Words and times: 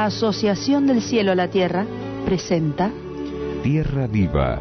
La 0.00 0.06
Asociación 0.06 0.86
del 0.86 1.02
Cielo 1.02 1.32
a 1.32 1.34
la 1.34 1.48
Tierra 1.48 1.84
presenta 2.24 2.90
Tierra 3.62 4.06
Viva. 4.06 4.58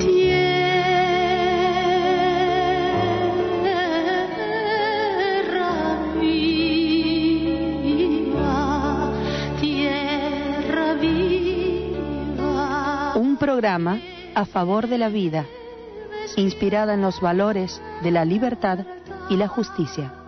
Tierra 0.00 1.06
viva, 7.80 9.12
tierra 9.60 10.94
viva. 10.94 12.32
un 13.14 13.36
programa 13.36 14.00
a 14.34 14.44
favor 14.46 14.88
de 14.88 14.98
la 14.98 15.08
vida, 15.10 15.46
inspirada 16.34 16.94
en 16.94 17.02
los 17.02 17.20
valores 17.20 17.80
de 18.02 18.10
la 18.10 18.24
libertad 18.24 18.80
y 19.30 19.36
la 19.36 19.46
justicia. 19.46 20.25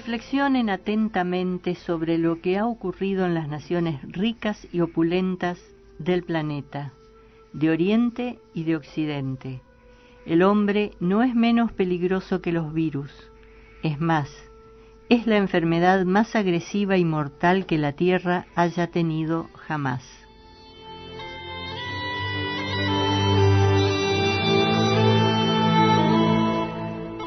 Reflexionen 0.00 0.70
atentamente 0.70 1.74
sobre 1.74 2.16
lo 2.16 2.40
que 2.40 2.56
ha 2.56 2.64
ocurrido 2.64 3.26
en 3.26 3.34
las 3.34 3.48
naciones 3.48 4.00
ricas 4.10 4.66
y 4.72 4.80
opulentas 4.80 5.60
del 5.98 6.22
planeta, 6.22 6.94
de 7.52 7.68
Oriente 7.68 8.38
y 8.54 8.64
de 8.64 8.76
Occidente. 8.76 9.60
El 10.24 10.42
hombre 10.42 10.92
no 11.00 11.22
es 11.22 11.34
menos 11.34 11.72
peligroso 11.72 12.40
que 12.40 12.50
los 12.50 12.72
virus. 12.72 13.12
Es 13.82 14.00
más, 14.00 14.30
es 15.10 15.26
la 15.26 15.36
enfermedad 15.36 16.06
más 16.06 16.34
agresiva 16.34 16.96
y 16.96 17.04
mortal 17.04 17.66
que 17.66 17.76
la 17.76 17.92
Tierra 17.92 18.46
haya 18.54 18.86
tenido 18.86 19.50
jamás. 19.52 20.02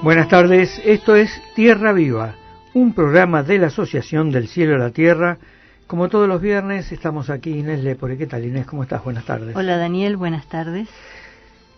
Buenas 0.01 0.27
tardes, 0.27 0.81
esto 0.83 1.15
es 1.15 1.29
Tierra 1.55 1.93
Viva, 1.93 2.35
un 2.73 2.93
programa 2.93 3.43
de 3.43 3.59
la 3.59 3.67
Asociación 3.67 4.31
del 4.31 4.47
Cielo 4.47 4.75
a 4.75 4.79
la 4.79 4.89
Tierra. 4.89 5.37
Como 5.85 6.09
todos 6.09 6.27
los 6.27 6.41
viernes, 6.41 6.91
estamos 6.91 7.29
aquí 7.29 7.51
Inés 7.51 7.83
Lepore. 7.83 8.17
¿Qué 8.17 8.25
tal 8.25 8.45
Inés? 8.45 8.65
¿Cómo 8.65 8.83
estás? 8.83 9.03
Buenas 9.03 9.25
tardes. 9.25 9.55
Hola 9.55 9.77
Daniel, 9.77 10.17
buenas 10.17 10.47
tardes. 10.47 10.89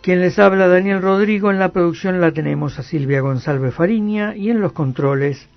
Quien 0.01 0.21
les 0.21 0.39
habla, 0.39 0.67
Daniel 0.67 1.01
Rodrigo. 1.01 1.51
En 1.51 1.59
la 1.59 1.69
producción 1.69 2.21
la 2.21 2.31
tenemos 2.31 2.79
a 2.79 2.83
Silvia 2.83 3.21
González 3.21 3.73
Fariña 3.73 4.35
y 4.35 4.51
en 4.51 4.61
los 4.61 4.71
controles 4.71 5.49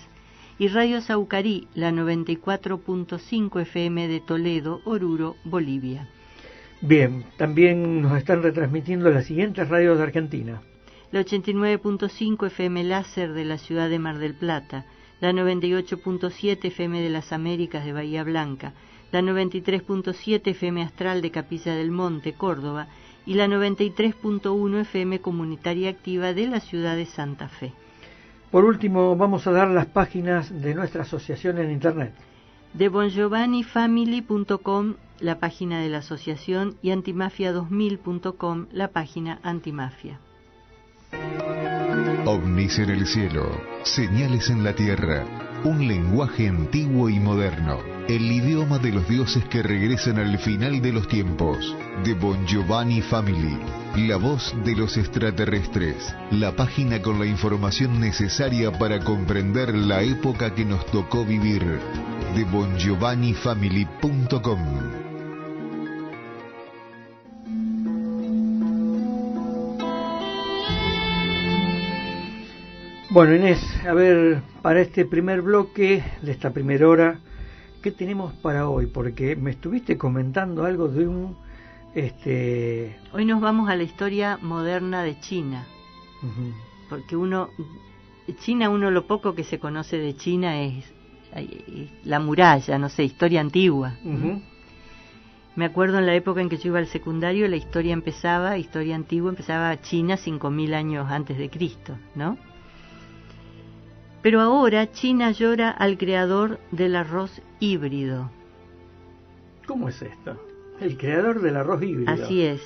Y 0.59 0.67
Radio 0.67 0.99
Saucarí, 0.99 1.69
la 1.73 1.91
94.5 1.91 3.61
FM 3.61 4.09
de 4.09 4.19
Toledo, 4.19 4.81
Oruro, 4.83 5.37
Bolivia. 5.45 6.09
Bien, 6.81 7.23
también 7.37 8.01
nos 8.01 8.17
están 8.17 8.43
retransmitiendo 8.43 9.09
las 9.09 9.25
siguientes 9.25 9.69
radios 9.69 9.97
de 9.97 10.03
Argentina. 10.03 10.61
La 11.13 11.21
89.5 11.21 12.47
FM 12.47 12.83
Láser 12.85 13.33
de 13.33 13.45
la 13.45 13.59
ciudad 13.59 13.87
de 13.87 13.99
Mar 13.99 14.17
del 14.17 14.33
Plata, 14.33 14.83
la 15.21 15.31
98.7 15.31 16.65
FM 16.65 17.01
de 17.01 17.11
las 17.11 17.31
Américas 17.31 17.85
de 17.85 17.93
Bahía 17.93 18.23
Blanca, 18.23 18.73
la 19.11 19.21
93.7 19.21 20.47
FM 20.47 20.81
Astral 20.81 21.21
de 21.21 21.29
Capilla 21.29 21.75
del 21.75 21.91
Monte, 21.91 22.33
Córdoba, 22.33 22.87
y 23.27 23.35
la 23.35 23.45
93.1 23.45 24.79
FM 24.79 25.21
Comunitaria 25.21 25.91
Activa 25.91 26.33
de 26.33 26.47
la 26.47 26.59
ciudad 26.59 26.95
de 26.95 27.05
Santa 27.05 27.47
Fe. 27.47 27.73
Por 28.49 28.65
último, 28.65 29.15
vamos 29.15 29.45
a 29.45 29.51
dar 29.51 29.67
las 29.67 29.85
páginas 29.85 30.63
de 30.63 30.73
nuestra 30.73 31.03
asociación 31.03 31.59
en 31.59 31.69
Internet. 31.69 32.15
De 32.73 32.89
bongiovanifamily.com, 32.89 34.95
la 35.19 35.39
página 35.39 35.79
de 35.79 35.89
la 35.89 35.99
asociación, 35.99 36.77
y 36.81 36.89
antimafia2000.com, 36.89 38.65
la 38.71 38.87
página 38.87 39.39
antimafia. 39.43 40.19
Ovnis 42.25 42.79
en 42.79 42.89
el 42.89 43.05
cielo, 43.05 43.61
señales 43.83 44.49
en 44.49 44.63
la 44.63 44.73
tierra, 44.73 45.25
un 45.63 45.87
lenguaje 45.87 46.47
antiguo 46.47 47.09
y 47.09 47.19
moderno, 47.19 47.79
el 48.07 48.31
idioma 48.31 48.79
de 48.79 48.91
los 48.91 49.07
dioses 49.07 49.43
que 49.45 49.61
regresan 49.61 50.17
al 50.17 50.39
final 50.39 50.81
de 50.81 50.93
los 50.93 51.07
tiempos, 51.07 51.75
de 52.03 52.13
Bon 52.13 52.45
Giovanni 52.47 53.01
Family, 53.01 53.59
la 54.07 54.17
voz 54.17 54.55
de 54.63 54.75
los 54.75 54.97
extraterrestres, 54.97 56.15
la 56.31 56.55
página 56.55 57.01
con 57.01 57.19
la 57.19 57.25
información 57.25 57.99
necesaria 57.99 58.71
para 58.71 58.99
comprender 58.99 59.75
la 59.75 60.01
época 60.01 60.55
que 60.55 60.65
nos 60.65 60.85
tocó 60.87 61.25
vivir, 61.25 61.79
de 62.35 62.43
bongiovannifamily.com. 62.45 65.12
Bueno, 73.13 73.35
Inés, 73.35 73.63
a 73.87 73.93
ver, 73.93 74.41
para 74.63 74.81
este 74.81 75.05
primer 75.05 75.43
bloque 75.43 76.03
de 76.23 76.31
esta 76.31 76.49
primera 76.49 76.89
hora, 76.89 77.19
¿qué 77.83 77.91
tenemos 77.91 78.33
para 78.33 78.67
hoy? 78.67 78.87
Porque 78.87 79.35
me 79.35 79.51
estuviste 79.51 79.99
comentando 79.99 80.65
algo 80.65 80.87
de 80.87 81.07
un... 81.07 81.37
Este... 81.93 82.97
Hoy 83.11 83.25
nos 83.25 83.39
vamos 83.39 83.69
a 83.69 83.75
la 83.75 83.83
historia 83.83 84.39
moderna 84.41 85.03
de 85.03 85.19
China, 85.19 85.63
porque 86.89 87.15
uno, 87.15 87.49
China, 88.39 88.71
uno 88.71 88.89
lo 88.89 89.05
poco 89.05 89.35
que 89.35 89.43
se 89.43 89.59
conoce 89.59 89.99
de 89.99 90.15
China 90.15 90.63
es, 90.63 90.91
la 92.05 92.19
muralla, 92.19 92.79
no 92.79 92.89
sé, 92.89 93.03
historia 93.03 93.41
antigua. 93.41 93.93
Ujú. 94.03 94.41
Me 95.55 95.65
acuerdo 95.65 95.99
en 95.99 96.07
la 96.07 96.15
época 96.15 96.41
en 96.41 96.49
que 96.49 96.57
yo 96.57 96.69
iba 96.69 96.79
al 96.79 96.87
secundario, 96.87 97.47
la 97.47 97.57
historia 97.57 97.93
empezaba, 97.93 98.57
historia 98.57 98.95
antigua, 98.95 99.29
empezaba 99.29 99.79
China 99.81 100.17
5.000 100.17 100.73
años 100.73 101.11
antes 101.11 101.37
de 101.37 101.51
Cristo, 101.51 101.95
¿no? 102.15 102.39
Pero 104.23 104.39
ahora 104.39 104.89
China 104.91 105.31
llora 105.31 105.69
al 105.69 105.97
creador 105.97 106.59
del 106.71 106.95
arroz 106.95 107.41
híbrido. 107.59 108.31
¿Cómo 109.67 109.89
es 109.89 110.01
esto? 110.01 110.39
El 110.79 110.97
creador 110.97 111.41
del 111.41 111.57
arroz 111.57 111.83
híbrido. 111.83 112.09
Así 112.11 112.41
es. 112.41 112.61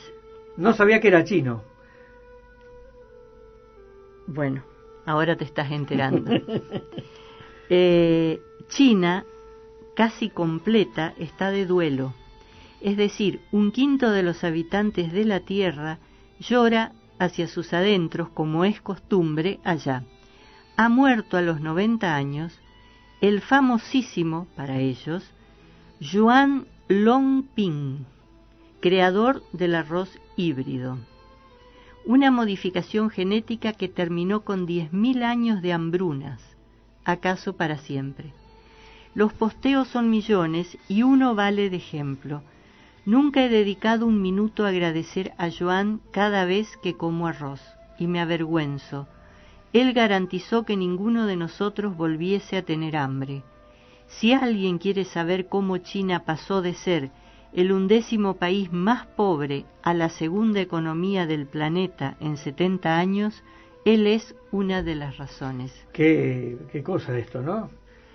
No 0.55 0.73
sabía 0.73 1.01
que 1.01 1.07
era 1.07 1.23
chino. 1.23 1.63
Bueno, 4.27 4.63
ahora 5.05 5.35
te 5.35 5.43
estás 5.43 5.71
enterando. 5.71 6.31
Eh, 7.69 8.39
China, 8.69 9.25
casi 9.93 10.29
completa, 10.29 11.13
está 11.17 11.51
de 11.51 11.65
duelo. 11.65 12.13
Es 12.79 12.95
decir, 12.95 13.41
un 13.51 13.73
quinto 13.73 14.09
de 14.09 14.23
los 14.23 14.45
habitantes 14.45 15.11
de 15.11 15.25
la 15.25 15.41
Tierra 15.41 15.99
llora 16.39 16.93
hacia 17.19 17.49
sus 17.49 17.73
adentros 17.73 18.29
como 18.29 18.63
es 18.63 18.79
costumbre 18.79 19.59
allá. 19.65 20.05
Ha 20.77 20.89
muerto 20.89 21.37
a 21.37 21.41
los 21.41 21.59
90 21.59 22.15
años 22.15 22.57
el 23.19 23.41
famosísimo, 23.41 24.47
para 24.55 24.79
ellos, 24.79 25.29
Yuan 25.99 26.67
Longping, 26.87 28.05
creador 28.79 29.43
del 29.51 29.75
arroz 29.75 30.17
híbrido 30.35 30.97
una 32.07 32.31
modificación 32.31 33.09
genética 33.09 33.73
que 33.73 33.89
terminó 33.89 34.45
con 34.45 34.65
10.000 34.65 35.23
años 35.23 35.61
de 35.61 35.73
hambrunas, 35.73 36.41
acaso 37.03 37.57
para 37.57 37.79
siempre. 37.79 38.31
Los 39.13 39.33
posteos 39.33 39.89
son 39.89 40.09
millones 40.09 40.77
y 40.87 41.03
uno 41.03 41.35
vale 41.35 41.69
de 41.69 41.75
ejemplo. 41.75 42.43
Nunca 43.05 43.43
he 43.43 43.49
dedicado 43.49 44.05
un 44.05 44.21
minuto 44.21 44.65
a 44.65 44.69
agradecer 44.69 45.33
a 45.37 45.49
Joan 45.51 45.99
cada 46.11 46.45
vez 46.45 46.77
que 46.81 46.95
como 46.95 47.27
arroz, 47.27 47.61
y 47.99 48.07
me 48.07 48.21
avergüenzo. 48.21 49.09
Él 49.73 49.93
garantizó 49.93 50.63
que 50.63 50.77
ninguno 50.77 51.25
de 51.27 51.35
nosotros 51.35 51.95
volviese 51.95 52.57
a 52.57 52.63
tener 52.63 52.95
hambre. 52.97 53.43
Si 54.07 54.33
alguien 54.33 54.77
quiere 54.77 55.03
saber 55.03 55.47
cómo 55.47 55.77
China 55.77 56.23
pasó 56.25 56.61
de 56.61 56.73
ser 56.73 57.11
el 57.53 57.71
undécimo 57.71 58.35
país 58.35 58.71
más 58.71 59.05
pobre 59.07 59.65
a 59.83 59.93
la 59.93 60.09
segunda 60.09 60.61
economía 60.61 61.25
del 61.25 61.47
planeta 61.47 62.15
en 62.19 62.37
70 62.37 62.97
años, 62.97 63.43
él 63.85 64.07
es 64.07 64.35
una 64.51 64.83
de 64.83 64.95
las 64.95 65.17
razones. 65.17 65.73
¿Qué, 65.93 66.57
qué 66.71 66.83
cosa 66.83 67.17
esto, 67.17 67.41
¿no? 67.41 67.69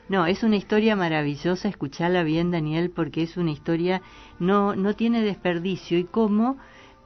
No, 0.09 0.27
es 0.27 0.43
una 0.43 0.57
historia 0.57 0.97
maravillosa, 0.97 1.69
escuchala 1.69 2.23
bien 2.23 2.51
Daniel, 2.51 2.91
porque 2.91 3.23
es 3.23 3.37
una 3.37 3.51
historia, 3.51 4.03
no, 4.39 4.77
no 4.77 4.95
tiene 4.95 5.23
desperdicio 5.23 5.99
y 5.99 6.05
cómo 6.05 6.59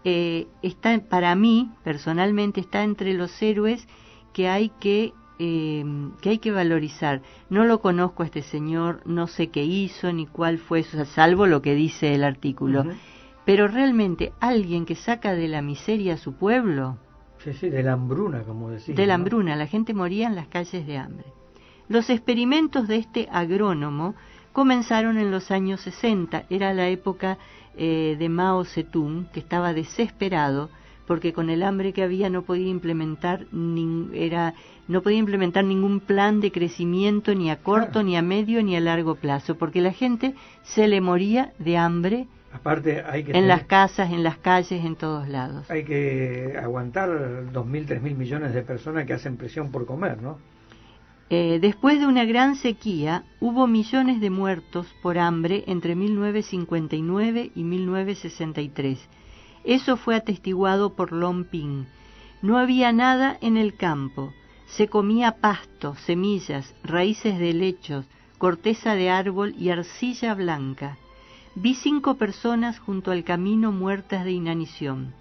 eh, 0.03 0.47
está, 0.63 0.99
para 1.01 1.35
mí, 1.37 1.71
personalmente, 1.85 2.61
está 2.61 2.83
entre 2.83 3.15
los 3.15 3.41
héroes 3.43 3.87
que 4.37 4.49
hay 4.49 4.69
que 4.81 5.15
eh, 5.39 5.85
que 6.21 6.29
hay 6.31 6.39
que 6.39 6.51
valorizar. 6.53 7.21
No 7.51 7.65
lo 7.65 7.81
conozco 7.81 8.23
a 8.23 8.27
este 8.27 8.43
señor, 8.43 9.01
no 9.07 9.27
sé 9.27 9.49
qué 9.49 9.65
hizo 9.65 10.13
ni 10.13 10.27
cuál 10.27 10.59
fue, 10.59 10.83
su- 10.83 11.05
salvo 11.07 11.47
lo 11.47 11.63
que 11.63 11.75
dice 11.75 12.15
el 12.15 12.23
artículo. 12.25 12.85
Pero 13.47 13.69
realmente 13.69 14.33
alguien 14.41 14.85
que 14.87 14.95
saca 14.95 15.33
de 15.35 15.49
la 15.49 15.63
miseria 15.63 16.15
a 16.15 16.17
su 16.19 16.33
pueblo, 16.35 16.99
Sí, 17.45 17.53
sí, 17.53 17.69
de 17.71 17.83
la 17.83 17.93
hambruna, 17.95 18.43
como 18.43 18.71
decía. 18.71 18.95
de 18.95 19.07
la 19.07 19.15
hambruna, 19.15 19.57
la 19.57 19.67
gente 19.67 19.95
moría 19.95 20.27
en 20.27 20.35
las 20.37 20.49
calles 20.49 20.87
de 20.87 20.97
hambre. 20.99 21.27
Los 21.89 22.11
experimentos 22.11 22.89
de 22.89 22.97
este 22.97 23.29
agrónomo 23.31 24.15
comenzaron 24.53 25.17
en 25.19 25.31
los 25.31 25.51
años 25.51 25.81
60, 25.83 26.45
era 26.51 26.73
la 26.75 26.89
época 26.89 27.39
eh, 27.77 28.17
de 28.19 28.29
Mao 28.29 28.65
Zedong, 28.65 29.27
que 29.33 29.41
estaba 29.41 29.73
desesperado 29.75 30.71
porque 31.07 31.33
con 31.33 31.51
el 31.51 31.63
hambre 31.63 31.93
que 31.93 32.03
había 32.03 32.29
no 32.31 32.43
podía 32.43 32.69
implementar 32.69 33.47
nin- 33.53 34.11
era 34.15 34.55
no 34.89 35.03
podía 35.03 35.19
implementar 35.19 35.65
ningún 35.65 36.01
plan 36.01 36.41
de 36.41 36.53
crecimiento 36.53 37.35
ni 37.35 37.51
a 37.51 37.57
corto 37.63 37.93
Claro. 37.93 38.07
ni 38.09 38.17
a 38.17 38.23
medio 38.23 38.63
ni 38.63 38.77
a 38.77 38.81
largo 38.81 39.15
plazo 39.17 39.57
porque 39.57 39.81
la 39.81 39.93
gente 39.93 40.35
se 40.63 40.87
le 40.89 41.01
moría 41.01 41.53
de 41.59 41.77
hambre 41.77 42.27
Aparte, 42.53 43.03
hay 43.03 43.23
que, 43.25 43.31
en 43.31 43.35
tener- 43.35 43.49
las 43.49 43.65
casas, 43.65 44.11
en 44.13 44.23
las 44.23 44.39
calles, 44.39 44.83
en 44.85 44.97
todos 44.97 45.29
lados. 45.29 45.71
hay 45.71 45.85
que 45.85 46.55
aguantar 46.59 47.11
2.000, 47.53 47.85
3.000 47.87 48.17
millones 48.17 48.55
de 48.55 48.63
personas 48.63 49.05
que 49.07 49.13
hacen 49.13 49.37
presión 49.37 49.71
por 49.71 49.85
comer, 49.85 50.23
¿no? 50.23 50.39
Eh, 51.29 51.59
después 51.61 51.99
de 52.01 52.07
una 52.07 52.25
gran 52.25 52.55
sequía, 52.55 53.25
hubo 53.41 53.67
millones 53.67 54.21
de 54.21 54.31
muertos 54.31 54.87
por 55.03 55.19
hambre 55.19 55.65
entre 55.67 55.97
1959 55.97 57.51
y 57.55 57.65
1963. 57.65 58.99
Eso 59.67 59.97
fue 59.97 60.15
atestiguado 60.15 60.95
por 60.95 61.11
Lom 61.11 61.43
Ping. 61.43 61.87
No 62.41 62.57
había 62.57 62.93
nada 62.93 63.37
en 63.41 63.57
el 63.57 63.75
campo. 63.75 64.33
Se 64.67 64.87
comía 64.87 65.41
pasto, 65.41 65.97
semillas, 65.97 66.73
raíces 66.85 67.37
de 67.41 67.51
helechos, 67.51 68.07
corteza 68.39 68.95
de 68.95 69.11
árbol 69.11 69.57
y 69.59 69.71
arcilla 69.71 70.35
blanca. 70.35 70.99
Vi 71.57 71.75
cinco 71.75 72.15
personas 72.15 72.79
junto 72.79 73.11
al 73.11 73.25
camino 73.25 73.73
muertas 73.73 74.25
de 74.25 74.31
inanición. 74.31 75.13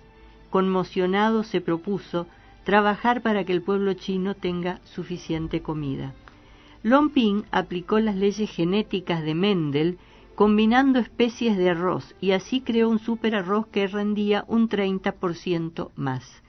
Conmocionado 0.52 1.44
se 1.44 1.60
propuso 1.60 2.28
trabajar 2.66 3.24
para 3.24 3.46
que 3.46 3.54
el 3.54 3.64
pueblo 3.64 3.94
chino 3.94 4.36
tenga 4.36 4.80
suficiente 4.84 5.64
comida. 5.64 6.14
Lom 6.84 7.10
Ping 7.10 7.44
aplicó 7.50 8.00
las 8.00 8.16
leyes 8.16 8.52
genéticas 8.52 9.24
de 9.24 9.34
Mendel 9.34 9.98
combinando 10.36 11.00
especies 11.00 11.58
de 11.58 11.70
arroz 11.70 12.16
y 12.20 12.32
así 12.32 12.62
creó 12.62 12.90
un 12.90 13.00
superarroz 13.00 13.68
que 13.68 13.88
rendía 13.88 14.46
un 14.48 14.70
30% 14.70 15.92
más. 15.96 16.44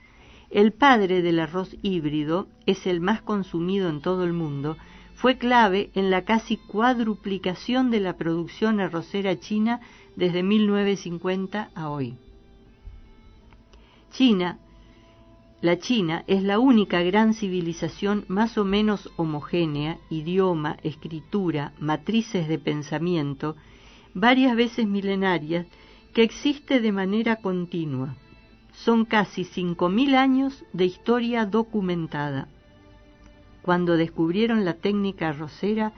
El 0.49 0.73
padre 0.73 1.21
del 1.21 1.39
arroz 1.39 1.75
híbrido 1.81 2.47
es 2.65 2.85
el 2.85 3.01
más 3.01 3.21
consumido 3.21 3.89
en 3.89 4.01
todo 4.01 4.23
el 4.23 4.33
mundo, 4.33 4.77
fue 5.15 5.37
clave 5.37 5.89
en 5.95 6.11
la 6.11 6.25
casi 6.25 6.57
cuadruplicación 6.57 7.89
de 7.89 7.99
la 7.99 8.17
producción 8.17 8.79
arrocera 8.79 9.39
china 9.39 9.81
desde 10.15 10.43
1950 10.43 11.71
a 11.73 11.89
hoy. 11.89 12.15
China, 14.11 14.59
la 15.59 15.79
China 15.79 16.23
es 16.27 16.43
la 16.43 16.59
única 16.59 17.01
gran 17.01 17.33
civilización 17.33 18.25
más 18.27 18.59
o 18.59 18.63
menos 18.63 19.09
homogénea, 19.15 19.97
idioma, 20.09 20.77
escritura, 20.83 21.73
matrices 21.79 22.47
de 22.47 22.59
pensamiento, 22.59 23.55
varias 24.13 24.55
veces 24.55 24.87
milenarias, 24.87 25.67
que 26.13 26.23
existe 26.23 26.79
de 26.79 26.91
manera 26.91 27.37
continua. 27.37 28.15
Son 28.73 29.05
casi 29.05 29.43
5.000 29.43 30.15
años 30.15 30.65
de 30.73 30.85
historia 30.85 31.45
documentada. 31.45 32.47
Cuando 33.61 33.97
descubrieron 33.97 34.65
la 34.65 34.75
técnica 34.75 35.29
arrocera, 35.29 35.93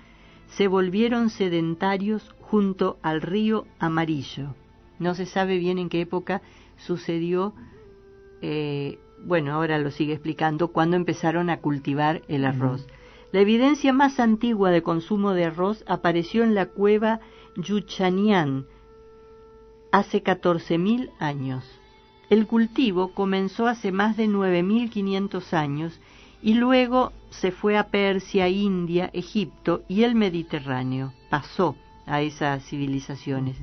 se 0.48 0.68
volvieron 0.68 1.30
sedentarios 1.30 2.34
junto 2.42 2.98
al 3.02 3.22
río 3.22 3.66
Amarillo. 3.80 4.56
No 4.98 5.14
se 5.16 5.26
sabe 5.26 5.58
bien 5.58 5.78
en 5.78 5.90
qué 5.90 6.02
época 6.02 6.42
sucedió, 6.78 7.54
eh, 8.42 9.00
bueno, 9.24 9.54
ahora 9.54 9.78
lo 9.78 9.92
sigue 9.92 10.14
explicando, 10.14 10.70
cuando 10.70 10.96
empezaron 10.96 11.50
a 11.50 11.60
cultivar 11.60 12.22
el 12.28 12.46
arroz. 12.46 12.88
La 13.32 13.42
evidencia 13.42 13.94
más 13.94 14.20
antigua 14.20 14.72
de 14.72 14.82
consumo 14.82 15.34
de 15.34 15.46
arroz 15.46 15.84
apareció 15.88 16.44
en 16.44 16.56
la 16.56 16.66
cueva 16.66 17.20
Yuchanian 17.62 18.66
hace 19.92 20.24
14.000 20.24 21.12
años. 21.20 21.64
El 22.30 22.46
cultivo 22.46 23.14
comenzó 23.14 23.68
hace 23.68 23.92
más 23.92 24.18
de 24.18 24.28
9.500 24.28 25.54
años 25.54 26.00
y 26.42 26.54
luego 26.54 27.12
se 27.32 27.52
fue 27.52 27.78
a 27.78 27.88
Persia, 27.88 28.48
India, 28.48 29.10
Egipto 29.14 29.84
y 29.88 30.04
el 30.04 30.16
Mediterráneo. 30.16 31.14
Pasó 31.30 31.76
a 32.06 32.22
esas 32.22 32.64
civilizaciones. 32.66 33.58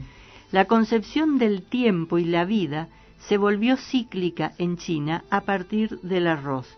La 0.53 0.67
concepción 0.67 1.39
del 1.39 1.63
tiempo 1.63 2.19
y 2.19 2.25
la 2.25 2.45
vida 2.45 2.89
se 3.19 3.39
volvió 3.39 3.77
cíclica 3.77 4.53
en 4.59 4.77
China 4.77 5.25
a 5.31 5.43
partir 5.43 6.01
del 6.01 6.27
arroz, 6.27 6.69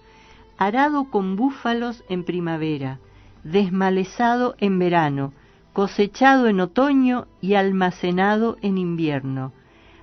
arado 0.56 1.10
con 1.10 1.36
búfalos 1.36 2.04
en 2.08 2.24
primavera, 2.24 3.00
desmalezado 3.44 4.54
en 4.58 4.78
verano, 4.78 5.32
cosechado 5.78 6.48
en 6.48 6.58
otoño 6.58 7.28
y 7.40 7.54
almacenado 7.54 8.56
en 8.62 8.78
invierno. 8.78 9.52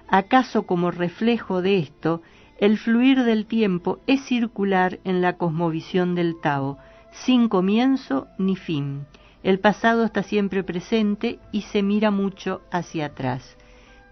¿Acaso 0.07 0.63
como 0.65 0.89
reflejo 0.89 1.61
de 1.61 1.79
esto, 1.79 2.21
el 2.57 2.77
fluir 2.77 3.25
del 3.25 3.45
tiempo 3.45 3.99
es 4.07 4.23
circular 4.23 4.99
en 5.03 5.21
la 5.21 5.33
cosmovisión 5.33 6.15
del 6.15 6.39
Tao, 6.39 6.77
sin 7.11 7.49
comienzo 7.49 8.27
ni 8.37 8.55
fin? 8.55 9.05
El 9.43 9.59
pasado 9.59 10.05
está 10.05 10.23
siempre 10.23 10.63
presente 10.63 11.39
y 11.51 11.63
se 11.63 11.83
mira 11.83 12.09
mucho 12.09 12.61
hacia 12.71 13.07
atrás. 13.07 13.57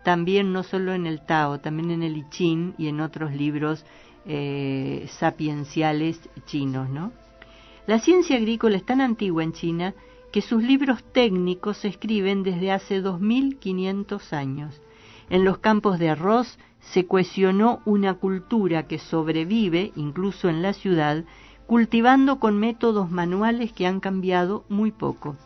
También 0.03 0.51
no 0.51 0.63
solo 0.63 0.93
en 0.93 1.07
el 1.07 1.21
Tao, 1.21 1.61
también 1.61 1.91
en 1.91 2.03
el 2.03 2.17
I 2.17 2.25
Ching 2.29 2.73
y 2.77 2.89
en 2.89 2.99
otros 2.99 3.31
libros 3.31 3.85
eh, 4.25 5.05
sapienciales 5.07 6.19
chinos, 6.45 6.89
¿no? 6.89 7.13
La 7.87 7.99
ciencia 7.99 8.35
agrícola 8.35 8.75
es 8.75 8.85
tan 8.85 8.99
antigua 8.99 9.45
en 9.45 9.53
China 9.53 9.93
que 10.33 10.41
sus 10.41 10.63
libros 10.63 11.03
técnicos 11.13 11.77
se 11.77 11.87
escriben 11.89 12.41
desde 12.41 12.71
hace 12.71 13.01
2500 13.01 14.33
años. 14.33 14.81
En 15.29 15.45
los 15.45 15.59
campos 15.59 15.99
de 15.99 16.09
arroz 16.09 16.57
se 16.79 17.05
cohesionó 17.05 17.83
una 17.85 18.15
cultura 18.15 18.87
que 18.87 18.97
sobrevive, 18.97 19.93
incluso 19.95 20.49
en 20.49 20.63
la 20.63 20.73
ciudad, 20.73 21.23
cultivando 21.67 22.39
con 22.39 22.59
métodos 22.59 23.11
manuales 23.11 23.73
que 23.73 23.85
han 23.85 23.99
cambiado 23.99 24.65
muy 24.69 24.91
poco. 24.91 25.37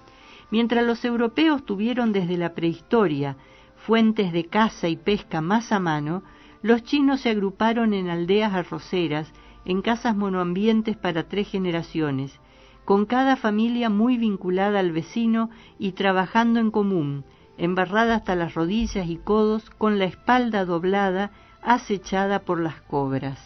Mientras 0.52 0.86
los 0.86 1.04
europeos 1.04 1.66
tuvieron 1.66 2.14
desde 2.14 2.38
la 2.38 2.54
prehistoria 2.54 3.36
fuentes 3.76 4.32
de 4.32 4.46
caza 4.46 4.88
y 4.88 4.96
pesca 4.96 5.42
más 5.42 5.74
a 5.74 5.80
mano, 5.80 6.24
los 6.62 6.84
chinos 6.84 7.20
se 7.20 7.30
agruparon 7.30 7.94
en 7.94 8.10
aldeas 8.10 8.54
arroceras, 8.54 9.34
en 9.66 9.82
casas 9.82 10.16
monoambientes 10.16 10.96
para 10.96 11.28
tres 11.28 11.50
generaciones, 11.50 12.40
con 12.88 13.06
cada 13.06 13.36
familia 13.36 13.90
muy 13.90 14.18
vinculada 14.18 14.80
al 14.80 14.94
vecino 14.94 15.50
y 15.78 15.92
trabajando 15.92 16.62
en 16.62 16.72
común, 16.72 17.26
embarrada 17.58 18.16
hasta 18.16 18.34
las 18.34 18.54
rodillas 18.54 19.10
y 19.10 19.18
codos, 19.18 19.70
con 19.72 20.00
la 20.00 20.06
espalda 20.06 20.64
doblada, 20.64 21.32
acechada 21.62 22.40
por 22.40 22.62
las 22.62 22.80
cobras. 22.84 23.42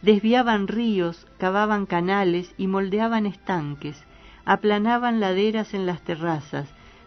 Desviaban 0.00 0.68
ríos, 0.68 1.26
cavaban 1.36 1.84
canales 1.84 2.54
y 2.56 2.66
moldeaban 2.66 3.26
estanques, 3.26 4.02
aplanaban 4.46 5.20
laderas 5.20 5.74
en 5.74 5.84
las 5.84 6.00
terrazas, 6.00 6.66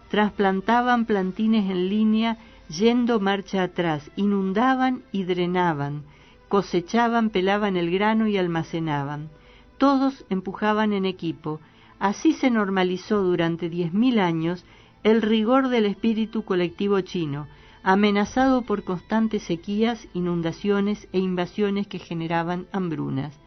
trasplantaban 0.10 1.06
plantines 1.06 1.68
en 1.72 1.90
línea 1.90 2.38
yendo 2.68 3.20
marcha 3.20 3.64
atrás, 3.64 4.12
inundaban 4.16 5.02
y 5.12 5.24
drenaban, 5.24 6.04
cosechaban, 6.48 7.32
pelaban 7.32 7.76
el 7.76 7.90
grano 7.90 8.28
y 8.28 8.38
almacenaban 8.38 9.32
todos 9.80 10.26
empujaban 10.30 10.94
en 10.94 11.06
equipo. 11.06 11.60
Así 11.98 12.34
se 12.34 12.52
normalizó 12.52 13.24
durante 13.24 13.70
diez 13.70 13.92
mil 13.94 14.20
años 14.20 14.64
el 15.04 15.22
rigor 15.22 15.70
del 15.70 15.86
espíritu 15.86 16.44
colectivo 16.44 17.02
chino, 17.02 17.48
amenazado 17.82 18.62
por 18.62 18.84
constantes 18.84 19.44
sequías, 19.44 20.08
inundaciones 20.14 21.08
e 21.14 21.20
invasiones 21.20 21.88
que 21.88 21.98
generaban 21.98 22.68
hambrunas. 22.72 23.40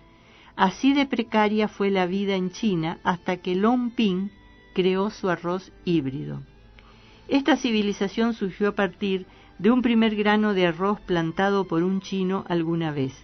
Así 0.57 0.95
de 0.95 1.07
precaria 1.07 1.69
fue 1.69 1.91
la 1.91 2.07
vida 2.07 2.35
en 2.35 2.51
China 2.51 2.99
hasta 3.05 3.37
que 3.37 3.55
Long 3.55 3.91
Ping 3.91 4.29
creó 4.75 5.11
su 5.11 5.29
arroz 5.29 5.71
híbrido. 5.85 6.43
Esta 7.29 7.57
civilización 7.57 8.35
surgió 8.35 8.71
a 8.71 8.75
partir 8.75 9.27
de 9.59 9.71
un 9.71 9.83
primer 9.83 10.17
grano 10.17 10.55
de 10.55 10.67
arroz 10.67 11.01
plantado 11.01 11.67
por 11.67 11.83
un 11.83 12.01
chino 12.01 12.45
alguna 12.49 12.91
vez 12.91 13.15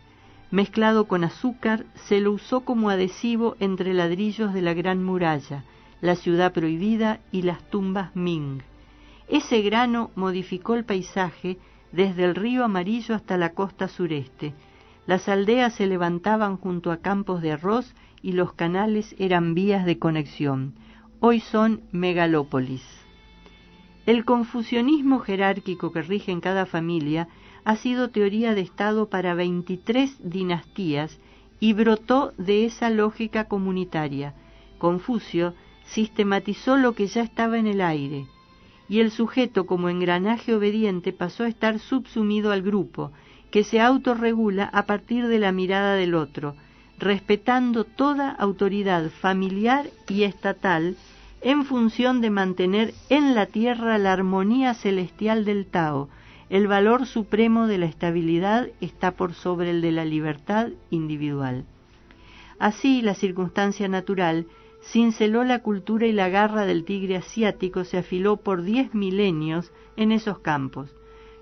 mezclado 0.51 1.07
con 1.07 1.25
azúcar, 1.25 1.85
se 1.95 2.21
lo 2.21 2.33
usó 2.33 2.61
como 2.61 2.91
adhesivo 2.91 3.57
entre 3.61 3.95
ladrillos 3.95 4.55
de 4.55 4.63
la 4.63 4.75
Gran 4.75 5.05
Muralla, 5.05 5.65
la 6.01 6.15
ciudad 6.15 6.53
prohibida 6.53 7.21
y 7.33 7.43
las 7.43 7.63
tumbas 7.71 8.15
Ming. 8.15 8.63
Ese 9.29 9.61
grano 9.63 10.11
modificó 10.15 10.75
el 10.75 10.85
paisaje 10.85 11.59
desde 11.93 12.25
el 12.25 12.35
río 12.35 12.65
Amarillo 12.65 13.15
hasta 13.15 13.37
la 13.37 13.51
costa 13.51 13.89
sureste. 13.89 14.55
Las 15.07 15.29
aldeas 15.29 15.75
se 15.75 15.87
levantaban 15.87 16.57
junto 16.57 16.93
a 16.93 16.99
campos 16.99 17.43
de 17.43 17.53
arroz 17.53 17.95
y 18.23 18.33
los 18.33 18.53
canales 18.53 19.15
eran 19.19 19.55
vías 19.55 19.85
de 19.85 19.99
conexión. 19.99 20.75
Hoy 21.21 21.41
son 21.41 21.83
megalópolis. 21.93 22.83
El 24.07 24.25
confucionismo 24.25 25.19
jerárquico 25.19 25.93
que 25.93 26.03
rige 26.03 26.33
en 26.33 26.41
cada 26.41 26.65
familia 26.65 27.29
ha 27.65 27.77
sido 27.77 28.11
teoría 28.11 28.55
de 28.55 28.63
Estado 28.63 29.09
para 29.09 29.35
23 29.35 30.31
dinastías 30.31 31.19
y 31.61 31.73
brotó 31.73 32.33
de 32.39 32.65
esa 32.65 32.91
lógica 32.91 33.45
comunitaria. 33.45 34.35
Confucio 34.79 35.55
sistematizó 35.87 36.77
lo 36.77 36.95
que 36.95 37.07
ya 37.07 37.23
estaba 37.23 37.59
en 37.59 37.67
el 37.67 37.81
aire, 37.81 38.27
y 38.89 39.01
el 39.01 39.11
sujeto 39.11 39.67
como 39.67 39.89
engranaje 39.89 40.55
obediente 40.55 41.13
pasó 41.13 41.45
a 41.45 41.49
estar 41.49 41.79
subsumido 41.79 42.53
al 42.53 42.63
grupo, 42.63 43.13
que 43.51 43.65
se 43.65 43.81
autorregula 43.81 44.65
a 44.65 44.85
partir 44.87 45.27
de 45.27 45.39
la 45.39 45.53
mirada 45.53 45.95
del 45.95 46.15
otro, 46.15 46.55
respetando 46.99 47.85
toda 47.85 48.31
autoridad 48.31 49.11
familiar 49.11 49.87
y 50.09 50.25
estatal 50.25 50.97
en 51.41 51.65
función 51.65 52.21
de 52.21 52.31
mantener 52.31 52.95
en 53.09 53.35
la 53.35 53.47
tierra 53.47 53.99
la 53.99 54.13
armonía 54.13 54.75
celestial 54.75 55.45
del 55.45 55.67
Tao, 55.67 56.09
el 56.51 56.67
valor 56.67 57.07
supremo 57.07 57.67
de 57.67 57.79
la 57.79 57.87
estabilidad 57.87 58.69
está 58.81 59.13
por 59.13 59.35
sobre 59.35 59.71
el 59.71 59.83
de 59.83 59.93
la 59.93 60.05
libertad 60.05 60.69
individual. 60.91 61.67
Así, 62.59 63.03
la 63.03 63.15
circunstancia 63.15 63.87
natural 63.89 64.47
cinceló 64.83 65.45
la 65.45 65.61
cultura 65.61 66.07
y 66.07 66.13
la 66.13 66.29
garra 66.29 66.65
del 66.65 66.85
tigre 66.85 67.17
asiático 67.17 67.85
se 67.85 67.99
afiló 67.99 68.39
por 68.39 68.63
diez 68.63 68.95
milenios 68.95 69.73
en 69.97 70.11
esos 70.13 70.39
campos. 70.39 70.95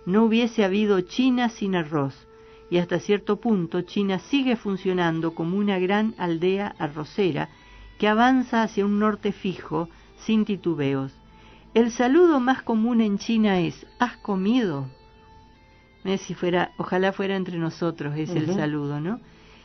No 0.06 0.24
hubiese 0.24 0.64
habido 0.64 1.00
China 1.02 1.48
sin 1.50 1.76
arroz, 1.76 2.26
y 2.68 2.78
hasta 2.78 2.98
cierto 2.98 3.40
punto 3.40 3.82
China 3.82 4.18
sigue 4.18 4.56
funcionando 4.56 5.34
como 5.34 5.56
una 5.56 5.78
gran 5.78 6.14
aldea 6.18 6.74
arrocera 6.78 7.48
que 7.98 8.08
avanza 8.08 8.62
hacia 8.62 8.84
un 8.84 8.98
norte 8.98 9.32
fijo, 9.32 9.88
sin 10.16 10.44
titubeos. 10.44 11.12
El 11.76 11.90
saludo 11.90 12.40
más 12.40 12.62
común 12.62 13.02
en 13.02 13.18
China 13.18 13.60
es 13.60 13.86
¿has 13.98 14.16
comido? 14.16 14.88
Si 16.16 16.32
fuera, 16.32 16.72
ojalá 16.78 17.12
fuera 17.12 17.36
entre 17.36 17.58
nosotros 17.58 18.16
es 18.16 18.30
el 18.30 18.46
saludo, 18.46 18.98
¿no? 18.98 19.20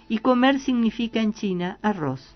Y 0.09 0.17
comer 0.17 0.59
significa 0.59 1.21
en 1.21 1.31
China 1.31 1.77
arroz. 1.81 2.35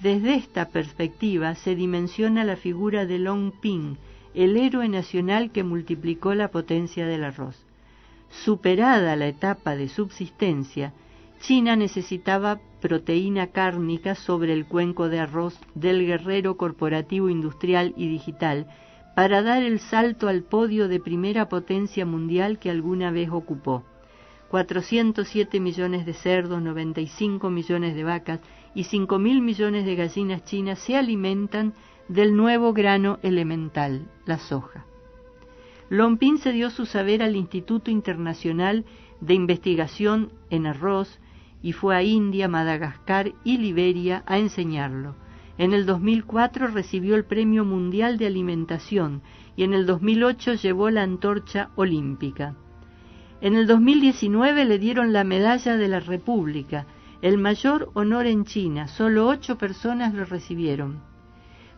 Desde 0.00 0.36
esta 0.36 0.70
perspectiva 0.70 1.54
se 1.54 1.74
dimensiona 1.74 2.44
la 2.44 2.56
figura 2.56 3.04
de 3.04 3.18
Long 3.18 3.52
Ping, 3.60 3.96
el 4.32 4.56
héroe 4.56 4.88
nacional 4.88 5.50
que 5.50 5.64
multiplicó 5.64 6.34
la 6.34 6.48
potencia 6.48 7.04
del 7.04 7.24
arroz. 7.24 7.62
Superada 8.30 9.16
la 9.16 9.28
etapa 9.28 9.76
de 9.76 9.90
subsistencia, 9.90 10.94
China 11.42 11.76
necesitaba 11.76 12.58
proteína 12.80 13.48
cárnica 13.48 14.14
sobre 14.14 14.54
el 14.54 14.64
cuenco 14.64 15.10
de 15.10 15.20
arroz 15.20 15.60
del 15.74 16.06
guerrero 16.06 16.56
corporativo 16.56 17.28
industrial 17.28 17.92
y 17.98 18.08
digital 18.08 18.66
para 19.20 19.42
dar 19.42 19.62
el 19.62 19.80
salto 19.80 20.28
al 20.28 20.44
podio 20.44 20.88
de 20.88 20.98
primera 20.98 21.50
potencia 21.50 22.06
mundial 22.06 22.58
que 22.58 22.70
alguna 22.70 23.10
vez 23.10 23.28
ocupó. 23.30 23.84
407 24.48 25.60
millones 25.60 26.06
de 26.06 26.14
cerdos, 26.14 26.62
95 26.62 27.50
millones 27.50 27.94
de 27.94 28.02
vacas 28.02 28.40
y 28.74 28.84
5 28.84 29.18
mil 29.18 29.42
millones 29.42 29.84
de 29.84 29.94
gallinas 29.94 30.44
chinas 30.44 30.78
se 30.78 30.96
alimentan 30.96 31.74
del 32.08 32.34
nuevo 32.34 32.72
grano 32.72 33.18
elemental, 33.22 34.08
la 34.24 34.38
soja. 34.38 34.86
Lompín 35.90 36.38
se 36.38 36.52
dio 36.52 36.70
su 36.70 36.86
saber 36.86 37.22
al 37.22 37.36
Instituto 37.36 37.90
Internacional 37.90 38.86
de 39.20 39.34
Investigación 39.34 40.32
en 40.48 40.64
Arroz 40.64 41.20
y 41.60 41.72
fue 41.72 41.94
a 41.94 42.02
India, 42.02 42.48
Madagascar 42.48 43.34
y 43.44 43.58
Liberia 43.58 44.22
a 44.24 44.38
enseñarlo. 44.38 45.14
En 45.60 45.74
el 45.74 45.84
2004 45.84 46.68
recibió 46.68 47.16
el 47.16 47.26
Premio 47.26 47.66
Mundial 47.66 48.16
de 48.16 48.26
Alimentación 48.26 49.20
y 49.56 49.64
en 49.64 49.74
el 49.74 49.84
2008 49.84 50.54
llevó 50.54 50.88
la 50.88 51.02
antorcha 51.02 51.68
olímpica. 51.76 52.54
En 53.42 53.54
el 53.54 53.66
2019 53.66 54.64
le 54.64 54.78
dieron 54.78 55.12
la 55.12 55.22
Medalla 55.22 55.76
de 55.76 55.86
la 55.86 56.00
República, 56.00 56.86
el 57.20 57.36
mayor 57.36 57.90
honor 57.92 58.24
en 58.24 58.46
China. 58.46 58.88
Solo 58.88 59.28
ocho 59.28 59.58
personas 59.58 60.14
lo 60.14 60.24
recibieron. 60.24 61.02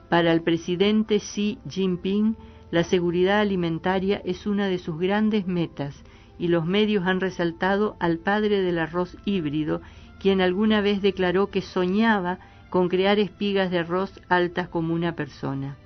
Para 0.08 0.32
el 0.32 0.42
presidente 0.42 1.18
Xi 1.18 1.58
Jinping, 1.68 2.36
la 2.70 2.84
seguridad 2.84 3.40
alimentaria 3.40 4.22
es 4.24 4.46
una 4.46 4.68
de 4.68 4.78
sus 4.78 4.96
grandes 4.96 5.48
metas 5.48 6.04
y 6.38 6.46
los 6.46 6.66
medios 6.66 7.04
han 7.04 7.18
resaltado 7.18 7.96
al 7.98 8.18
padre 8.18 8.60
del 8.60 8.78
arroz 8.78 9.16
híbrido, 9.24 9.80
quien 10.20 10.40
alguna 10.40 10.80
vez 10.82 11.02
declaró 11.02 11.48
que 11.48 11.62
soñaba 11.62 12.38
con 12.72 12.88
crear 12.88 13.18
espigas 13.18 13.70
de 13.70 13.80
arroz 13.80 14.18
altas 14.30 14.66
como 14.66 14.94
una 14.94 15.14
persona. 15.14 15.76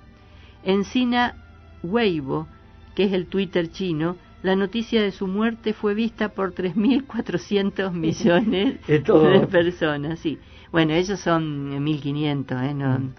En 0.63 0.85
Sina 0.85 1.35
Weibo, 1.83 2.47
que 2.95 3.03
es 3.03 3.11
el 3.11 3.25
Twitter 3.25 3.69
chino, 3.69 4.15
la 4.41 4.55
noticia 4.55 5.01
de 5.01 5.11
su 5.11 5.27
muerte 5.27 5.73
fue 5.73 5.93
vista 5.93 6.29
por 6.29 6.55
3.400 6.55 7.91
millones 7.91 8.77
de, 8.87 9.47
personas. 9.51 10.19
Sí. 10.19 10.39
Bueno, 10.71 10.93
ellos 10.93 11.19
son 11.19 11.77
1.500, 11.85 12.69
¿eh? 12.69 12.73
No. 12.73 12.99
Mm. 12.99 13.13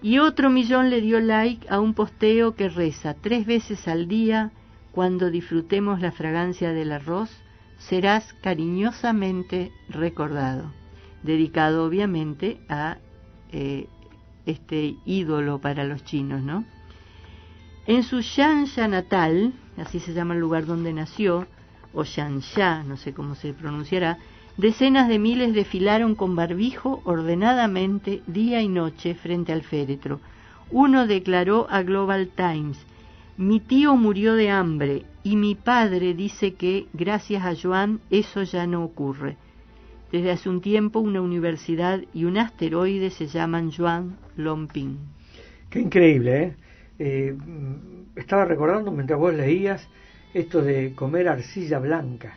Y 0.00 0.20
otro 0.20 0.48
millón 0.48 0.88
le 0.88 1.00
dio 1.00 1.18
like 1.18 1.66
a 1.68 1.80
un 1.80 1.94
posteo 1.94 2.54
que 2.54 2.68
reza 2.68 3.14
tres 3.14 3.44
veces 3.44 3.88
al 3.88 4.06
día, 4.06 4.52
cuando 4.92 5.32
disfrutemos 5.32 6.00
la 6.00 6.12
fragancia 6.12 6.72
del 6.72 6.92
arroz, 6.92 7.28
serás 7.78 8.34
cariñosamente 8.34 9.72
recordado. 9.88 10.77
Dedicado 11.22 11.84
obviamente 11.84 12.58
a 12.68 12.98
eh, 13.50 13.88
este 14.46 14.96
ídolo 15.04 15.60
para 15.60 15.84
los 15.84 16.04
chinos, 16.04 16.42
¿no? 16.42 16.64
En 17.86 18.02
su 18.02 18.20
Shansha 18.20 18.86
natal, 18.88 19.54
así 19.76 19.98
se 20.00 20.12
llama 20.12 20.34
el 20.34 20.40
lugar 20.40 20.66
donde 20.66 20.92
nació, 20.92 21.46
o 21.92 22.04
Shansha, 22.04 22.82
no 22.82 22.96
sé 22.96 23.14
cómo 23.14 23.34
se 23.34 23.54
pronunciará, 23.54 24.18
decenas 24.56 25.08
de 25.08 25.18
miles 25.18 25.54
desfilaron 25.54 26.14
con 26.14 26.36
barbijo 26.36 27.00
ordenadamente 27.04 28.22
día 28.26 28.60
y 28.60 28.68
noche 28.68 29.14
frente 29.14 29.52
al 29.52 29.62
féretro. 29.62 30.20
Uno 30.70 31.06
declaró 31.06 31.66
a 31.70 31.82
Global 31.82 32.28
Times, 32.36 32.78
mi 33.38 33.60
tío 33.60 33.96
murió 33.96 34.34
de 34.34 34.50
hambre 34.50 35.04
y 35.22 35.36
mi 35.36 35.54
padre 35.54 36.12
dice 36.12 36.54
que, 36.54 36.88
gracias 36.92 37.44
a 37.44 37.54
Joan, 37.54 38.00
eso 38.10 38.42
ya 38.42 38.66
no 38.66 38.82
ocurre. 38.84 39.36
Desde 40.10 40.30
hace 40.30 40.48
un 40.48 40.60
tiempo 40.60 41.00
una 41.00 41.20
universidad 41.20 42.00
y 42.14 42.24
un 42.24 42.38
asteroide 42.38 43.10
se 43.10 43.26
llaman 43.26 43.70
Joan 43.70 44.16
Lomping. 44.36 44.96
Qué 45.70 45.80
increíble, 45.80 46.42
¿eh? 46.42 46.56
Eh, 47.00 47.36
estaba 48.16 48.44
recordando 48.44 48.90
mientras 48.90 49.18
vos 49.18 49.32
leías 49.32 49.88
esto 50.34 50.62
de 50.62 50.94
comer 50.94 51.28
arcilla 51.28 51.78
blanca, 51.78 52.36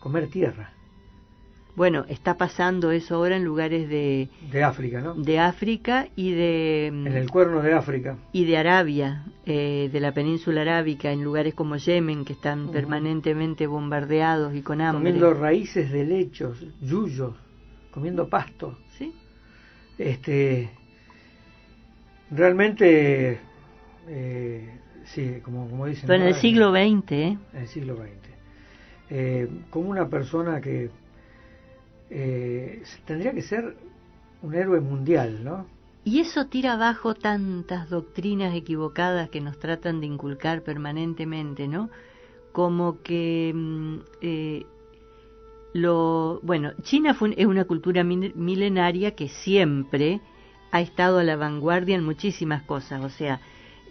comer 0.00 0.28
tierra. 0.28 0.72
Bueno, 1.80 2.04
está 2.10 2.36
pasando 2.36 2.90
eso 2.90 3.14
ahora 3.14 3.36
en 3.36 3.44
lugares 3.44 3.88
de... 3.88 4.28
De 4.52 4.62
África, 4.62 5.00
¿no? 5.00 5.14
De 5.14 5.38
África 5.38 6.08
y 6.14 6.32
de... 6.32 6.88
En 6.88 7.06
el 7.06 7.30
cuerno 7.30 7.62
de 7.62 7.72
África. 7.72 8.18
Y 8.32 8.44
de 8.44 8.58
Arabia, 8.58 9.24
eh, 9.46 9.88
de 9.90 10.00
la 10.00 10.12
península 10.12 10.60
arábica, 10.60 11.10
en 11.10 11.24
lugares 11.24 11.54
como 11.54 11.78
Yemen, 11.78 12.26
que 12.26 12.34
están 12.34 12.70
permanentemente 12.70 13.66
bombardeados 13.66 14.54
y 14.54 14.60
con 14.60 14.82
hambre. 14.82 15.10
Comiendo 15.10 15.32
raíces 15.32 15.90
de 15.90 16.04
lechos, 16.04 16.62
yuyos, 16.82 17.34
comiendo 17.90 18.28
pasto. 18.28 18.76
Sí. 18.98 19.14
Este... 19.96 20.68
Realmente 22.30 23.40
eh, 24.06 24.68
sí, 25.06 25.40
como, 25.42 25.66
como 25.66 25.86
dicen. 25.86 26.06
Pero 26.06 26.24
en 26.24 26.28
el 26.28 26.34
siglo 26.34 26.72
XX. 26.72 27.12
¿eh? 27.12 27.38
En 27.54 27.58
el 27.58 27.68
siglo 27.68 27.96
XX. 27.96 28.30
Eh, 29.08 29.48
como 29.70 29.88
una 29.88 30.10
persona 30.10 30.60
que 30.60 30.90
eh, 32.10 32.82
tendría 33.06 33.32
que 33.32 33.42
ser 33.42 33.76
un 34.42 34.54
héroe 34.54 34.80
mundial, 34.80 35.44
¿no? 35.44 35.66
Y 36.04 36.20
eso 36.20 36.46
tira 36.46 36.72
abajo 36.74 37.14
tantas 37.14 37.90
doctrinas 37.90 38.54
equivocadas 38.54 39.28
que 39.28 39.40
nos 39.40 39.58
tratan 39.58 40.00
de 40.00 40.06
inculcar 40.06 40.62
permanentemente, 40.62 41.68
¿no? 41.68 41.90
Como 42.52 43.02
que 43.02 43.52
mm, 43.54 43.96
eh, 44.22 44.66
lo 45.72 46.40
bueno, 46.42 46.72
China 46.82 47.14
fue, 47.14 47.34
es 47.36 47.46
una 47.46 47.64
cultura 47.64 48.02
milenaria 48.02 49.14
que 49.14 49.28
siempre 49.28 50.20
ha 50.72 50.80
estado 50.80 51.18
a 51.18 51.24
la 51.24 51.36
vanguardia 51.36 51.96
en 51.96 52.04
muchísimas 52.04 52.62
cosas, 52.62 53.04
o 53.04 53.10
sea, 53.10 53.40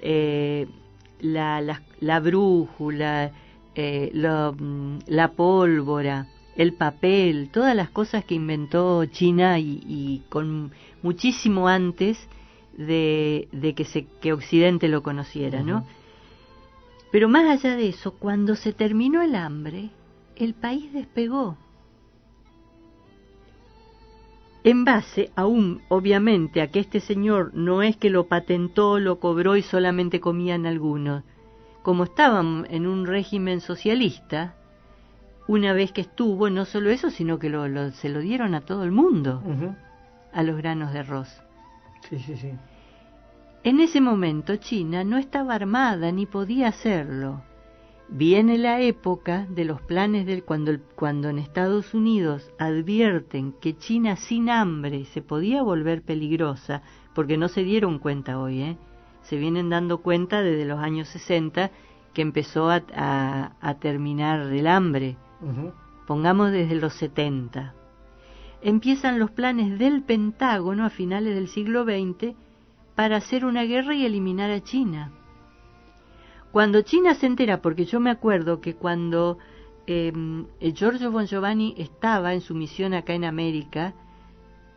eh, 0.01 0.67
la, 1.19 1.61
la, 1.99 2.19
brújula, 2.19 3.31
eh, 3.75 4.11
mm, 4.13 4.99
la 5.07 5.31
pólvora, 5.33 6.27
el 6.59 6.73
papel, 6.73 7.49
todas 7.53 7.73
las 7.73 7.89
cosas 7.89 8.25
que 8.25 8.35
inventó 8.35 9.05
China 9.05 9.59
y, 9.59 10.23
con 10.27 10.73
muchísimo 11.01 11.69
antes 11.69 12.27
de, 12.77 13.47
de, 13.53 13.73
que, 13.73 13.85
se, 13.85 14.07
que 14.19 14.33
Occidente 14.33 14.89
lo 14.89 15.01
conociera, 15.01 15.63
¿no? 15.63 15.85
Pero 17.13 17.29
más 17.29 17.45
allá 17.45 17.77
de 17.77 17.87
eso, 17.87 18.11
cuando 18.11 18.57
se 18.57 18.73
terminó 18.73 19.21
el 19.21 19.35
hambre, 19.35 19.91
el 20.35 20.53
país 20.53 20.91
despegó 20.91 21.55
en 24.65 24.83
base 24.83 25.31
aún, 25.37 25.81
obviamente, 25.87 26.61
a 26.61 26.67
que 26.67 26.81
este 26.81 26.99
señor 26.99 27.51
no 27.53 27.81
es 27.81 27.95
que 27.95 28.09
lo 28.09 28.27
patentó, 28.27 28.99
lo 28.99 29.21
cobró 29.21 29.55
y 29.55 29.61
solamente 29.61 30.19
comían 30.19 30.65
algunos. 30.65 31.23
Como 31.83 32.03
estaban 32.03 32.67
en 32.69 32.85
un 32.85 33.07
régimen 33.07 33.61
socialista, 33.61 34.58
una 35.49 35.73
vez 35.73 35.91
que 35.91 36.01
estuvo, 36.01 36.51
no 36.51 36.63
solo 36.63 36.91
eso, 36.91 37.09
sino 37.09 37.39
que 37.39 37.49
lo, 37.49 37.89
se 37.89 38.07
lo 38.09 38.19
dieron 38.19 38.53
a 38.53 38.61
todo 38.61 38.83
el 38.83 38.91
mundo, 38.91 39.41
a 40.31 40.43
los 40.43 40.55
granos 40.57 40.93
de 40.93 40.99
arroz. 40.99 41.41
Sí, 42.07 42.19
sí, 42.19 42.37
sí. 42.37 42.51
En 43.63 43.79
ese 43.79 43.99
momento 43.99 44.57
China 44.57 45.03
no 45.03 45.17
estaba 45.17 45.55
armada 45.55 46.11
ni 46.11 46.27
podía 46.27 46.67
hacerlo. 46.67 47.41
Viene 48.09 48.59
la 48.59 48.79
época 48.79 49.47
de 49.49 49.65
los 49.65 49.81
planes 49.81 50.27
del 50.27 50.43
cuando, 50.43 50.77
cuando 50.95 51.29
en 51.29 51.39
Estados 51.39 51.95
Unidos 51.95 52.51
advierten 52.59 53.53
que 53.53 53.75
China 53.75 54.17
sin 54.17 54.51
hambre 54.51 55.05
se 55.05 55.23
podía 55.23 55.63
volver 55.63 56.03
peligrosa, 56.03 56.83
porque 57.15 57.37
no 57.37 57.47
se 57.47 57.63
dieron 57.63 57.97
cuenta 57.97 58.37
hoy, 58.37 58.61
¿eh? 58.61 58.77
se 59.23 59.37
vienen 59.37 59.71
dando 59.71 59.97
cuenta 60.03 60.43
desde 60.43 60.65
los 60.65 60.77
años 60.77 61.07
60 61.07 61.71
que 62.13 62.21
empezó 62.21 62.69
a, 62.69 62.83
a, 63.59 63.73
terminar 63.79 64.41
el 64.41 64.67
hambre, 64.67 65.17
pongamos 66.07 66.51
desde 66.51 66.75
los 66.75 66.93
70. 66.93 67.73
Empiezan 68.61 69.19
los 69.19 69.31
planes 69.31 69.79
del 69.79 70.03
Pentágono 70.03 70.85
a 70.85 70.89
finales 70.89 71.35
del 71.35 71.47
siglo 71.47 71.83
XX 71.83 72.35
para 72.95 73.17
hacer 73.17 73.45
una 73.45 73.63
guerra 73.63 73.95
y 73.95 74.05
eliminar 74.05 74.51
a 74.51 74.61
China 74.61 75.11
cuando 76.51 76.81
China 76.81 77.13
se 77.13 77.27
entera, 77.27 77.61
porque 77.61 77.85
yo 77.85 77.99
me 77.99 78.09
acuerdo 78.09 78.59
que 78.59 78.73
cuando 78.73 79.37
eh, 79.85 80.11
Giorgio 80.73 81.11
Bon 81.11 81.27
Giovanni 81.27 81.75
estaba 81.77 82.33
en 82.33 82.41
su 82.41 82.55
misión 82.55 82.93
acá 82.93 83.13
en 83.13 83.23
América, 83.23 83.93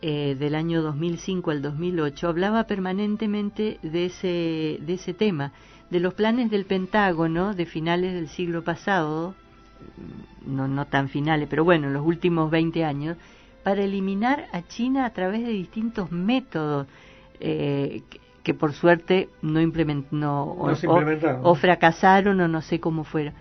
eh, 0.02 0.36
del 0.38 0.54
año 0.54 0.82
2005 0.82 1.50
al 1.50 1.62
2008, 1.62 2.28
hablaba 2.28 2.64
permanentemente 2.64 3.78
de 3.82 4.06
ese, 4.06 4.78
de 4.82 4.94
ese 4.94 5.14
tema, 5.14 5.52
de 5.90 6.00
los 6.00 6.12
planes 6.14 6.50
del 6.50 6.66
Pentágono 6.66 7.54
de 7.54 7.64
finales 7.64 8.12
del 8.12 8.28
siglo 8.28 8.64
pasado, 8.64 9.34
no, 10.46 10.68
no 10.68 10.86
tan 10.86 11.08
finales, 11.08 11.48
pero 11.48 11.64
bueno, 11.64 11.90
los 11.90 12.04
últimos 12.04 12.50
20 12.50 12.84
años, 12.84 13.16
para 13.62 13.82
eliminar 13.82 14.46
a 14.52 14.62
China 14.62 15.04
a 15.06 15.10
través 15.10 15.44
de 15.44 15.50
distintos 15.50 16.10
métodos. 16.10 16.86
Eh, 17.40 18.02
que 18.42 18.54
por 18.54 18.72
suerte 18.72 19.28
no, 19.40 19.60
implementó 19.60 20.56
o, 21.42 21.54
fracasaron 21.54 22.40
o 22.40 22.48
no 22.48 22.60
sé 22.60 22.80
cómo 22.80 23.04
fuera. 23.04 23.32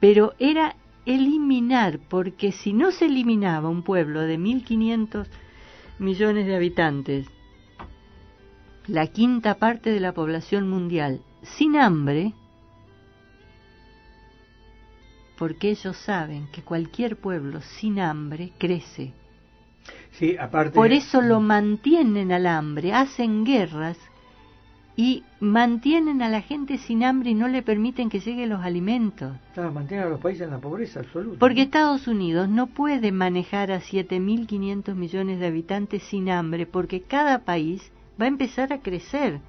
Pero 0.00 0.34
era 0.38 0.76
eliminar, 1.06 1.98
porque 2.08 2.52
si 2.52 2.72
no 2.72 2.90
se 2.90 3.06
eliminaba 3.06 3.68
un 3.68 3.82
pueblo 3.82 4.20
de 4.22 4.38
1.500 4.38 5.26
millones 5.98 6.46
de 6.46 6.56
habitantes, 6.56 7.26
la 8.86 9.06
quinta 9.06 9.54
parte 9.54 9.90
de 9.90 10.00
la 10.00 10.12
población 10.12 10.68
mundial, 10.68 11.20
sin 11.42 11.76
hambre, 11.76 12.32
porque 15.38 15.70
ellos 15.70 15.96
saben 15.96 16.48
que 16.52 16.62
cualquier 16.62 17.16
pueblo 17.16 17.60
sin 17.60 18.00
hambre 18.00 18.52
crece. 18.58 19.12
Sí, 20.12 20.36
aparte... 20.36 20.72
Por 20.74 20.92
eso 20.92 21.22
lo 21.22 21.40
mantienen 21.40 22.32
al 22.32 22.46
hambre, 22.46 22.92
hacen 22.92 23.44
guerras 23.44 23.96
y 24.96 25.22
mantienen 25.38 26.22
a 26.22 26.28
la 26.28 26.40
gente 26.40 26.76
sin 26.76 27.04
hambre 27.04 27.30
y 27.30 27.34
no 27.34 27.46
le 27.46 27.62
permiten 27.62 28.10
que 28.10 28.18
lleguen 28.18 28.48
los 28.48 28.64
alimentos. 28.64 29.36
Claro, 29.54 29.70
mantienen 29.70 30.08
a 30.08 30.10
los 30.10 30.20
países 30.20 30.42
en 30.42 30.50
la 30.50 30.58
pobreza 30.58 30.98
absoluta. 30.98 31.38
Porque 31.38 31.62
Estados 31.62 32.08
Unidos 32.08 32.48
no 32.48 32.66
puede 32.66 33.12
manejar 33.12 33.70
a 33.70 33.80
7.500 33.80 34.96
millones 34.96 35.38
de 35.38 35.46
habitantes 35.46 36.02
sin 36.02 36.30
hambre, 36.30 36.66
porque 36.66 37.02
cada 37.02 37.44
país 37.44 37.92
va 38.20 38.24
a 38.24 38.28
empezar 38.28 38.72
a 38.72 38.80
crecer. 38.80 39.40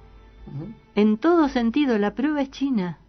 En 0.94 1.18
todo 1.18 1.48
sentido, 1.48 1.98
la 1.98 2.14
prueba 2.14 2.42
es 2.42 2.50
China. 2.52 2.99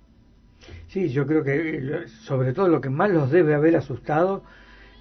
Sí, 0.91 1.07
yo 1.07 1.25
creo 1.25 1.41
que 1.41 1.77
eh, 1.77 2.07
sobre 2.25 2.51
todo 2.51 2.67
lo 2.67 2.81
que 2.81 2.89
más 2.89 3.09
los 3.09 3.31
debe 3.31 3.53
haber 3.53 3.77
asustado 3.77 4.43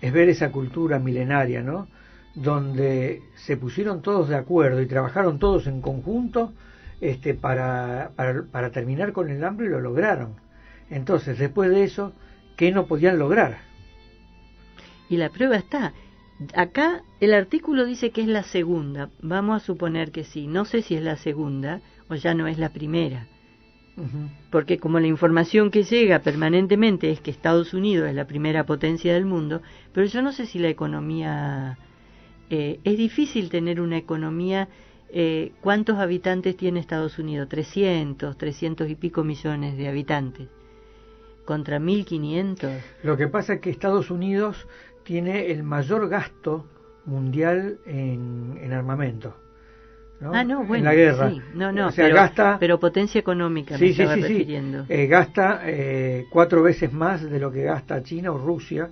es 0.00 0.12
ver 0.12 0.28
esa 0.28 0.52
cultura 0.52 1.00
milenaria, 1.00 1.62
¿no? 1.62 1.88
Donde 2.36 3.22
se 3.34 3.56
pusieron 3.56 4.00
todos 4.00 4.28
de 4.28 4.36
acuerdo 4.36 4.80
y 4.80 4.86
trabajaron 4.86 5.40
todos 5.40 5.66
en 5.66 5.80
conjunto 5.80 6.52
este, 7.00 7.34
para, 7.34 8.12
para, 8.14 8.70
terminar 8.70 9.12
con 9.12 9.30
el 9.30 9.42
hambre 9.42 9.66
y 9.66 9.70
lo 9.70 9.80
lograron. 9.80 10.36
Entonces, 10.90 11.40
después 11.40 11.70
de 11.70 11.82
eso, 11.82 12.12
¿qué 12.56 12.70
no 12.70 12.86
podían 12.86 13.18
lograr? 13.18 13.58
Y 15.08 15.16
la 15.16 15.30
prueba 15.30 15.56
está. 15.56 15.92
acá 16.54 17.02
el 17.18 17.34
artículo 17.34 17.84
dice 17.84 18.10
que 18.10 18.20
es 18.20 18.28
la 18.28 18.44
segunda. 18.44 19.10
Vamos 19.22 19.60
a 19.60 19.66
suponer 19.66 20.12
que 20.12 20.22
sí. 20.22 20.46
No 20.46 20.66
sé 20.66 20.82
si 20.82 20.94
es 20.94 21.02
la 21.02 21.16
segunda 21.16 21.80
o 22.08 22.14
ya 22.14 22.32
no 22.32 22.46
es 22.46 22.58
la 22.58 22.68
primera. 22.68 23.26
Porque 24.50 24.78
como 24.78 24.98
la 24.98 25.06
información 25.06 25.70
que 25.70 25.82
llega 25.82 26.20
permanentemente 26.20 27.10
es 27.10 27.20
que 27.20 27.30
Estados 27.30 27.74
Unidos 27.74 28.08
es 28.08 28.14
la 28.14 28.26
primera 28.26 28.64
potencia 28.64 29.12
del 29.12 29.26
mundo, 29.26 29.60
pero 29.92 30.06
yo 30.06 30.22
no 30.22 30.32
sé 30.32 30.46
si 30.46 30.58
la 30.58 30.68
economía... 30.68 31.78
Eh, 32.48 32.80
es 32.84 32.96
difícil 32.96 33.50
tener 33.50 33.80
una 33.80 33.98
economía... 33.98 34.68
Eh, 35.12 35.52
¿Cuántos 35.60 35.98
habitantes 35.98 36.56
tiene 36.56 36.80
Estados 36.80 37.18
Unidos? 37.18 37.48
300, 37.48 38.38
300 38.38 38.88
y 38.88 38.94
pico 38.94 39.24
millones 39.24 39.76
de 39.76 39.88
habitantes. 39.88 40.48
Contra 41.44 41.78
1.500. 41.80 42.78
Lo 43.02 43.16
que 43.16 43.26
pasa 43.26 43.54
es 43.54 43.60
que 43.60 43.70
Estados 43.70 44.10
Unidos 44.10 44.68
tiene 45.04 45.50
el 45.50 45.64
mayor 45.64 46.08
gasto 46.08 46.66
mundial 47.04 47.80
en, 47.86 48.72
armamento. 48.72 49.34
¿No? 50.20 50.32
Ah, 50.34 50.44
no, 50.44 50.64
bueno, 50.64 50.76
en 50.76 50.84
la 50.84 50.94
guerra. 50.94 51.32
No, 51.54 51.72
no, 51.72 51.90
pero, 51.94 52.14
gasta, 52.14 52.58
pero 52.60 52.78
potencia 52.78 53.18
económica 53.18 53.78
sí, 53.78 53.86
me 53.86 53.92
sí, 53.94 54.04
refiriendo. 54.04 54.84
Eh, 54.88 55.06
gasta 55.06 55.62
eh, 55.64 56.26
cuatro 56.30 56.62
veces 56.62 56.92
más 56.92 57.22
de 57.22 57.40
lo 57.40 57.50
que 57.50 57.62
gasta 57.62 58.02
China 58.02 58.32
o 58.32 58.38
Rusia 58.38 58.90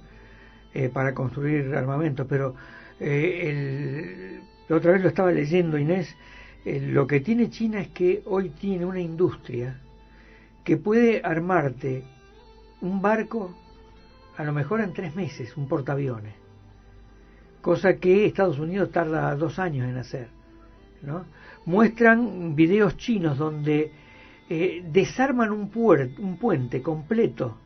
eh, 0.72 0.88
para 0.88 1.14
construir 1.14 1.74
armamento. 1.74 2.26
Pero 2.26 2.54
el, 2.98 4.40
la 4.68 4.76
otra 4.76 4.92
vez 4.92 5.02
lo 5.02 5.08
estaba 5.08 5.30
leyendo, 5.30 5.78
Inés, 5.78 6.16
lo 6.64 7.06
que 7.06 7.20
tiene 7.20 7.50
China 7.50 7.80
es 7.80 7.88
que 7.88 8.22
hoy 8.26 8.50
tiene 8.50 8.84
una 8.84 9.00
industria 9.00 9.78
que 10.64 10.76
puede 10.76 11.22
armarte 11.22 12.04
un 12.80 13.00
barco 13.00 13.54
a 14.36 14.44
lo 14.44 14.52
mejor 14.52 14.80
en 14.80 14.92
tres 14.92 15.14
meses 15.16 15.56
un 15.56 15.66
portaaviones, 15.66 16.34
cosa 17.60 17.96
que 17.96 18.24
Estados 18.24 18.58
Unidos 18.58 18.92
tarda 18.92 19.34
dos 19.34 19.58
años 19.58 19.88
en 19.88 19.98
hacer. 19.98 20.37
¿No? 21.02 21.24
Muestran 21.66 22.54
videos 22.54 22.96
chinos 22.96 23.38
donde 23.38 23.92
eh, 24.48 24.84
desarman 24.90 25.52
un, 25.52 25.70
un 26.18 26.36
puente 26.38 26.82
completo, 26.82 27.56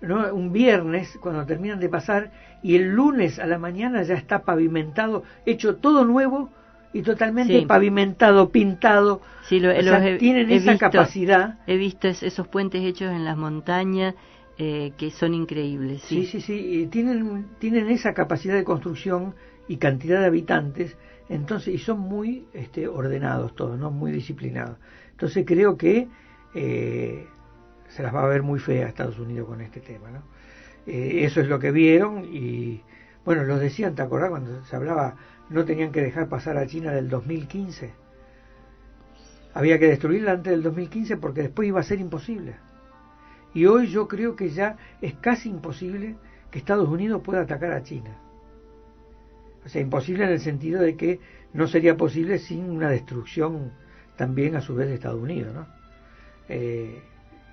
¿no? 0.00 0.32
un 0.34 0.52
viernes 0.52 1.18
cuando 1.20 1.44
terminan 1.46 1.80
de 1.80 1.88
pasar 1.88 2.32
y 2.62 2.76
el 2.76 2.94
lunes 2.94 3.38
a 3.38 3.46
la 3.46 3.58
mañana 3.58 4.02
ya 4.02 4.14
está 4.14 4.42
pavimentado, 4.42 5.22
hecho 5.46 5.76
todo 5.76 6.04
nuevo 6.04 6.50
y 6.92 7.02
totalmente 7.02 7.62
pavimentado, 7.66 8.50
pintado. 8.50 9.20
Sí, 9.42 9.60
lo, 9.60 9.72
tienen 10.18 10.50
esa 10.50 10.78
capacidad. 10.78 11.58
He 11.66 11.76
visto 11.76 12.08
esos 12.08 12.48
puentes 12.48 12.82
hechos 12.82 13.12
en 13.12 13.24
las 13.24 13.36
montañas 13.36 14.14
eh, 14.56 14.92
que 14.96 15.10
son 15.10 15.34
increíbles. 15.34 16.02
Sí, 16.02 16.26
sí, 16.26 16.40
sí, 16.40 16.88
tienen, 16.90 17.46
tienen 17.58 17.88
esa 17.90 18.14
capacidad 18.14 18.54
de 18.54 18.64
construcción 18.64 19.34
y 19.68 19.76
cantidad 19.76 20.20
de 20.20 20.26
habitantes, 20.26 20.96
entonces, 21.28 21.74
y 21.74 21.78
son 21.78 22.00
muy 22.00 22.46
este, 22.54 22.88
ordenados 22.88 23.54
todos, 23.54 23.78
¿no? 23.78 23.90
Muy 23.90 24.12
disciplinados. 24.12 24.78
Entonces 25.10 25.44
creo 25.46 25.76
que 25.76 26.08
eh, 26.54 27.26
se 27.88 28.02
las 28.02 28.14
va 28.14 28.24
a 28.24 28.28
ver 28.28 28.42
muy 28.42 28.58
fea 28.58 28.88
Estados 28.88 29.18
Unidos 29.18 29.48
con 29.48 29.60
este 29.60 29.80
tema, 29.80 30.10
¿no? 30.10 30.22
Eh, 30.86 31.24
eso 31.24 31.40
es 31.40 31.48
lo 31.48 31.58
que 31.58 31.70
vieron 31.70 32.24
y, 32.24 32.82
bueno, 33.24 33.44
los 33.44 33.60
decían, 33.60 33.94
¿te 33.94 34.02
acordás 34.02 34.30
cuando 34.30 34.64
se 34.64 34.74
hablaba, 34.74 35.16
no 35.50 35.64
tenían 35.64 35.92
que 35.92 36.00
dejar 36.00 36.28
pasar 36.28 36.56
a 36.56 36.66
China 36.66 36.92
del 36.92 37.10
2015? 37.10 37.92
Había 39.52 39.78
que 39.78 39.88
destruirla 39.88 40.32
antes 40.32 40.50
del 40.50 40.62
2015 40.62 41.16
porque 41.18 41.42
después 41.42 41.68
iba 41.68 41.80
a 41.80 41.82
ser 41.82 42.00
imposible. 42.00 42.56
Y 43.52 43.66
hoy 43.66 43.88
yo 43.88 44.08
creo 44.08 44.36
que 44.36 44.50
ya 44.50 44.76
es 45.02 45.14
casi 45.14 45.50
imposible 45.50 46.16
que 46.50 46.58
Estados 46.58 46.88
Unidos 46.88 47.22
pueda 47.22 47.42
atacar 47.42 47.72
a 47.72 47.82
China. 47.82 48.16
O 49.64 49.68
sea, 49.68 49.82
imposible 49.82 50.24
en 50.24 50.30
el 50.30 50.40
sentido 50.40 50.80
de 50.80 50.96
que 50.96 51.20
no 51.52 51.66
sería 51.66 51.96
posible 51.96 52.38
sin 52.38 52.64
una 52.70 52.90
destrucción 52.90 53.72
también 54.16 54.56
a 54.56 54.60
su 54.60 54.74
vez 54.74 54.88
de 54.88 54.94
Estados 54.94 55.20
Unidos. 55.20 55.54
¿no? 55.54 55.66
Eh, 56.48 57.02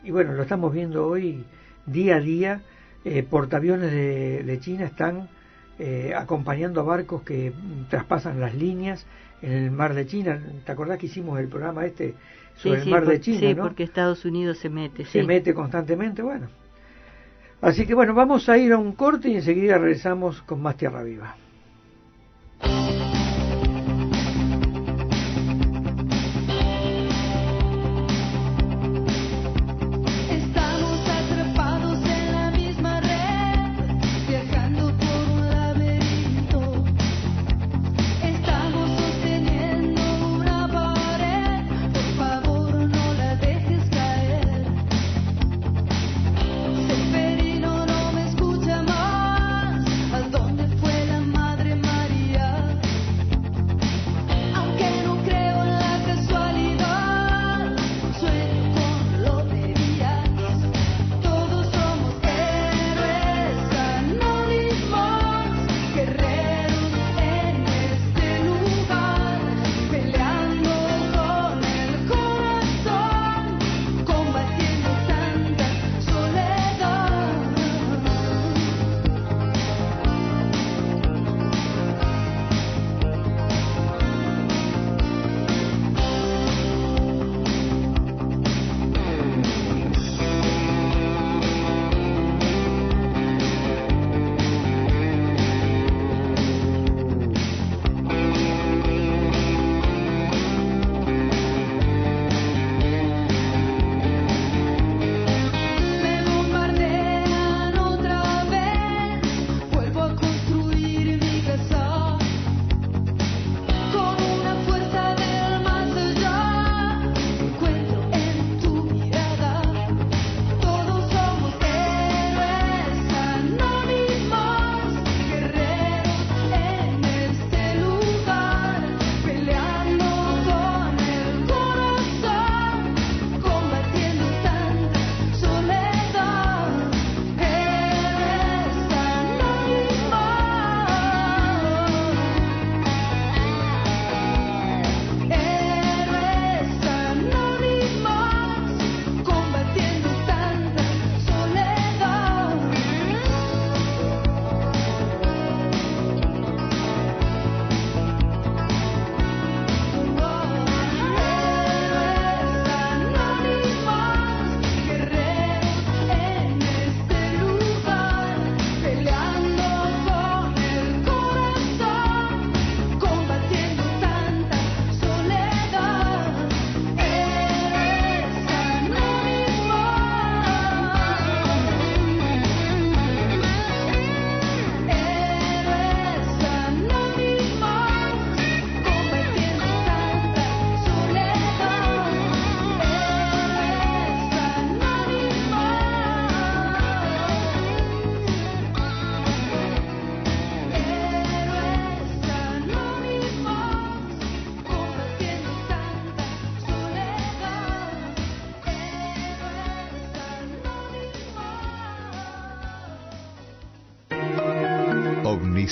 y 0.04 0.12
bueno, 0.12 0.34
lo 0.34 0.44
estamos 0.44 0.74
viendo 0.74 1.08
hoy 1.08 1.44
día 1.86 2.18
a 2.18 2.20
día. 2.22 2.62
Eh, 3.04 3.24
portaaviones 3.24 3.91
de, 3.91 4.58
China 4.62 4.86
están 4.86 5.30
eh, 5.78 6.13
acompañando 6.15 6.82
a 6.82 6.84
barcos 6.84 7.22
que 7.22 7.54
traspasan 7.89 8.39
las 8.39 8.56
líneas 8.56 9.06
en 9.41 9.52
el 9.52 9.72
mar 9.72 9.94
de 9.94 10.08
China. 10.08 10.41
¿Te 10.65 10.72
acordás 10.72 10.98
que 10.98 11.06
hicimos 11.06 11.39
el 11.39 11.48
programa 11.48 11.86
este 11.86 12.15
sobre 12.58 12.82
el 12.82 12.89
mar 12.89 13.06
de 13.06 13.20
China. 13.20 13.39
Sí, 13.39 13.56
porque 13.56 13.84
Estados 13.84 14.26
Unidos 14.26 14.58
se 14.58 14.70
mete. 14.70 15.06
Se 15.06 15.24
mete 15.24 15.54
constantemente, 15.54 16.22
bueno. 16.22 16.48
Así 17.62 17.86
que 17.86 17.94
bueno, 17.94 18.13
vamos 18.13 18.48
a 18.50 18.58
ir 18.58 18.74
a 18.74 18.78
un 18.78 18.94
corte 18.94 19.30
y 19.30 19.36
enseguida 19.36 19.78
regresamos 19.78 20.41
con 20.44 20.62
más 20.62 20.78
Tierra 20.78 21.04
Viva. 21.04 21.36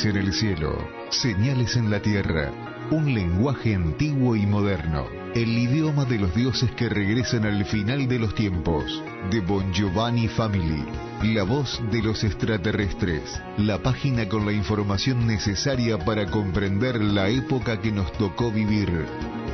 En 0.05 0.17
el 0.17 0.33
cielo, 0.33 0.75
señales 1.09 1.77
en 1.77 1.89
la 1.89 2.01
tierra, 2.01 2.51
un 2.91 3.13
lenguaje 3.13 3.75
antiguo 3.75 4.35
y 4.35 4.45
moderno, 4.45 5.05
el 5.33 5.57
idioma 5.57 6.03
de 6.05 6.19
los 6.19 6.35
dioses 6.35 6.71
que 6.71 6.89
regresan 6.89 7.45
al 7.45 7.63
final 7.65 8.07
de 8.07 8.19
los 8.19 8.35
tiempos, 8.35 9.01
de 9.31 9.39
Bon 9.39 9.71
Giovanni 9.71 10.27
Family, 10.27 10.83
la 11.23 11.43
voz 11.43 11.81
de 11.91 12.01
los 12.01 12.23
extraterrestres, 12.23 13.41
la 13.57 13.81
página 13.81 14.27
con 14.27 14.45
la 14.45 14.51
información 14.51 15.25
necesaria 15.25 15.97
para 15.97 16.25
comprender 16.25 17.01
la 17.01 17.29
época 17.29 17.79
que 17.79 17.91
nos 17.91 18.11
tocó 18.13 18.51
vivir, 18.51 19.05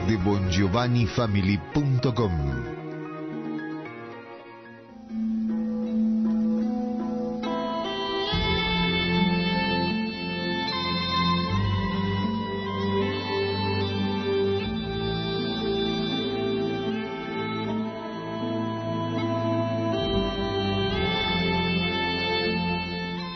de 0.07 0.17
bongiovannifamily.com. 0.17 2.58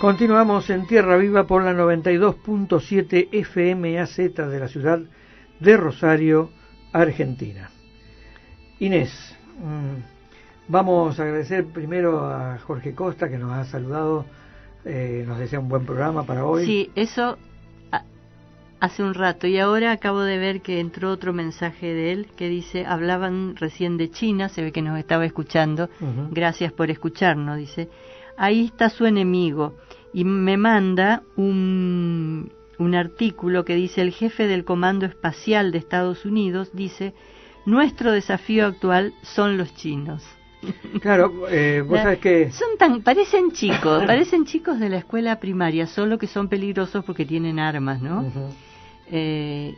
Continuamos 0.03 0.69
en 0.69 0.85
Tierra 0.85 1.15
Viva 1.15 1.47
por 1.47 1.63
la 1.63 1.71
92.7 1.71 3.29
FMAZ 3.45 4.17
de 4.35 4.59
la 4.59 4.67
ciudad 4.67 4.99
de 5.61 5.77
Rosario, 5.77 6.49
Argentina. 6.91 7.69
Inés, 8.79 9.33
mm, 9.59 10.67
vamos 10.67 11.17
a 11.17 11.23
agradecer 11.23 11.67
primero 11.67 12.19
a 12.19 12.57
Jorge 12.57 12.93
Costa 12.93 13.29
que 13.29 13.37
nos 13.37 13.53
ha 13.53 13.63
saludado, 13.63 14.25
eh, 14.83 15.23
nos 15.25 15.39
desea 15.39 15.61
un 15.61 15.69
buen 15.69 15.85
programa 15.85 16.25
para 16.25 16.45
hoy. 16.45 16.65
Sí, 16.65 16.91
eso 16.95 17.37
hace 18.81 19.03
un 19.03 19.13
rato. 19.13 19.47
Y 19.47 19.57
ahora 19.57 19.93
acabo 19.93 20.19
de 20.19 20.37
ver 20.37 20.61
que 20.61 20.81
entró 20.81 21.11
otro 21.11 21.31
mensaje 21.31 21.93
de 21.93 22.11
él 22.11 22.27
que 22.35 22.49
dice, 22.49 22.85
hablaban 22.85 23.55
recién 23.55 23.95
de 23.95 24.11
China, 24.11 24.49
se 24.49 24.63
ve 24.63 24.73
que 24.73 24.81
nos 24.81 24.99
estaba 24.99 25.25
escuchando, 25.25 25.89
gracias 26.29 26.73
por 26.73 26.91
escucharnos, 26.91 27.57
dice, 27.57 27.87
ahí 28.35 28.65
está 28.65 28.89
su 28.89 29.05
enemigo 29.05 29.75
y 30.13 30.25
me 30.25 30.57
manda 30.57 31.23
un, 31.35 32.51
un 32.77 32.95
artículo 32.95 33.65
que 33.65 33.75
dice 33.75 34.01
el 34.01 34.11
jefe 34.11 34.47
del 34.47 34.63
Comando 34.63 35.05
Espacial 35.05 35.71
de 35.71 35.79
Estados 35.79 36.25
Unidos 36.25 36.69
dice 36.73 37.13
nuestro 37.65 38.11
desafío 38.11 38.67
actual 38.67 39.13
son 39.21 39.57
los 39.57 39.73
chinos. 39.75 40.23
Claro, 41.01 41.47
eh, 41.49 41.83
vos 41.85 41.99
sabés 41.99 42.19
que... 42.19 42.51
Son 42.51 42.77
tan, 42.77 43.01
parecen 43.01 43.51
chicos, 43.51 44.03
parecen 44.07 44.45
chicos 44.45 44.79
de 44.79 44.89
la 44.89 44.97
escuela 44.97 45.39
primaria, 45.39 45.87
solo 45.87 46.17
que 46.17 46.27
son 46.27 46.47
peligrosos 46.47 47.03
porque 47.03 47.25
tienen 47.25 47.59
armas, 47.59 48.01
¿no? 48.01 48.31
eh, 49.11 49.73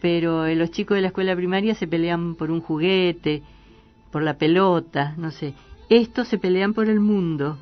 pero 0.00 0.46
los 0.54 0.70
chicos 0.70 0.94
de 0.94 1.02
la 1.02 1.08
escuela 1.08 1.34
primaria 1.36 1.74
se 1.74 1.86
pelean 1.86 2.34
por 2.36 2.50
un 2.50 2.60
juguete, 2.60 3.42
por 4.10 4.22
la 4.22 4.38
pelota, 4.38 5.14
no 5.16 5.30
sé. 5.30 5.52
Estos 5.90 6.28
se 6.28 6.38
pelean 6.38 6.72
por 6.72 6.88
el 6.88 7.00
mundo 7.00 7.58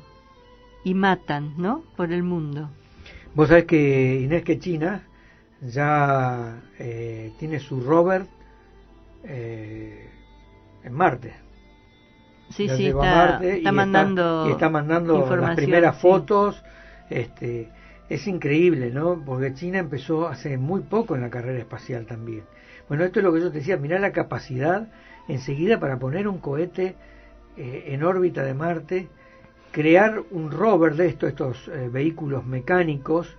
y 0.85 0.93
matan, 0.93 1.55
¿no? 1.57 1.83
Por 1.97 2.13
el 2.13 2.23
mundo. 2.23 2.69
Vos 3.33 3.49
sabés 3.49 3.65
que 3.65 4.21
Inés 4.21 4.43
que 4.43 4.59
China 4.59 5.03
ya 5.59 6.61
eh, 6.79 7.33
tiene 7.39 7.59
su 7.59 7.81
rover 7.81 8.27
eh, 9.23 10.07
en 10.83 10.93
Marte. 10.93 11.33
Sí, 12.51 12.69
sí, 12.69 12.87
está, 12.87 13.43
está, 13.43 13.71
mandando 13.71 14.47
y 14.47 14.51
está 14.51 14.69
mandando 14.69 15.35
las 15.35 15.55
primeras 15.55 15.97
fotos. 15.97 16.63
Este, 17.09 17.71
es 18.07 18.27
increíble, 18.27 18.91
¿no? 18.91 19.23
Porque 19.25 19.55
China 19.55 19.79
empezó 19.79 20.27
hace 20.27 20.59
muy 20.59 20.81
poco 20.81 21.15
en 21.15 21.21
la 21.21 21.31
carrera 21.31 21.57
espacial 21.57 22.05
también. 22.05 22.43
Bueno, 22.87 23.03
esto 23.03 23.19
es 23.19 23.25
lo 23.25 23.33
que 23.33 23.41
yo 23.41 23.51
te 23.51 23.57
decía, 23.57 23.77
mirá 23.77 23.97
la 23.97 24.11
capacidad 24.11 24.87
enseguida 25.27 25.79
para 25.79 25.97
poner 25.97 26.27
un 26.27 26.37
cohete 26.37 26.95
eh, 27.57 27.85
en 27.87 28.03
órbita 28.03 28.43
de 28.43 28.53
Marte 28.53 29.07
crear 29.75 30.23
un 30.31 30.51
rover 30.51 30.95
de 30.95 31.07
estos, 31.07 31.67
eh, 31.67 31.89
vehículos 31.91 32.45
mecánicos 32.45 33.35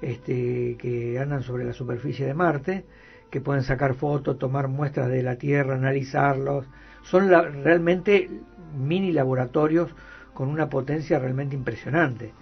este, 0.00 0.76
que 0.78 1.18
andan 1.18 1.42
sobre 1.42 1.64
la 1.64 1.72
superficie 1.72 2.24
de 2.24 2.34
Marte, 2.34 2.84
que 3.30 3.40
pueden 3.40 3.64
sacar 3.64 3.94
fotos, 3.94 4.38
tomar 4.38 4.68
muestras 4.68 5.08
de 5.08 5.24
la 5.24 5.38
Tierra, 5.38 5.74
analizarlos. 5.74 6.66
Son 7.02 7.28
realmente 7.28 8.30
mini 8.78 9.10
laboratorios 9.10 9.90
con 10.34 10.50
una 10.50 10.70
potencia 10.70 11.18
realmente 11.18 11.56
impresionante. 11.56 12.32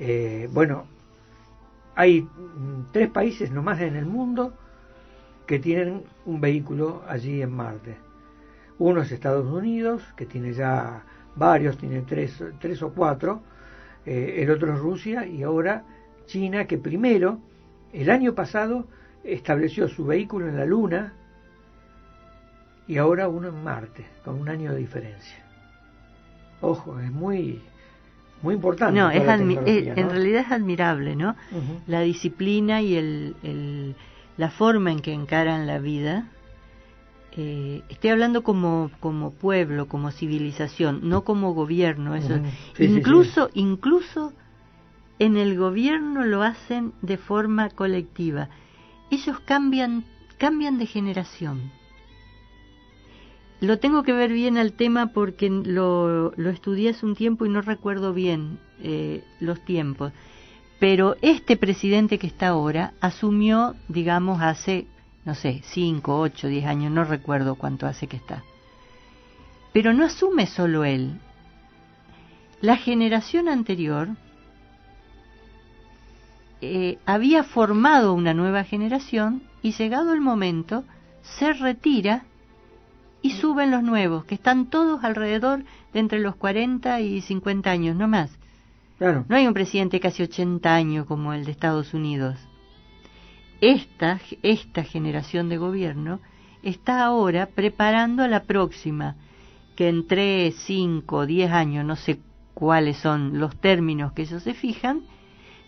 Eh, 0.00 0.48
bueno, 0.50 0.86
hay 1.94 2.26
tres 2.90 3.10
países 3.10 3.50
nomás 3.50 3.82
en 3.82 3.96
el 3.96 4.06
mundo 4.06 4.54
que 5.46 5.58
tienen 5.58 6.04
un 6.24 6.40
vehículo 6.40 7.02
allí 7.06 7.42
en 7.42 7.52
Marte. 7.52 7.98
Uno 8.78 9.02
es 9.02 9.12
Estados 9.12 9.46
Unidos, 9.46 10.02
que 10.16 10.24
tiene 10.24 10.54
ya 10.54 11.04
varios, 11.38 11.78
tiene 11.78 12.02
tres, 12.02 12.42
tres 12.60 12.82
o 12.82 12.92
cuatro, 12.92 13.42
eh, 14.04 14.36
el 14.38 14.50
otro 14.50 14.72
es 14.74 14.78
Rusia 14.78 15.26
y 15.26 15.42
ahora 15.42 15.84
China, 16.26 16.66
que 16.66 16.78
primero, 16.78 17.38
el 17.92 18.10
año 18.10 18.34
pasado, 18.34 18.86
estableció 19.24 19.88
su 19.88 20.04
vehículo 20.04 20.48
en 20.48 20.56
la 20.56 20.64
Luna 20.64 21.14
y 22.86 22.96
ahora 22.98 23.28
uno 23.28 23.48
en 23.48 23.62
Marte, 23.62 24.06
con 24.24 24.40
un 24.40 24.48
año 24.48 24.72
de 24.72 24.78
diferencia. 24.78 25.44
Ojo, 26.60 26.98
es 27.00 27.10
muy, 27.10 27.60
muy 28.42 28.54
importante. 28.54 28.98
No, 28.98 29.10
es 29.10 29.22
en 29.28 30.10
realidad 30.10 30.42
es 30.46 30.52
admirable, 30.52 31.14
¿no? 31.14 31.36
La 31.86 32.00
disciplina 32.00 32.82
y 32.82 32.96
el, 32.96 33.36
el, 33.42 33.94
la 34.36 34.50
forma 34.50 34.90
en 34.90 35.00
que 35.00 35.12
encaran 35.12 35.66
la 35.66 35.78
vida 35.78 36.28
eh, 37.36 37.82
estoy 37.88 38.10
hablando 38.10 38.42
como, 38.42 38.90
como 39.00 39.32
pueblo, 39.32 39.86
como 39.86 40.10
civilización, 40.10 41.08
no 41.08 41.24
como 41.24 41.54
gobierno. 41.54 42.14
Eso. 42.14 42.40
incluso, 42.78 43.50
incluso 43.54 44.32
en 45.18 45.36
el 45.36 45.56
gobierno 45.56 46.24
lo 46.24 46.42
hacen 46.42 46.92
de 47.02 47.16
forma 47.16 47.70
colectiva. 47.70 48.48
Ellos 49.10 49.40
cambian, 49.40 50.04
cambian 50.38 50.78
de 50.78 50.86
generación. 50.86 51.70
Lo 53.60 53.78
tengo 53.78 54.04
que 54.04 54.12
ver 54.12 54.32
bien 54.32 54.56
al 54.56 54.72
tema 54.72 55.08
porque 55.12 55.50
lo, 55.50 56.32
lo 56.36 56.50
estudié 56.50 56.90
hace 56.90 57.04
un 57.04 57.16
tiempo 57.16 57.44
y 57.44 57.48
no 57.48 57.60
recuerdo 57.60 58.14
bien 58.14 58.58
eh, 58.80 59.24
los 59.40 59.64
tiempos. 59.64 60.12
Pero 60.78 61.16
este 61.22 61.56
presidente 61.56 62.18
que 62.18 62.28
está 62.28 62.48
ahora 62.48 62.94
asumió, 63.00 63.74
digamos, 63.88 64.40
hace 64.40 64.86
no 65.28 65.34
sé, 65.34 65.60
5, 65.62 66.20
8, 66.20 66.48
10 66.48 66.64
años, 66.64 66.90
no 66.90 67.04
recuerdo 67.04 67.56
cuánto 67.56 67.86
hace 67.86 68.06
que 68.06 68.16
está. 68.16 68.44
Pero 69.74 69.92
no 69.92 70.06
asume 70.06 70.46
solo 70.46 70.86
él. 70.86 71.20
La 72.62 72.78
generación 72.78 73.46
anterior 73.46 74.08
eh, 76.62 76.96
había 77.04 77.44
formado 77.44 78.14
una 78.14 78.32
nueva 78.32 78.64
generación 78.64 79.42
y 79.60 79.72
llegado 79.72 80.14
el 80.14 80.22
momento 80.22 80.84
se 81.20 81.52
retira 81.52 82.24
y 83.20 83.32
suben 83.32 83.70
los 83.70 83.82
nuevos, 83.82 84.24
que 84.24 84.34
están 84.34 84.70
todos 84.70 85.04
alrededor 85.04 85.62
de 85.92 86.00
entre 86.00 86.20
los 86.20 86.36
40 86.36 87.02
y 87.02 87.20
50 87.20 87.70
años, 87.70 87.96
no 87.96 88.08
más. 88.08 88.30
Claro. 88.96 89.26
No 89.28 89.36
hay 89.36 89.46
un 89.46 89.52
presidente 89.52 90.00
casi 90.00 90.22
80 90.22 90.74
años 90.74 91.04
como 91.04 91.34
el 91.34 91.44
de 91.44 91.50
Estados 91.50 91.92
Unidos 91.92 92.47
esta, 93.60 94.20
esta 94.42 94.84
generación 94.84 95.48
de 95.48 95.56
gobierno 95.58 96.20
está 96.62 97.04
ahora 97.04 97.46
preparando 97.46 98.22
a 98.22 98.28
la 98.28 98.44
próxima, 98.44 99.16
que 99.76 99.88
en 99.88 100.06
tres, 100.06 100.56
cinco, 100.56 101.26
diez 101.26 101.50
años, 101.50 101.84
no 101.84 101.96
sé 101.96 102.18
cuáles 102.54 102.96
son 102.96 103.38
los 103.38 103.56
términos 103.56 104.12
que 104.12 104.22
ellos 104.22 104.42
se 104.42 104.54
fijan, 104.54 105.02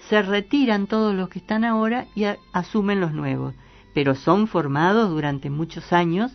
se 0.09 0.23
retiran 0.23 0.87
todos 0.87 1.15
los 1.15 1.29
que 1.29 1.39
están 1.39 1.65
ahora 1.65 2.07
y 2.15 2.25
asumen 2.53 3.01
los 3.01 3.13
nuevos, 3.13 3.55
pero 3.95 4.15
son 4.15 4.47
formados 4.47 5.11
durante 5.11 5.51
muchos 5.51 5.93
años 5.93 6.33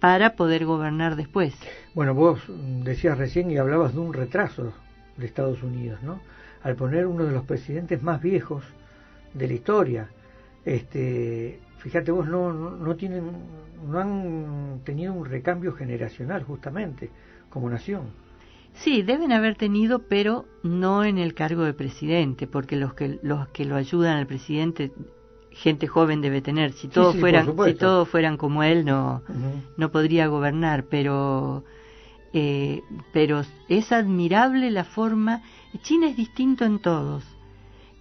para 0.00 0.36
poder 0.36 0.64
gobernar 0.64 1.16
después. 1.16 1.54
Bueno, 1.94 2.14
vos 2.14 2.40
decías 2.48 3.18
recién 3.18 3.50
y 3.50 3.58
hablabas 3.58 3.94
de 3.94 4.00
un 4.00 4.12
retraso 4.12 4.72
de 5.16 5.26
Estados 5.26 5.62
Unidos, 5.62 6.02
¿no? 6.02 6.20
Al 6.62 6.76
poner 6.76 7.06
uno 7.06 7.24
de 7.24 7.32
los 7.32 7.44
presidentes 7.44 8.02
más 8.02 8.20
viejos 8.20 8.64
de 9.34 9.48
la 9.48 9.54
historia, 9.54 10.08
este, 10.66 11.60
fíjate 11.78 12.10
vos, 12.10 12.26
no, 12.26 12.52
no, 12.52 12.96
tienen, 12.96 13.30
no 13.88 13.98
han 14.00 14.80
tenido 14.84 15.12
un 15.12 15.24
recambio 15.24 15.72
generacional 15.72 16.42
justamente 16.42 17.08
como 17.48 17.70
nación. 17.70 18.08
Sí, 18.74 19.02
deben 19.02 19.32
haber 19.32 19.54
tenido, 19.54 20.00
pero 20.00 20.44
no 20.64 21.04
en 21.04 21.18
el 21.18 21.34
cargo 21.34 21.62
de 21.62 21.72
presidente, 21.72 22.46
porque 22.46 22.76
los 22.76 22.92
que 22.92 23.18
los 23.22 23.48
que 23.48 23.64
lo 23.64 23.76
ayudan 23.76 24.18
al 24.18 24.26
presidente, 24.26 24.92
gente 25.50 25.86
joven 25.86 26.20
debe 26.20 26.42
tener. 26.42 26.72
Si 26.72 26.88
todos 26.88 27.16
fueran, 27.16 27.56
si 27.64 27.74
todos 27.74 28.06
fueran 28.08 28.36
como 28.36 28.62
él, 28.64 28.84
no 28.84 29.22
no 29.78 29.90
podría 29.92 30.26
gobernar. 30.26 30.84
Pero 30.90 31.64
eh, 32.34 32.82
pero 33.14 33.44
es 33.68 33.92
admirable 33.92 34.70
la 34.70 34.84
forma. 34.84 35.42
China 35.80 36.08
es 36.08 36.16
distinto 36.16 36.66
en 36.66 36.80
todos 36.80 37.35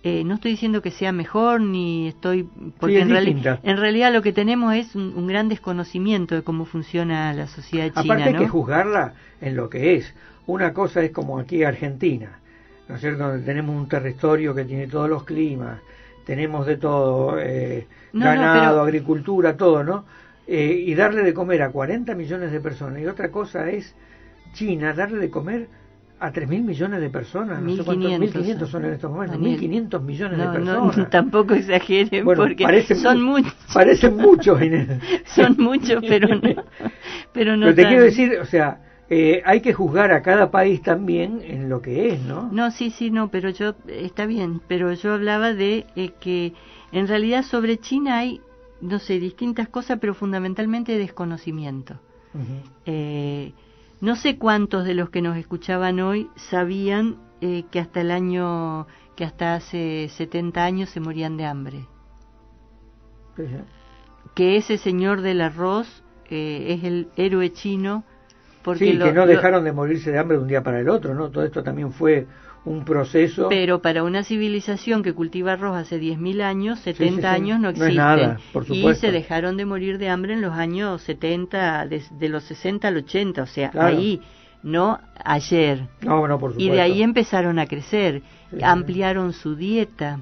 eh, 0.07 0.23
no 0.23 0.35
estoy 0.35 0.51
diciendo 0.51 0.81
que 0.83 0.91
sea 0.91 1.11
mejor 1.11 1.59
ni 1.61 2.07
estoy 2.07 2.47
porque 2.79 2.97
es 2.99 3.01
en, 3.01 3.09
reali- 3.09 3.59
en 3.63 3.77
realidad 3.77 4.13
lo 4.13 4.21
que 4.21 4.31
tenemos 4.33 4.73
es 4.75 4.95
un, 4.95 5.13
un 5.17 5.25
gran 5.27 5.49
desconocimiento 5.49 6.35
de 6.35 6.43
cómo 6.43 6.65
funciona 6.65 7.33
la 7.33 7.47
sociedad 7.47 7.87
china, 7.89 8.01
Aparte 8.01 8.23
hay 8.23 8.33
¿no? 8.33 8.39
que 8.39 8.47
juzgarla 8.47 9.13
en 9.41 9.55
lo 9.55 9.69
que 9.69 9.95
es. 9.95 10.13
Una 10.45 10.73
cosa 10.73 11.01
es 11.03 11.09
como 11.11 11.39
aquí 11.39 11.63
Argentina, 11.63 12.39
¿no 12.87 12.95
es 12.95 13.01
cierto? 13.01 13.27
Donde 13.27 13.43
tenemos 13.43 13.75
un 13.75 13.87
territorio 13.89 14.53
que 14.53 14.63
tiene 14.63 14.85
todos 14.87 15.09
los 15.09 15.23
climas, 15.23 15.79
tenemos 16.23 16.67
de 16.67 16.77
todo, 16.77 17.39
eh, 17.39 17.87
No, 18.13 18.19
no, 18.19 18.25
ganado, 18.31 18.69
pero- 18.73 18.81
agricultura, 18.83 19.57
todo, 19.57 19.83
¿no? 19.83 20.05
Eh, 20.47 20.83
y 20.85 20.93
darle 20.93 21.23
de 21.23 21.33
comer 21.33 21.63
a 21.63 21.71
40 21.71 22.13
millones 22.13 22.51
de 22.51 22.59
personas. 22.59 23.01
Y 23.01 23.07
otra 23.07 23.31
cosa 23.31 23.71
es 23.71 23.95
China, 24.53 24.93
darle 24.93 25.17
de 25.17 25.29
comer 25.31 25.67
a 26.19 26.31
3 26.31 26.47
mil 26.47 26.63
millones 26.63 27.01
de 27.01 27.09
personas. 27.09 27.61
No 27.61 27.75
sé 27.75 27.83
cuántos, 27.83 28.19
1500 28.19 28.69
1.500 28.69 28.71
son 28.71 28.85
en 28.85 28.93
estos 28.93 29.11
momentos, 29.11 29.39
Daniel. 29.41 29.59
1.500 29.61 30.01
millones 30.01 30.37
no, 30.37 30.43
de 30.53 30.59
no, 30.59 30.65
personas. 30.65 31.09
tampoco 31.11 31.53
exageren 31.55 32.25
Bueno, 32.25 32.43
porque 32.43 32.63
parecen 32.63 32.97
son 32.97 33.21
mu- 33.21 33.31
muchos, 33.37 33.53
Parecen 33.73 34.15
muchos, 34.17 34.61
Inés. 34.61 34.87
son 35.25 35.55
muchos, 35.57 36.03
pero 36.07 36.27
no, 36.29 36.41
pero 37.33 37.57
no 37.57 37.65
Pero 37.65 37.75
te 37.75 37.81
tan- 37.81 37.89
quiero 37.91 38.03
decir, 38.05 38.39
o 38.41 38.45
sea, 38.45 38.81
eh, 39.09 39.41
hay 39.45 39.61
que 39.61 39.73
juzgar 39.73 40.11
a 40.13 40.21
cada 40.21 40.49
país 40.51 40.81
también 40.81 41.41
en 41.43 41.69
lo 41.69 41.81
que 41.81 42.09
es, 42.13 42.21
¿no? 42.21 42.49
No, 42.51 42.71
sí, 42.71 42.89
sí, 42.89 43.11
no, 43.11 43.29
pero 43.29 43.49
yo, 43.49 43.75
está 43.87 44.25
bien, 44.25 44.61
pero 44.67 44.93
yo 44.93 45.13
hablaba 45.13 45.53
de 45.53 45.85
eh, 45.95 46.11
que 46.19 46.53
en 46.91 47.07
realidad 47.07 47.43
sobre 47.43 47.77
China 47.77 48.17
hay, 48.19 48.41
no 48.81 48.99
sé, 48.99 49.19
distintas 49.19 49.67
cosas, 49.67 49.99
pero 49.99 50.13
fundamentalmente 50.13 50.97
desconocimiento. 50.97 51.99
Eh, 52.85 53.53
no 54.01 54.15
sé 54.15 54.37
cuántos 54.37 54.85
de 54.85 54.93
los 54.93 55.09
que 55.09 55.21
nos 55.21 55.37
escuchaban 55.37 55.99
hoy 55.99 56.29
sabían 56.35 57.17
eh, 57.41 57.65
que 57.71 57.79
hasta 57.79 58.01
el 58.01 58.11
año, 58.11 58.87
que 59.15 59.23
hasta 59.25 59.55
hace 59.55 60.09
70 60.09 60.63
años 60.65 60.89
se 60.89 60.99
morían 60.99 61.37
de 61.37 61.45
hambre. 61.45 61.87
Que 64.35 64.57
ese 64.57 64.77
señor 64.77 65.21
del 65.21 65.41
arroz 65.41 66.03
eh, 66.29 66.75
es 66.77 66.83
el 66.83 67.09
héroe 67.15 67.51
chino 67.51 68.03
porque 68.63 68.85
Sí, 68.85 68.93
lo- 68.93 69.05
que 69.05 69.13
no 69.13 69.21
lo- 69.21 69.27
dejaron 69.27 69.63
de 69.63 69.71
morirse 69.71 70.11
de 70.11 70.17
hambre 70.19 70.37
de 70.37 70.43
un 70.43 70.49
día 70.49 70.63
para 70.63 70.79
el 70.79 70.89
otro, 70.89 71.13
¿no? 71.13 71.29
Todo 71.31 71.43
esto 71.45 71.63
también 71.63 71.91
fue 71.91 72.27
un 72.65 72.83
proceso. 72.83 73.47
Pero 73.49 73.81
para 73.81 74.03
una 74.03 74.23
civilización 74.23 75.03
que 75.03 75.13
cultiva 75.13 75.53
arroz 75.53 75.77
hace 75.77 75.99
10.000 76.01 76.41
años, 76.41 76.79
70 76.79 77.15
sí, 77.15 77.21
sí. 77.21 77.25
años 77.27 77.59
no 77.59 77.69
existen. 77.69 77.95
nada, 77.95 78.39
por 78.51 78.65
y 78.69 78.93
se 78.95 79.11
dejaron 79.11 79.55
de 79.57 79.65
morir 79.65 79.97
de 79.99 80.09
hambre 80.09 80.33
en 80.33 80.41
los 80.41 80.53
años 80.53 81.01
70, 81.03 81.85
de, 81.87 82.03
de 82.19 82.29
los 82.29 82.43
60 82.45 82.87
al 82.87 82.97
80, 82.97 83.43
o 83.43 83.45
sea, 83.45 83.69
Claro. 83.69 83.87
ahí, 83.87 84.19
no 84.63 84.99
ayer. 85.23 85.87
No, 86.01 86.27
no, 86.27 86.39
por 86.39 86.51
Y 86.51 86.53
supuesto. 86.53 86.73
de 86.73 86.81
ahí 86.81 87.03
empezaron 87.03 87.59
a 87.59 87.67
crecer, 87.67 88.23
ampliaron 88.63 89.33
su 89.33 89.55
dieta, 89.55 90.19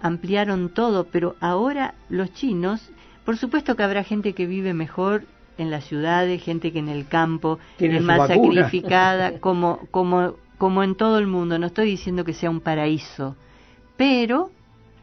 ampliaron 0.00 0.68
todo, 0.68 1.04
pero 1.10 1.34
ahora 1.40 1.94
los 2.08 2.32
chinos, 2.34 2.90
por 3.24 3.36
supuesto 3.36 3.74
que 3.76 3.82
habrá 3.82 4.04
gente 4.04 4.34
que 4.34 4.46
vive 4.46 4.74
mejor 4.74 5.24
en 5.56 5.70
las 5.70 5.84
ciudades, 5.84 6.42
gente 6.42 6.72
que 6.72 6.78
en 6.80 6.88
el 6.88 7.06
campo 7.06 7.58
es 7.78 8.02
más 8.02 8.18
vacuna. 8.28 8.62
sacrificada, 8.62 9.38
como, 9.40 9.80
como, 9.90 10.34
como 10.58 10.82
en 10.82 10.94
todo 10.94 11.18
el 11.18 11.26
mundo. 11.26 11.58
No 11.58 11.66
estoy 11.66 11.86
diciendo 11.86 12.24
que 12.24 12.32
sea 12.32 12.50
un 12.50 12.60
paraíso, 12.60 13.36
pero 13.96 14.50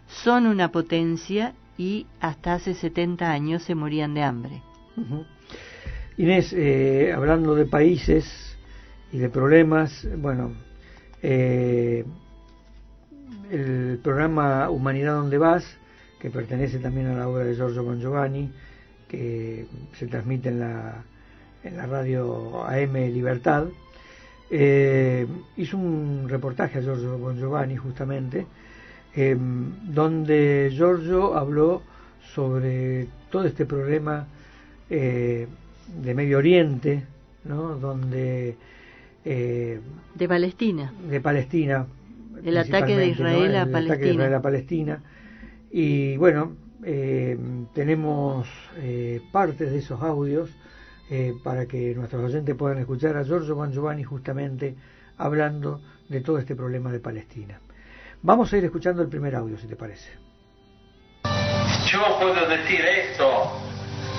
son 0.08 0.46
una 0.46 0.72
potencia 0.72 1.54
y 1.78 2.06
hasta 2.20 2.54
hace 2.54 2.74
70 2.74 3.30
años 3.30 3.64
se 3.64 3.76
morían 3.76 4.14
de 4.14 4.24
hambre. 4.24 4.62
Inés, 6.18 6.54
eh, 6.54 7.12
hablando 7.16 7.56
de 7.56 7.66
países 7.66 8.58
y 9.12 9.18
de 9.18 9.30
problemas, 9.30 10.08
bueno, 10.18 10.54
eh, 11.22 12.06
el 13.50 14.00
programa 14.04 14.70
Humanidad 14.70 15.16
Donde 15.16 15.38
Vas, 15.38 15.66
que 16.20 16.30
pertenece 16.30 16.80
también 16.80 17.08
a 17.08 17.16
la 17.16 17.28
obra 17.28 17.44
de 17.46 17.56
Giorgio 17.56 17.84
Bon 17.84 18.00
Giovanni, 18.00 18.52
que 19.08 19.66
se 19.98 20.08
transmite 20.08 20.50
en 20.50 20.60
la, 20.60 21.04
en 21.64 21.78
la 21.78 21.86
radio 21.86 22.64
AM 22.66 22.94
Libertad, 22.94 23.66
eh, 24.52 25.26
hizo 25.56 25.78
un 25.78 26.28
reportaje 26.28 26.80
a 26.80 26.82
Giorgio 26.82 27.18
Bon 27.18 27.38
Giovanni 27.38 27.78
justamente, 27.78 28.46
eh, 29.16 29.38
donde 29.38 30.70
Giorgio 30.74 31.36
habló 31.36 31.82
sobre 32.36 33.08
todo 33.30 33.46
este 33.46 33.66
problema 33.66 34.28
eh, 34.90 35.48
de 36.04 36.14
Medio 36.14 36.38
Oriente, 36.38 37.04
¿no? 37.46 37.76
donde 37.78 38.56
eh, 39.24 39.80
De 40.16 40.28
Palestina. 40.28 40.94
de 41.10 41.22
Palestina. 41.22 41.88
El 42.44 42.58
ataque 42.58 42.98
de 42.98 43.08
Israel 43.08 43.52
¿no? 43.52 43.58
a 43.60 43.62
El 43.62 43.76
ataque 43.76 43.82
de 43.82 43.88
Palestina. 43.88 44.14
Israel 44.14 44.34
a 44.34 44.42
Palestina. 44.42 45.04
Y 45.72 46.18
bueno, 46.18 46.52
eh, 46.84 47.38
tenemos 47.74 48.48
eh, 48.78 49.22
partes 49.32 49.72
de 49.72 49.78
esos 49.78 50.02
audios 50.02 50.50
eh, 51.13 51.34
para 51.43 51.65
que 51.65 51.93
nuestros 51.93 52.24
oyentes 52.24 52.56
puedan 52.56 52.78
escuchar 52.78 53.17
a 53.17 53.24
Giorgio 53.24 53.54
Bon 53.54 53.69
Giovanni 53.69 54.02
justamente 54.02 54.78
hablando 55.17 55.82
de 56.08 56.21
todo 56.21 56.38
este 56.38 56.56
problema 56.56 56.89
de 56.89 57.02
Palestina. 57.02 57.60
Vamos 58.21 58.54
a 58.54 58.58
ir 58.58 58.63
escuchando 58.63 59.02
el 59.02 59.10
primer 59.10 59.36
audio, 59.36 59.58
si 59.58 59.67
te 59.67 59.76
parece. 59.76 60.10
Yo 61.91 62.17
puedo 62.17 62.47
decir 62.47 62.80
esto, 62.80 63.52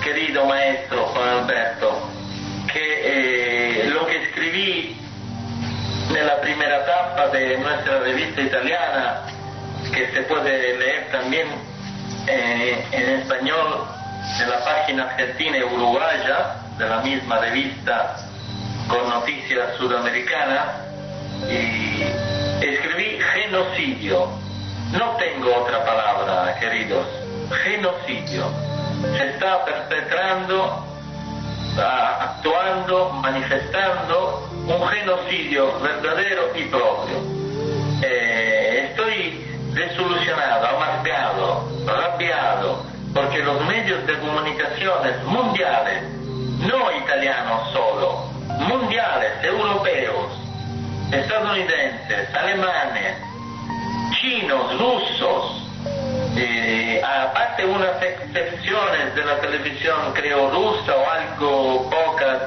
querido 0.03 0.45
maestro 0.45 1.03
Juan 1.07 1.29
Alberto, 1.29 1.97
que 2.71 3.85
eh, 3.85 3.89
lo 3.89 4.05
que 4.05 4.25
escribí 4.25 4.95
en 6.15 6.27
la 6.27 6.39
primera 6.41 6.83
etapa 6.83 7.29
de 7.29 7.57
nuestra 7.57 8.01
revista 8.01 8.39
italiana, 8.39 9.21
que 9.91 10.11
se 10.11 10.21
puede 10.23 10.77
leer 10.77 11.11
también 11.11 11.47
eh, 12.27 12.85
en 12.91 13.09
español 13.21 13.83
en 14.41 14.49
la 14.49 14.63
página 14.63 15.03
argentina 15.05 15.57
y 15.57 15.63
uruguaya 15.63 16.62
de 16.83 16.89
la 16.89 17.01
misma 17.01 17.37
revista 17.37 18.17
con 18.89 19.09
noticias 19.09 19.77
sudamericanas, 19.77 20.67
y 21.49 22.03
escribí 22.61 23.19
genocidio. 23.33 24.27
No 24.91 25.11
tengo 25.17 25.55
otra 25.55 25.85
palabra, 25.85 26.59
queridos. 26.59 27.05
Genocidio. 27.63 28.47
Se 29.17 29.29
está 29.29 29.63
perpetrando, 29.63 30.85
ah, 31.79 32.35
actuando, 32.35 33.09
manifestando 33.11 34.49
un 34.67 34.87
genocidio 34.87 35.79
verdadero 35.79 36.51
y 36.55 36.63
propio. 36.65 37.15
Eh, 38.01 38.89
estoy 38.89 39.45
desilusionado, 39.73 40.67
amargado, 40.67 41.69
rabiado, 41.85 42.83
porque 43.13 43.39
los 43.39 43.65
medios 43.65 44.05
de 44.05 44.19
comunicaciones 44.19 45.23
mundiales, 45.23 46.22
no 46.67 46.91
italianos 46.97 47.71
solo, 47.71 48.29
mundiales, 48.67 49.31
europeos, 49.43 50.31
estadounidenses, 51.11 52.33
alemanes, 52.33 53.17
chinos, 54.19 54.79
rusos, 54.79 55.63
eh, 56.35 57.01
aparte 57.03 57.65
unas 57.65 58.01
excepciones 58.01 59.15
de 59.15 59.25
la 59.25 59.39
televisión 59.39 60.13
creo 60.13 60.49
rusa 60.49 60.95
o 60.95 61.09
algo 61.09 61.89
pocas 61.89 62.41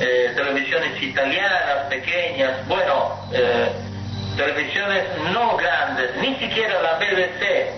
eh, 0.00 0.32
televisiones 0.34 1.00
italianas 1.02 1.86
pequeñas, 1.88 2.66
bueno, 2.66 3.16
eh, 3.32 3.70
televisiones 4.36 5.04
no 5.32 5.56
grandes, 5.56 6.16
ni 6.16 6.34
siquiera 6.36 6.82
la 6.82 6.94
BBC, 6.94 7.70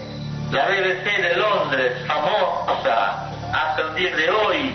la 0.53 0.67
BBC 0.67 1.23
de 1.23 1.37
Londres, 1.37 1.93
famosa 2.07 3.31
hasta 3.53 3.83
el 3.83 3.95
día 3.97 4.17
de 4.17 4.31
hoy, 4.31 4.75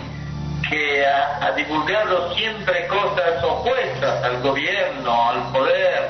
que 0.72 1.04
ha 1.06 1.52
divulgado 1.54 2.34
siempre 2.34 2.86
cosas 2.86 3.44
opuestas 3.44 4.24
al 4.24 4.40
gobierno, 4.40 5.28
al 5.28 5.52
poder. 5.52 6.08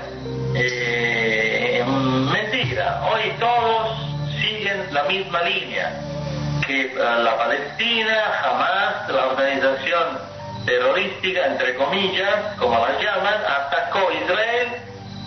Eh, 0.55 1.85
mentira, 1.85 3.03
hoy 3.11 3.23
todos 3.41 3.99
siguen 4.41 4.87
la 4.95 5.03
misma 5.05 5.43
línea, 5.43 6.01
que 6.65 6.95
la 6.95 7.37
Palestina 7.37 8.17
jamás, 8.41 9.09
la 9.09 9.27
organización 9.27 10.19
terrorística, 10.65 11.45
entre 11.47 11.75
comillas, 11.75 12.55
como 12.61 12.79
la 12.79 13.01
llaman, 13.01 13.35
atacó 13.45 14.11
a 14.11 14.15
Israel, 14.15 14.69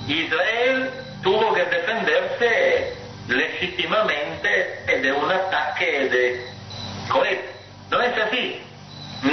Israel 0.08 0.92
tuvo 1.24 1.54
que 1.54 1.66
defenderse 1.66 2.94
legítimamente 3.28 5.00
de 5.02 5.12
un 5.12 5.30
ataque 5.30 6.08
de 6.08 6.48
cohete. 7.10 7.50
No 7.92 8.02
es 8.02 8.18
así. 8.18 8.65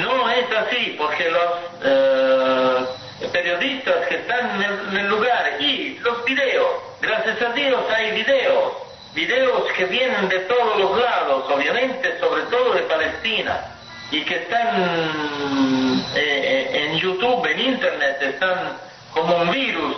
No 0.01 0.31
es 0.31 0.47
así, 0.57 0.95
porque 0.99 1.31
los 1.31 1.51
eh, 1.85 2.87
periodistas 3.33 4.07
que 4.09 4.17
están 4.17 4.63
en 4.63 4.97
el, 4.97 5.09
lugar 5.09 5.57
y 5.61 5.99
los 5.99 6.25
videos, 6.25 6.67
gracias 7.01 7.41
a 7.43 7.53
Dios 7.53 7.81
hay 7.95 8.13
videos, 8.13 8.73
videos 9.15 9.71
que 9.73 9.85
vienen 9.87 10.29
de 10.29 10.41
todos 10.41 10.79
los 10.79 10.99
lados, 10.99 11.45
obviamente, 11.51 12.19
sobre 12.19 12.43
todo 12.45 12.73
de 12.75 12.83
Palestina, 12.83 13.61
y 14.11 14.23
que 14.23 14.37
están 14.37 16.05
eh, 16.15 16.71
en 16.73 16.99
YouTube, 16.99 17.47
en 17.47 17.61
Internet, 17.61 18.17
están 18.23 18.79
como 19.13 19.37
un 19.37 19.51
virus 19.51 19.97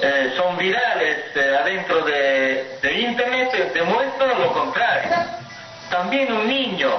eh, 0.00 0.32
son 0.36 0.56
virales 0.56 1.24
eh, 1.34 1.58
adentro 1.60 2.04
de, 2.04 2.78
de 2.80 3.00
Internet 3.00 3.72
demuestran 3.74 4.40
lo 4.40 4.52
contrario. 4.52 5.10
También 5.90 6.32
un 6.32 6.46
niño 6.46 6.90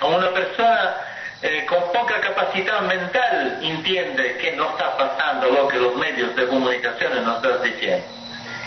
o 0.00 0.08
una 0.08 0.30
persona 0.30 0.96
eh, 1.42 1.66
con 1.66 1.82
poca 1.92 2.20
capacidad 2.20 2.82
mental 2.82 3.58
entiende 3.62 4.36
que 4.38 4.52
no 4.52 4.70
está 4.70 4.96
pasando 4.96 5.48
lo 5.48 5.66
que 5.66 5.76
los 5.76 5.96
medios 5.96 6.36
de 6.36 6.46
comunicación 6.46 7.24
nos 7.24 7.42
están 7.42 7.62
diciendo. 7.62 8.04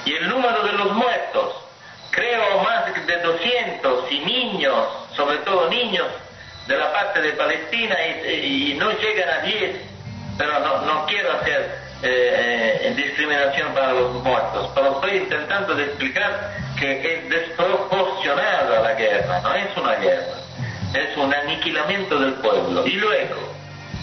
Y 0.04 0.14
el 0.14 0.28
número 0.28 0.62
de 0.64 0.74
los 0.74 0.92
muertos, 0.92 1.56
creo 2.12 2.60
más 2.64 2.86
de 3.08 3.18
200 3.18 4.12
y 4.12 4.20
niños, 4.20 4.88
sobre 5.16 5.38
todo 5.40 5.70
niños 5.70 6.08
de 6.68 6.78
la 6.78 6.92
parte 6.92 7.22
de 7.22 7.32
Palestina 7.32 7.96
y, 8.06 8.76
no 8.78 8.92
llegan 8.92 9.30
a 9.30 9.40
10, 9.40 9.76
pero 10.38 10.60
no, 10.60 10.82
no 10.82 11.06
quiero 11.06 11.32
hacer 11.32 11.80
eh, 12.04 12.94
discriminación 12.96 13.74
para 13.74 13.94
los 13.94 14.12
muertos, 14.16 14.70
pero 14.76 14.96
estoy 14.96 15.18
intentando 15.18 15.80
explicar 15.80 16.52
que 16.78 17.16
es 17.16 17.30
desproporcionada 17.30 18.82
la 18.82 18.94
guerra, 18.94 19.40
no 19.42 19.54
es 19.54 19.78
una 19.78 19.96
guerra, 19.96 20.36
es 20.96 21.18
un 21.18 21.34
aniquilamiento 21.34 22.20
del 22.20 22.34
pueblo. 22.36 22.86
Y 22.86 22.92
luego, 22.92 23.36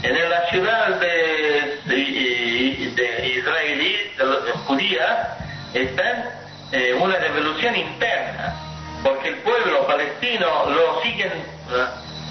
en 0.02 0.30
la 0.30 0.48
ciudad 0.48 0.88
de, 1.00 1.78
de, 1.84 3.32
israelí, 3.36 3.96
de, 4.16 4.52
judía, 4.66 5.36
está 5.74 6.32
eh, 6.72 6.94
una 7.00 7.16
revolución 7.16 7.76
interna, 7.76 8.54
porque 9.02 9.28
el 9.28 9.36
pueblo 9.36 9.86
palestino 9.86 10.70
lo 10.70 11.02
siguen 11.02 11.32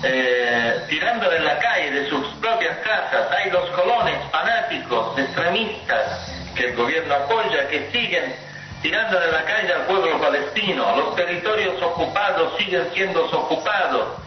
eh, 0.03 0.82
tirando 0.89 1.32
en 1.32 1.45
la 1.45 1.59
calle 1.59 1.91
de 1.91 2.09
sus 2.09 2.26
propias 2.36 2.78
casas. 2.80 3.32
Hay 3.32 3.51
los 3.51 3.70
colones 3.72 4.18
fanáticos, 4.32 5.18
extremistas, 5.18 6.32
que 6.55 6.66
el 6.70 6.76
gobierno 6.76 7.14
apoya, 7.16 7.68
que 7.68 7.89
siguen 7.91 8.36
tirando 8.82 9.22
en 9.22 9.32
la 9.32 9.43
calle 9.45 9.74
al 9.74 9.86
pueblo 9.86 10.20
palestino. 10.20 10.95
Los 10.95 11.16
territorios 11.16 11.82
ocupados 11.82 12.57
siguen 12.57 12.88
siendo 12.93 13.26
ocupados. 13.26 14.18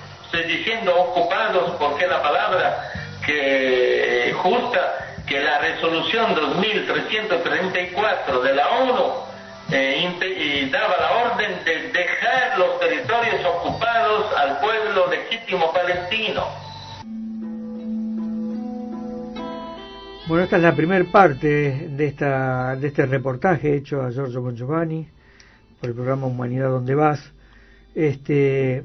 Diciendo 0.42 0.92
ocupados 0.96 1.76
porque 1.78 2.08
la 2.08 2.20
palabra 2.20 2.90
que 3.24 4.34
justa 4.36 5.14
que 5.26 5.40
la 5.40 5.60
resolución 5.60 6.34
2334 6.34 8.42
de 8.42 8.54
la 8.54 8.68
ONU 8.68 9.12
eh, 9.70 10.68
daba 10.72 10.96
la 10.98 11.12
orden 11.32 11.64
de 11.64 11.88
dejar 11.88 12.58
los 12.58 12.80
territorios 12.80 13.46
ocupados 13.46 14.26
al 14.36 14.58
pueblo 14.58 15.06
legítimo 15.08 15.72
palestino. 15.72 16.44
Bueno, 20.26 20.44
esta 20.44 20.56
es 20.56 20.62
la 20.62 20.74
primera 20.74 21.04
parte 21.10 21.88
de, 21.90 22.06
esta, 22.06 22.76
de 22.76 22.88
este 22.88 23.06
reportaje 23.06 23.76
hecho 23.76 24.02
a 24.02 24.10
Giorgio 24.10 24.42
Bongiovanni 24.42 25.08
por 25.80 25.88
el 25.90 25.94
programa 25.94 26.26
Humanidad 26.26 26.70
Donde 26.70 26.94
Vas. 26.94 27.32
Este, 27.94 28.84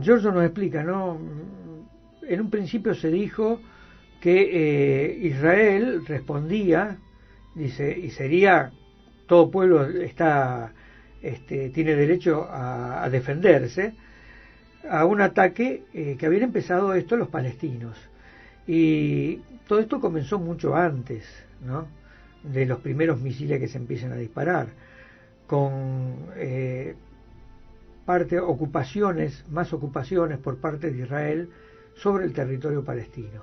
Giorgio 0.00 0.32
nos 0.32 0.44
explica, 0.44 0.82
¿no? 0.82 1.18
En 2.22 2.40
un 2.40 2.50
principio 2.50 2.94
se 2.94 3.08
dijo 3.08 3.60
que 4.20 4.50
eh, 4.52 5.18
Israel 5.22 6.04
respondía, 6.06 6.98
dice, 7.54 7.98
y 7.98 8.10
sería 8.10 8.72
todo 9.26 9.50
pueblo 9.50 9.84
está, 9.86 10.72
este, 11.22 11.70
tiene 11.70 11.94
derecho 11.94 12.46
a, 12.50 13.08
defenderse, 13.10 13.94
a 14.88 15.04
un 15.04 15.20
ataque 15.20 15.84
eh, 15.94 16.16
que 16.18 16.26
habían 16.26 16.42
empezado 16.42 16.94
esto 16.94 17.16
los 17.16 17.28
palestinos. 17.28 17.96
Y 18.66 19.36
todo 19.66 19.80
esto 19.80 20.00
comenzó 20.00 20.38
mucho 20.38 20.76
antes, 20.76 21.24
¿no? 21.64 21.86
De 22.42 22.66
los 22.66 22.80
primeros 22.80 23.20
misiles 23.20 23.58
que 23.60 23.68
se 23.68 23.78
empiezan 23.78 24.12
a 24.12 24.16
disparar, 24.16 24.68
con 25.46 26.26
eh, 26.36 26.94
parte, 28.04 28.40
ocupaciones, 28.40 29.44
más 29.50 29.72
ocupaciones 29.72 30.38
por 30.38 30.58
parte 30.58 30.90
de 30.90 31.02
Israel 31.02 31.50
sobre 31.94 32.24
el 32.24 32.32
territorio 32.32 32.84
palestino. 32.84 33.42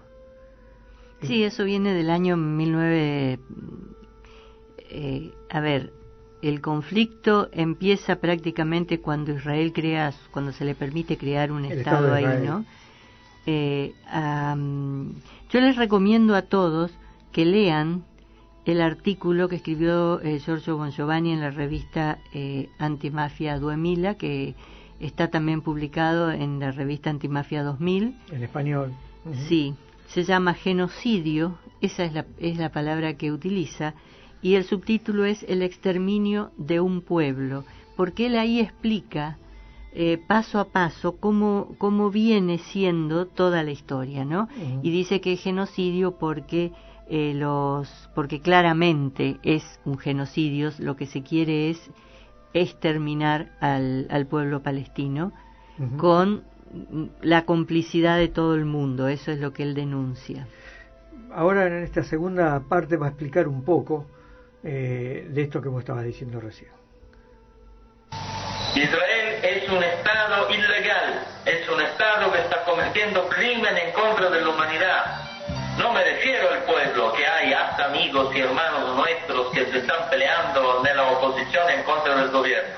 Sí, 1.21 1.43
eso 1.43 1.63
viene 1.63 1.93
del 1.93 2.09
año 2.09 2.35
19 2.35 3.39
eh, 4.89 5.31
a 5.49 5.59
ver, 5.59 5.91
el 6.41 6.61
conflicto 6.61 7.49
empieza 7.51 8.17
prácticamente 8.17 9.01
cuando 9.01 9.33
Israel 9.33 9.73
crea, 9.73 10.13
cuando 10.31 10.51
se 10.51 10.65
le 10.65 10.75
permite 10.75 11.17
crear 11.17 11.51
un 11.51 11.65
Estado, 11.65 12.13
ahí, 12.13 12.45
¿no? 12.45 12.65
Eh, 13.45 13.93
yo 15.49 15.61
les 15.61 15.75
recomiendo 15.77 16.35
a 16.35 16.43
todos 16.43 16.91
que 17.31 17.45
lean 17.45 18.03
el 18.67 18.81
artículo 18.81 19.47
que 19.47 19.55
escribió 19.55 20.19
eh, 20.21 20.39
Giorgio 20.39 20.75
Bongiovanni 20.75 21.31
en 21.31 21.39
la 21.39 21.51
revista 21.51 22.19
eh, 22.33 22.69
Antimafia 22.77 23.57
Duemila, 23.59 24.15
que 24.15 24.55
está 24.99 25.29
también 25.29 25.61
publicado 25.61 26.31
en 26.31 26.59
la 26.59 26.71
revista 26.71 27.09
Antimafia 27.09 27.63
2000. 27.63 28.15
En 28.29 28.43
español. 28.43 28.93
Sí, 29.47 29.73
se 30.07 30.25
llama 30.25 30.53
genocidio, 30.53 31.57
esa 31.79 32.03
es 32.03 32.11
la, 32.11 32.25
es 32.39 32.57
la 32.57 32.69
palabra 32.69 33.15
que 33.15 33.31
utiliza, 33.31 33.93
y 34.41 34.55
el 34.55 34.65
subtítulo 34.65 35.23
es 35.23 35.43
El 35.43 35.61
exterminio 35.61 36.51
de 36.57 36.81
un 36.81 37.01
pueblo, 37.01 37.63
porque 37.95 38.25
él 38.25 38.37
ahí 38.37 38.59
explica 38.59 39.37
eh, 39.93 40.17
paso 40.27 40.59
a 40.59 40.65
paso 40.65 41.15
cómo, 41.17 41.73
cómo 41.77 42.11
viene 42.11 42.57
siendo 42.57 43.27
toda 43.27 43.63
la 43.63 43.71
historia, 43.71 44.25
¿no? 44.25 44.49
Y 44.83 44.91
dice 44.91 45.21
que 45.21 45.33
es 45.33 45.41
genocidio 45.41 46.17
porque 46.19 46.73
eh, 47.09 47.33
los 47.33 48.09
porque 48.13 48.41
claramente 48.41 49.39
es 49.43 49.63
un 49.85 49.97
genocidio, 49.97 50.71
lo 50.79 50.95
que 50.95 51.05
se 51.05 51.23
quiere 51.23 51.69
es 51.69 51.91
exterminar 52.53 53.51
al, 53.59 54.07
al 54.09 54.25
pueblo 54.25 54.63
palestino 54.63 55.31
con 55.97 56.43
la 57.21 57.45
complicidad 57.45 58.17
de 58.17 58.27
todo 58.27 58.55
el 58.55 58.65
mundo, 58.65 59.07
eso 59.07 59.31
es 59.31 59.39
lo 59.39 59.53
que 59.53 59.63
él 59.63 59.75
denuncia. 59.75 60.47
Ahora 61.31 61.67
en 61.67 61.83
esta 61.83 62.03
segunda 62.03 62.59
parte 62.67 62.97
va 62.97 63.07
a 63.07 63.09
explicar 63.09 63.47
un 63.47 63.63
poco 63.63 64.07
eh, 64.63 65.27
de 65.29 65.41
esto 65.41 65.61
que 65.61 65.69
vos 65.69 65.79
estabas 65.79 66.03
diciendo 66.03 66.39
recién. 66.39 66.71
Israel 68.75 69.43
es 69.43 69.69
un 69.69 69.83
Estado 69.83 70.49
ilegal, 70.49 71.25
es 71.45 71.69
un 71.69 71.81
Estado 71.81 72.31
que 72.31 72.39
está 72.39 72.63
cometiendo 72.65 73.27
crimen 73.29 73.77
en 73.77 73.93
contra 73.93 74.29
de 74.29 74.41
la 74.41 74.49
humanidad. 74.49 75.36
No 75.77 75.91
me 75.91 76.03
refiero 76.03 76.49
al 76.49 76.63
pueblo, 76.63 77.13
que 77.13 77.25
hay 77.25 77.53
hasta 77.53 77.85
amigos 77.85 78.35
y 78.35 78.39
hermanos 78.39 78.95
nuestros 78.95 79.51
que 79.51 79.65
se 79.65 79.77
están 79.77 80.09
peleando 80.09 80.83
en 80.85 80.97
la 80.97 81.03
oposición 81.03 81.69
en 81.69 81.83
contra 81.83 82.15
del 82.15 82.29
gobierno. 82.29 82.73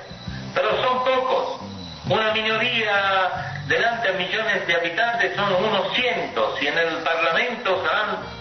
Pero 0.53 0.69
son 0.83 1.03
pocos. 1.05 1.61
Una 2.09 2.33
minoría 2.33 3.63
delante 3.67 4.11
de 4.11 4.17
millones 4.17 4.67
de 4.67 4.75
habitantes 4.75 5.35
son 5.35 5.53
unos 5.63 5.93
cientos 5.93 6.61
y 6.61 6.67
en 6.67 6.77
el 6.77 6.97
Parlamento 6.97 7.83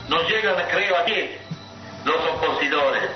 no 0.08 0.22
llegan, 0.22 0.54
creo, 0.70 0.96
a 0.96 1.02
diez 1.04 1.38
los 2.04 2.16
opositores 2.16 3.10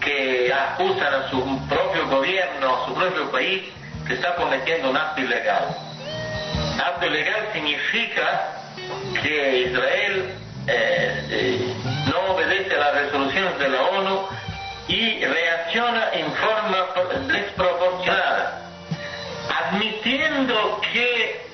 que 0.00 0.52
acusan 0.52 1.14
a 1.14 1.30
su 1.30 1.68
propio 1.68 2.08
gobierno, 2.08 2.82
a 2.82 2.86
su 2.86 2.94
propio 2.94 3.30
país, 3.30 3.62
que 4.06 4.14
está 4.14 4.34
cometiendo 4.34 4.90
un 4.90 4.96
acto 4.96 5.20
ilegal. 5.20 5.68
Acto 6.84 7.06
ilegal 7.06 7.48
significa 7.52 8.56
que 9.22 9.58
Israel 9.60 10.34
eh, 10.66 11.26
eh, 11.30 11.74
no 12.10 12.34
obedece 12.34 12.76
las 12.76 12.94
resoluciones 12.94 13.58
de 13.58 13.68
la 13.68 13.82
ONU 13.82 14.28
y 14.88 15.24
reacciona 15.24 16.12
en 16.12 16.32
forma 16.32 16.86
desproporcionada, 17.32 18.62
admitiendo 19.48 20.80
que, 20.92 21.46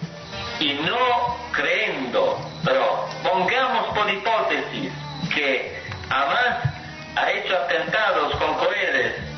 y 0.60 0.72
no 0.74 1.36
creyendo, 1.52 2.38
pero 2.64 3.06
pongamos 3.22 3.94
por 3.94 4.10
hipótesis 4.10 4.92
que 5.34 5.80
Hamas 6.10 6.64
ha 7.16 7.30
hecho 7.32 7.56
atentados 7.56 8.34
con 8.36 8.54
cohetes 8.54 9.28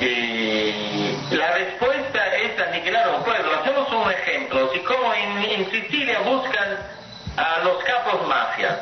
y 0.00 1.34
la 1.34 1.52
respuesta 1.52 2.36
es 2.36 2.58
aniquilar 2.58 3.16
un 3.16 3.22
pueblo. 3.22 3.50
Hacemos 3.60 3.92
un 3.92 4.10
ejemplo. 4.10 4.70
Si 4.72 4.80
como 4.80 5.12
en, 5.12 5.70
Sicilia 5.70 6.20
buscan 6.20 6.78
a 7.36 7.58
los 7.64 7.82
capos 7.84 8.26
mafias, 8.26 8.78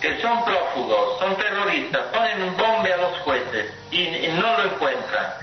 que 0.00 0.20
son 0.20 0.44
prófugos, 0.44 1.18
son 1.18 1.36
terroristas, 1.36 2.02
ponen 2.12 2.42
un 2.42 2.56
bombe 2.56 2.92
a 2.92 2.96
los 2.96 3.18
jueces 3.20 3.72
y, 3.90 4.28
no 4.28 4.56
lo 4.58 4.64
encuentran, 4.64 5.34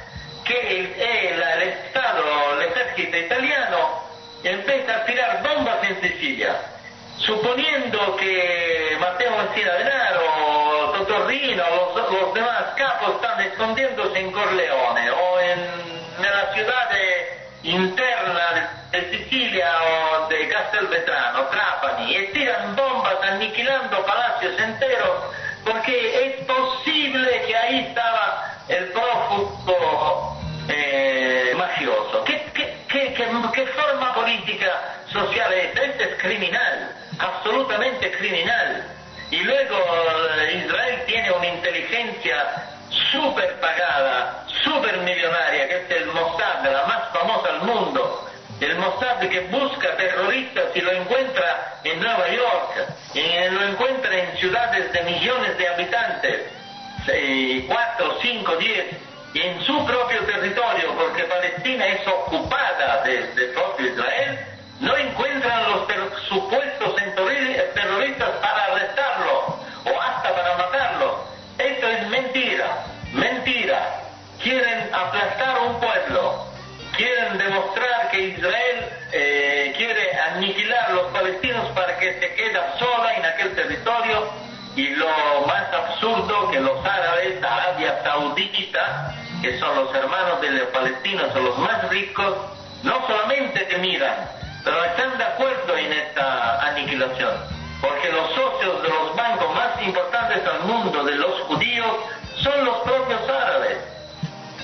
que 0.45 0.79
el, 0.79 0.85
el, 1.01 1.61
Estado, 1.63 2.23
el 2.57 2.61
ejército 2.63 3.17
italiano 3.17 4.03
empieza 4.43 4.95
a 4.95 5.05
tirar 5.05 5.43
bombas 5.43 5.77
en 5.83 6.01
Sicilia, 6.01 6.55
suponiendo 7.17 8.15
que 8.17 8.97
Mateo 8.99 9.31
Messina 9.37 9.73
Denaro 9.73 11.05
Torrino, 11.05 11.63
los, 11.95 12.11
los, 12.11 12.33
demás 12.33 12.63
capos 12.75 13.15
están 13.15 13.41
escondiéndose 13.41 14.19
en 14.19 14.31
Corleone 14.31 15.11
o 15.11 15.39
en, 15.39 15.59
en 15.59 16.31
la 16.31 16.53
ciudad 16.53 16.89
interna 17.63 18.71
de 18.91 19.09
Sicilia 19.09 19.71
o 19.81 20.27
de 20.27 20.47
Castelvetrano, 20.47 21.45
Trapani, 21.47 22.15
y 22.15 22.27
tiran 22.27 22.75
bombas 22.75 23.17
aniquilando 23.23 24.05
palacios 24.05 24.59
enteros 24.59 25.33
porque 25.65 26.25
es 26.25 26.45
posible 26.45 27.43
que 27.45 27.55
ahí 27.55 27.79
estaba 27.79 28.55
el 28.67 28.85
prófugo 28.89 30.37
eh, 30.67 31.53
mafioso. 31.57 32.23
¿Qué, 32.23 32.45
qué, 32.53 32.73
qué, 32.87 33.13
qué, 33.53 33.65
forma 33.67 34.13
política 34.13 34.71
social 35.11 35.51
es? 35.53 35.77
Este 35.77 36.03
es 36.03 36.21
criminal, 36.21 36.95
absolutamente 37.19 38.11
criminal. 38.11 38.83
Y 39.31 39.37
luego 39.41 39.77
eh, 40.37 40.63
Israel 40.65 41.03
tiene 41.05 41.31
una 41.31 41.47
inteligencia 41.47 42.45
super 43.11 43.59
pagada, 43.59 44.45
super 44.63 44.97
millonaria, 44.99 45.67
que 45.67 45.77
es 45.77 45.91
el 46.01 46.07
Mossad, 46.07 46.63
la 46.63 46.85
más 46.85 47.09
famosa 47.13 47.51
del 47.51 47.61
mundo. 47.61 48.29
El 48.59 48.75
Mossad 48.77 49.19
que 49.19 49.39
busca 49.41 49.95
terroristas 49.95 50.65
y 50.75 50.81
lo 50.81 50.91
encuentra 50.91 51.79
en 51.83 51.99
Nueva 51.99 52.27
York, 52.29 52.87
y 53.13 53.49
lo 53.49 53.63
encuentra 53.63 54.17
en 54.17 54.37
ciudades 54.37 54.91
de 54.91 55.03
millones 55.03 55.57
de 55.57 55.67
habitantes, 55.67 56.41
4, 57.67 58.17
5, 58.21 58.55
10, 58.57 58.85
y 59.33 59.41
en 59.41 59.61
su 59.63 59.85
propio 59.85 60.21
territorio, 60.25 60.93
porque 60.97 61.23
Palestina 61.23 61.87
es 61.87 62.07
ocupada 62.07 63.01
desde 63.05 63.47
propio 63.53 63.87
Israel, 63.87 64.39
no 64.79 64.97
encuentran 64.97 65.71
los 65.71 65.87
supuestos 66.27 66.95
terroristas 67.75 68.29
para 68.41 68.65
arrestarlo 68.65 69.59
o 69.85 70.01
hasta 70.01 70.35
para 70.35 70.57
matarlo. 70.57 71.28
Esto 71.59 71.89
es 71.89 72.07
mentira, 72.07 72.85
mentira. 73.11 74.01
Quieren 74.41 74.89
aplastar 74.93 75.59
un 75.67 75.79
pueblo, 75.81 76.45
quieren 76.95 77.37
demostrar 77.37 78.09
que 78.11 78.21
Israel 78.21 78.89
eh, 79.11 79.73
quiere 79.75 80.17
aniquilar 80.19 80.89
a 80.89 80.93
los 80.93 81.11
palestinos 81.11 81.67
para 81.75 81.97
que 81.97 82.13
se 82.13 82.33
quede 82.33 82.59
sola 82.79 83.13
en 83.13 83.25
aquel 83.25 83.55
territorio 83.55 84.29
y 84.77 84.87
lo 84.91 85.07
más 85.47 85.73
absurdo 85.73 86.49
que 86.49 86.61
los 86.61 86.85
árabes, 86.85 87.43
Arabia 87.43 88.01
Saudita, 88.05 89.13
que 89.41 89.59
son 89.59 89.75
los 89.75 89.93
hermanos 89.93 90.39
de 90.39 90.51
los 90.51 90.67
palestinos, 90.69 91.33
son 91.33 91.43
los 91.43 91.57
más 91.57 91.89
ricos, 91.89 92.37
no 92.83 93.05
solamente 93.05 93.65
te 93.65 93.77
miran, 93.79 94.15
pero 94.63 94.81
están 94.85 95.17
de 95.17 95.25
acuerdo 95.25 95.75
en 95.77 95.91
esta 95.91 96.67
aniquilación, 96.67 97.33
porque 97.81 98.09
los 98.11 98.29
socios 98.33 98.81
de 98.81 98.89
los 98.89 99.15
bancos 99.15 99.55
más 99.55 99.81
importantes 99.81 100.43
del 100.43 100.59
mundo 100.61 101.03
de 101.03 101.15
los 101.15 101.41
judíos 101.41 101.87
son 102.41 102.65
los 102.65 102.77
propios 102.79 103.21
árabes. 103.29 103.77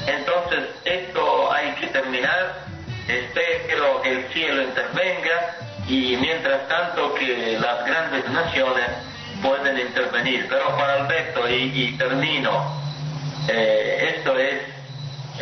Entonces, 0.08 0.70
esto 0.84 1.52
hay 1.52 1.72
que 1.76 1.88
terminar, 1.88 2.66
espero 3.08 4.02
que 4.02 4.12
el 4.12 4.28
cielo 4.34 4.62
intervenga 4.64 5.56
y 5.88 6.18
mientras 6.18 6.68
tanto 6.68 7.14
que 7.16 7.58
las 7.60 7.86
grandes 7.86 8.28
naciones 8.30 8.90
pueden 9.42 9.80
intervenir. 9.80 10.48
Pero 10.50 10.76
para 10.78 11.04
Alberto, 11.04 11.50
y, 11.50 11.72
y 11.74 11.98
termino, 11.98 12.52
eh, 13.48 14.16
esto 14.18 14.38
es 14.38 14.62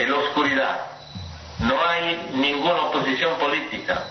la 0.07 0.15
oscuridad. 0.15 0.79
No 1.59 1.75
hay 1.87 2.29
ninguna 2.33 2.83
oposición 2.83 3.37
política. 3.37 4.03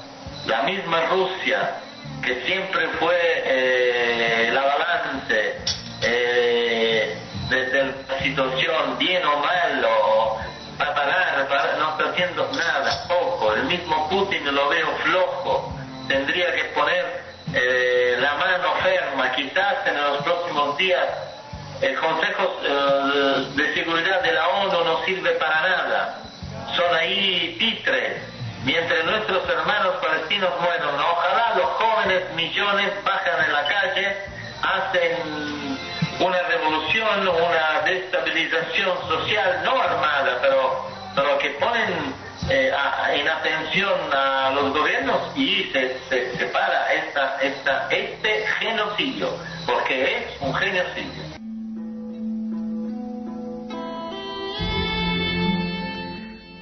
La 0.46 0.62
misma 0.62 1.02
Rusia, 1.06 1.76
que 2.22 2.42
siempre 2.46 2.88
fue 3.00 3.16
eh, 3.20 4.50
la 4.52 4.62
balance 4.62 5.56
eh, 6.02 7.16
desde 7.48 7.84
la 7.84 8.18
situación 8.22 8.98
bien 8.98 9.24
o 9.24 9.38
mal, 9.38 9.84
o 9.84 10.38
para 10.78 10.94
parar, 10.94 11.76
no 11.78 11.90
está 11.90 12.10
haciendo 12.10 12.50
nada, 12.52 13.04
poco. 13.08 13.52
El 13.54 13.64
mismo 13.64 14.08
Putin 14.08 14.54
lo 14.54 14.68
veo 14.68 14.88
flojo. 15.04 15.76
Tendría 16.08 16.54
que 16.54 16.64
poner 16.74 17.22
eh, 17.54 18.16
la 18.20 18.34
mano 18.34 18.74
ferma, 18.82 19.32
quizás 19.32 19.86
en 19.86 20.02
los 20.02 20.22
próximos 20.22 20.76
días 20.78 21.06
el 21.82 21.96
Consejo 21.96 22.60
eh, 22.64 23.46
de 23.56 23.74
Seguridad 23.74 24.22
de 24.22 24.32
la 24.32 24.48
ONU 24.48 24.84
no 24.84 25.04
sirve 25.04 25.32
para 25.32 25.62
nada, 25.62 26.18
son 26.76 26.94
ahí 26.94 27.56
titres, 27.58 28.22
mientras 28.64 29.04
nuestros 29.04 29.48
hermanos 29.48 29.94
palestinos 30.02 30.50
mueren. 30.60 30.88
Ojalá 30.88 31.54
los 31.56 31.66
jóvenes 31.66 32.32
millones 32.34 32.92
bajan 33.04 33.44
en 33.44 33.52
la 33.52 33.64
calle, 33.66 34.16
hacen 34.62 35.78
una 36.20 36.42
revolución, 36.42 37.28
una 37.28 37.80
destabilización 37.84 38.96
social, 39.08 39.62
no 39.64 39.80
armada, 39.80 40.38
pero, 40.40 40.86
pero 41.14 41.38
que 41.38 41.50
ponen 41.50 42.14
eh, 42.48 42.72
en 43.12 43.28
atención 43.28 43.98
a 44.12 44.50
los 44.50 44.72
gobiernos 44.72 45.36
y 45.36 45.70
se, 45.72 45.98
se 46.08 46.32
esta, 46.32 47.38
esta, 47.40 47.88
este 47.90 48.46
genocidio, 48.58 49.30
porque 49.66 50.16
es 50.16 50.40
un 50.40 50.54
genocidio. 50.54 51.21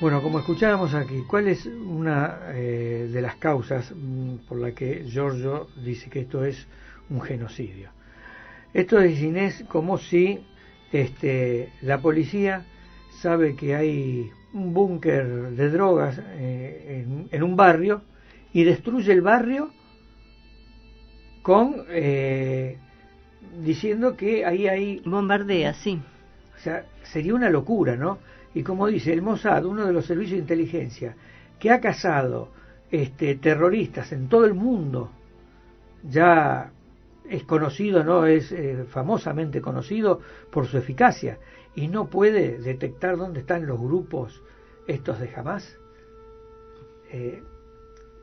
Bueno, 0.00 0.22
como 0.22 0.38
escuchábamos 0.38 0.94
aquí, 0.94 1.24
¿cuál 1.28 1.46
es 1.46 1.66
una 1.66 2.38
eh, 2.54 3.10
de 3.12 3.20
las 3.20 3.36
causas 3.36 3.92
mm, 3.94 4.36
por 4.48 4.58
la 4.58 4.72
que 4.72 5.04
Giorgio 5.06 5.68
dice 5.84 6.08
que 6.08 6.20
esto 6.20 6.42
es 6.42 6.66
un 7.10 7.20
genocidio? 7.20 7.90
Esto 8.72 8.98
es, 8.98 9.20
Inés, 9.20 9.62
como 9.68 9.98
si 9.98 10.40
este, 10.90 11.70
la 11.82 12.00
policía 12.00 12.64
sabe 13.10 13.54
que 13.54 13.76
hay 13.76 14.30
un 14.54 14.72
búnker 14.72 15.50
de 15.50 15.68
drogas 15.68 16.18
eh, 16.18 17.04
en, 17.30 17.42
un 17.42 17.54
barrio 17.54 18.00
y 18.54 18.64
destruye 18.64 19.12
el 19.12 19.20
barrio 19.20 19.70
con 21.42 21.84
eh, 21.90 22.78
diciendo 23.62 24.16
que 24.16 24.46
ahí 24.46 24.66
hay 24.66 25.02
bombardea, 25.04 25.74
sí. 25.74 26.00
O 26.56 26.58
sea, 26.58 26.86
sería 27.02 27.34
una 27.34 27.50
locura, 27.50 27.96
¿no? 27.96 28.18
Y 28.54 28.62
como 28.62 28.86
dice 28.86 29.12
el 29.12 29.22
Mossad, 29.22 29.64
uno 29.64 29.86
de 29.86 29.92
los 29.92 30.06
servicios 30.06 30.36
de 30.36 30.42
inteligencia 30.42 31.16
que 31.58 31.70
ha 31.70 31.80
cazado 31.80 32.50
este, 32.90 33.36
terroristas 33.36 34.12
en 34.12 34.28
todo 34.28 34.44
el 34.44 34.54
mundo, 34.54 35.10
ya 36.02 36.72
es 37.28 37.44
conocido, 37.44 38.02
no 38.02 38.26
es 38.26 38.50
eh, 38.50 38.84
famosamente 38.88 39.60
conocido 39.60 40.20
por 40.50 40.66
su 40.66 40.78
eficacia 40.78 41.38
y 41.76 41.86
no 41.86 42.10
puede 42.10 42.58
detectar 42.58 43.16
dónde 43.16 43.40
están 43.40 43.66
los 43.66 43.78
grupos 43.78 44.42
estos 44.88 45.20
de 45.20 45.28
jamás. 45.28 45.78
Eh, 47.12 47.42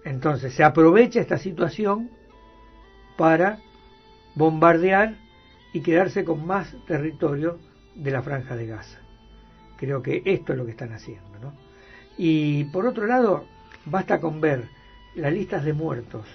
entonces 0.03 0.53
se 0.53 0.63
aprovecha 0.63 1.21
esta 1.21 1.38
situación 1.38 2.09
para 3.17 3.59
bombardear 4.36 5.17
y 5.73 5.82
quedarse 5.82 6.23
con 6.23 6.45
más 6.45 6.75
territorio 6.86 7.59
de 7.95 8.11
la 8.11 8.21
franja 8.21 8.55
de 8.55 8.67
Gaza. 8.67 9.07
Creo 9.78 10.01
que 10.01 10.21
esto 10.25 10.53
es 10.53 10.57
lo 10.57 10.65
que 10.65 10.71
están 10.71 10.93
haciendo. 10.93 11.39
¿no? 11.41 11.53
Y 12.17 12.65
por 12.65 12.86
otro 12.86 13.05
lado, 13.05 13.45
basta 13.86 14.19
con 14.19 14.41
ver 14.41 14.65
las 15.15 15.32
listas 15.32 15.63
de 15.63 15.73
muertos 15.73 16.25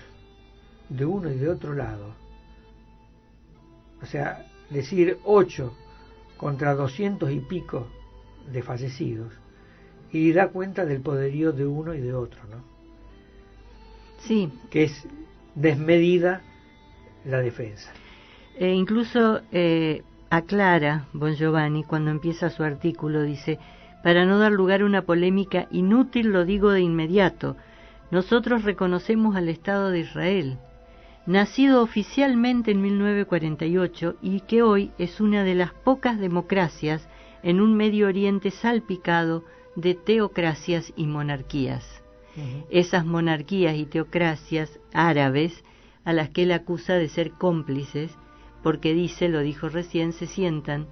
de 0.89 1.05
uno 1.05 1.31
y 1.31 1.37
de 1.37 1.49
otro 1.49 1.75
lado. 1.75 2.15
O 4.03 4.07
sea, 4.07 4.47
decir 4.71 5.19
8 5.25 5.77
contra 6.37 6.75
200 6.75 7.31
y 7.31 7.41
pico 7.41 7.87
de 8.51 8.63
fallecidos 8.63 9.33
y 10.11 10.33
da 10.33 10.49
cuenta 10.49 10.85
del 10.85 11.01
poderío 11.01 11.53
de 11.53 11.67
uno 11.67 11.95
y 11.95 12.01
de 12.01 12.15
otro, 12.15 12.41
¿no? 12.51 12.63
Sí. 14.19 14.53
Que 14.71 14.85
es 14.85 15.07
desmedida 15.55 16.43
la 17.25 17.39
defensa. 17.39 17.93
E 18.59 18.69
incluso 18.69 19.41
eh, 19.51 20.03
aclara 20.33 21.05
Bon 21.13 21.35
Giovanni 21.35 21.85
cuando 21.85 22.11
empieza 22.11 22.49
su 22.49 22.63
artículo, 22.63 23.23
dice, 23.23 23.59
para 24.03 24.25
no 24.25 24.39
dar 24.39 24.51
lugar 24.51 24.81
a 24.81 24.87
una 24.87 25.03
polémica 25.03 25.69
inútil 25.71 26.29
lo 26.29 26.47
digo 26.47 26.71
de 26.71 26.81
inmediato, 26.81 27.59
nosotros 28.11 28.65
reconocemos 28.65 29.37
al 29.37 29.51
Estado 29.51 29.91
de 29.91 30.01
Israel, 30.01 30.59
nacido 31.27 31.83
oficialmente 31.83 32.71
en 32.71 32.81
1948 32.81 34.17
y 34.23 34.41
que 34.41 34.63
hoy 34.63 34.91
es 34.97 35.21
una 35.21 35.45
de 35.45 35.55
las 35.55 35.75
pocas 35.75 36.19
democracias 36.19 37.07
en 37.43 37.61
un 37.61 37.77
Medio 37.77 38.07
Oriente 38.07 38.51
salpicado 38.53 39.45
de 39.77 39.95
teocracias 39.95 40.95
y 40.97 41.09
monarquías. 41.09 41.85
Esas 42.71 43.05
monarquías 43.05 43.77
y 43.77 43.85
teocracias 43.85 44.81
árabes 44.95 45.63
a 46.07 46.15
las 46.15 46.31
que 46.31 46.45
él 46.45 46.53
acusa 46.53 46.95
de 46.95 47.11
ser 47.11 47.33
cómplices, 47.33 48.17
porque 48.63 48.95
dice, 48.95 49.29
lo 49.29 49.41
dijo 49.41 49.69
recién, 49.69 50.13
se 50.13 50.27
sientan 50.27 50.87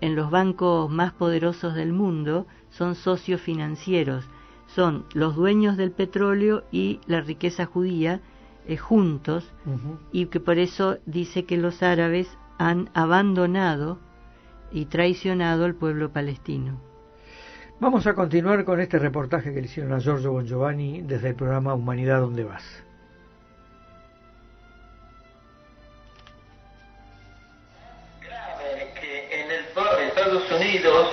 en 0.00 0.16
los 0.16 0.30
bancos 0.30 0.90
más 0.90 1.12
poderosos 1.12 1.74
del 1.74 1.92
mundo, 1.92 2.46
son 2.70 2.94
socios 2.96 3.40
financieros, 3.40 4.28
son 4.66 5.04
los 5.14 5.36
dueños 5.36 5.76
del 5.76 5.92
petróleo 5.92 6.64
y 6.72 7.00
la 7.06 7.20
riqueza 7.20 7.66
judía, 7.66 8.20
eh, 8.66 8.76
juntos 8.76 9.50
y 10.12 10.26
que 10.26 10.40
por 10.40 10.58
eso 10.58 10.98
dice 11.06 11.44
que 11.44 11.56
los 11.56 11.82
árabes 11.82 12.28
han 12.58 12.90
abandonado 12.94 13.98
y 14.70 14.86
traicionado 14.86 15.64
al 15.64 15.74
pueblo 15.74 16.12
palestino. 16.12 16.80
Vamos 17.80 18.06
a 18.06 18.14
continuar 18.14 18.64
con 18.64 18.80
este 18.80 18.98
reportaje 18.98 19.52
que 19.52 19.60
le 19.60 19.66
hicieron 19.66 19.92
a 19.92 19.98
Giorgio 19.98 20.32
Bon 20.32 20.46
Giovanni 20.46 21.02
desde 21.02 21.30
el 21.30 21.34
programa 21.34 21.74
Humanidad 21.74 22.20
donde 22.20 22.44
vas. 22.44 22.62
Estados 30.32 30.60
Unidos, 30.62 31.08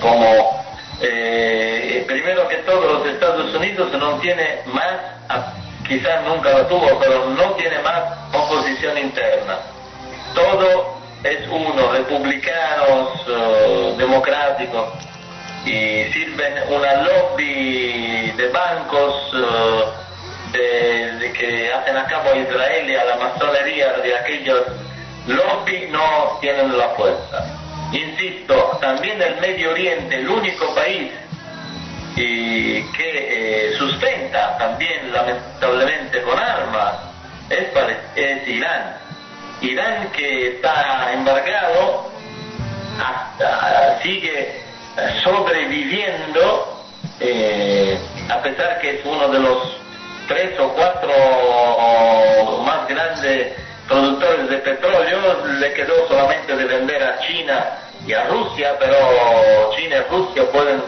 como 0.00 0.64
eh, 1.02 2.04
primero 2.06 2.48
que 2.48 2.56
todo 2.56 2.80
los 2.94 3.06
Estados 3.06 3.54
Unidos 3.54 3.92
no 3.92 4.18
tiene 4.20 4.60
más, 4.72 5.44
quizás 5.86 6.24
nunca 6.24 6.50
lo 6.50 6.66
tuvo, 6.66 6.98
pero 6.98 7.26
no 7.26 7.52
tiene 7.52 7.78
más 7.80 8.02
oposición 8.32 8.96
interna. 8.96 9.58
Todo 10.34 11.00
es 11.22 11.46
uno, 11.48 11.92
republicanos, 11.92 13.10
eh, 13.28 13.94
democráticos, 13.98 14.88
y 15.66 16.10
sirven 16.10 16.54
una 16.70 16.94
lobby 17.02 18.32
de 18.38 18.48
bancos 18.48 19.32
eh, 20.54 21.32
que 21.38 21.72
hacen 21.74 21.94
a 21.94 22.06
cabo 22.06 22.30
a 22.30 22.36
Israel 22.36 22.90
y 22.90 22.96
a 22.96 23.04
la 23.04 23.16
masonería 23.16 23.92
de 24.02 24.16
aquellos 24.16 24.62
lobby 25.26 25.88
no 25.90 26.38
tienen 26.40 26.78
la 26.78 26.88
fuerza. 26.90 27.59
Insisto, 27.92 28.78
también 28.80 29.20
el 29.20 29.40
Medio 29.40 29.70
Oriente, 29.72 30.16
el 30.16 30.28
único 30.28 30.74
país 30.74 31.10
y 32.16 32.82
que 32.92 33.70
eh, 33.70 33.72
sustenta 33.76 34.56
también 34.58 35.12
lamentablemente 35.12 36.22
con 36.22 36.38
armas, 36.38 36.94
es, 37.48 37.66
es 38.14 38.48
Irán. 38.48 38.96
Irán 39.60 40.10
que 40.12 40.48
está 40.48 41.12
embargado, 41.12 42.10
hasta 42.98 43.98
sigue 44.02 44.60
sobreviviendo, 45.24 46.84
eh, 47.18 47.98
a 48.28 48.42
pesar 48.42 48.80
que 48.80 48.98
es 48.98 49.04
uno 49.04 49.28
de 49.28 49.38
los 49.38 49.76
tres 50.28 50.58
o 50.60 50.68
cuatro 50.74 51.12
más 52.64 52.88
grandes 52.88 53.59
productores 53.90 54.48
de 54.48 54.58
petróleo, 54.58 55.44
le 55.58 55.72
quedó 55.72 56.06
solamente 56.06 56.54
de 56.54 56.64
vender 56.64 57.02
a 57.02 57.18
China 57.26 57.76
y 58.06 58.12
a 58.12 58.24
Rusia, 58.28 58.76
pero 58.78 58.96
China 59.76 59.96
y 59.96 60.10
Rusia 60.10 60.44
pueden 60.52 60.80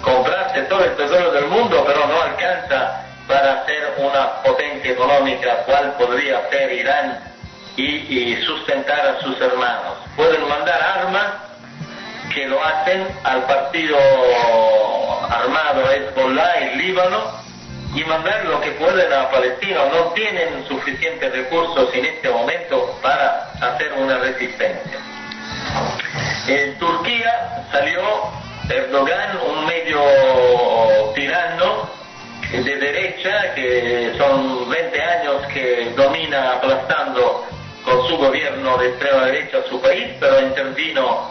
comprarse 0.00 0.62
todo 0.62 0.82
el 0.82 0.92
petróleo 0.92 1.30
del 1.32 1.46
mundo, 1.48 1.84
pero 1.86 2.06
no 2.06 2.22
alcanza 2.22 3.04
para 3.28 3.66
ser 3.66 3.92
una 3.98 4.42
potencia 4.42 4.92
económica, 4.92 5.56
cual 5.66 5.94
podría 5.98 6.48
ser 6.48 6.72
Irán 6.72 7.20
y, 7.76 7.84
y 7.84 8.42
sustentar 8.46 9.06
a 9.06 9.20
sus 9.20 9.38
hermanos. 9.42 9.98
Pueden 10.16 10.48
mandar 10.48 10.80
armas 10.82 11.26
que 12.34 12.46
lo 12.46 12.64
hacen 12.64 13.06
al 13.24 13.42
partido 13.42 13.98
armado 15.28 15.90
Hezbollah 15.90 16.60
en 16.60 16.78
Líbano 16.78 17.47
y 17.94 18.04
mandar 18.04 18.44
lo 18.44 18.60
que 18.60 18.70
pueden 18.72 19.12
a 19.12 19.30
Palestina. 19.30 19.86
No 19.92 20.12
tienen 20.12 20.66
suficientes 20.66 21.32
recursos 21.32 21.88
en 21.94 22.04
este 22.04 22.28
momento 22.30 22.98
para 23.02 23.50
hacer 23.60 23.92
una 23.94 24.18
resistencia. 24.18 24.98
En 26.46 26.78
Turquía 26.78 27.66
salió 27.72 28.00
Erdogan, 28.68 29.38
un 29.48 29.66
medio 29.66 30.00
tirano 31.14 31.88
de 32.50 32.76
derecha, 32.76 33.54
que 33.54 34.14
son 34.16 34.68
20 34.68 35.02
años 35.02 35.46
que 35.52 35.92
domina 35.96 36.54
aplastando 36.54 37.46
con 37.84 38.06
su 38.08 38.16
gobierno 38.16 38.76
de 38.78 38.88
extrema 38.88 39.24
derecha 39.24 39.58
su 39.68 39.80
país, 39.80 40.08
pero 40.20 40.40
intervino 40.40 41.28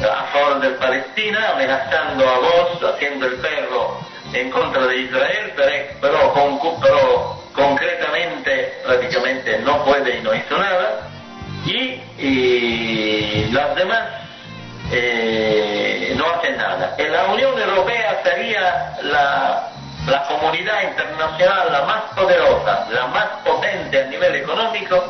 a 0.00 0.24
favor 0.32 0.60
de 0.60 0.70
Palestina, 0.70 1.50
amenazando 1.50 2.28
a 2.28 2.38
vos, 2.38 2.94
haciendo 2.94 3.26
el 3.26 3.34
perro 3.36 4.09
en 4.32 4.50
contra 4.50 4.86
de 4.86 4.96
Israel, 4.96 5.52
pero, 5.56 6.32
pero, 6.80 7.40
concretamente 7.52 8.80
prácticamente 8.84 9.58
no 9.58 9.84
puede 9.84 10.18
y 10.18 10.22
no 10.22 10.34
hizo 10.34 10.56
nada. 10.56 11.08
Y, 11.66 13.50
las 13.52 13.74
demás 13.74 14.08
eh, 14.92 16.14
no 16.16 16.30
hacen 16.30 16.56
nada. 16.56 16.94
En 16.98 17.12
la 17.12 17.24
Unión 17.26 17.58
Europea 17.58 18.20
sería 18.22 18.96
la, 19.02 19.70
la 20.06 20.22
comunidad 20.26 20.82
internacional 20.82 21.72
la 21.72 21.82
más 21.82 22.02
poderosa, 22.14 22.86
la 22.90 23.06
más 23.08 23.26
potente 23.44 24.02
a 24.02 24.04
nivel 24.06 24.36
económico, 24.36 25.04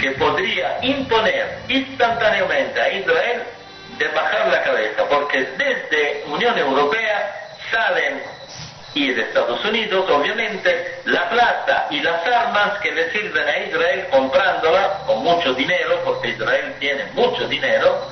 que 0.00 0.10
podría 0.12 0.78
imponer 0.82 1.58
instantáneamente 1.68 2.80
a 2.80 2.92
Israel 2.92 3.42
de 3.98 4.08
bajar 4.08 4.48
la 4.48 4.62
cabeza, 4.62 5.04
porque 5.08 5.38
desde 5.56 6.24
Unión 6.26 6.58
Europea 6.58 7.32
salen, 7.70 8.22
y 8.94 9.10
de 9.12 9.22
Estados 9.22 9.64
Unidos, 9.64 10.08
obviamente, 10.10 11.00
la 11.06 11.28
plata 11.30 11.86
y 11.90 12.00
las 12.00 12.26
armas 12.26 12.78
que 12.80 12.92
le 12.92 13.10
sirven 13.10 13.48
a 13.48 13.58
Israel 13.58 14.06
comprándola 14.10 14.98
con 15.06 15.22
mucho 15.22 15.54
dinero, 15.54 16.00
porque 16.04 16.30
Israel 16.30 16.74
tiene 16.78 17.04
mucho 17.14 17.48
dinero, 17.48 18.06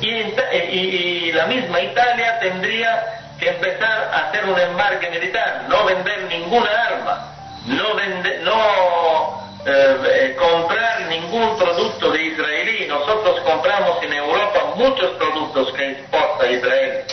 y, 0.00 0.08
y, 0.08 1.32
la 1.32 1.46
misma 1.46 1.80
Italia 1.80 2.38
tendría 2.40 3.20
que 3.38 3.48
empezar 3.48 4.10
a 4.12 4.28
hacer 4.28 4.44
un 4.44 4.58
embarque 4.58 5.08
militar, 5.10 5.66
no 5.68 5.84
vender 5.84 6.24
ninguna 6.24 6.70
arma, 6.70 7.34
no, 7.66 7.94
vende, 7.94 8.38
no 8.40 9.44
eh, 9.66 9.96
eh, 10.06 10.36
comprar 10.36 11.02
ningún 11.08 11.56
producto 11.56 12.10
de 12.10 12.22
israelí. 12.22 12.86
Nosotros 12.86 13.40
compramos 13.40 14.02
en 14.02 14.12
Europa 14.12 14.74
muchos 14.76 15.10
productos 15.12 15.72
que 15.72 15.92
exporta 15.92 16.50
Israel, 16.50 17.04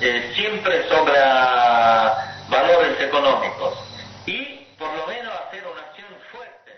eh, 0.00 0.32
siempre 0.34 0.86
sobre 0.88 1.16
valores 2.50 3.00
económicos. 3.00 3.74
Y 4.26 4.66
por 4.78 4.88
lo 4.88 5.06
menos 5.06 5.32
hacer 5.46 5.62
una 5.70 5.80
acción 5.80 6.08
fuerte. 6.32 6.70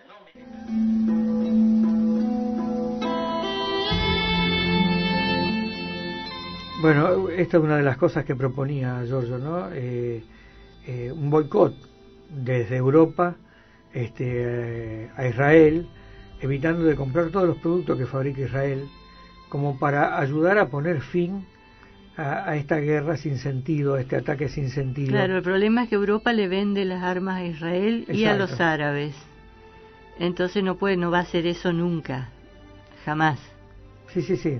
Bueno, 6.80 7.28
esta 7.30 7.56
es 7.56 7.62
una 7.62 7.76
de 7.76 7.82
las 7.82 7.96
cosas 7.96 8.24
que 8.24 8.36
proponía 8.36 9.02
Giorgio, 9.06 9.38
¿no? 9.38 9.68
un 11.14 11.30
boicot 11.30 11.74
desde 12.30 12.76
Europa 12.76 13.34
este, 13.92 15.10
a 15.16 15.26
Israel, 15.26 15.88
evitando 16.40 16.84
de 16.84 16.94
comprar 16.94 17.28
todos 17.30 17.48
los 17.48 17.58
productos 17.58 17.98
que 17.98 18.06
fabrica 18.06 18.42
Israel, 18.42 18.88
como 19.48 19.78
para 19.78 20.18
ayudar 20.18 20.58
a 20.58 20.68
poner 20.68 21.00
fin 21.00 21.46
a, 22.18 22.56
esta 22.56 22.78
guerra 22.78 23.16
sin 23.16 23.38
sentido, 23.38 23.94
a 23.94 24.00
este 24.00 24.16
ataque 24.16 24.48
sin 24.48 24.70
sentido. 24.70 25.10
Claro, 25.10 25.36
el 25.36 25.42
problema 25.42 25.84
es 25.84 25.88
que 25.88 25.94
Europa 25.94 26.32
le 26.32 26.48
vende 26.48 26.84
las 26.84 27.02
armas 27.02 27.36
a 27.36 27.44
Israel 27.44 28.06
y 28.08 28.24
a 28.24 28.36
los 28.36 28.60
árabes. 28.60 29.14
Entonces 30.18 30.64
no 30.64 30.76
puede, 30.76 30.96
no 30.96 31.12
va 31.12 31.18
a 31.18 31.22
hacer 31.22 31.46
eso 31.46 31.72
nunca, 31.72 32.30
jamás. 33.04 33.38
Sí, 34.08 34.22
sí, 34.22 34.36
sí. 34.36 34.58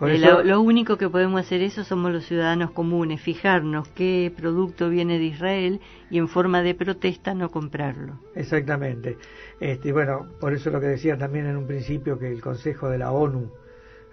Eh, 0.00 0.18
lo, 0.18 0.60
único 0.60 0.98
que 0.98 1.08
podemos 1.08 1.40
hacer 1.40 1.62
eso 1.62 1.84
somos 1.84 2.12
los 2.12 2.26
ciudadanos 2.26 2.72
comunes, 2.72 3.20
fijarnos 3.22 3.88
qué 3.88 4.30
producto 4.36 4.90
viene 4.90 5.18
de 5.18 5.24
Israel 5.24 5.80
y 6.10 6.18
en 6.18 6.28
forma 6.28 6.60
de 6.62 6.74
protesta 6.74 7.32
no 7.32 7.50
comprarlo. 7.50 8.18
Exactamente. 8.34 9.16
Este, 9.60 9.92
bueno, 9.92 10.26
por 10.40 10.52
eso 10.52 10.68
lo 10.70 10.80
que 10.80 10.88
decía 10.88 11.16
también 11.16 11.46
en 11.46 11.56
un 11.56 11.66
principio 11.66 12.18
que 12.18 12.30
el 12.30 12.42
Consejo 12.42 12.90
de 12.90 12.98
la 12.98 13.12
ONU 13.12 13.50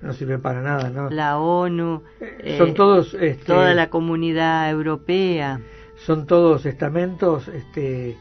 no 0.01 0.13
sirve 0.13 0.39
para 0.39 0.61
nada, 0.61 0.89
¿no? 0.89 1.09
La 1.09 1.37
ONU, 1.37 2.03
eh, 2.19 2.57
son 2.57 2.73
todos 2.73 3.13
este, 3.13 3.45
toda 3.45 3.73
la 3.73 3.89
comunidad 3.89 4.69
europea, 4.69 5.59
son 6.05 6.25
todos 6.25 6.65
estamentos 6.65 7.47
este, 7.47 8.17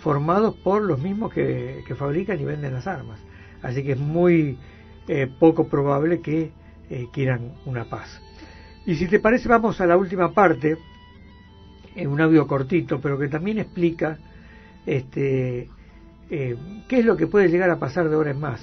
formados 0.00 0.56
por 0.56 0.82
los 0.82 0.98
mismos 0.98 1.32
que, 1.32 1.84
fabrican 1.96 2.40
y 2.40 2.44
venden 2.44 2.74
las 2.74 2.86
armas. 2.86 3.20
Así 3.62 3.82
que 3.82 3.92
es 3.92 3.98
muy 3.98 4.58
eh, 5.08 5.28
poco 5.38 5.68
probable 5.68 6.20
que 6.20 6.52
eh, 6.88 7.06
quieran 7.12 7.52
una 7.66 7.84
paz. 7.84 8.20
Y 8.86 8.94
si 8.94 9.06
te 9.06 9.20
parece, 9.20 9.48
vamos 9.48 9.80
a 9.80 9.86
la 9.86 9.96
última 9.96 10.32
parte, 10.32 10.78
en 11.94 12.08
un 12.08 12.20
audio 12.20 12.46
cortito, 12.46 13.00
pero 13.00 13.18
que 13.18 13.28
también 13.28 13.58
explica 13.58 14.18
este, 14.86 15.68
eh, 16.30 16.56
qué 16.88 16.98
es 17.00 17.04
lo 17.04 17.16
que 17.16 17.26
puede 17.26 17.48
llegar 17.48 17.70
a 17.70 17.78
pasar 17.78 18.08
de 18.08 18.14
ahora 18.14 18.30
en 18.30 18.40
más, 18.40 18.60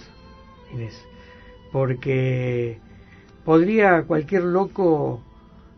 Inés. 0.73 1.05
Porque 1.71 2.79
podría 3.43 4.03
cualquier 4.03 4.43
loco 4.43 5.21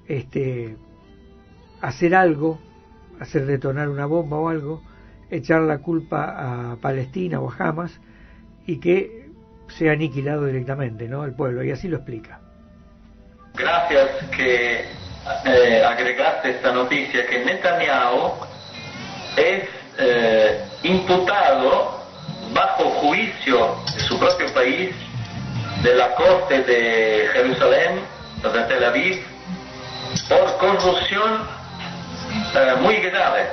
este, 0.08 0.76
hacer 1.82 2.16
algo, 2.16 2.60
hacer 3.20 3.46
detonar 3.46 3.90
una 3.90 4.06
bomba 4.06 4.38
o 4.38 4.50
algo, 4.50 4.82
echar 5.30 5.62
la 5.62 5.80
culpa 5.80 6.72
a 6.72 6.76
Palestina 6.78 7.40
o 7.40 7.52
a 7.52 7.56
Hamas 7.58 8.00
y 8.66 8.80
que 8.80 9.30
sea 9.68 9.94
aniquilado 9.94 10.46
directamente, 10.46 11.08
¿no? 11.08 11.24
El 11.24 11.34
pueblo, 11.34 11.64
y 11.64 11.72
así 11.72 11.88
lo 11.88 11.98
explica. 11.98 12.40
Gracias 13.56 14.10
que 14.36 14.86
eh, 15.46 15.84
agregaste 15.84 16.52
esta 16.52 16.74
noticia 16.74 17.26
que 17.28 17.46
Netanyahu 17.46 18.32
es 19.38 19.64
eh, 19.98 20.64
imputado 20.84 22.00
bajo 22.54 22.84
juicio 23.02 23.76
de 23.94 24.00
su 24.02 24.18
propio 24.18 24.52
país, 24.54 24.96
de 25.84 25.96
la 25.96 26.16
corte 26.16 26.64
de 26.64 27.30
Jerusalén, 27.34 28.02
de 28.44 28.62
Tel 28.64 28.84
Aviv, 28.84 29.26
por 30.28 30.58
corrupción 30.58 31.48
eh, 32.56 32.76
muy 32.82 32.96
grave. 32.98 33.48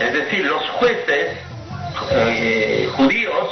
Es 0.00 0.12
decir, 0.12 0.46
los 0.46 0.62
jueces 0.70 1.38
judíos 2.96 3.48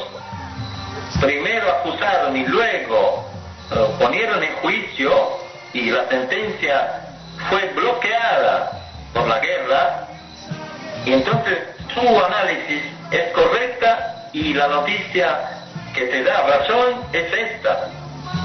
primero 1.21 1.71
acusaron 1.71 2.37
y 2.37 2.47
luego 2.47 3.29
eh, 3.71 3.87
ponieron 3.99 4.43
en 4.43 4.55
juicio 4.57 5.39
y 5.73 5.91
la 5.91 6.09
sentencia 6.09 7.03
fue 7.51 7.69
bloqueada 7.75 8.73
por 9.13 9.27
la 9.27 9.39
guerra, 9.39 10.09
y 11.05 11.13
entonces 11.13 11.59
su 11.95 12.25
análisis 12.25 12.83
es 13.11 13.33
correcta 13.33 14.29
y 14.33 14.55
la 14.55 14.69
noticia 14.69 15.58
que 15.99 16.07
te 16.07 16.23
da 16.23 16.43
razón 16.47 17.05
es 17.13 17.27
esta. 17.33 17.89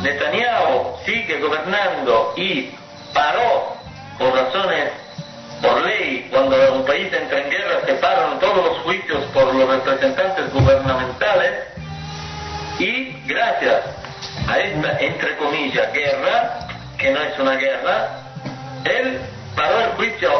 Netanyahu 0.02 0.98
sigue 1.06 1.40
gobernando 1.40 2.34
y 2.36 2.72
paró 3.14 3.76
por 4.18 4.34
razones, 4.34 4.90
por 5.62 5.82
ley, 5.84 6.28
cuando 6.32 6.74
un 6.74 6.86
país 6.86 7.14
entra 7.14 7.40
en 7.40 7.50
guerra 7.52 7.86
se 7.86 7.94
paran 7.96 8.40
todos 8.40 8.66
los 8.66 8.78
juicios 8.80 9.24
por 9.34 9.54
los 9.54 9.70
representantes 9.70 10.52
gubernamentales 10.52 11.52
y 12.80 13.12
gracias 13.28 13.82
a 14.48 14.60
esta, 14.60 15.00
entre 15.00 15.38
comillas, 15.38 15.94
guerra, 15.94 16.68
que 16.98 17.12
no 17.12 17.22
es 17.22 17.40
una 17.40 17.56
guerra, 17.56 18.10
él 18.86 19.20
paró 19.56 19.80
el 19.80 19.90
juicio 19.92 20.32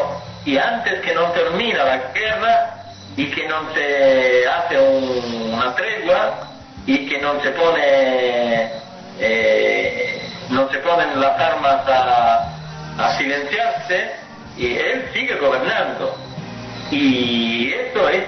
y 0.44 0.58
antes 0.58 1.00
que 1.00 1.14
no 1.14 1.30
termina 1.30 1.84
la 1.84 1.96
guerra 2.12 2.74
y 3.16 3.26
que 3.30 3.48
no 3.48 3.72
se 3.72 4.48
hace 4.48 4.78
una 4.78 5.74
tregua 5.76 6.53
y 6.86 7.06
que 7.08 7.18
no 7.18 7.40
se 7.42 7.50
pone 7.50 8.70
eh, 9.18 10.04
ponen 10.84 11.20
las 11.20 11.40
armas 11.40 11.88
a, 11.88 13.16
silenciarse 13.18 14.12
y 14.56 14.76
él 14.76 15.08
sigue 15.12 15.36
gobernando. 15.36 16.16
Y 16.90 17.72
esto 17.72 18.08
es 18.08 18.24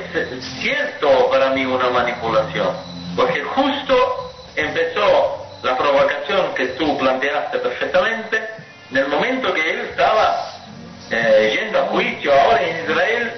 cierto 0.61 1.31
para 1.31 1.51
mí 1.51 1.65
una 1.65 1.91
manipulación 1.91 2.75
porque 3.15 3.43
justo 3.43 4.33
empezó 4.57 5.47
la 5.63 5.77
provocación 5.77 6.55
que 6.55 6.67
tú 6.79 6.99
planteaste 6.99 7.59
perfectamente 7.59 8.41
en 8.91 8.97
el 8.97 9.09
momento 9.09 9.53
que 9.53 9.71
él 9.71 9.81
estaba 9.91 10.53
eh, 11.11 11.59
yendo 11.59 11.81
a 11.81 11.87
juicio 11.87 12.33
ahora 12.33 12.63
en 12.63 12.85
Israel 12.85 13.33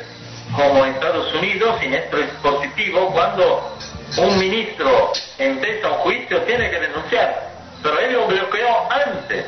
como 0.55 0.85
en 0.85 0.95
Estados 0.95 1.33
Unidos, 1.35 1.77
y 1.83 1.95
esto 1.95 2.16
es 2.16 2.31
positivo, 2.43 3.11
cuando 3.12 3.77
un 4.17 4.39
ministro 4.39 5.13
empieza 5.39 5.89
un 5.89 5.99
juicio 5.99 6.41
tiene 6.43 6.71
que 6.71 6.81
denunciar, 6.81 7.51
pero 7.83 7.99
él 8.01 8.13
lo 8.13 8.27
bloqueó 8.27 8.89
antes. 8.91 9.47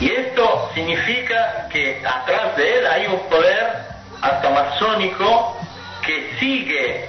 Y 0.00 0.10
esto 0.10 0.70
significa 0.74 1.68
que 1.70 2.02
atrás 2.04 2.56
de 2.56 2.78
él 2.78 2.86
hay 2.86 3.06
un 3.06 3.18
poder 3.28 3.94
hasta 4.20 4.50
masónico 4.50 5.56
que 6.04 6.30
sigue 6.38 7.08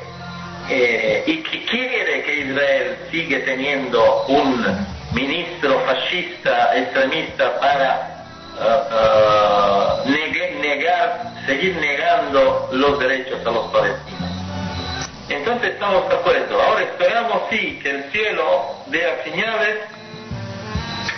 eh, 0.70 1.24
y 1.28 1.38
que 1.38 1.66
quiere 1.66 2.24
que 2.24 2.40
Israel 2.40 2.98
siga 3.12 3.46
teniendo 3.46 4.26
un 4.28 4.66
ministro 5.14 5.80
fascista, 5.82 6.76
extremista 6.76 7.60
para 7.60 8.16
uh, 8.56 10.10
negar, 10.62 11.32
seguir 11.46 11.76
negando 11.78 12.70
los 12.72 13.00
derechos 13.00 13.40
a 13.46 13.52
los 13.52 13.72
palestinos. 13.72 14.25
Entonces 15.30 15.74
estamos 15.74 16.08
de 16.10 16.16
acuerdo. 16.16 16.62
Ahora 16.62 16.82
esperamos 16.82 17.44
sí 17.50 17.80
que 17.82 17.90
el 17.90 18.12
cielo 18.12 18.76
dé 18.88 19.22
señales 19.24 19.80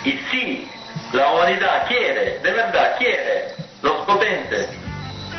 y 0.04 0.12
si 0.30 0.70
la 1.12 1.32
humanidad 1.32 1.86
quiere, 1.86 2.38
de 2.38 2.50
verdad 2.50 2.96
quiere, 2.98 3.54
los 3.82 3.96
potentes, 4.06 4.68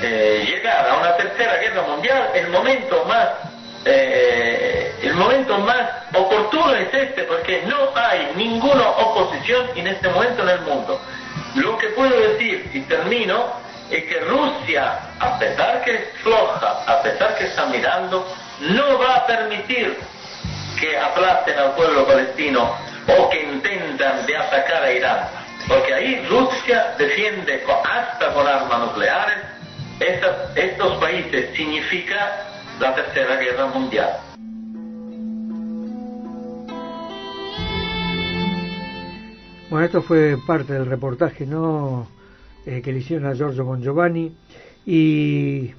eh, 0.02 0.46
llegar 0.48 0.88
a 0.88 0.98
una 0.98 1.16
tercera 1.18 1.58
guerra 1.58 1.84
mundial, 1.84 2.30
el 2.34 2.50
momento 2.50 3.04
más 3.06 3.30
eh, 3.86 4.94
el 5.02 5.14
momento 5.14 5.58
más 5.60 5.90
oportuno 6.14 6.76
es 6.76 6.94
este 6.94 7.24
porque 7.24 7.64
no 7.66 7.78
hay 7.96 8.34
ninguna 8.36 8.90
oposición 8.90 9.70
en 9.76 9.88
este 9.88 10.10
momento 10.10 10.44
en 10.44 10.50
el 10.50 10.62
mundo. 10.62 11.00
Lo 11.56 11.78
que 11.78 11.88
puedo 11.90 12.16
decir, 12.20 12.70
y 12.74 12.82
termino, 12.82 13.54
es 13.90 14.04
que 14.04 14.20
Rusia, 14.20 15.00
a 15.20 15.40
pesar 15.40 15.82
que 15.84 15.96
es 15.96 16.02
floja, 16.22 16.84
a 16.86 17.02
pesar 17.02 17.36
que 17.38 17.46
está 17.46 17.66
mirando, 17.68 18.28
no 18.62 19.00
va 19.00 19.16
a 19.16 19.28
permitir 19.28 19.98
que 20.80 20.98
aplasten 20.98 21.58
al 21.58 21.76
pueblo 21.76 22.06
palestino 22.06 22.76
o 23.18 23.30
que 23.30 23.44
intentan 23.44 24.26
de 24.26 24.38
atacar 24.38 24.84
a 24.84 24.94
Irán. 24.94 25.28
Porque 25.68 25.94
ahí 25.94 26.26
Rusia 26.30 26.96
defiende 26.98 27.64
hasta 27.84 28.34
con 28.34 28.48
armas 28.48 28.80
nucleares 28.88 29.38
estos 30.56 30.98
países. 31.00 31.56
Significa 31.56 32.46
la 32.80 32.96
Tercera 32.96 33.36
Guerra 33.36 33.68
Mundial. 33.68 34.10
Bueno, 39.70 39.86
esto 39.86 40.02
fue 40.02 40.38
parte 40.48 40.74
del 40.74 40.86
reportaje. 40.86 41.46
Eh, 42.66 42.82
que 42.82 42.92
le 42.92 43.00
hicieron 43.00 43.30
a 43.30 43.34
Giorgio 43.34 43.80
y... 44.86 45.74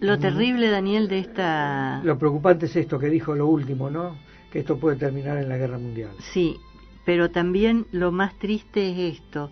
Lo 0.00 0.18
terrible, 0.18 0.70
Daniel, 0.70 1.08
de 1.08 1.18
esta... 1.18 2.00
Lo 2.04 2.18
preocupante 2.18 2.66
es 2.66 2.76
esto 2.76 2.98
que 2.98 3.08
dijo 3.08 3.34
lo 3.34 3.46
último, 3.46 3.90
¿no? 3.90 4.16
Que 4.50 4.60
esto 4.60 4.78
puede 4.78 4.96
terminar 4.96 5.38
en 5.38 5.48
la 5.48 5.56
guerra 5.56 5.78
mundial. 5.78 6.10
Sí, 6.32 6.56
pero 7.04 7.30
también 7.30 7.86
lo 7.92 8.12
más 8.12 8.38
triste 8.38 8.90
es 8.90 9.18
esto. 9.18 9.50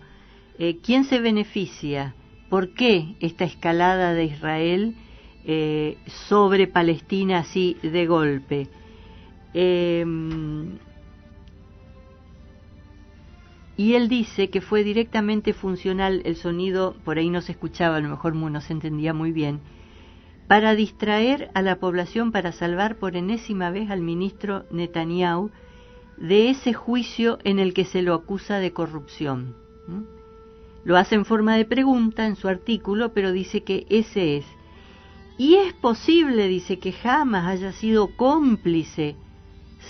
Eh, 0.57 0.77
¿Quién 0.81 1.03
se 1.03 1.19
beneficia? 1.19 2.15
¿Por 2.49 2.73
qué 2.73 3.15
esta 3.19 3.43
escalada 3.43 4.13
de 4.13 4.23
Israel 4.23 4.95
eh, 5.49 5.97
sobre 6.27 6.67
Palestina 6.67 7.37
así 7.37 7.77
de 7.81 8.05
golpe. 8.05 8.67
Em, 9.53 10.77
y 13.77 13.93
él 13.93 14.09
dice 14.09 14.49
que 14.49 14.59
fue 14.59 14.83
directamente 14.83 15.53
funcional 15.53 16.21
el 16.25 16.35
sonido, 16.35 16.97
por 17.05 17.17
ahí 17.17 17.29
no 17.29 17.39
se 17.39 17.53
escuchaba, 17.53 17.95
a 17.95 18.01
lo 18.01 18.09
mejor 18.09 18.35
no 18.35 18.59
se 18.59 18.73
entendía 18.73 19.13
muy 19.13 19.31
bien, 19.31 19.61
para 20.47 20.75
distraer 20.75 21.49
a 21.53 21.61
la 21.61 21.77
población 21.77 22.31
para 22.31 22.51
salvar 22.51 22.97
por 22.97 23.15
enésima 23.15 23.69
vez 23.69 23.89
al 23.89 24.01
ministro 24.01 24.65
Netanyahu 24.71 25.51
de 26.17 26.49
ese 26.49 26.73
juicio 26.73 27.37
en 27.43 27.59
el 27.59 27.73
que 27.73 27.85
se 27.85 28.01
lo 28.01 28.13
acusa 28.13 28.59
de 28.59 28.73
corrupción. 28.73 29.55
Lo 30.83 30.97
hace 30.97 31.15
en 31.15 31.25
forma 31.25 31.57
de 31.57 31.65
pregunta 31.65 32.25
en 32.25 32.35
su 32.35 32.47
artículo, 32.47 33.13
pero 33.13 33.31
dice 33.31 33.63
que 33.63 33.85
ese 33.89 34.37
es 34.37 34.45
y 35.37 35.55
es 35.55 35.73
posible, 35.73 36.47
dice, 36.47 36.79
que 36.79 36.91
jamás 36.91 37.45
haya 37.45 37.71
sido 37.71 38.15
cómplice, 38.15 39.15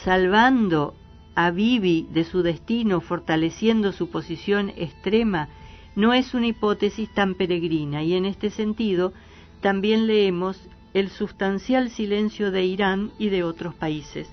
salvando 0.04 0.94
a 1.36 1.52
Bibi 1.52 2.08
de 2.12 2.26
su 2.26 2.42
destino, 2.42 3.00
fortaleciendo 3.00 3.94
su 3.94 4.10
posición 4.10 4.74
extrema, 4.76 5.48
no 5.96 6.14
es 6.14 6.34
una 6.34 6.48
hipótesis 6.48 7.10
tan 7.14 7.36
peregrina, 7.36 8.04
y 8.04 8.14
en 8.16 8.26
este 8.26 8.50
sentido 8.50 9.14
también 9.62 10.08
leemos 10.08 10.60
el 10.94 11.10
sustancial 11.10 11.90
silencio 11.90 12.52
de 12.52 12.66
Irán 12.66 13.12
y 13.20 13.30
de 13.30 13.44
otros 13.44 13.76
países, 13.76 14.30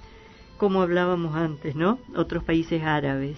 como 0.56 0.82
hablábamos 0.82 1.34
antes, 1.34 1.74
¿no? 1.74 1.98
Otros 2.16 2.44
países 2.44 2.82
árabes. 2.82 3.36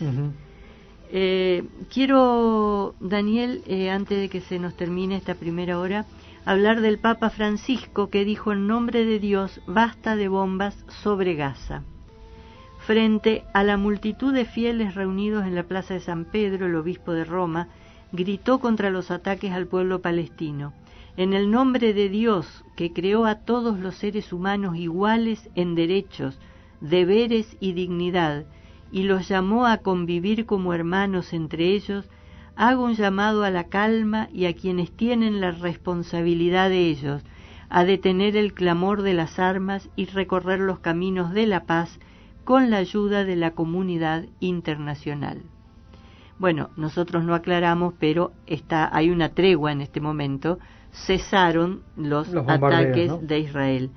Eh, 1.10 1.64
quiero, 1.92 2.94
Daniel, 3.00 3.62
eh, 3.66 3.90
antes 3.90 4.18
de 4.18 4.28
que 4.28 4.40
se 4.40 4.58
nos 4.58 4.76
termine 4.76 5.16
esta 5.16 5.34
primera 5.34 5.78
hora, 5.78 6.04
hablar 6.44 6.80
del 6.80 6.98
Papa 6.98 7.30
Francisco 7.30 8.10
que 8.10 8.24
dijo 8.24 8.52
en 8.52 8.66
nombre 8.66 9.04
de 9.04 9.18
Dios 9.18 9.60
basta 9.66 10.16
de 10.16 10.28
bombas 10.28 10.76
sobre 11.02 11.34
Gaza. 11.34 11.82
Frente 12.78 13.42
a 13.52 13.64
la 13.64 13.76
multitud 13.76 14.32
de 14.32 14.44
fieles 14.44 14.94
reunidos 14.94 15.44
en 15.44 15.56
la 15.56 15.64
Plaza 15.64 15.94
de 15.94 16.00
San 16.00 16.24
Pedro, 16.24 16.66
el 16.66 16.76
obispo 16.76 17.12
de 17.12 17.24
Roma 17.24 17.68
gritó 18.12 18.60
contra 18.60 18.90
los 18.90 19.10
ataques 19.10 19.52
al 19.52 19.66
pueblo 19.66 20.00
palestino. 20.00 20.72
En 21.18 21.32
el 21.32 21.50
nombre 21.50 21.94
de 21.94 22.10
Dios, 22.10 22.62
que 22.76 22.92
creó 22.92 23.24
a 23.24 23.36
todos 23.36 23.78
los 23.78 23.94
seres 23.94 24.34
humanos 24.34 24.76
iguales 24.76 25.48
en 25.54 25.74
derechos, 25.74 26.38
deberes 26.82 27.56
y 27.58 27.72
dignidad, 27.72 28.44
y 28.92 29.04
los 29.04 29.26
llamó 29.26 29.66
a 29.66 29.78
convivir 29.78 30.44
como 30.44 30.74
hermanos 30.74 31.32
entre 31.32 31.68
ellos, 31.72 32.06
hago 32.54 32.84
un 32.84 32.96
llamado 32.96 33.44
a 33.44 33.50
la 33.50 33.64
calma 33.64 34.28
y 34.30 34.44
a 34.44 34.54
quienes 34.54 34.92
tienen 34.92 35.40
la 35.40 35.52
responsabilidad 35.52 36.68
de 36.68 36.90
ellos, 36.90 37.22
a 37.70 37.84
detener 37.84 38.36
el 38.36 38.52
clamor 38.52 39.00
de 39.00 39.14
las 39.14 39.38
armas 39.38 39.88
y 39.96 40.04
recorrer 40.04 40.60
los 40.60 40.80
caminos 40.80 41.32
de 41.32 41.46
la 41.46 41.64
paz 41.64 41.98
con 42.44 42.70
la 42.70 42.76
ayuda 42.76 43.24
de 43.24 43.36
la 43.36 43.52
comunidad 43.52 44.26
internacional. 44.40 45.40
Bueno, 46.38 46.68
nosotros 46.76 47.24
no 47.24 47.34
aclaramos, 47.34 47.94
pero 47.98 48.32
está, 48.46 48.94
hay 48.94 49.08
una 49.08 49.30
tregua 49.30 49.72
en 49.72 49.80
este 49.80 50.02
momento, 50.02 50.58
cesaron 51.04 51.82
los, 51.96 52.34
ataques 52.34 53.12
de 53.20 53.38
Israel. 53.38 53.90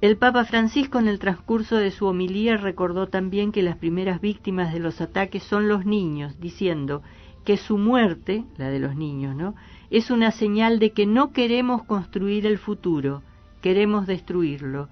El 0.00 0.16
Papa 0.16 0.44
Francisco 0.44 0.98
en 0.98 1.08
el 1.08 1.18
transcurso 1.18 1.76
de 1.76 1.90
su 1.90 2.06
homilía 2.06 2.56
recordó 2.56 3.08
también 3.08 3.52
que 3.52 3.62
las 3.62 3.76
primeras 3.76 4.20
víctimas 4.20 4.72
de 4.72 4.80
los 4.80 5.00
ataques 5.00 5.42
son 5.42 5.68
los 5.68 5.86
niños, 5.86 6.38
diciendo, 6.40 7.02
que 7.44 7.56
su 7.56 7.78
muerte, 7.78 8.44
la 8.58 8.68
de 8.68 8.78
los 8.78 8.94
niños, 8.94 9.34
¿no? 9.34 9.54
Es 9.90 10.10
una 10.10 10.30
señal 10.30 10.78
de 10.78 10.90
que 10.90 11.06
no 11.06 11.32
queremos 11.32 11.82
construir 11.84 12.46
el 12.46 12.58
futuro, 12.58 13.22
queremos 13.62 14.06
destruirlo, 14.06 14.88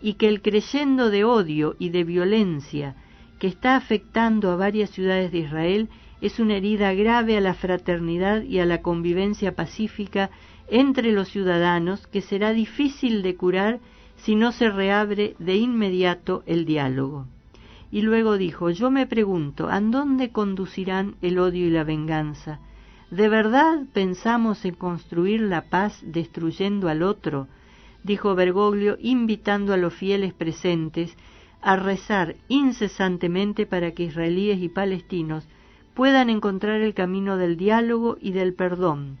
y 0.00 0.14
que 0.14 0.28
el 0.28 0.40
creyendo 0.40 1.10
de 1.10 1.24
odio 1.24 1.76
y 1.78 1.90
de 1.90 2.04
violencia 2.04 2.96
que 3.38 3.46
está 3.46 3.76
afectando 3.76 4.50
a 4.50 4.56
varias 4.56 4.90
ciudades 4.90 5.30
de 5.30 5.38
Israel 5.38 5.88
es 6.20 6.40
una 6.40 6.56
herida 6.56 6.92
grave 6.94 7.36
a 7.36 7.40
la 7.40 7.54
fraternidad 7.54 8.42
y 8.42 8.58
a 8.58 8.66
la 8.66 8.82
convivencia 8.82 9.54
pacífica 9.54 10.30
entre 10.68 11.12
los 11.12 11.28
ciudadanos 11.28 12.06
que 12.06 12.20
será 12.20 12.52
difícil 12.52 13.22
de 13.22 13.36
curar 13.36 13.80
si 14.16 14.34
no 14.34 14.52
se 14.52 14.68
reabre 14.68 15.36
de 15.38 15.56
inmediato 15.56 16.42
el 16.46 16.64
diálogo. 16.64 17.26
Y 17.90 18.02
luego 18.02 18.36
dijo, 18.36 18.70
yo 18.70 18.90
me 18.90 19.06
pregunto, 19.06 19.68
¿a 19.68 19.80
dónde 19.80 20.30
conducirán 20.30 21.14
el 21.22 21.38
odio 21.38 21.66
y 21.66 21.70
la 21.70 21.84
venganza? 21.84 22.60
¿De 23.10 23.28
verdad 23.28 23.84
pensamos 23.94 24.64
en 24.64 24.74
construir 24.74 25.40
la 25.40 25.70
paz 25.70 25.98
destruyendo 26.04 26.88
al 26.88 27.02
otro? 27.02 27.48
dijo 28.02 28.34
Bergoglio, 28.34 28.98
invitando 29.00 29.72
a 29.72 29.76
los 29.76 29.94
fieles 29.94 30.34
presentes 30.34 31.16
a 31.62 31.76
rezar 31.76 32.36
incesantemente 32.48 33.66
para 33.66 33.92
que 33.92 34.04
israelíes 34.04 34.60
y 34.60 34.68
palestinos 34.68 35.46
puedan 35.98 36.30
encontrar 36.30 36.80
el 36.80 36.94
camino 36.94 37.36
del 37.38 37.56
diálogo 37.56 38.18
y 38.20 38.30
del 38.30 38.54
perdón, 38.54 39.18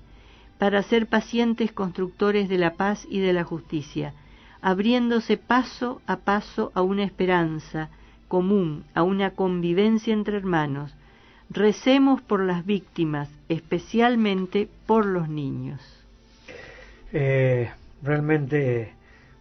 para 0.58 0.80
ser 0.84 1.08
pacientes 1.08 1.72
constructores 1.72 2.48
de 2.48 2.56
la 2.56 2.74
paz 2.74 3.04
y 3.10 3.18
de 3.18 3.32
la 3.32 3.42
justicia, 3.42 4.14
abriéndose 4.62 5.38
paso 5.38 6.00
a 6.06 6.18
paso 6.18 6.70
a 6.76 6.82
una 6.82 7.02
esperanza 7.02 7.88
común, 8.28 8.84
a 8.94 9.02
una 9.02 9.32
convivencia 9.32 10.14
entre 10.14 10.36
hermanos. 10.36 10.94
Recemos 11.50 12.22
por 12.22 12.44
las 12.44 12.64
víctimas, 12.64 13.28
especialmente 13.48 14.68
por 14.86 15.04
los 15.04 15.28
niños. 15.28 15.80
Eh, 17.12 17.72
realmente, 18.04 18.92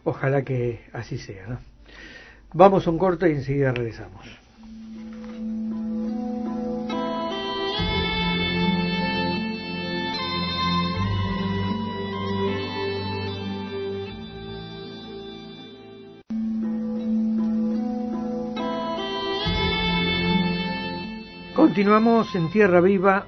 ojalá 0.03 0.41
que 0.41 0.85
así 0.91 1.19
sea. 1.19 1.59
Vamos 2.51 2.87
a 2.87 2.89
un 2.89 2.97
corte 2.97 3.29
y 3.29 3.33
enseguida 3.33 3.73
regresamos. 3.73 4.46
Continuamos 21.77 22.33
en 22.33 22.49
Tierra 22.49 22.81
Viva 22.81 23.27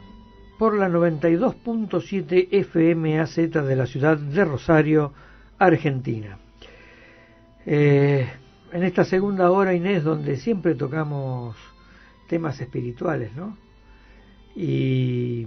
por 0.57 0.75
la 0.75 0.89
92.7 0.89 2.65
FMAZ 2.65 3.35
de 3.63 3.75
la 3.75 3.85
ciudad 3.85 4.17
de 4.17 4.43
Rosario, 4.43 5.13
Argentina. 5.59 6.39
Eh, 7.63 8.27
en 8.71 8.83
esta 8.83 9.03
segunda 9.03 9.51
hora, 9.51 9.75
Inés, 9.75 10.03
donde 10.03 10.35
siempre 10.35 10.73
tocamos 10.73 11.57
temas 12.27 12.59
espirituales, 12.59 13.35
¿no? 13.35 13.55
Y 14.55 15.45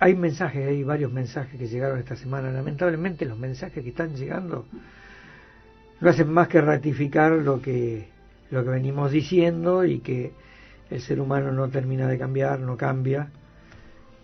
hay 0.00 0.16
mensajes, 0.16 0.66
hay 0.66 0.82
varios 0.82 1.12
mensajes 1.12 1.56
que 1.56 1.68
llegaron 1.68 2.00
esta 2.00 2.16
semana. 2.16 2.50
Lamentablemente 2.50 3.24
los 3.24 3.38
mensajes 3.38 3.84
que 3.84 3.90
están 3.90 4.16
llegando 4.16 4.66
no 6.00 6.10
hacen 6.10 6.28
más 6.32 6.48
que 6.48 6.60
ratificar 6.60 7.30
lo 7.30 7.62
que, 7.62 8.08
lo 8.50 8.64
que 8.64 8.70
venimos 8.70 9.12
diciendo 9.12 9.84
y 9.84 10.00
que 10.00 10.32
el 10.90 11.00
ser 11.00 11.20
humano 11.20 11.52
no 11.52 11.68
termina 11.68 12.06
de 12.08 12.18
cambiar, 12.18 12.60
no 12.60 12.76
cambia. 12.76 13.30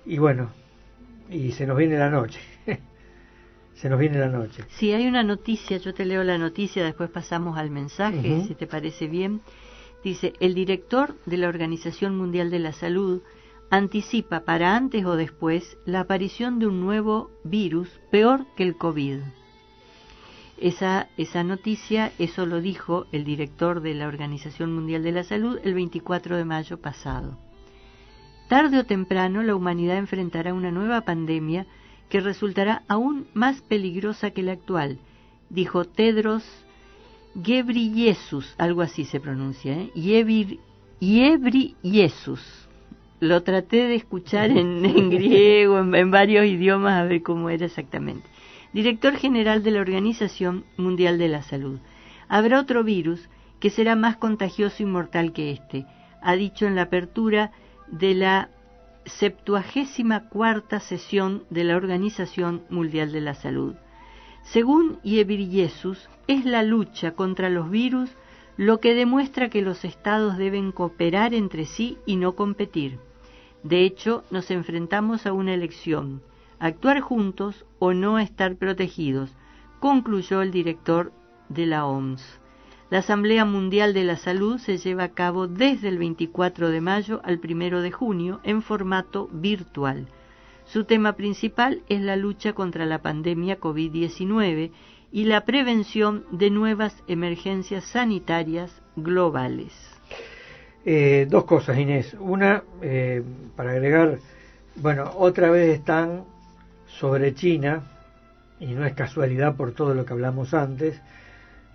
Y 0.05 0.19
bueno, 0.19 0.51
y 1.31 1.53
se 1.53 1.67
nos 1.67 1.77
viene 1.77 1.99
la 1.99 2.11
noche. 2.11 2.41
se 3.75 3.89
nos 3.89 3.99
viene 3.99 4.19
la 4.19 4.29
noche. 4.29 4.65
Si 4.69 4.93
hay 4.93 5.07
una 5.07 5.23
noticia, 5.23 5.79
yo 5.79 5.95
te 5.95 6.05
leo 6.05 6.23
la 6.25 6.39
noticia, 6.39 6.85
después 6.85 7.11
pasamos 7.11 7.59
al 7.59 7.71
mensaje, 7.71 8.45
si 8.47 8.55
te 8.55 8.67
parece 8.67 9.07
bien. 9.07 9.41
Dice, 10.05 10.33
el 10.41 10.55
director 10.55 11.17
de 11.27 11.37
la 11.37 11.49
Organización 11.49 12.17
Mundial 12.17 12.51
de 12.51 12.59
la 12.59 12.73
Salud 12.73 13.23
anticipa 13.71 14.41
para 14.41 14.77
antes 14.77 15.05
o 15.05 15.17
después 15.17 15.79
la 15.87 16.01
aparición 16.01 16.59
de 16.59 16.67
un 16.67 16.81
nuevo 16.81 17.31
virus 17.45 17.89
peor 18.11 18.45
que 18.57 18.65
el 18.65 18.77
COVID. 18.77 19.21
Esa, 20.59 21.09
esa 21.17 21.43
noticia, 21.43 22.13
eso 22.19 22.47
lo 22.47 22.61
dijo 22.61 23.07
el 23.13 23.25
director 23.25 23.81
de 23.81 23.95
la 23.95 24.07
Organización 24.07 24.73
Mundial 24.75 25.03
de 25.03 25.13
la 25.13 25.25
Salud 25.25 25.59
el 25.65 25.75
24 25.75 26.37
de 26.37 26.45
mayo 26.45 26.79
pasado. 26.79 27.39
Tarde 28.49 28.79
o 28.79 28.85
temprano 28.85 29.43
la 29.43 29.55
humanidad 29.57 29.97
enfrentará 29.97 30.53
una 30.53 30.71
nueva 30.71 31.01
pandemia 31.03 31.67
que 32.09 32.21
resultará 32.21 32.83
aún 32.87 33.27
más 33.33 33.63
peligrosa 33.63 34.31
que 34.33 34.43
la 34.43 34.53
actual, 34.53 34.99
dijo 35.49 35.85
Tedros 35.85 36.45
Ghebreyesus, 37.35 38.55
algo 38.59 38.83
así 38.83 39.07
se 39.07 39.19
pronuncia, 39.21 39.73
¿eh? 39.73 39.91
Ghebreyesus. 41.01 42.69
Lo 43.21 43.43
traté 43.43 43.89
de 43.89 43.95
escuchar 43.95 44.51
en, 44.51 44.83
griego, 45.11 45.79
en 45.79 46.11
varios 46.11 46.45
idiomas, 46.45 47.01
a 47.01 47.05
ver 47.05 47.23
cómo 47.23 47.49
era 47.49 47.65
exactamente 47.67 48.29
director 48.73 49.17
general 49.17 49.63
de 49.63 49.71
la 49.71 49.81
Organización 49.81 50.65
Mundial 50.77 51.19
de 51.19 51.29
la 51.29 51.43
Salud. 51.43 51.79
Habrá 52.29 52.61
otro 52.61 52.85
virus 52.85 53.29
que 53.61 53.71
será 53.71 53.95
más 53.97 54.17
contagioso 54.17 54.83
y 54.83 54.87
mortal 54.87 55.33
que 55.33 55.51
este, 55.51 55.87
ha 56.21 56.35
dicho 56.35 56.67
en 56.67 56.75
la 56.75 56.83
apertura 56.83 57.53
de 57.89 58.15
la 58.15 58.49
septuagésima 59.05 60.29
cuarta 60.29 60.81
sesión 60.81 61.45
de 61.51 61.65
la 61.65 61.77
Organización 61.77 62.63
Mundial 62.71 63.13
de 63.13 63.21
la 63.21 63.35
Salud. 63.35 63.75
Según 64.43 64.99
Iebriesus, 65.03 66.09
es 66.27 66.45
la 66.45 66.63
lucha 66.63 67.13
contra 67.13 67.51
los 67.51 67.71
virus 67.71 68.11
lo 68.57 68.81
que 68.81 68.95
demuestra 68.95 69.49
que 69.49 69.63
los 69.63 69.85
estados 69.85 70.37
deben 70.37 70.73
cooperar 70.73 71.35
entre 71.35 71.65
sí 71.65 71.99
y 72.07 72.17
no 72.17 72.35
competir. 72.35 72.99
De 73.63 73.85
hecho, 73.85 74.25
nos 74.31 74.51
enfrentamos 74.51 75.27
a 75.27 75.33
una 75.33 75.55
elección 75.55 76.23
actuar 76.63 77.01
juntos 77.01 77.67
o 77.81 77.93
no 77.93 78.21
estar 78.21 78.55
protegidos, 78.55 79.35
concluyó 79.81 80.43
el 80.43 80.53
director 80.53 81.13
de 81.49 81.67
la 81.67 81.85
OMS. 81.85 82.23
La 82.89 82.99
Asamblea 82.99 83.45
Mundial 83.45 83.95
de 83.95 84.05
la 84.05 84.17
Salud 84.17 84.59
se 84.59 84.79
lleva 84.79 85.03
a 85.03 85.09
cabo 85.09 85.49
desde 85.49 85.89
el 85.89 85.99
24 85.99 86.71
de 86.71 86.81
mayo 86.81 87.21
al 87.25 87.41
1 87.43 87.83
de 87.83 87.91
junio 87.91 88.41
en 88.45 88.63
formato 88.63 89.29
virtual. 89.33 90.07
Su 90.65 90.85
tema 90.85 91.15
principal 91.15 91.83
es 91.89 92.01
la 92.01 92.15
lucha 92.15 92.53
contra 92.53 92.87
la 92.87 93.03
pandemia 93.03 93.59
COVID-19 93.59 94.71
y 95.11 95.25
la 95.25 95.45
prevención 95.45 96.25
de 96.31 96.51
nuevas 96.51 97.03
emergencias 97.09 97.83
sanitarias 97.87 98.83
globales. 98.95 99.73
Eh, 100.85 101.27
dos 101.29 101.45
cosas, 101.45 101.77
Inés. 101.77 102.17
Una, 102.21 102.63
eh, 102.83 103.25
para 103.57 103.73
agregar, 103.73 104.21
bueno, 104.77 105.11
otra 105.17 105.51
vez 105.51 105.77
están 105.77 106.25
sobre 106.99 107.35
China, 107.35 107.83
y 108.61 108.75
no 108.75 108.85
es 108.85 108.95
casualidad 108.95 109.57
por 109.57 109.73
todo 109.73 109.95
lo 109.95 110.05
que 110.05 110.13
hablamos 110.13 110.55
antes, 110.55 111.01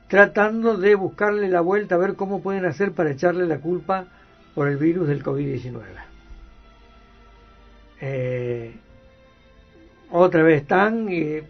tratando 0.07 0.77
de 0.77 0.95
buscarle 0.95 1.49
la 1.49 1.61
vuelta 1.61 1.95
a 1.95 1.97
ver 1.97 2.15
cómo 2.15 2.41
pueden 2.41 2.65
hacer 2.65 2.93
para 2.93 3.11
echarle 3.11 3.45
la 3.45 3.59
culpa 3.59 4.05
por 4.55 4.67
el 4.69 4.77
virus 4.77 5.07
del 5.07 5.23
COVID-19. 5.23 5.81
Eh, 7.99 8.75
otra 10.11 10.43
vez 10.43 10.61
están 10.61 11.09
y 11.09 11.41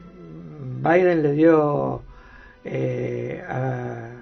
Biden 0.81 1.21
le 1.21 1.33
dio 1.33 2.01
eh, 2.63 3.43
a, 3.47 4.13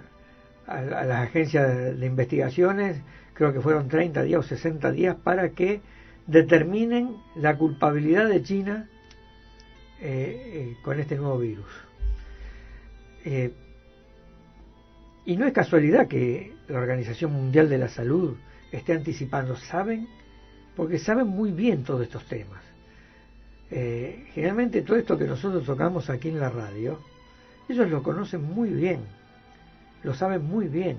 las 0.68 1.28
agencias 1.28 2.00
de, 2.00 2.06
investigaciones, 2.06 2.98
creo 3.34 3.54
que 3.54 3.62
fueron 3.62 3.88
30 3.88 4.24
días 4.24 4.40
o 4.40 4.44
60 4.44 4.92
días, 4.92 5.16
para 5.24 5.50
que 5.50 5.82
determinen 6.28 7.18
la 7.36 7.56
culpabilidad 7.58 8.28
de 8.28 8.42
China 8.42 8.90
eh, 10.02 10.74
eh, 10.74 10.78
con 10.84 11.00
este 11.00 11.16
nuevo 11.16 11.40
virus. 11.40 11.70
Eh, 13.24 13.54
y 15.26 15.38
no 15.38 15.48
es 15.48 15.54
casualidad 15.54 16.08
que 16.08 16.54
la 16.68 16.80
Organización 16.80 17.32
Mundial 17.32 17.70
de 17.70 17.78
la 17.78 17.88
Salud 17.88 18.36
esté 18.72 18.94
anticipando, 18.94 19.56
¿saben? 19.56 20.08
Porque 20.76 21.00
saben 21.00 21.28
muy 21.28 21.52
bien 21.52 21.84
todos 21.84 22.02
estos 22.04 22.26
temas. 22.26 22.62
generalmente 23.70 24.84
todo 24.84 24.98
esto 24.98 25.18
que 25.18 25.26
nosotros 25.26 25.66
tocamos 25.66 26.10
aquí 26.10 26.30
en 26.30 26.40
la 26.40 26.50
radio, 26.50 27.00
ellos 27.68 27.90
lo 27.90 28.04
conocen 28.04 28.44
muy 28.44 28.70
bien, 28.70 29.00
lo 30.04 30.14
saben 30.14 30.44
muy 30.46 30.68
bien. 30.68 30.98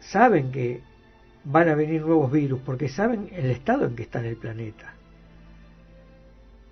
Saben 0.00 0.50
que 0.50 0.80
van 1.44 1.68
a 1.68 1.74
venir 1.74 2.00
nuevos 2.02 2.32
virus 2.32 2.60
porque 2.64 2.88
saben 2.88 3.28
el 3.32 3.50
estado 3.50 3.86
en 3.86 3.94
que 3.94 4.02
está 4.02 4.18
en 4.20 4.26
el 4.26 4.36
planeta 4.36 4.95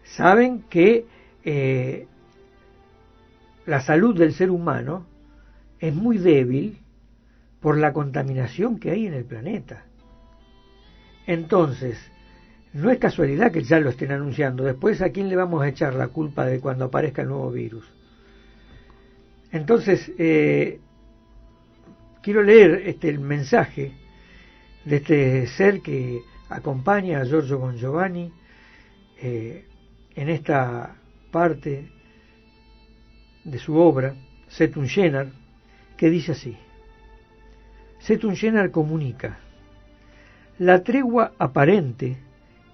saben 0.04 0.62
que 0.62 1.06
eh, 1.44 2.06
la 3.66 3.80
salud 3.80 4.16
del 4.16 4.32
ser 4.32 4.50
humano 4.50 5.06
es 5.78 5.94
muy 5.94 6.18
débil 6.18 6.78
por 7.60 7.78
la 7.78 7.92
contaminación 7.92 8.78
que 8.78 8.90
hay 8.90 9.06
en 9.06 9.14
el 9.14 9.24
planeta. 9.24 9.84
Entonces, 11.26 11.98
no 12.74 12.90
es 12.90 12.98
casualidad 12.98 13.52
que 13.52 13.62
ya 13.62 13.80
lo 13.80 13.90
estén 13.90 14.12
anunciando. 14.12 14.64
Después, 14.64 15.00
¿a 15.00 15.10
quién 15.10 15.28
le 15.28 15.36
vamos 15.36 15.62
a 15.62 15.68
echar 15.68 15.94
la 15.94 16.08
culpa 16.08 16.44
de 16.44 16.60
cuando 16.60 16.86
aparezca 16.86 17.22
el 17.22 17.28
nuevo 17.28 17.50
virus? 17.50 17.84
Entonces, 19.52 20.10
eh, 20.18 20.80
quiero 22.22 22.42
leer 22.42 22.82
este, 22.86 23.08
el 23.08 23.20
mensaje 23.20 23.92
de 24.84 24.96
este 24.96 25.46
ser 25.46 25.80
que 25.80 26.20
acompaña 26.48 27.20
a 27.20 27.24
Giorgio 27.24 27.58
Bon 27.58 27.76
Giovanni 27.76 28.32
eh, 29.22 29.64
esta 30.14 30.96
parte 31.30 31.90
de 33.44 33.58
su 33.58 33.76
obra, 33.76 34.14
Setun 34.48 34.86
Shenar, 34.86 35.28
que 35.96 36.10
dice 36.10 36.32
así. 36.32 36.56
Setun 37.98 38.34
Shenar 38.34 38.70
comunica, 38.70 39.38
la 40.58 40.82
tregua 40.82 41.32
aparente 41.38 42.18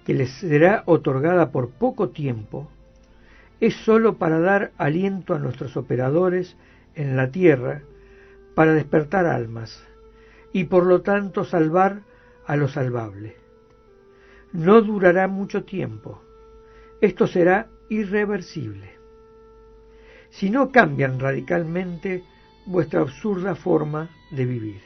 que 0.04 0.14
les 0.14 0.30
será 0.30 0.82
otorgada 0.86 1.50
por 1.50 1.70
poco 1.70 2.10
tiempo 2.10 2.68
es 3.60 3.74
sólo 3.74 4.16
para 4.16 4.40
dar 4.40 4.72
aliento 4.78 5.34
a 5.34 5.38
nuestros 5.38 5.76
operadores 5.76 6.56
en 6.94 7.16
la 7.16 7.30
tierra 7.30 7.82
para 8.54 8.74
despertar 8.74 9.26
almas 9.26 9.86
y 10.52 10.64
por 10.64 10.86
lo 10.86 11.02
tanto 11.02 11.44
salvar 11.44 12.02
a 12.46 12.56
lo 12.56 12.68
salvable. 12.68 13.36
No 14.52 14.80
durará 14.82 15.28
mucho 15.28 15.64
tiempo. 15.64 16.22
Esto 17.00 17.26
será 17.26 17.68
irreversible. 17.88 18.90
Si 20.30 20.50
no 20.50 20.70
cambian 20.70 21.18
radicalmente 21.18 22.22
vuestra 22.66 23.00
absurda 23.00 23.54
forma 23.54 24.10
de 24.30 24.44
vivir. 24.44 24.80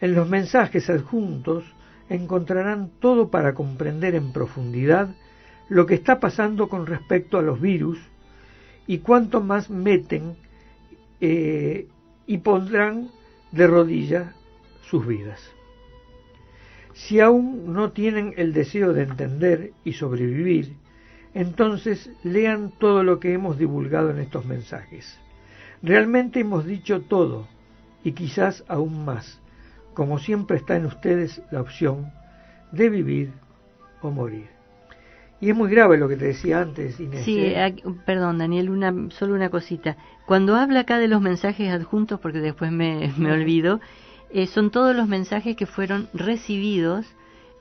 En 0.00 0.14
los 0.14 0.28
mensajes 0.28 0.88
adjuntos 0.88 1.64
encontrarán 2.08 2.90
todo 3.00 3.30
para 3.30 3.54
comprender 3.54 4.14
en 4.14 4.32
profundidad 4.32 5.14
lo 5.68 5.86
que 5.86 5.94
está 5.94 6.20
pasando 6.20 6.68
con 6.68 6.86
respecto 6.86 7.38
a 7.38 7.42
los 7.42 7.60
virus 7.60 7.98
y 8.86 8.98
cuánto 8.98 9.40
más 9.40 9.70
meten 9.70 10.36
eh, 11.20 11.88
y 12.26 12.38
pondrán 12.38 13.10
de 13.52 13.66
rodillas 13.66 14.34
sus 14.82 15.06
vidas. 15.06 15.40
Si 17.06 17.18
aún 17.18 17.72
no 17.72 17.92
tienen 17.92 18.34
el 18.36 18.52
deseo 18.52 18.92
de 18.92 19.04
entender 19.04 19.72
y 19.84 19.94
sobrevivir, 19.94 20.76
entonces 21.32 22.10
lean 22.22 22.72
todo 22.78 23.02
lo 23.02 23.18
que 23.18 23.32
hemos 23.32 23.58
divulgado 23.58 24.10
en 24.10 24.18
estos 24.18 24.44
mensajes. 24.44 25.18
Realmente 25.82 26.40
hemos 26.40 26.66
dicho 26.66 27.00
todo 27.00 27.48
y 28.04 28.12
quizás 28.12 28.64
aún 28.68 29.06
más, 29.06 29.40
como 29.94 30.18
siempre 30.18 30.58
está 30.58 30.76
en 30.76 30.84
ustedes 30.84 31.40
la 31.50 31.62
opción 31.62 32.12
de 32.70 32.90
vivir 32.90 33.32
o 34.02 34.10
morir. 34.10 34.48
Y 35.40 35.48
es 35.48 35.56
muy 35.56 35.70
grave 35.70 35.96
lo 35.96 36.06
que 36.06 36.16
te 36.16 36.26
decía 36.26 36.60
antes, 36.60 37.00
Inés. 37.00 37.24
Sí, 37.24 37.38
¿eh? 37.40 37.76
perdón, 38.04 38.36
Daniel, 38.36 38.68
una, 38.68 38.94
solo 39.08 39.34
una 39.34 39.48
cosita. 39.48 39.96
Cuando 40.26 40.54
habla 40.54 40.80
acá 40.80 40.98
de 40.98 41.08
los 41.08 41.22
mensajes 41.22 41.72
adjuntos, 41.72 42.20
porque 42.20 42.40
después 42.40 42.70
me, 42.70 43.10
me 43.16 43.32
olvido, 43.32 43.80
eh, 44.32 44.46
son 44.46 44.70
todos 44.70 44.94
los 44.94 45.08
mensajes 45.08 45.56
que 45.56 45.66
fueron 45.66 46.08
recibidos 46.14 47.06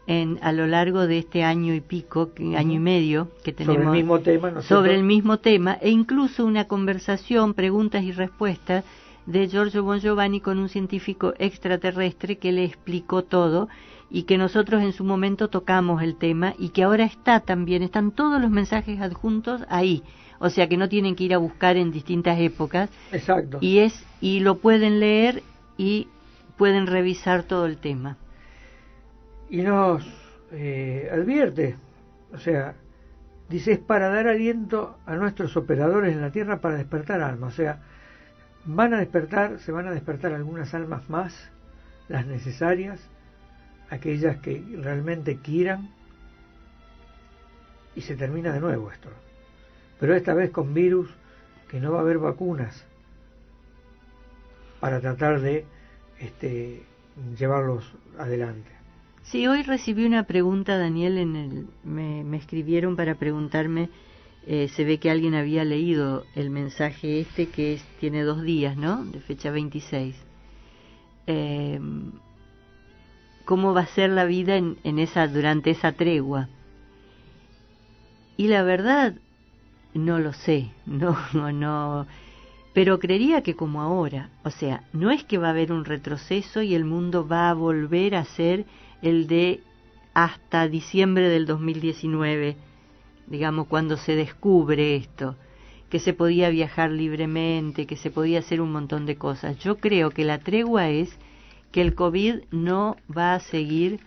en, 0.08 0.40
a 0.42 0.52
lo 0.52 0.66
largo 0.66 1.06
de 1.06 1.20
este 1.20 1.44
año 1.44 1.74
y 1.74 1.82
pico, 1.82 2.32
año 2.58 2.74
y 2.74 2.80
medio 2.80 3.28
que 3.44 3.54
tenemos 3.54 3.76
sobre 3.76 3.86
el 3.86 3.92
mismo 3.92 4.20
tema, 4.20 4.52
¿no 4.52 4.62
sobre 4.64 4.96
el 4.96 5.04
mismo 5.04 5.38
tema 5.38 5.78
e 5.82 5.90
incluso 5.90 6.46
una 6.46 6.66
conversación, 6.66 7.54
preguntas 7.54 8.04
y 8.04 8.12
respuestas 8.12 8.84
de 9.26 9.48
Giorgio 9.48 9.84
Bon 9.84 10.00
Giovanni 10.00 10.42
con 10.42 10.58
un 10.58 10.70
científico 10.70 11.34
extraterrestre 11.38 12.38
que 12.38 12.52
le 12.52 12.64
explicó 12.64 13.24
todo 13.24 13.70
y 14.10 14.24
que 14.24 14.40
nosotros 14.40 14.82
en 14.82 14.94
su 14.94 15.04
momento 15.04 15.50
tocamos 15.50 16.02
el 16.02 16.16
tema 16.16 16.56
y 16.58 16.70
que 16.70 16.84
ahora 16.84 17.04
está 17.04 17.42
también, 17.42 17.84
están 17.84 18.12
todos 18.12 18.42
los 18.42 18.50
mensajes 18.50 19.00
adjuntos 19.00 19.62
ahí, 19.70 20.02
o 20.40 20.50
sea 20.50 20.68
que 20.68 20.78
no 20.78 20.90
tienen 20.90 21.16
que 21.16 21.26
ir 21.26 21.36
a 21.36 21.38
buscar 21.38 21.78
en 21.78 21.92
distintas 21.92 22.40
épocas. 22.40 22.90
Exacto. 23.12 23.60
Y 23.62 23.80
es 23.80 24.04
y 24.22 24.40
lo 24.40 24.56
pueden 24.56 25.00
leer 25.00 25.44
y 25.78 26.08
pueden 26.60 26.88
revisar 26.88 27.44
todo 27.44 27.66
el 27.66 27.78
tema. 27.78 28.18
Y 29.50 29.62
nos 29.62 30.06
eh, 30.52 31.10
advierte, 31.12 31.78
o 32.34 32.38
sea, 32.38 32.76
dice 33.48 33.72
es 33.72 33.80
para 33.80 34.10
dar 34.10 34.28
aliento 34.28 34.98
a 35.06 35.16
nuestros 35.16 35.56
operadores 35.56 36.14
en 36.14 36.22
la 36.22 36.32
tierra 36.32 36.60
para 36.60 36.76
despertar 36.76 37.22
almas, 37.22 37.54
o 37.54 37.56
sea, 37.56 37.82
van 38.66 38.94
a 38.94 39.00
despertar, 39.00 39.60
se 39.60 39.72
van 39.72 39.88
a 39.88 39.92
despertar 39.92 40.34
algunas 40.34 40.74
almas 40.74 41.10
más, 41.10 41.50
las 42.10 42.26
necesarias, 42.28 43.00
aquellas 43.90 44.38
que 44.42 44.62
realmente 44.82 45.38
quieran, 45.38 45.90
y 47.96 48.02
se 48.02 48.18
termina 48.18 48.52
de 48.52 48.60
nuevo 48.60 48.92
esto. 48.92 49.10
Pero 49.98 50.14
esta 50.14 50.34
vez 50.34 50.52
con 50.52 50.74
virus 50.74 51.10
que 51.70 51.80
no 51.80 51.94
va 51.94 52.00
a 52.00 52.02
haber 52.02 52.18
vacunas 52.18 52.86
para 54.82 55.00
tratar 55.00 55.40
de 55.40 55.66
este, 56.20 56.84
llevarlos 57.38 57.84
adelante. 58.18 58.70
Sí, 59.24 59.48
hoy 59.48 59.64
recibí 59.64 60.06
una 60.06 60.24
pregunta, 60.24 60.78
Daniel, 60.78 61.18
en 61.18 61.36
el, 61.36 61.68
me, 61.84 62.38
escribieron 62.38 62.96
para 62.96 63.16
preguntarme, 63.16 63.90
eh, 64.48 64.68
se 64.70 64.84
ve 64.84 64.98
que 64.98 65.12
alguien 65.12 65.36
había 65.36 65.64
leído 65.64 66.26
el 66.36 66.50
mensaje 66.50 67.20
este 67.20 67.48
que 67.48 67.80
tiene 68.00 68.24
dos 68.24 68.42
días, 68.42 68.78
¿no? 68.78 69.04
De 69.06 69.20
fecha 69.20 69.52
26. 69.52 70.16
Eh, 71.28 71.80
¿Cómo 73.46 73.74
va 73.74 73.82
a 73.82 73.88
ser 73.88 74.10
la 74.12 74.26
vida 74.26 74.56
en, 74.56 74.78
en 74.84 75.00
esa, 75.00 75.28
durante 75.28 75.72
esa 75.72 75.92
tregua? 75.92 76.48
Y 78.38 78.48
la 78.48 78.64
verdad, 78.64 79.16
no 79.94 80.18
lo 80.18 80.34
sé, 80.34 80.72
no, 80.86 81.18
no, 81.34 82.08
pero 82.74 83.00
creería 83.00 83.42
que 83.42 83.56
como 83.56 83.82
ahora, 83.82 84.30
o 84.44 84.52
sea, 84.52 84.84
no 84.94 85.12
es 85.12 85.24
que 85.24 85.38
va 85.38 85.48
a 85.48 85.52
haber 85.52 85.72
un 85.72 85.86
retroceso 85.86 86.62
y 86.62 86.76
el 86.76 86.86
mundo 86.86 87.28
va 87.28 87.50
a 87.50 87.54
volver 87.54 88.16
a 88.16 88.26
ser 88.26 88.66
el 89.02 89.28
de 89.28 89.62
hasta 90.14 90.68
diciembre 90.68 91.30
del 91.30 91.46
2019, 91.46 92.56
digamos, 93.28 93.68
cuando 93.68 93.98
se 93.98 94.16
descubre 94.16 94.96
esto, 94.96 95.36
que 95.90 96.00
se 96.00 96.14
podía 96.14 96.50
viajar 96.50 96.92
libremente, 96.92 97.88
que 97.88 97.96
se 97.96 98.12
podía 98.12 98.40
hacer 98.40 98.62
un 98.62 98.72
montón 98.72 99.06
de 99.06 99.18
cosas. 99.18 99.58
Yo 99.60 99.78
creo 99.78 100.12
que 100.12 100.24
la 100.24 100.40
tregua 100.40 100.90
es 100.90 101.18
que 101.72 101.82
el 101.82 101.96
COVID 101.96 102.42
no 102.52 102.98
va 103.16 103.34
a 103.34 103.40
seguir 103.40 104.00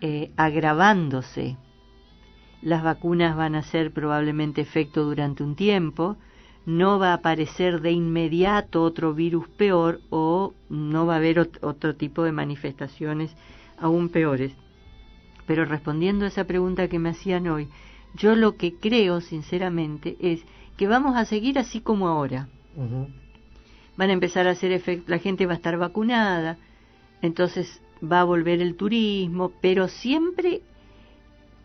eh, 0.00 0.30
agravándose. 0.36 1.56
Las 2.62 2.82
vacunas 2.82 3.36
van 3.36 3.54
a 3.54 3.60
hacer 3.60 3.92
probablemente 3.92 4.60
efecto 4.60 5.04
durante 5.04 5.42
un 5.42 5.56
tiempo, 5.56 6.16
no 6.64 6.98
va 6.98 7.10
a 7.10 7.14
aparecer 7.14 7.80
de 7.80 7.90
inmediato 7.90 8.82
otro 8.82 9.14
virus 9.14 9.48
peor 9.48 10.00
o 10.10 10.54
no 10.68 11.06
va 11.06 11.14
a 11.14 11.18
haber 11.18 11.38
otro 11.60 11.96
tipo 11.96 12.22
de 12.22 12.32
manifestaciones 12.32 13.34
aún 13.78 14.08
peores. 14.08 14.52
Pero 15.46 15.64
respondiendo 15.64 16.24
a 16.24 16.28
esa 16.28 16.44
pregunta 16.44 16.88
que 16.88 17.00
me 17.00 17.10
hacían 17.10 17.48
hoy, 17.48 17.68
yo 18.14 18.36
lo 18.36 18.56
que 18.56 18.74
creo 18.74 19.20
sinceramente 19.20 20.16
es 20.20 20.44
que 20.76 20.86
vamos 20.86 21.16
a 21.16 21.24
seguir 21.24 21.58
así 21.58 21.80
como 21.80 22.08
ahora. 22.08 22.48
Van 23.96 24.10
a 24.10 24.12
empezar 24.12 24.46
a 24.46 24.52
hacer 24.52 24.72
efecto, 24.72 25.10
la 25.10 25.18
gente 25.18 25.46
va 25.46 25.52
a 25.52 25.56
estar 25.56 25.76
vacunada, 25.76 26.58
entonces 27.22 27.82
va 28.02 28.20
a 28.20 28.24
volver 28.24 28.60
el 28.60 28.76
turismo, 28.76 29.52
pero 29.60 29.88
siempre 29.88 30.62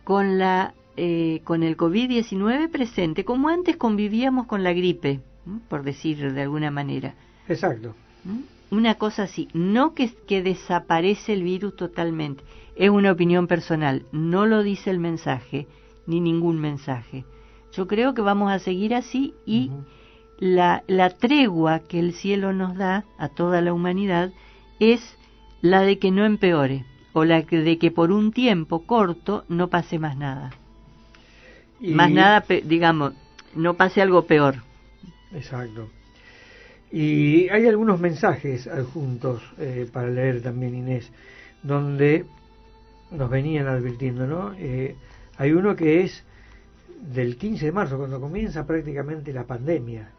con 0.04 0.38
la 0.38 0.74
eh, 0.98 1.40
con 1.44 1.62
el 1.62 1.76
COVID-19 1.76 2.70
presente, 2.70 3.24
como 3.24 3.48
antes 3.48 3.76
convivíamos 3.76 4.46
con 4.46 4.62
la 4.62 4.72
gripe, 4.72 5.20
por 5.68 5.82
decir 5.82 6.32
de 6.32 6.42
alguna 6.42 6.70
manera. 6.70 7.14
Exacto 7.48 7.94
una 8.70 8.96
cosa 8.96 9.24
así, 9.24 9.48
no 9.54 9.94
que, 9.94 10.10
que 10.26 10.42
desaparece 10.42 11.32
el 11.32 11.42
virus 11.42 11.76
totalmente, 11.76 12.44
es 12.76 12.90
una 12.90 13.12
opinión 13.12 13.46
personal, 13.46 14.04
no 14.12 14.46
lo 14.46 14.62
dice 14.62 14.90
el 14.90 14.98
mensaje, 14.98 15.66
ni 16.06 16.20
ningún 16.20 16.58
mensaje. 16.58 17.24
Yo 17.72 17.86
creo 17.86 18.14
que 18.14 18.22
vamos 18.22 18.50
a 18.50 18.58
seguir 18.58 18.94
así 18.94 19.34
y 19.46 19.70
la, 20.38 20.84
la 20.86 21.10
tregua 21.10 21.80
que 21.80 21.98
el 21.98 22.12
cielo 22.12 22.52
nos 22.52 22.76
da 22.76 23.04
a 23.18 23.28
toda 23.28 23.60
la 23.60 23.72
humanidad 23.72 24.32
es 24.80 25.16
la 25.60 25.82
de 25.82 25.98
que 25.98 26.10
no 26.10 26.24
empeore, 26.24 26.84
o 27.12 27.24
la 27.24 27.42
de 27.42 27.78
que 27.78 27.90
por 27.90 28.12
un 28.12 28.32
tiempo 28.32 28.86
corto 28.86 29.44
no 29.48 29.68
pase 29.68 29.98
más 29.98 30.16
nada. 30.16 30.50
Más 31.80 32.10
nada, 32.10 32.44
digamos, 32.64 33.14
no 33.54 33.74
pase 33.74 34.02
algo 34.02 34.26
peor. 34.26 34.56
Exacto. 35.32 35.88
Y 36.90 37.48
hay 37.50 37.66
algunos 37.66 38.00
mensajes 38.00 38.66
adjuntos 38.66 39.42
eh, 39.58 39.88
para 39.92 40.08
leer 40.08 40.42
también, 40.42 40.74
Inés, 40.74 41.12
donde 41.62 42.24
nos 43.10 43.30
venían 43.30 43.66
advirtiendo, 43.66 44.26
¿no? 44.26 44.54
Eh, 44.58 44.96
hay 45.36 45.52
uno 45.52 45.76
que 45.76 46.02
es 46.02 46.24
del 47.00 47.36
15 47.36 47.66
de 47.66 47.72
marzo, 47.72 47.98
cuando 47.98 48.20
comienza 48.20 48.66
prácticamente 48.66 49.32
la 49.32 49.44
pandemia. 49.44 50.10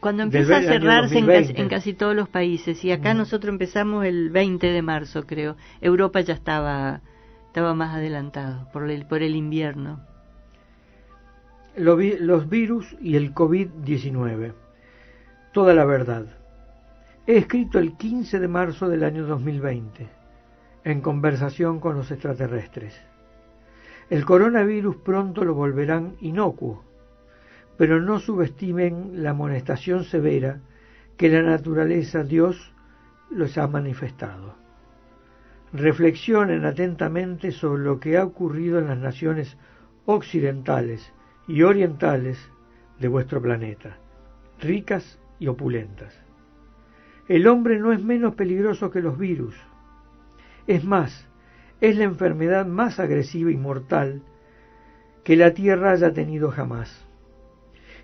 Cuando 0.00 0.24
empieza 0.24 0.58
a 0.58 0.62
cerrarse 0.62 1.18
en 1.18 1.68
casi, 1.68 1.94
todos 1.94 2.14
los 2.14 2.28
países, 2.28 2.84
y 2.84 2.92
acá 2.92 3.14
nosotros 3.14 3.50
empezamos 3.50 4.04
el 4.04 4.30
20 4.30 4.66
de 4.66 4.82
marzo, 4.82 5.24
creo. 5.26 5.56
Europa 5.80 6.20
ya 6.20 6.34
estaba, 6.34 7.00
estaba 7.46 7.74
más 7.74 7.94
adelantado 7.94 8.68
por 8.72 8.90
el, 8.90 9.06
por 9.06 9.22
el 9.22 9.34
invierno. 9.34 10.00
Los 11.76 12.48
virus 12.48 12.96
y 13.00 13.16
el 13.16 13.34
COVID-19 13.34 14.52
toda 15.54 15.72
la 15.72 15.84
verdad. 15.84 16.26
He 17.28 17.36
escrito 17.36 17.78
el 17.78 17.96
15 17.96 18.40
de 18.40 18.48
marzo 18.48 18.88
del 18.88 19.04
año 19.04 19.24
2020, 19.24 20.08
en 20.82 21.00
conversación 21.00 21.78
con 21.78 21.96
los 21.96 22.10
extraterrestres. 22.10 23.00
El 24.10 24.24
coronavirus 24.24 24.96
pronto 24.96 25.44
lo 25.44 25.54
volverán 25.54 26.16
inocuo, 26.20 26.82
pero 27.78 28.02
no 28.02 28.18
subestimen 28.18 29.22
la 29.22 29.30
amonestación 29.30 30.02
severa 30.02 30.60
que 31.16 31.28
la 31.28 31.42
naturaleza 31.42 32.24
Dios 32.24 32.74
los 33.30 33.56
ha 33.56 33.68
manifestado. 33.68 34.56
Reflexionen 35.72 36.64
atentamente 36.64 37.52
sobre 37.52 37.84
lo 37.84 38.00
que 38.00 38.18
ha 38.18 38.24
ocurrido 38.24 38.80
en 38.80 38.88
las 38.88 38.98
naciones 38.98 39.56
occidentales 40.04 41.13
y 41.46 41.62
orientales 41.62 42.38
de 42.98 43.08
vuestro 43.08 43.40
planeta, 43.40 43.96
ricas 44.60 45.18
y 45.38 45.48
opulentas. 45.48 46.14
El 47.28 47.46
hombre 47.46 47.78
no 47.78 47.92
es 47.92 48.02
menos 48.02 48.34
peligroso 48.34 48.90
que 48.90 49.00
los 49.00 49.18
virus. 49.18 49.54
Es 50.66 50.84
más, 50.84 51.26
es 51.80 51.96
la 51.96 52.04
enfermedad 52.04 52.66
más 52.66 53.00
agresiva 53.00 53.50
y 53.50 53.56
mortal 53.56 54.22
que 55.22 55.36
la 55.36 55.52
Tierra 55.54 55.92
haya 55.92 56.12
tenido 56.12 56.50
jamás. 56.50 57.04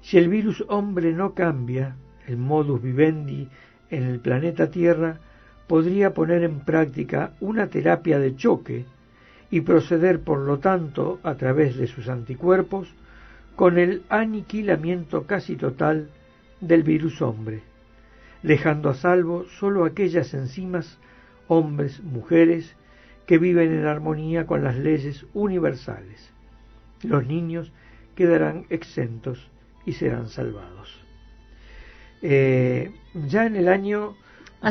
Si 0.01 0.17
el 0.19 0.29
virus 0.29 0.65
hombre 0.69 1.13
no 1.13 1.35
cambia, 1.35 1.97
el 2.27 2.39
modus 2.39 2.81
vivendi 2.81 3.49
en 3.91 4.05
el 4.05 4.21
planeta 4.21 4.71
Tierra 4.71 5.19
podría 5.67 6.15
poner 6.15 6.43
en 6.43 6.61
práctica 6.61 7.33
una 7.41 7.69
terapia 7.69 8.19
de 8.19 8.35
choque 8.35 8.87
y 9.51 9.61
proceder, 9.61 10.21
por 10.21 10.39
lo 10.39 10.59
tanto, 10.59 11.21
a 11.23 11.35
través 11.35 11.77
de 11.77 11.87
sus 11.87 12.09
anticuerpos, 12.09 12.95
con 13.61 13.77
el 13.77 14.05
aniquilamiento 14.09 15.27
casi 15.27 15.55
total 15.55 16.09
del 16.63 16.83
virus 16.83 17.21
hombre, 17.21 17.61
dejando 18.43 18.89
a 18.89 18.95
salvo 18.95 19.45
sólo 19.59 19.85
aquellas 19.85 20.33
enzimas, 20.33 20.97
hombres, 21.47 22.03
mujeres, 22.03 22.75
que 23.27 23.37
viven 23.37 23.71
en 23.75 23.85
armonía 23.85 24.47
con 24.47 24.65
las 24.65 24.79
leyes 24.79 25.27
universales. 25.35 26.33
Los 27.03 27.27
niños 27.27 27.71
quedarán 28.15 28.65
exentos 28.71 29.51
y 29.85 29.93
serán 29.93 30.31
salvados. 30.31 30.99
Eh, 32.23 32.93
ya 33.29 33.45
en 33.45 33.57
el 33.57 33.69
año, 33.69 34.17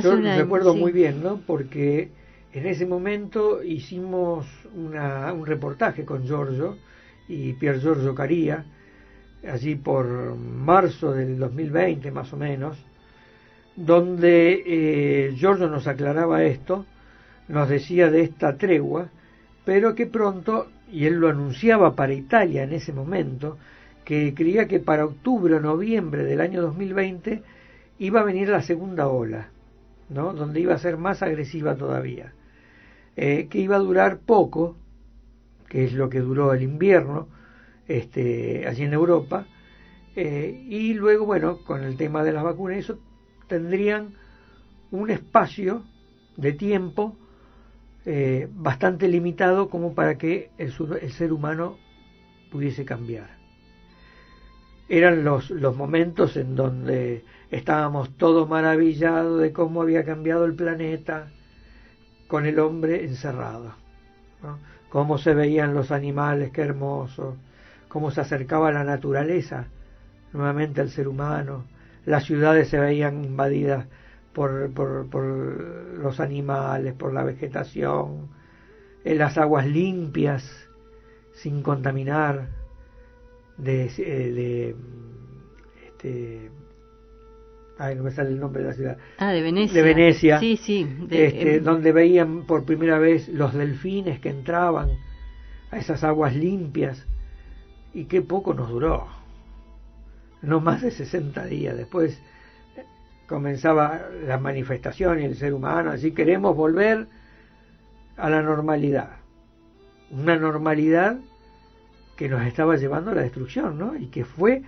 yo 0.01 0.15
recuerdo 0.15 0.73
muy 0.73 0.91
bien, 0.91 1.21
¿no? 1.21 1.41
Porque 1.45 2.09
en 2.53 2.65
ese 2.65 2.87
momento 2.87 3.61
hicimos 3.61 4.47
una, 4.73 5.31
un 5.31 5.45
reportaje 5.45 6.05
con 6.05 6.23
Giorgio 6.25 6.79
y 7.27 7.53
Pier 7.53 7.79
Giorgio 7.79 8.15
Caría, 8.15 8.65
allí 9.47 9.75
por 9.75 10.35
marzo 10.35 11.11
del 11.11 11.37
2020 11.37 12.11
más 12.11 12.33
o 12.33 12.37
menos, 12.37 12.77
donde 13.75 14.63
eh, 14.65 15.33
Giorgio 15.35 15.69
nos 15.69 15.87
aclaraba 15.87 16.43
esto, 16.43 16.85
nos 17.47 17.69
decía 17.69 18.11
de 18.11 18.21
esta 18.21 18.57
tregua, 18.57 19.09
pero 19.63 19.95
que 19.95 20.05
pronto, 20.05 20.67
y 20.91 21.05
él 21.05 21.15
lo 21.15 21.29
anunciaba 21.29 21.95
para 21.95 22.13
Italia 22.13 22.63
en 22.63 22.73
ese 22.73 22.91
momento, 22.91 23.57
que 24.03 24.33
creía 24.33 24.67
que 24.67 24.79
para 24.79 25.05
octubre 25.05 25.55
o 25.55 25.59
noviembre 25.59 26.23
del 26.23 26.41
año 26.41 26.61
2020 26.61 27.43
iba 27.99 28.19
a 28.19 28.23
venir 28.23 28.49
la 28.49 28.61
segunda 28.61 29.07
ola, 29.07 29.49
¿no? 30.09 30.33
donde 30.33 30.59
iba 30.59 30.73
a 30.73 30.79
ser 30.79 30.97
más 30.97 31.21
agresiva 31.21 31.75
todavía, 31.75 32.33
eh, 33.15 33.47
que 33.49 33.59
iba 33.59 33.75
a 33.75 33.79
durar 33.79 34.19
poco, 34.19 34.75
que 35.67 35.85
es 35.85 35.93
lo 35.93 36.09
que 36.09 36.19
duró 36.19 36.53
el 36.53 36.63
invierno 36.63 37.27
este, 37.89 38.65
allí 38.67 38.83
en 38.83 38.93
Europa, 38.93 39.47
eh, 40.15 40.65
y 40.69 40.93
luego, 40.93 41.25
bueno, 41.25 41.57
con 41.65 41.83
el 41.83 41.97
tema 41.97 42.23
de 42.23 42.31
las 42.31 42.43
vacunas, 42.43 42.77
eso 42.77 42.99
tendrían 43.47 44.13
un 44.91 45.09
espacio 45.09 45.83
de 46.37 46.53
tiempo 46.53 47.17
eh, 48.05 48.47
bastante 48.51 49.07
limitado 49.07 49.69
como 49.69 49.93
para 49.93 50.17
que 50.17 50.51
el, 50.57 50.71
ser 51.11 51.33
humano 51.33 51.77
pudiese 52.51 52.85
cambiar. 52.85 53.29
Eran 54.87 55.23
los, 55.23 55.49
los 55.49 55.75
momentos 55.75 56.37
en 56.37 56.55
donde 56.55 57.23
estábamos 57.51 58.15
todos 58.17 58.47
maravillados 58.47 59.41
de 59.41 59.51
cómo 59.51 59.81
había 59.81 60.05
cambiado 60.05 60.45
el 60.45 60.55
planeta 60.55 61.31
con 62.27 62.45
el 62.45 62.59
hombre 62.59 63.03
encerrado, 63.03 63.73
cómo 64.89 65.17
se 65.17 65.33
veían 65.33 65.73
los 65.73 65.91
animales, 65.91 66.51
qué 66.51 66.61
hermoso, 66.61 67.35
cómo 67.89 68.11
se 68.11 68.21
acercaba 68.21 68.71
la 68.71 68.85
naturaleza 68.85 69.67
nuevamente 70.31 70.79
al 70.79 70.89
ser 70.89 71.07
humano, 71.07 71.65
las 72.05 72.23
ciudades 72.23 72.69
se 72.69 72.79
veían 72.79 73.25
invadidas 73.25 73.87
por, 74.33 74.71
por, 74.73 75.17
los 75.97 76.19
animales, 76.19 76.93
por 76.93 77.13
la 77.13 77.23
vegetación, 77.23 78.29
en 79.03 79.17
las 79.17 79.37
aguas 79.37 79.67
limpias, 79.67 80.69
sin 81.33 81.61
contaminar, 81.61 82.49
de, 83.57 83.85
eh, 83.97 84.31
de 84.31 84.75
este, 85.87 86.49
ay, 87.77 87.95
no 87.95 88.03
me 88.03 88.11
sale 88.11 88.29
el 88.29 88.39
nombre 88.39 88.61
de 88.61 88.69
la 88.69 88.73
ciudad. 88.73 88.97
Ah, 89.17 89.31
de 89.31 89.41
Venecia. 89.41 89.73
De 89.73 89.93
Venecia. 89.93 90.39
Sí, 90.39 90.57
sí. 90.57 90.87
este, 91.09 91.55
em, 91.55 91.63
donde 91.63 91.91
veían 91.91 92.45
por 92.45 92.65
primera 92.65 92.99
vez 92.99 93.27
los 93.27 93.53
delfines 93.53 94.19
que 94.19 94.29
entraban 94.29 94.91
a 95.71 95.77
esas 95.77 96.03
aguas 96.03 96.35
limpias. 96.35 97.05
Y 97.93 98.05
qué 98.05 98.21
poco 98.21 98.53
nos 98.53 98.69
duró. 98.69 99.07
No 100.41 100.59
más 100.61 100.81
de 100.81 100.91
60 100.91 101.45
días. 101.45 101.75
Después 101.75 102.19
comenzaba 103.29 104.01
la 104.25 104.39
manifestación 104.39 105.21
y 105.21 105.25
el 105.25 105.35
ser 105.35 105.53
humano, 105.53 105.91
así 105.91 106.11
queremos 106.11 106.55
volver 106.55 107.07
a 108.17 108.29
la 108.29 108.41
normalidad, 108.41 109.11
una 110.09 110.35
normalidad 110.35 111.19
que 112.17 112.27
nos 112.27 112.41
estaba 112.41 112.75
llevando 112.75 113.11
a 113.11 113.15
la 113.15 113.21
destrucción, 113.21 113.77
¿no? 113.77 113.95
Y 113.95 114.07
que 114.07 114.25
fue, 114.25 114.63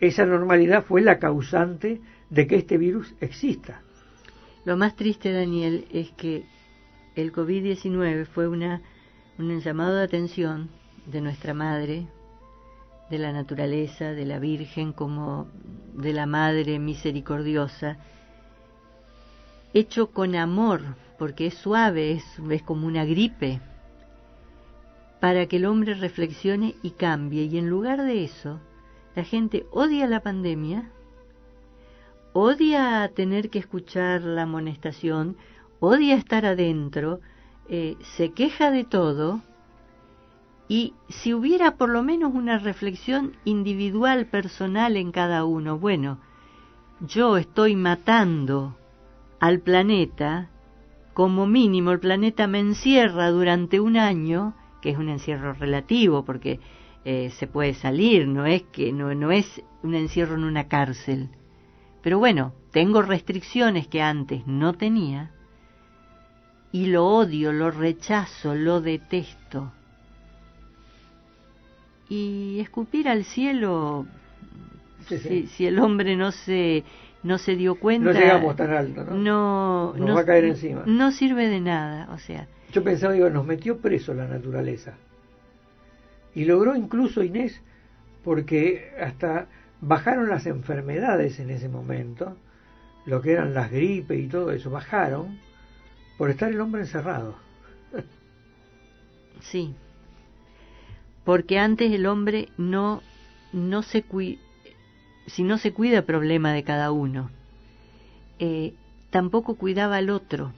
esa 0.00 0.24
normalidad 0.24 0.82
fue 0.82 1.02
la 1.02 1.18
causante 1.18 2.00
de 2.30 2.46
que 2.46 2.56
este 2.56 2.78
virus 2.78 3.14
exista. 3.20 3.82
Lo 4.64 4.78
más 4.78 4.96
triste, 4.96 5.30
Daniel, 5.32 5.86
es 5.92 6.10
que 6.12 6.46
el 7.14 7.32
COVID-19 7.32 8.24
fue 8.24 8.48
una, 8.48 8.80
un 9.38 9.60
llamado 9.60 9.94
de 9.94 10.04
atención 10.04 10.70
de 11.06 11.20
nuestra 11.20 11.54
madre, 11.54 12.08
de 13.10 13.18
la 13.18 13.32
naturaleza, 13.32 14.12
de 14.12 14.24
la 14.24 14.38
Virgen 14.38 14.92
como 14.92 15.46
de 15.94 16.12
la 16.12 16.26
Madre 16.26 16.78
misericordiosa, 16.78 17.98
hecho 19.72 20.10
con 20.10 20.34
amor, 20.34 20.82
porque 21.18 21.46
es 21.46 21.54
suave, 21.54 22.12
es, 22.12 22.62
como 22.62 22.86
una 22.86 23.04
gripe, 23.04 23.60
para 25.20 25.46
que 25.46 25.56
el 25.56 25.66
hombre 25.66 25.94
reflexione 25.94 26.74
y 26.82 26.90
cambie. 26.90 27.44
Y 27.44 27.58
en 27.58 27.68
lugar 27.68 28.02
de 28.02 28.24
eso, 28.24 28.60
la 29.14 29.24
gente 29.24 29.66
odia 29.70 30.06
la 30.06 30.20
pandemia, 30.20 30.90
odia 32.32 33.10
tener 33.14 33.50
que 33.50 33.58
escuchar 33.58 34.22
la 34.22 34.42
amonestación, 34.42 35.36
odia 35.80 36.16
estar 36.16 36.44
adentro, 36.44 37.20
eh, 37.68 37.96
se 38.00 38.32
queja 38.32 38.70
de 38.70 38.84
todo, 38.84 39.40
y 40.68 40.94
si 41.08 41.32
hubiera 41.32 41.76
por 41.76 41.90
lo 41.90 42.02
menos 42.02 42.34
una 42.34 42.58
reflexión 42.58 43.36
individual, 43.44 44.26
personal 44.26 44.96
en 44.96 45.12
cada 45.12 45.44
uno, 45.44 45.78
bueno, 45.78 46.18
yo 47.00 47.36
estoy 47.36 47.76
matando 47.76 48.76
al 49.38 49.60
planeta, 49.60 50.50
como 51.14 51.46
mínimo 51.46 51.92
el 51.92 52.00
planeta 52.00 52.46
me 52.46 52.58
encierra 52.58 53.30
durante 53.30 53.78
un 53.78 53.96
año, 53.96 54.54
que 54.82 54.90
es 54.90 54.98
un 54.98 55.08
encierro 55.08 55.52
relativo, 55.52 56.24
porque 56.24 56.58
eh, 57.04 57.30
se 57.30 57.46
puede 57.46 57.74
salir, 57.74 58.26
no 58.26 58.44
es 58.44 58.62
que 58.64 58.92
no, 58.92 59.14
no 59.14 59.30
es 59.30 59.62
un 59.82 59.94
encierro 59.94 60.34
en 60.34 60.44
una 60.44 60.66
cárcel. 60.66 61.30
Pero 62.02 62.18
bueno, 62.18 62.54
tengo 62.72 63.02
restricciones 63.02 63.86
que 63.86 64.02
antes 64.02 64.46
no 64.46 64.72
tenía 64.72 65.30
y 66.72 66.86
lo 66.86 67.06
odio, 67.06 67.52
lo 67.52 67.70
rechazo, 67.70 68.54
lo 68.54 68.80
detesto 68.80 69.72
y 72.08 72.60
escupir 72.60 73.08
al 73.08 73.24
cielo 73.24 74.06
Si, 75.08 75.66
el 75.66 75.78
hombre 75.78 76.16
no 76.16 76.32
se 76.32 76.84
no 77.22 77.38
se 77.38 77.56
dio 77.56 77.76
cuenta 77.76 78.12
no 78.12 78.18
llegamos 78.18 78.56
tan 78.56 78.70
alto 78.72 79.04
no 79.04 79.94
nos 79.96 80.16
va 80.16 80.20
a 80.20 80.26
caer 80.26 80.44
encima. 80.44 80.82
no 80.86 81.10
sirve 81.10 81.48
de 81.48 81.60
nada 81.60 82.08
o 82.12 82.18
sea. 82.18 82.46
Yo 82.72 82.84
pensaba 82.84 83.14
digo 83.14 83.30
nos 83.30 83.46
metió 83.46 83.78
preso 83.78 84.14
la 84.14 84.26
naturaleza. 84.26 84.94
Y 86.34 86.44
logró 86.44 86.76
incluso 86.76 87.22
Inés 87.22 87.60
porque 88.22 88.92
hasta 89.00 89.46
bajaron 89.80 90.28
las 90.28 90.46
enfermedades 90.46 91.40
en 91.40 91.50
ese 91.50 91.68
momento 91.68 92.36
lo 93.06 93.22
que 93.22 93.32
eran 93.32 93.54
las 93.54 93.70
gripes 93.70 94.18
y 94.18 94.26
todo 94.26 94.50
eso 94.52 94.70
bajaron 94.70 95.38
por 96.18 96.30
estar 96.30 96.50
el 96.50 96.60
hombre 96.60 96.82
encerrado. 96.82 97.36
Sí 99.40 99.74
porque 101.26 101.58
antes 101.58 101.92
el 101.92 102.06
hombre 102.06 102.50
no, 102.56 103.02
no 103.52 103.82
se 103.82 104.04
si 105.26 105.42
no 105.42 105.58
se 105.58 105.72
cuida 105.72 105.98
el 105.98 106.04
problema 106.04 106.52
de 106.52 106.62
cada 106.62 106.92
uno. 106.92 107.30
Eh, 108.38 108.74
tampoco 109.10 109.56
cuidaba 109.56 109.96
al 109.96 110.08
otro. 110.08 110.52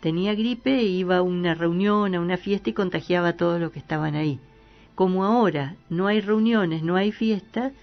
Tenía 0.00 0.34
gripe 0.34 0.78
e 0.78 0.84
iba 0.84 1.18
a 1.18 1.22
una 1.22 1.54
reunión, 1.54 2.14
a 2.14 2.20
una 2.20 2.38
fiesta 2.38 2.70
y 2.70 2.72
contagiaba 2.72 3.28
a 3.28 3.36
todos 3.36 3.60
los 3.60 3.72
que 3.72 3.78
estaban 3.78 4.14
ahí. 4.14 4.40
Como 4.94 5.22
ahora 5.22 5.76
no 5.90 6.06
hay 6.06 6.22
reuniones, 6.22 6.82
no 6.82 6.96
hay 6.96 7.12
fiestas, 7.12 7.74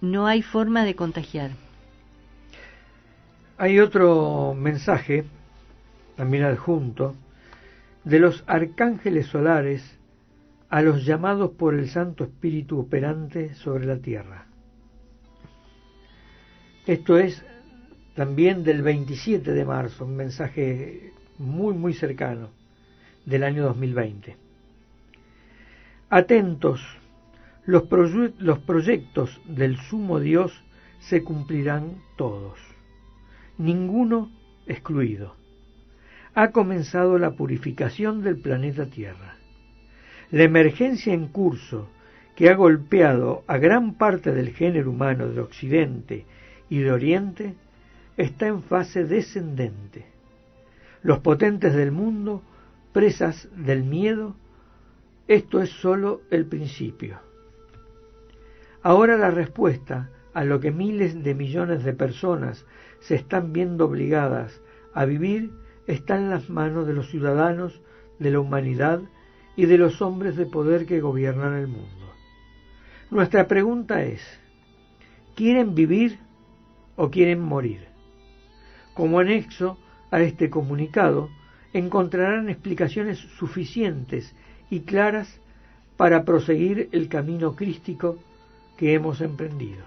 no 0.00 0.26
hay 0.26 0.42
forma 0.42 0.84
de 0.84 0.96
contagiar. 0.96 1.52
Hay 3.58 3.78
otro 3.78 4.54
mensaje, 4.54 5.24
también 6.16 6.42
adjunto, 6.42 7.14
de 8.02 8.18
los 8.18 8.42
arcángeles 8.48 9.28
solares 9.28 10.00
a 10.74 10.82
los 10.82 11.04
llamados 11.06 11.52
por 11.52 11.74
el 11.74 11.88
Santo 11.88 12.24
Espíritu 12.24 12.80
operante 12.80 13.54
sobre 13.54 13.86
la 13.86 13.98
tierra. 13.98 14.48
Esto 16.84 17.16
es 17.16 17.46
también 18.16 18.64
del 18.64 18.82
27 18.82 19.52
de 19.52 19.64
marzo, 19.64 20.04
un 20.04 20.16
mensaje 20.16 21.12
muy, 21.38 21.74
muy 21.74 21.94
cercano 21.94 22.48
del 23.24 23.44
año 23.44 23.62
2020. 23.62 24.36
Atentos, 26.10 26.84
los, 27.66 27.84
los 28.40 28.58
proyectos 28.58 29.40
del 29.44 29.76
sumo 29.76 30.18
Dios 30.18 30.64
se 30.98 31.22
cumplirán 31.22 31.98
todos, 32.16 32.58
ninguno 33.58 34.28
excluido. 34.66 35.36
Ha 36.34 36.50
comenzado 36.50 37.16
la 37.18 37.36
purificación 37.36 38.24
del 38.24 38.40
planeta 38.40 38.86
Tierra. 38.86 39.36
La 40.34 40.42
emergencia 40.42 41.14
en 41.14 41.28
curso 41.28 41.86
que 42.34 42.50
ha 42.50 42.56
golpeado 42.56 43.44
a 43.46 43.56
gran 43.56 43.94
parte 43.94 44.34
del 44.34 44.50
género 44.50 44.90
humano 44.90 45.28
de 45.28 45.40
Occidente 45.40 46.26
y 46.68 46.80
de 46.80 46.90
Oriente 46.90 47.54
está 48.16 48.48
en 48.48 48.64
fase 48.64 49.04
descendente. 49.04 50.06
Los 51.04 51.20
potentes 51.20 51.72
del 51.72 51.92
mundo, 51.92 52.42
presas 52.92 53.48
del 53.54 53.84
miedo, 53.84 54.34
esto 55.28 55.62
es 55.62 55.70
sólo 55.70 56.22
el 56.32 56.46
principio. 56.46 57.20
Ahora 58.82 59.16
la 59.16 59.30
respuesta 59.30 60.10
a 60.32 60.42
lo 60.42 60.58
que 60.58 60.72
miles 60.72 61.22
de 61.22 61.36
millones 61.36 61.84
de 61.84 61.92
personas 61.92 62.66
se 62.98 63.14
están 63.14 63.52
viendo 63.52 63.84
obligadas 63.84 64.60
a 64.94 65.04
vivir 65.04 65.52
está 65.86 66.16
en 66.16 66.28
las 66.28 66.50
manos 66.50 66.88
de 66.88 66.94
los 66.94 67.08
ciudadanos, 67.08 67.80
de 68.18 68.32
la 68.32 68.40
humanidad 68.40 69.00
y 69.56 69.66
de 69.66 69.78
los 69.78 70.02
hombres 70.02 70.36
de 70.36 70.46
poder 70.46 70.86
que 70.86 71.00
gobiernan 71.00 71.54
el 71.54 71.68
mundo. 71.68 72.12
Nuestra 73.10 73.46
pregunta 73.46 74.02
es, 74.02 74.20
¿quieren 75.36 75.74
vivir 75.74 76.18
o 76.96 77.10
quieren 77.10 77.40
morir. 77.40 77.86
Como 78.94 79.18
anexo 79.18 79.78
a 80.10 80.20
este 80.20 80.50
comunicado 80.50 81.30
encontrarán 81.72 82.48
explicaciones 82.48 83.18
suficientes 83.18 84.34
y 84.70 84.80
claras 84.80 85.40
para 85.96 86.24
proseguir 86.24 86.88
el 86.92 87.08
camino 87.08 87.56
crístico 87.56 88.18
que 88.76 88.94
hemos 88.94 89.20
emprendido. 89.20 89.84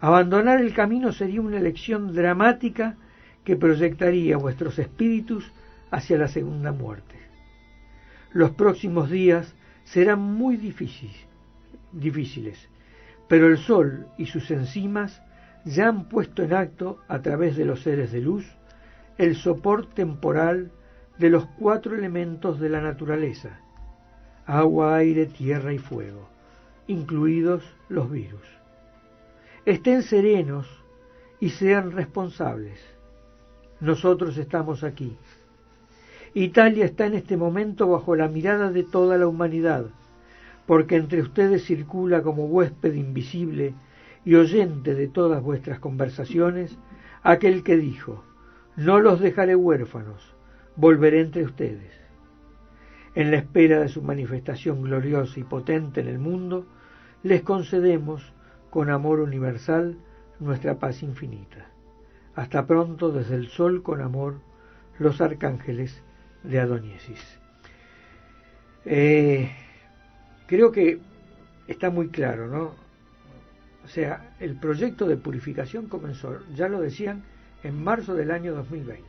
Abandonar 0.00 0.60
el 0.60 0.72
camino 0.74 1.12
sería 1.12 1.40
una 1.40 1.58
elección 1.58 2.14
dramática 2.14 2.96
que 3.44 3.56
proyectaría 3.56 4.36
vuestros 4.36 4.78
espíritus 4.78 5.52
hacia 5.90 6.18
la 6.18 6.28
segunda 6.28 6.72
muerte. 6.72 7.16
Los 8.32 8.52
próximos 8.52 9.10
días 9.10 9.54
serán 9.84 10.20
muy 10.20 10.56
difíciles, 10.56 11.18
pero 13.28 13.48
el 13.48 13.58
sol 13.58 14.06
y 14.18 14.26
sus 14.26 14.50
enzimas 14.50 15.20
ya 15.64 15.88
han 15.88 16.08
puesto 16.08 16.42
en 16.42 16.52
acto, 16.54 17.00
a 17.08 17.22
través 17.22 17.56
de 17.56 17.64
los 17.64 17.82
seres 17.82 18.12
de 18.12 18.20
luz, 18.20 18.46
el 19.18 19.36
soporte 19.36 19.94
temporal 19.96 20.70
de 21.18 21.28
los 21.28 21.44
cuatro 21.58 21.94
elementos 21.96 22.60
de 22.60 22.68
la 22.68 22.80
naturaleza, 22.80 23.60
agua, 24.46 24.96
aire, 24.96 25.26
tierra 25.26 25.72
y 25.72 25.78
fuego, 25.78 26.28
incluidos 26.86 27.62
los 27.88 28.10
virus. 28.10 28.46
Estén 29.66 30.02
serenos 30.02 30.66
y 31.40 31.50
sean 31.50 31.92
responsables. 31.92 32.80
Nosotros 33.80 34.38
estamos 34.38 34.84
aquí. 34.84 35.16
Italia 36.34 36.84
está 36.84 37.06
en 37.06 37.14
este 37.14 37.36
momento 37.36 37.88
bajo 37.88 38.14
la 38.14 38.28
mirada 38.28 38.70
de 38.70 38.84
toda 38.84 39.18
la 39.18 39.26
humanidad, 39.26 39.86
porque 40.64 40.94
entre 40.94 41.22
ustedes 41.22 41.64
circula 41.64 42.22
como 42.22 42.44
huésped 42.44 42.94
invisible 42.94 43.74
y 44.24 44.36
oyente 44.36 44.94
de 44.94 45.08
todas 45.08 45.42
vuestras 45.42 45.80
conversaciones, 45.80 46.78
aquel 47.24 47.64
que 47.64 47.76
dijo, 47.76 48.22
no 48.76 49.00
los 49.00 49.18
dejaré 49.18 49.56
huérfanos, 49.56 50.36
volveré 50.76 51.20
entre 51.20 51.42
ustedes. 51.42 51.98
En 53.16 53.32
la 53.32 53.38
espera 53.38 53.80
de 53.80 53.88
su 53.88 54.00
manifestación 54.00 54.82
gloriosa 54.82 55.40
y 55.40 55.42
potente 55.42 56.00
en 56.00 56.06
el 56.06 56.20
mundo, 56.20 56.64
les 57.24 57.42
concedemos, 57.42 58.32
con 58.70 58.88
amor 58.88 59.18
universal, 59.18 59.96
nuestra 60.38 60.78
paz 60.78 61.02
infinita. 61.02 61.66
Hasta 62.36 62.68
pronto 62.68 63.10
desde 63.10 63.34
el 63.34 63.48
sol 63.48 63.82
con 63.82 64.00
amor, 64.00 64.36
los 65.00 65.20
arcángeles 65.20 66.04
de 66.42 66.60
Adoniesis. 66.60 67.38
Eh, 68.84 69.50
creo 70.46 70.72
que 70.72 70.98
está 71.68 71.90
muy 71.90 72.08
claro, 72.08 72.48
¿no? 72.48 72.74
O 73.84 73.88
sea, 73.88 74.34
el 74.40 74.56
proyecto 74.56 75.06
de 75.06 75.16
purificación 75.16 75.86
comenzó, 75.86 76.38
ya 76.54 76.68
lo 76.68 76.80
decían, 76.80 77.22
en 77.62 77.82
marzo 77.82 78.14
del 78.14 78.30
año 78.30 78.54
2020. 78.54 79.04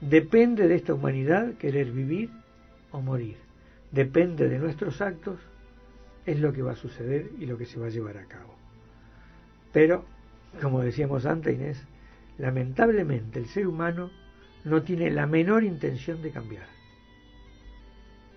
Depende 0.00 0.68
de 0.68 0.76
esta 0.76 0.94
humanidad 0.94 1.54
querer 1.54 1.90
vivir 1.90 2.30
o 2.92 3.00
morir. 3.00 3.36
Depende 3.90 4.48
de 4.48 4.58
nuestros 4.58 5.00
actos, 5.00 5.38
es 6.24 6.38
lo 6.40 6.52
que 6.52 6.62
va 6.62 6.72
a 6.72 6.76
suceder 6.76 7.30
y 7.38 7.46
lo 7.46 7.56
que 7.56 7.66
se 7.66 7.80
va 7.80 7.86
a 7.86 7.90
llevar 7.90 8.18
a 8.18 8.26
cabo. 8.26 8.54
Pero, 9.72 10.04
como 10.60 10.82
decíamos 10.82 11.26
antes, 11.26 11.54
Inés, 11.54 11.82
lamentablemente 12.36 13.38
el 13.38 13.46
ser 13.46 13.66
humano 13.66 14.10
no 14.68 14.82
tiene 14.82 15.10
la 15.10 15.26
menor 15.26 15.64
intención 15.64 16.22
de 16.22 16.30
cambiar. 16.30 16.66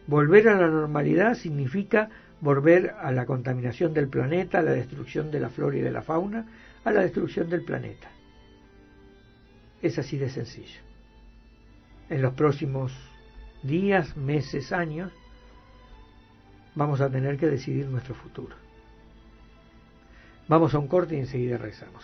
Volver 0.08 0.50
a 0.50 0.60
la 0.60 0.68
normalidad 0.68 1.36
significa 1.36 2.10
volver 2.42 2.96
a 3.00 3.12
la 3.12 3.26
contaminación 3.26 3.94
del 3.94 4.08
planeta, 4.08 4.60
a 4.60 4.64
la 4.64 4.72
destrucción 4.72 5.32
de 5.32 5.40
la 5.40 5.50
flora 5.50 5.78
y 5.78 5.82
de 5.82 5.92
la 5.92 6.02
fauna, 6.02 6.46
a 6.84 6.92
la 6.92 7.02
destrucción 7.02 7.50
del 7.50 7.64
planeta. 7.64 8.10
Es 9.82 9.98
así 10.00 10.18
de 10.18 10.30
sencillo. 10.30 10.82
En 12.10 12.22
los 12.22 12.34
próximos 12.34 12.92
días, 13.64 14.18
meses, 14.18 14.72
años, 14.72 15.12
vamos 16.76 17.00
a 17.02 17.10
tener 17.10 17.38
que 17.38 17.48
decidir 17.48 17.86
nuestro 17.88 18.16
futuro. 18.16 18.56
Vamos 20.48 20.74
a 20.74 20.80
un 20.80 20.88
corte 20.88 21.16
y 21.16 21.20
enseguida 21.20 21.58
rezamos. 21.58 22.04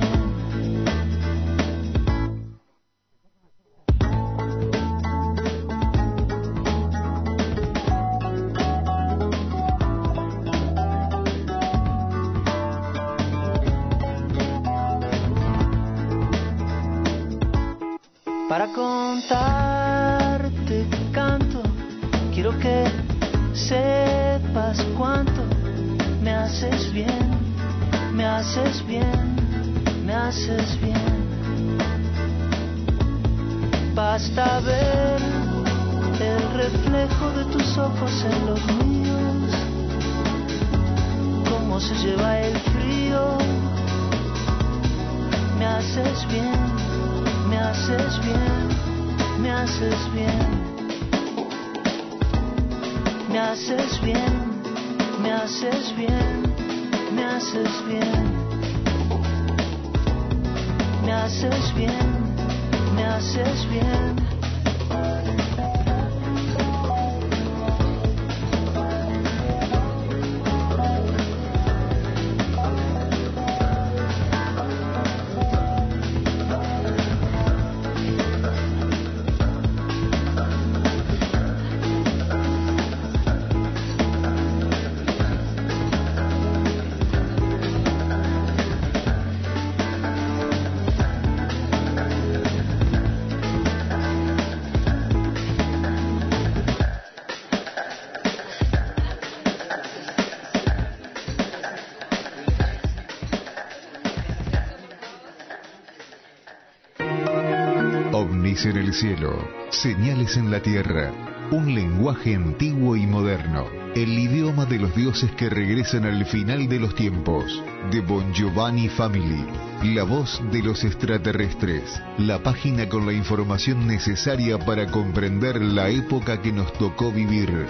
El 108.91 108.97
cielo, 108.97 109.47
señales 109.69 110.35
en 110.35 110.51
la 110.51 110.61
tierra, 110.61 111.13
un 111.51 111.73
lenguaje 111.73 112.35
antiguo 112.35 112.97
y 112.97 113.07
moderno, 113.07 113.67
el 113.95 114.19
idioma 114.19 114.65
de 114.65 114.79
los 114.79 114.93
dioses 114.93 115.31
que 115.31 115.49
regresan 115.49 116.03
al 116.03 116.25
final 116.25 116.67
de 116.67 116.77
los 116.79 116.93
tiempos, 116.95 117.63
de 117.89 118.01
Bon 118.01 118.33
Giovanni 118.33 118.89
Family, 118.89 119.45
la 119.83 120.03
voz 120.03 120.41
de 120.51 120.61
los 120.61 120.83
extraterrestres, 120.83 122.01
la 122.17 122.43
página 122.43 122.89
con 122.89 123.05
la 123.05 123.13
información 123.13 123.87
necesaria 123.87 124.59
para 124.59 124.87
comprender 124.87 125.61
la 125.61 125.87
época 125.89 126.41
que 126.41 126.51
nos 126.51 126.73
tocó 126.73 127.13
vivir, 127.13 127.65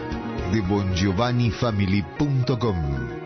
de 0.52 0.61
bongiovannifamily.com. 0.61 3.20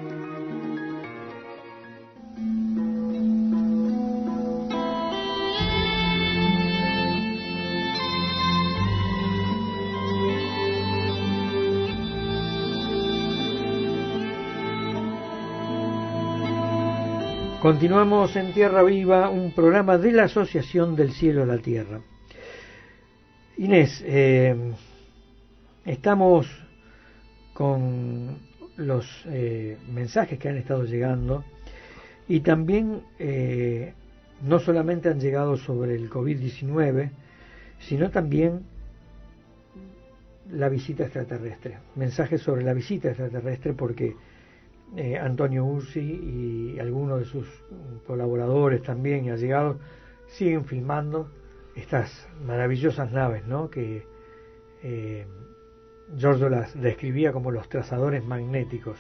Continuamos 17.66 18.36
en 18.36 18.54
Tierra 18.54 18.84
Viva, 18.84 19.28
un 19.32 19.52
programa 19.52 19.98
de 19.98 20.12
la 20.12 20.26
Asociación 20.26 20.96
del 20.96 21.14
Cielo 21.14 21.42
a 21.42 21.46
la 21.48 21.58
Tierra. 21.58 22.00
Inés, 23.58 24.04
eh, 24.06 24.56
estamos 25.84 26.46
con 27.56 28.38
los 28.78 29.08
eh, 29.26 29.80
mensajes 29.92 30.38
que 30.38 30.48
han 30.48 30.58
estado 30.58 30.84
llegando 30.84 31.44
y 32.28 32.42
también 32.42 33.02
eh, 33.18 33.96
no 34.44 34.60
solamente 34.60 35.10
han 35.10 35.20
llegado 35.20 35.58
sobre 35.58 35.96
el 35.96 36.08
COVID-19, 36.08 37.10
sino 37.80 38.12
también 38.12 38.62
la 40.52 40.70
visita 40.70 41.06
extraterrestre. 41.06 41.80
Mensajes 41.96 42.42
sobre 42.42 42.64
la 42.64 42.76
visita 42.76 43.08
extraterrestre 43.08 43.74
porque 43.74 44.16
eh, 44.96 45.18
Antonio 45.18 45.66
Ursi 45.66 46.00
y 46.00 46.80
algunos 46.80 47.20
de 47.20 47.26
sus 47.26 47.46
colaboradores 48.08 48.82
también 48.82 49.26
y 49.26 49.30
allegados 49.30 49.78
siguen 50.28 50.66
filmando 50.66 51.30
estas 51.76 52.28
maravillosas 52.46 53.12
naves, 53.12 53.46
¿no? 53.46 53.70
Que 53.70 54.06
eh, 54.84 55.26
Giorgio 56.16 56.50
las 56.50 56.80
describía 56.80 57.34
como 57.34 57.52
los 57.52 57.68
trazadores 57.68 58.24
magnéticos. 58.24 58.98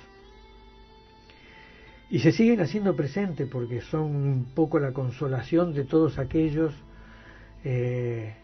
Y 2.09 2.19
se 2.19 2.31
siguen 2.31 2.61
haciendo 2.61 2.95
presentes 2.95 3.47
porque 3.49 3.81
son 3.81 4.03
un 4.15 4.45
poco 4.53 4.79
la 4.79 4.91
consolación 4.91 5.73
de 5.73 5.85
todos 5.85 6.19
aquellos 6.19 6.73
eh, 7.63 8.35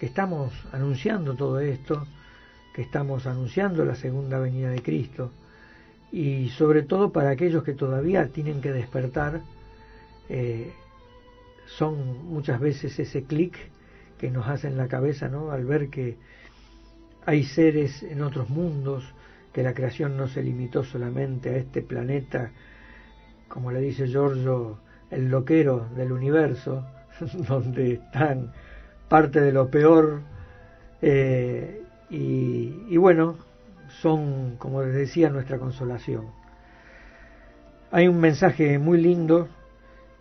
que 0.00 0.06
estamos 0.06 0.52
anunciando 0.72 1.36
todo 1.36 1.60
esto, 1.60 2.06
que 2.74 2.82
estamos 2.82 3.26
anunciando 3.26 3.84
la 3.84 3.94
segunda 3.94 4.38
venida 4.38 4.70
de 4.70 4.82
Cristo, 4.82 5.30
y 6.10 6.48
sobre 6.50 6.82
todo 6.82 7.12
para 7.12 7.30
aquellos 7.30 7.64
que 7.64 7.74
todavía 7.74 8.28
tienen 8.28 8.60
que 8.60 8.72
despertar, 8.72 9.40
eh, 10.28 10.72
son 11.66 12.26
muchas 12.26 12.60
veces 12.60 12.98
ese 12.98 13.24
clic 13.24 13.56
que 14.18 14.30
nos 14.30 14.48
hace 14.48 14.68
en 14.68 14.76
la 14.76 14.88
cabeza, 14.88 15.28
¿no? 15.28 15.50
Al 15.50 15.64
ver 15.64 15.90
que 15.90 16.16
hay 17.26 17.44
seres 17.44 18.02
en 18.02 18.22
otros 18.22 18.48
mundos, 18.48 19.04
que 19.52 19.62
la 19.62 19.74
creación 19.74 20.16
no 20.16 20.28
se 20.28 20.42
limitó 20.42 20.82
solamente 20.82 21.50
a 21.50 21.56
este 21.56 21.82
planeta, 21.82 22.50
como 23.48 23.70
le 23.70 23.80
dice 23.80 24.06
Giorgio, 24.08 24.78
el 25.10 25.28
loquero 25.28 25.88
del 25.94 26.12
universo, 26.12 26.86
donde 27.48 27.94
están 27.94 28.52
parte 29.08 29.40
de 29.40 29.52
lo 29.52 29.70
peor, 29.70 30.22
eh, 31.02 31.82
y, 32.10 32.86
y 32.88 32.96
bueno, 32.96 33.36
son, 33.88 34.56
como 34.58 34.82
les 34.82 34.94
decía, 34.94 35.30
nuestra 35.30 35.58
consolación. 35.58 36.26
Hay 37.90 38.08
un 38.08 38.20
mensaje 38.20 38.78
muy 38.78 39.00
lindo 39.00 39.48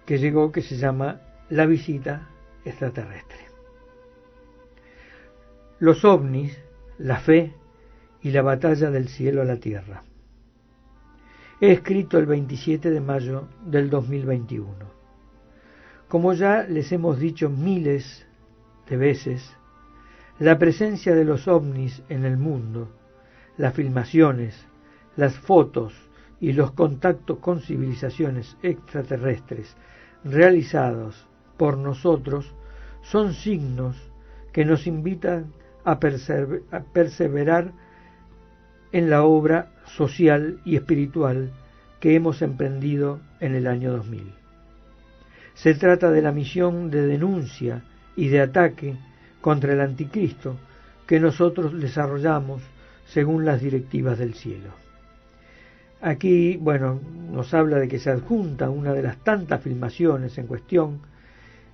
que 0.06 0.18
llegó 0.18 0.52
que 0.52 0.62
se 0.62 0.78
llama 0.78 1.22
La 1.50 1.66
visita 1.66 2.30
extraterrestre. 2.64 3.40
Los 5.80 6.04
ovnis, 6.06 6.58
la 6.98 7.18
fe 7.18 7.54
y 8.22 8.32
la 8.32 8.42
batalla 8.42 8.90
del 8.90 9.10
cielo 9.10 9.42
a 9.42 9.46
la 9.46 9.58
tierra. 9.58 10.04
He 11.60 11.72
escrito 11.72 12.18
el 12.18 12.26
27 12.26 12.90
de 12.90 13.02
mayo 13.02 13.48
del 13.66 13.90
2021. 13.90 14.68
Como 16.08 16.34
ya 16.34 16.64
les 16.64 16.92
hemos 16.92 17.20
dicho 17.20 17.50
miles 17.50 18.26
de 18.90 18.98
veces, 18.98 19.54
la 20.40 20.58
presencia 20.58 21.16
de 21.16 21.26
los 21.26 21.48
ovnis 21.48 22.04
en 22.10 22.24
el 22.24 22.38
mundo 22.38 22.90
las 23.58 23.74
filmaciones, 23.74 24.66
las 25.16 25.38
fotos 25.38 25.94
y 26.40 26.54
los 26.54 26.72
contactos 26.72 27.40
con 27.40 27.62
civilizaciones 27.62 28.58
extraterrestres 28.62 29.76
realizados 30.24 31.28
por 31.58 31.78
nosotros 31.78 32.54
son 33.02 33.34
signos 33.34 33.96
que 34.52 34.66
nos 34.66 34.88
invitan 34.88 35.54
a, 35.84 36.00
perseverar 36.00 37.72
en 38.92 39.10
la 39.10 39.24
obra 39.24 39.72
social 39.86 40.60
y 40.66 40.76
espiritual 40.76 41.52
que 42.00 42.16
hemos 42.16 42.42
emprendido 42.42 43.22
en 43.40 43.56
el 43.56 43.68
año 43.68 43.92
2000. 43.92 44.34
Se 45.54 45.74
trata 45.74 46.12
de 46.12 46.22
la 46.22 46.32
misión 46.32 46.92
de 46.92 47.08
denuncia 47.08 47.84
y 48.16 48.28
de 48.28 48.42
ataque 48.42 48.98
contra 49.42 49.74
el 49.74 49.82
anticristo 49.82 50.58
que 51.08 51.20
nosotros 51.20 51.80
desarrollamos 51.80 52.62
según 53.08 53.46
las 53.46 53.62
directivas 53.62 54.18
del 54.18 54.34
cielo. 54.34 54.70
Aquí, 56.02 56.58
bueno, 56.58 57.00
nos 57.32 57.54
habla 57.54 57.80
de 57.80 57.88
que 57.88 58.00
se 58.00 58.12
adjunta 58.12 58.70
una 58.70 58.94
de 58.94 59.02
las 59.02 59.18
tantas 59.24 59.62
filmaciones 59.62 60.38
en 60.38 60.48
cuestión, 60.48 61.00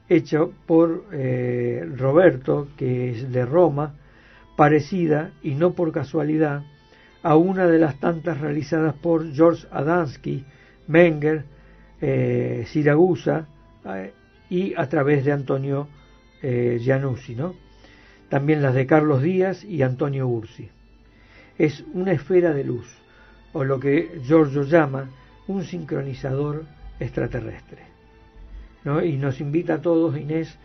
hecha 0.08 0.46
por 0.66 1.06
eh, 1.12 1.86
Roberto, 1.98 2.70
que 2.78 3.12
es 3.12 3.32
de 3.32 3.46
Roma, 3.46 3.96
parecida, 4.56 5.32
y 5.42 5.56
no 5.56 5.74
por 5.74 5.92
casualidad, 5.92 6.64
a 7.22 7.36
una 7.36 7.68
de 7.68 7.80
las 7.80 8.00
tantas 8.00 8.40
realizadas 8.40 8.94
por 8.96 9.34
George 9.34 9.68
Adansky, 9.72 10.46
Menger, 10.88 11.46
eh, 12.02 12.66
Siragusa 12.68 13.48
eh, 13.86 14.14
y 14.50 14.74
a 14.76 14.88
través 14.88 15.26
de 15.26 15.32
Antonio 15.32 15.88
Giannussi, 16.42 17.36
¿no? 17.36 17.56
también 18.34 18.64
las 18.64 18.74
de 18.74 18.88
Carlos 18.88 19.22
Díaz 19.22 19.64
y 19.64 19.84
Antonio 19.84 20.28
Ursi. 20.28 20.68
Es 21.58 21.84
una 21.94 22.12
esfera 22.12 22.54
de 22.54 22.64
luz, 22.64 22.88
o 23.54 23.64
lo 23.64 23.80
que 23.80 24.20
Giorgio 24.24 24.64
llama 24.64 25.10
un 25.48 25.64
sincronizador 25.64 26.66
extraterrestre. 27.00 27.84
Y 29.04 29.18
nos 29.18 29.40
invita 29.40 29.76
a 29.76 29.82
todos, 29.82 30.18
Inés, 30.18 30.58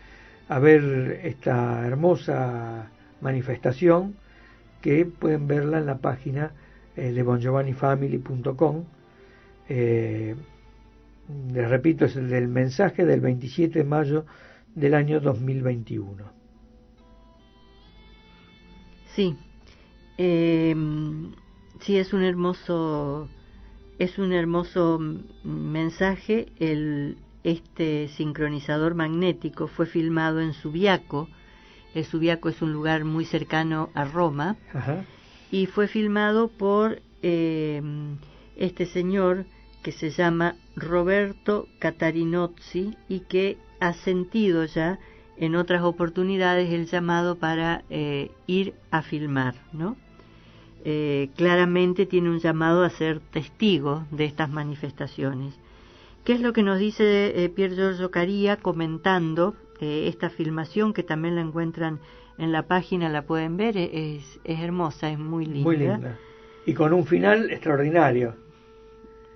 a 0.49 0.59
ver 0.59 1.21
esta 1.23 1.85
hermosa 1.85 2.89
manifestación 3.21 4.15
que 4.81 5.05
pueden 5.05 5.47
verla 5.47 5.77
en 5.79 5.85
la 5.85 5.99
página 5.99 6.51
eh, 6.95 7.11
de 7.11 7.23
bongiovannifamily.com. 7.23 8.83
Eh, 9.69 10.35
les 11.53 11.69
repito, 11.69 12.05
es 12.05 12.15
el 12.15 12.29
del 12.29 12.47
mensaje 12.47 13.05
del 13.05 13.21
27 13.21 13.79
de 13.79 13.85
mayo 13.85 14.25
del 14.75 14.95
año 14.95 15.19
2021. 15.19 16.23
Sí, 19.15 19.37
eh, 20.19 20.75
sí 21.79 21.97
es 21.97 22.13
un 22.13 22.23
hermoso 22.23 23.29
es 23.97 24.17
un 24.17 24.33
hermoso 24.33 24.99
mensaje 25.43 26.47
el 26.59 27.17
este 27.43 28.09
sincronizador 28.09 28.95
magnético 28.95 29.67
fue 29.67 29.85
filmado 29.85 30.41
en 30.41 30.53
Subiaco. 30.53 31.29
El 31.95 32.05
Subiaco 32.05 32.49
es 32.49 32.61
un 32.61 32.73
lugar 32.73 33.05
muy 33.05 33.25
cercano 33.25 33.89
a 33.93 34.03
Roma. 34.05 34.57
Y 35.51 35.65
fue 35.65 35.87
filmado 35.87 36.49
por 36.49 37.01
eh, 37.23 37.81
este 38.57 38.85
señor 38.85 39.45
que 39.81 39.91
se 39.93 40.09
llama 40.09 40.55
Roberto 40.75 41.67
Catarinozzi 41.79 42.97
y 43.07 43.21
que 43.21 43.57
ha 43.79 43.93
sentido 43.93 44.65
ya 44.65 44.99
en 45.37 45.55
otras 45.55 45.83
oportunidades 45.83 46.71
el 46.73 46.87
llamado 46.87 47.37
para 47.37 47.83
eh, 47.89 48.31
ir 48.45 48.73
a 48.91 49.01
filmar, 49.01 49.55
¿no? 49.71 49.95
Eh, 50.85 51.29
claramente 51.35 52.05
tiene 52.05 52.29
un 52.29 52.39
llamado 52.39 52.83
a 52.83 52.89
ser 52.89 53.19
testigo 53.19 54.05
de 54.11 54.25
estas 54.25 54.49
manifestaciones. 54.49 55.53
¿Qué 56.23 56.33
es 56.33 56.41
lo 56.41 56.53
que 56.53 56.63
nos 56.63 56.79
dice 56.79 57.43
eh, 57.43 57.49
Pier 57.49 57.75
Giorgio 57.75 58.11
Caría 58.11 58.57
comentando 58.57 59.55
eh, 59.81 60.07
esta 60.07 60.29
filmación 60.29 60.93
que 60.93 61.03
también 61.03 61.35
la 61.35 61.41
encuentran 61.41 61.99
en 62.37 62.51
la 62.51 62.63
página, 62.63 63.09
la 63.09 63.23
pueden 63.23 63.57
ver, 63.57 63.77
e-, 63.77 64.15
es, 64.15 64.39
es 64.43 64.59
hermosa, 64.59 65.11
es 65.11 65.19
muy 65.19 65.45
linda. 65.45 65.63
Muy 65.63 65.77
linda. 65.77 66.17
Y 66.65 66.73
con 66.73 66.93
un 66.93 67.05
final 67.05 67.51
extraordinario. 67.51 68.35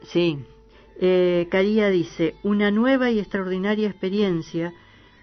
Sí. 0.03 0.40
Eh, 0.99 1.48
Caría 1.49 1.90
dice, 1.90 2.36
una 2.44 2.72
nueva 2.72 3.10
y 3.10 3.20
extraordinaria 3.20 3.90
experiencia 3.90 4.74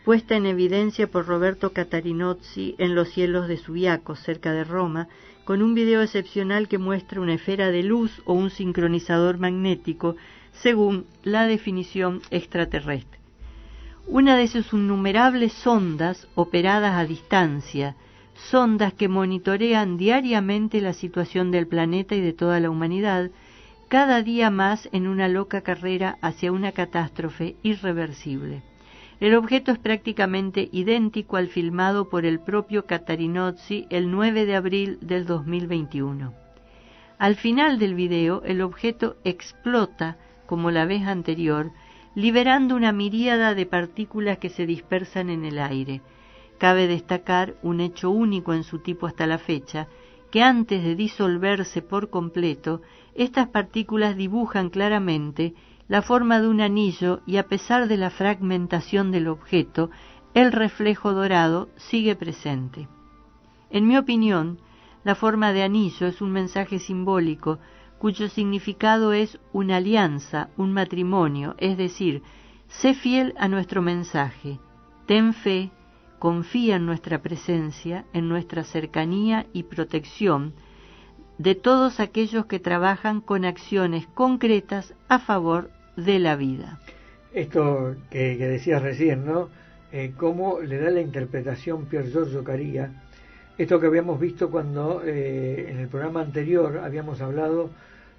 puesta 0.04 0.36
en 0.36 0.46
evidencia 0.46 1.06
por 1.06 1.26
Roberto 1.26 1.72
Catarinozzi 1.72 2.74
en 2.78 2.94
los 2.94 3.10
cielos 3.10 3.46
de 3.48 3.58
Subiaco, 3.58 4.16
cerca 4.16 4.52
de 4.52 4.64
Roma, 4.64 5.08
con 5.50 5.62
un 5.62 5.74
video 5.74 6.00
excepcional 6.00 6.68
que 6.68 6.78
muestra 6.78 7.20
una 7.20 7.34
esfera 7.34 7.72
de 7.72 7.82
luz 7.82 8.22
o 8.24 8.34
un 8.34 8.50
sincronizador 8.50 9.38
magnético 9.38 10.14
según 10.52 11.06
la 11.24 11.44
definición 11.48 12.22
extraterrestre. 12.30 13.18
Una 14.06 14.36
de 14.36 14.46
sus 14.46 14.72
innumerables 14.72 15.52
sondas 15.52 16.28
operadas 16.36 16.94
a 16.94 17.04
distancia, 17.04 17.96
sondas 18.34 18.92
que 18.92 19.08
monitorean 19.08 19.96
diariamente 19.96 20.80
la 20.80 20.92
situación 20.92 21.50
del 21.50 21.66
planeta 21.66 22.14
y 22.14 22.20
de 22.20 22.32
toda 22.32 22.60
la 22.60 22.70
humanidad, 22.70 23.32
cada 23.88 24.22
día 24.22 24.50
más 24.50 24.88
en 24.92 25.08
una 25.08 25.26
loca 25.26 25.62
carrera 25.62 26.16
hacia 26.22 26.52
una 26.52 26.70
catástrofe 26.70 27.56
irreversible. 27.64 28.62
El 29.20 29.34
objeto 29.34 29.70
es 29.70 29.78
prácticamente 29.78 30.70
idéntico 30.72 31.36
al 31.36 31.48
filmado 31.48 32.08
por 32.08 32.24
el 32.24 32.40
propio 32.40 32.86
Catarinozzi 32.86 33.86
el 33.90 34.10
9 34.10 34.46
de 34.46 34.56
abril 34.56 34.98
del 35.02 35.26
2021. 35.26 36.32
Al 37.18 37.36
final 37.36 37.78
del 37.78 37.94
video, 37.94 38.42
el 38.44 38.62
objeto 38.62 39.16
explota 39.24 40.16
como 40.46 40.70
la 40.70 40.86
vez 40.86 41.06
anterior, 41.06 41.70
liberando 42.14 42.74
una 42.74 42.92
miríada 42.92 43.54
de 43.54 43.66
partículas 43.66 44.38
que 44.38 44.48
se 44.48 44.64
dispersan 44.64 45.28
en 45.28 45.44
el 45.44 45.58
aire. 45.58 46.00
Cabe 46.56 46.86
destacar 46.86 47.56
un 47.62 47.80
hecho 47.80 48.08
único 48.08 48.54
en 48.54 48.64
su 48.64 48.78
tipo 48.78 49.06
hasta 49.06 49.26
la 49.26 49.36
fecha, 49.36 49.86
que 50.30 50.42
antes 50.42 50.82
de 50.82 50.94
disolverse 50.94 51.82
por 51.82 52.08
completo, 52.08 52.80
estas 53.14 53.48
partículas 53.48 54.16
dibujan 54.16 54.70
claramente 54.70 55.52
la 55.90 56.02
forma 56.02 56.40
de 56.40 56.46
un 56.46 56.60
anillo 56.60 57.20
y 57.26 57.38
a 57.38 57.48
pesar 57.48 57.88
de 57.88 57.96
la 57.96 58.10
fragmentación 58.10 59.10
del 59.10 59.26
objeto, 59.26 59.90
el 60.34 60.52
reflejo 60.52 61.12
dorado 61.12 61.68
sigue 61.74 62.14
presente. 62.14 62.86
En 63.70 63.88
mi 63.88 63.98
opinión, 63.98 64.60
la 65.02 65.16
forma 65.16 65.52
de 65.52 65.64
anillo 65.64 66.06
es 66.06 66.22
un 66.22 66.30
mensaje 66.30 66.78
simbólico 66.78 67.58
cuyo 67.98 68.28
significado 68.28 69.12
es 69.12 69.40
una 69.52 69.78
alianza, 69.78 70.50
un 70.56 70.72
matrimonio, 70.72 71.56
es 71.58 71.76
decir, 71.76 72.22
sé 72.68 72.94
fiel 72.94 73.34
a 73.36 73.48
nuestro 73.48 73.82
mensaje, 73.82 74.60
ten 75.06 75.34
fe, 75.34 75.72
confía 76.20 76.76
en 76.76 76.86
nuestra 76.86 77.20
presencia, 77.20 78.04
en 78.12 78.28
nuestra 78.28 78.62
cercanía 78.62 79.46
y 79.52 79.64
protección 79.64 80.54
de 81.36 81.56
todos 81.56 81.98
aquellos 81.98 82.46
que 82.46 82.60
trabajan 82.60 83.20
con 83.20 83.44
acciones 83.44 84.06
concretas 84.14 84.94
a 85.08 85.18
favor 85.18 85.72
de 85.96 86.18
la 86.18 86.36
vida. 86.36 86.80
Esto 87.32 87.96
que, 88.10 88.36
decías 88.36 88.82
recién, 88.82 89.24
¿no? 89.24 89.48
Eh, 89.92 90.12
cómo 90.16 90.60
le 90.60 90.78
da 90.78 90.90
la 90.90 91.00
interpretación 91.00 91.86
Pier 91.86 92.10
Giorgio 92.10 92.44
Caría, 92.44 92.92
esto 93.58 93.80
que 93.80 93.86
habíamos 93.86 94.18
visto 94.18 94.50
cuando 94.50 95.02
eh, 95.04 95.66
en 95.68 95.78
el 95.78 95.88
programa 95.88 96.22
anterior 96.22 96.78
habíamos 96.78 97.20
hablado 97.20 97.70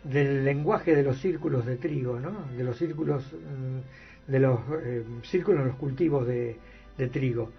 del 0.04 0.46
lenguaje 0.46 0.96
de 0.96 1.04
los 1.04 1.20
círculos 1.20 1.66
de 1.66 1.78
trigo, 1.78 2.20
¿no? 2.20 2.46
de 2.56 2.64
los 2.64 2.78
círculos 2.78 3.24
mm, 3.34 4.32
de 4.32 4.40
los 4.40 4.60
eh, 4.84 5.04
círculos 5.24 5.66
los 5.66 5.76
cultivos 5.76 6.28
de, 6.28 6.58
trigo, 7.12 7.50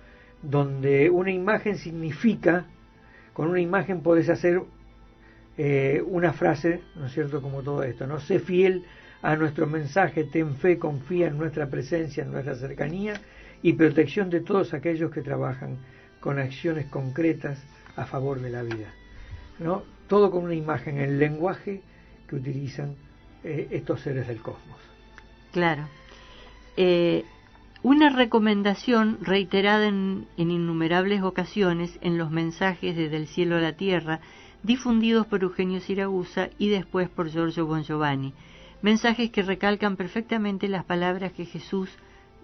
donde 0.41 1.11
una 1.11 1.33
imagen 1.33 1.77
significa, 1.77 2.67
con 3.33 3.49
una 3.49 3.61
imagen 3.61 4.03
podés 4.03 4.29
hacer 4.29 4.63
eh, 5.59 6.01
una 6.07 6.33
frase, 6.33 6.81
¿no 6.95 7.07
es 7.07 7.13
cierto? 7.13 7.43
Como 7.43 7.63
todo 7.63 7.83
esto, 7.83 8.07
¿no? 8.07 8.21
Sé 8.21 8.39
fiel 8.39 8.85
a 9.23 9.37
nuestro 9.37 9.67
mensaje, 9.67 10.25
ten 10.25 10.57
fe, 10.57 10.79
confía 10.79 11.29
en 11.29 11.39
nuestra 11.39 11.69
presencia, 11.69 12.25
en 12.25 12.33
nuestra 12.33 12.57
cercanía 12.57 13.21
y 13.63 13.73
protección 13.75 14.29
de 14.29 14.41
todos 14.41 14.75
aquellos 14.75 15.11
que 15.11 15.23
trabajan 15.23 15.79
con 16.21 16.39
acciones 16.39 16.87
concretas 16.87 17.63
a 17.97 18.05
favor 18.05 18.41
de 18.41 18.51
la 18.51 18.63
vida, 18.63 18.93
¿no? 19.59 19.85
Todo 20.09 20.31
con 20.31 20.45
una 20.45 20.55
imagen, 20.55 20.99
el 20.99 21.19
lenguaje 21.19 21.83
utilizan 22.37 22.97
eh, 23.45 23.69
estos 23.71 24.01
seres 24.01 24.27
del 24.27 24.41
cosmos. 24.41 24.79
Claro. 25.53 25.89
Eh, 26.77 27.25
una 27.83 28.11
recomendación 28.11 29.19
reiterada 29.21 29.87
en, 29.87 30.27
innumerables 30.37 31.23
ocasiones 31.23 31.99
en 32.01 32.17
los 32.17 32.31
mensajes 32.31 32.97
desde 32.97 33.17
el 33.17 33.27
cielo 33.27 33.57
a 33.57 33.61
la 33.61 33.75
tierra, 33.75 34.21
difundidos 34.63 35.27
por 35.27 35.43
Eugenio 35.43 35.81
Siragusa 35.81 36.51
y 36.59 36.69
después 36.69 37.09
por 37.09 37.29
Giorgio 37.29 37.67
Bongiovanni. 37.67 38.35
Mensajes 38.83 39.31
que 39.31 39.43
recalcan 39.43 39.97
perfectamente 39.97 40.69
las 40.69 40.85
palabras 40.85 41.33
que 41.33 41.47
Jesús 41.47 41.89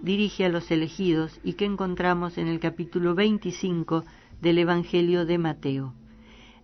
dirige 0.00 0.44
a 0.44 0.48
los 0.48 0.70
elegidos 0.70 1.40
y 1.42 1.54
que 1.54 1.64
encontramos 1.64 2.38
en 2.38 2.46
el 2.46 2.60
capítulo 2.60 3.16
25 3.16 4.04
del 4.40 4.58
Evangelio 4.58 5.26
de 5.26 5.36
Mateo. 5.36 5.94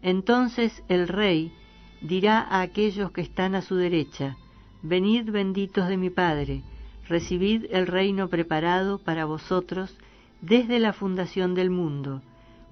Entonces 0.01 0.84
el 0.88 1.09
rey, 1.09 1.52
dirá 2.01 2.38
a 2.38 2.60
aquellos 2.60 3.10
que 3.10 3.20
están 3.20 3.56
a 3.56 3.62
su 3.62 3.74
derecha, 3.74 4.36
Venid 4.82 5.30
benditos 5.30 5.88
de 5.88 5.96
mi 5.96 6.10
Padre, 6.10 6.62
recibid 7.09 7.64
el 7.70 7.88
reino 7.88 8.28
preparado 8.28 8.98
para 8.98 9.24
vosotros 9.24 9.96
desde 10.40 10.78
la 10.78 10.92
fundación 10.92 11.55
del 11.55 11.70
mundo, 11.70 12.22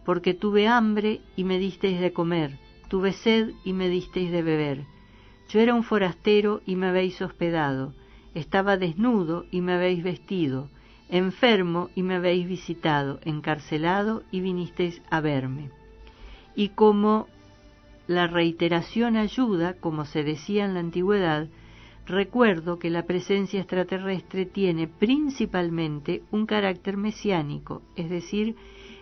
porque 0.04 0.34
tuve 0.34 0.68
hambre 0.68 1.20
y 1.34 1.42
me 1.42 1.58
disteis 1.58 2.00
de 2.00 2.12
comer, 2.12 2.58
tuve 2.88 3.12
sed 3.12 3.50
y 3.64 3.72
me 3.72 3.88
disteis 3.88 4.30
de 4.30 4.42
beber. 4.42 4.84
Yo 5.52 5.60
era 5.60 5.74
un 5.74 5.84
forastero 5.84 6.62
y 6.64 6.76
me 6.76 6.86
habéis 6.86 7.20
hospedado, 7.20 7.92
estaba 8.34 8.78
desnudo 8.78 9.44
y 9.50 9.60
me 9.60 9.74
habéis 9.74 10.02
vestido, 10.02 10.70
enfermo 11.10 11.90
y 11.94 12.02
me 12.02 12.14
habéis 12.14 12.48
visitado, 12.48 13.20
encarcelado 13.26 14.22
y 14.30 14.40
vinisteis 14.40 15.02
a 15.10 15.20
verme. 15.20 15.68
Y 16.56 16.70
como 16.70 17.26
la 18.06 18.28
reiteración 18.28 19.18
ayuda, 19.18 19.74
como 19.74 20.06
se 20.06 20.24
decía 20.24 20.64
en 20.64 20.72
la 20.72 20.80
antigüedad, 20.80 21.48
recuerdo 22.06 22.78
que 22.78 22.88
la 22.88 23.02
presencia 23.02 23.60
extraterrestre 23.60 24.46
tiene 24.46 24.88
principalmente 24.88 26.22
un 26.30 26.46
carácter 26.46 26.96
mesiánico, 26.96 27.82
es 27.94 28.08
decir, 28.08 28.56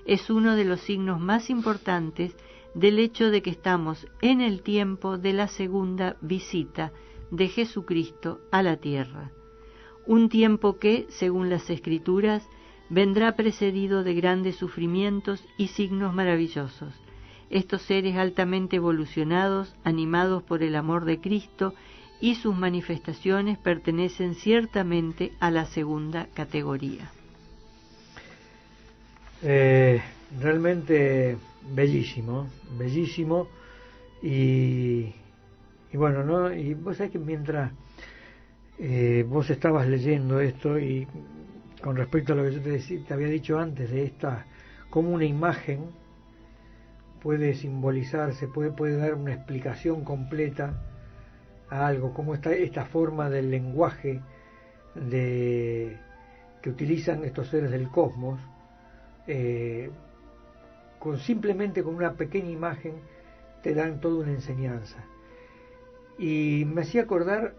es 0.05 0.31
uno 0.31 0.57
de 0.57 0.65
los 0.65 0.81
signos 0.81 1.21
más 1.21 1.49
importantes 1.49 2.35
del 2.75 2.99
hecho 2.99 3.31
de 3.31 3.43
que 3.43 3.51
estamos 3.51 4.07
en 4.21 4.41
el 4.41 4.63
tiempo 4.63 5.19
de 5.19 5.33
la 5.33 5.49
segunda 5.49 6.17
visita 6.21 6.93
de 7.31 7.49
Jesucristo 7.49 8.41
a 8.51 8.63
la 8.63 8.77
tierra. 8.77 9.31
Un 10.07 10.29
tiempo 10.29 10.79
que, 10.79 11.07
según 11.11 11.51
las 11.51 11.69
escrituras, 11.71 12.49
vendrá 12.89 13.37
precedido 13.37 14.03
de 14.03 14.15
grandes 14.15 14.57
sufrimientos 14.57 15.45
y 15.57 15.69
signos 15.69 16.15
maravillosos. 16.15 16.93
Estos 17.49 17.83
seres 17.83 18.17
altamente 18.17 18.77
evolucionados, 18.77 19.75
animados 19.85 20.43
por 20.43 20.63
el 20.63 20.77
amor 20.77 21.05
de 21.05 21.21
Cristo 21.21 21.75
y 22.21 22.37
sus 22.37 22.57
manifestaciones, 22.57 23.59
pertenecen 23.59 24.35
ciertamente 24.35 25.33
a 25.41 25.51
la 25.51 25.67
segunda 25.67 26.27
categoría. 26.35 27.11
Eh, 29.43 30.03
realmente 30.39 31.39
bellísimo, 31.75 32.49
bellísimo. 32.79 33.49
Y, 34.23 35.13
bueno, 35.93 36.25
¿no? 36.25 36.53
Y 36.53 36.75
vos 36.75 36.97
sabés 36.97 37.13
que 37.13 37.19
mientras 37.19 37.73
eh, 38.79 39.25
vos 39.29 39.49
estabas 39.51 39.89
leyendo 39.89 40.41
esto 40.41 40.79
y 40.79 41.07
con 41.83 41.97
respecto 41.97 42.33
a 42.33 42.37
lo 42.37 42.45
que 42.45 42.53
yo 42.53 42.61
te, 42.61 42.79
te 42.79 43.15
había 43.15 43.29
dicho 43.29 43.59
antes 43.59 43.91
de 43.91 44.05
esta, 44.05 44.47
como 44.91 45.11
una 45.11 45.25
imagen 45.25 45.91
puede 47.23 47.55
simbolizarse, 47.55 48.49
puede, 48.49 48.71
puede 48.71 48.97
dar 48.97 49.15
una 49.15 49.35
explicación 49.35 50.05
completa 50.05 50.83
a 51.69 51.87
algo, 51.87 52.13
como 52.13 52.35
esta, 52.35 52.53
esta 52.53 52.87
forma 52.87 53.31
del 53.31 53.51
lenguaje 53.51 54.21
de, 54.95 55.97
que 56.63 56.71
utilizan 56.71 57.25
estos 57.25 57.49
seres 57.49 57.71
del 57.71 57.89
cosmos, 57.89 58.41
eh, 59.27 59.91
con 61.01 61.19
simplemente 61.19 61.83
con 61.83 61.97
una 61.97 62.13
pequeña 62.13 62.51
imagen 62.51 62.93
te 63.63 63.75
dan 63.75 64.01
toda 64.01 64.23
una 64.23 64.33
enseñanza. 64.33 64.99
Y 66.19 66.65
me 66.67 66.83
hacía 66.83 67.03
acordar 67.03 67.55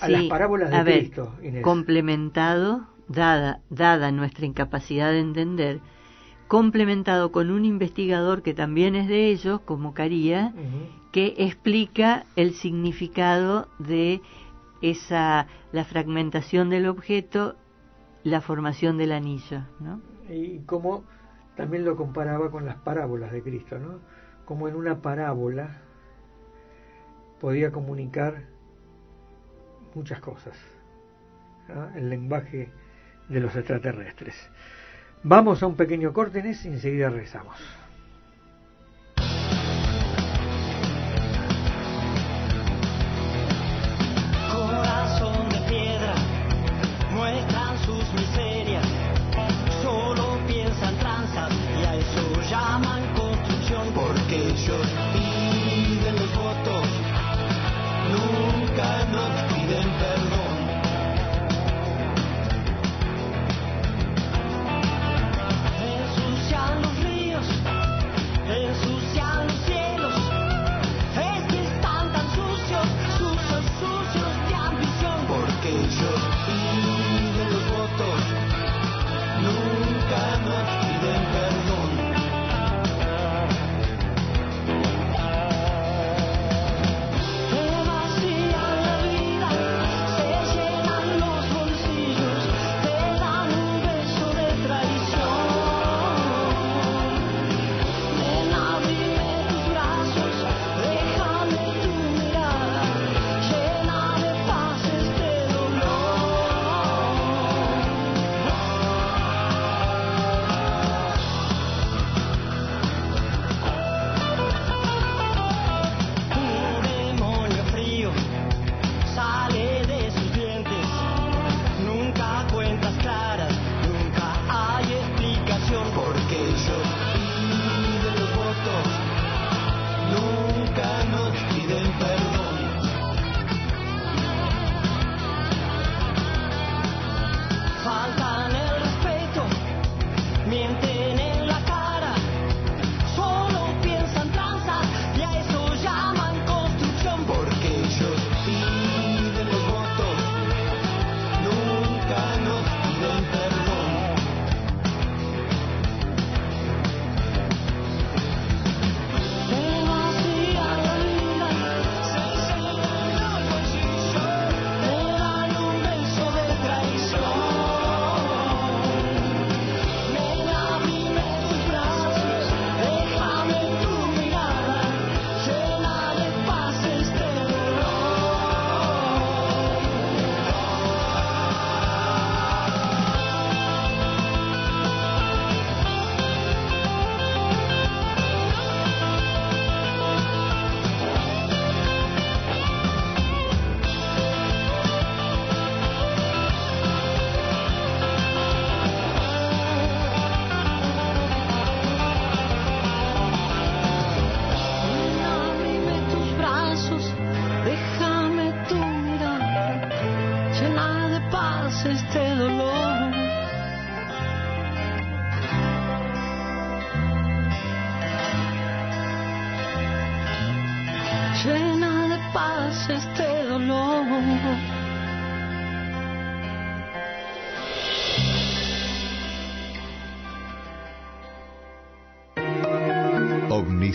a 0.00 0.08
las 0.08 0.24
parábolas 0.24 0.70
de 0.70 0.98
Cristo. 0.98 1.32
Complementado, 1.62 2.86
dada, 3.08 3.60
dada 3.70 4.10
nuestra 4.10 4.44
incapacidad 4.44 5.12
de 5.12 5.20
entender, 5.20 5.80
complementado 6.48 7.32
con 7.32 7.50
un 7.50 7.64
investigador 7.64 8.42
que 8.42 8.52
también 8.52 8.96
es 8.96 9.06
de 9.06 9.28
ellos, 9.28 9.60
como 9.60 9.94
Caría, 9.94 10.52
que 11.12 11.34
explica 11.38 12.26
el 12.34 12.54
significado 12.54 13.68
de 13.78 14.20
esa 14.82 15.46
la 15.72 15.84
fragmentación 15.84 16.68
del 16.68 16.86
objeto, 16.86 17.54
la 18.24 18.40
formación 18.40 18.98
del 18.98 19.12
anillo, 19.12 19.62
¿no? 19.78 20.00
y 20.28 20.58
cómo 20.66 21.04
también 21.56 21.84
lo 21.84 21.96
comparaba 21.96 22.50
con 22.50 22.66
las 22.66 22.76
parábolas 22.76 23.32
de 23.32 23.42
Cristo, 23.42 23.78
¿no? 23.78 24.00
Como 24.44 24.68
en 24.68 24.76
una 24.76 25.02
parábola 25.02 25.78
podía 27.40 27.72
comunicar 27.72 28.42
muchas 29.94 30.20
cosas, 30.20 30.56
el 31.94 32.10
lenguaje 32.10 32.70
de 33.28 33.40
los 33.40 33.56
extraterrestres. 33.56 34.34
Vamos 35.22 35.62
a 35.62 35.66
un 35.66 35.74
pequeño 35.74 36.12
corte 36.12 36.42
y 36.44 36.68
enseguida 36.68 37.10
regresamos. 37.10 37.56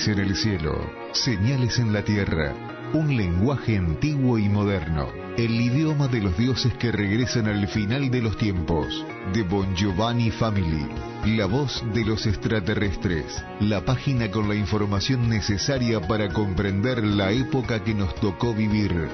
En 0.08 0.20
el 0.20 0.36
cielo, 0.36 0.92
señales 1.12 1.78
en 1.78 1.94
la 1.94 2.04
tierra, 2.04 2.56
un 2.94 3.16
lenguaje 3.16 3.78
antiguo 3.78 4.40
y 4.40 4.50
moderno, 4.50 5.10
el 5.38 5.62
idioma 5.62 6.08
de 6.08 6.22
los 6.22 6.36
dioses 6.38 6.74
que 6.74 6.92
regresan 6.92 7.46
al 7.48 7.68
final 7.68 8.10
de 8.10 8.22
los 8.22 8.36
tiempos, 8.38 9.06
de 9.34 9.44
Bon 9.44 9.76
Giovanni 9.76 10.32
Family, 10.32 10.88
la 11.26 11.46
voz 11.46 11.84
de 11.94 12.04
los 12.04 12.26
extraterrestres, 12.26 13.46
la 13.60 13.86
página 13.86 14.32
con 14.32 14.50
la 14.50 14.56
información 14.56 15.30
necesaria 15.30 16.02
para 16.02 16.30
comprender 16.30 17.04
la 17.04 17.32
época 17.32 17.84
que 17.84 17.94
nos 17.94 18.16
tocó 18.16 18.56
vivir, 18.56 19.08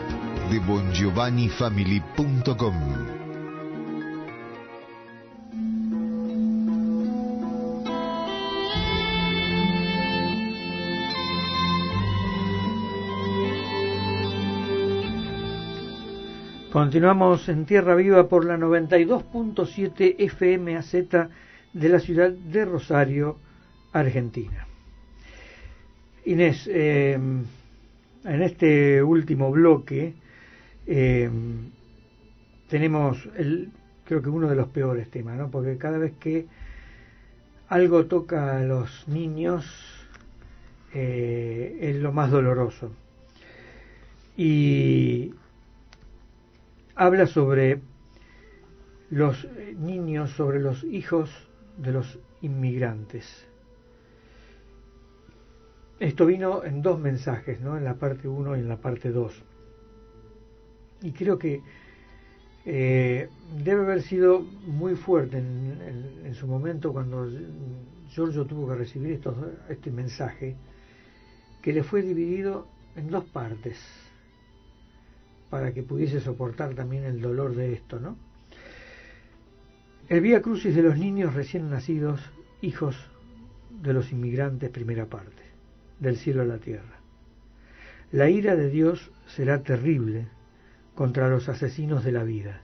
de 0.49 0.59
bongiovannifamily.com. 0.59 3.16
Continuamos 16.77 17.49
en 17.49 17.65
Tierra 17.65 17.95
Viva 17.95 18.29
por 18.29 18.45
la 18.45 18.55
92.7 18.55 20.29
FMAZ 20.29 20.93
de 21.73 21.89
la 21.89 21.99
ciudad 21.99 22.29
de 22.29 22.65
Rosario, 22.65 23.39
Argentina. 23.93 24.67
Inés, 26.25 26.69
eh, 26.71 27.13
en 27.13 28.41
este 28.43 29.01
último 29.01 29.49
bloque 29.49 30.13
eh, 30.85 31.27
tenemos 32.69 33.27
el, 33.35 33.71
creo 34.05 34.21
que 34.21 34.29
uno 34.29 34.47
de 34.47 34.55
los 34.55 34.67
peores 34.67 35.09
temas, 35.09 35.35
¿no? 35.35 35.49
Porque 35.49 35.79
cada 35.79 35.97
vez 35.97 36.13
que 36.19 36.45
algo 37.69 38.05
toca 38.05 38.55
a 38.55 38.61
los 38.61 39.07
niños 39.07 39.65
eh, 40.93 41.79
es 41.81 41.95
lo 41.95 42.11
más 42.11 42.29
doloroso. 42.29 42.91
Y 44.37 45.33
habla 46.97 47.27
sobre 47.27 47.79
los 49.11 49.47
niños, 49.77 50.31
sobre 50.31 50.59
los 50.59 50.83
hijos 50.83 51.29
de 51.77 51.91
los 51.91 52.19
inmigrantes. 52.41 53.47
Esto 55.99 56.25
vino 56.25 56.63
en 56.63 56.81
dos 56.81 56.99
mensajes, 56.99 57.61
¿no? 57.61 57.77
en 57.77 57.83
la 57.83 57.95
parte 57.95 58.27
1 58.27 58.57
y 58.57 58.59
en 58.59 58.67
la 58.67 58.77
parte 58.77 59.11
2. 59.11 59.43
Y 61.03 61.11
creo 61.11 61.37
que 61.37 61.61
eh, 62.65 63.29
debe 63.63 63.81
haber 63.81 64.01
sido 64.01 64.41
muy 64.41 64.95
fuerte 64.95 65.37
en, 65.37 66.33
su 66.33 66.47
momento 66.47 66.91
cuando 66.91 67.29
Giorgio 68.09 68.45
tuvo 68.45 68.67
que 68.67 68.75
recibir 68.75 69.21
este 69.69 69.91
mensaje, 69.91 70.55
que 71.61 71.73
le 71.73 71.83
fue 71.83 72.01
dividido 72.01 72.67
en 72.95 73.09
dos 73.09 73.23
partes 73.25 74.06
para 75.49 75.73
que 75.73 75.83
pudiese 75.83 76.19
soportar 76.19 76.73
también 76.73 77.03
el 77.03 77.21
dolor 77.21 77.55
de 77.55 77.73
esto, 77.73 77.99
¿no? 77.99 78.17
El 80.09 80.21
Vía 80.21 80.41
Crucis 80.41 80.75
de 80.75 80.83
los 80.83 80.97
niños 80.97 81.33
recién 81.33 81.69
nacidos, 81.69 82.21
hijos 82.61 82.95
de 83.81 83.93
los 83.93 84.11
inmigrantes, 84.11 84.69
primera 84.69 85.05
parte, 85.07 85.43
del 85.99 86.17
cielo 86.17 86.43
a 86.43 86.45
la 86.45 86.57
tierra. 86.59 86.97
La 88.11 88.29
ira 88.29 88.55
de 88.55 88.69
Dios 88.69 89.11
será 89.27 89.63
terrible 89.63 90.27
contra 90.95 91.29
los 91.29 91.49
asesinos 91.49 92.05
de 92.05 92.13
la 92.13 92.23
vida. 92.23 92.61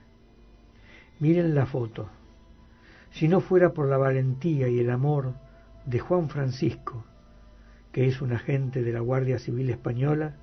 Miren 1.20 1.54
la 1.54 1.66
foto. 1.66 2.08
Si 3.10 3.28
no 3.28 3.40
fuera 3.40 3.74
por 3.74 3.88
la 3.88 3.98
valentía 3.98 4.68
y 4.68 4.80
el 4.80 4.90
amor 4.90 5.34
de 5.84 5.98
Juan 5.98 6.30
Francisco, 6.30 7.04
que 7.92 8.08
es 8.08 8.22
un 8.22 8.32
agente 8.32 8.82
de 8.82 8.92
la 8.92 9.00
Guardia 9.00 9.38
Civil 9.38 9.70
Española, 9.70 10.34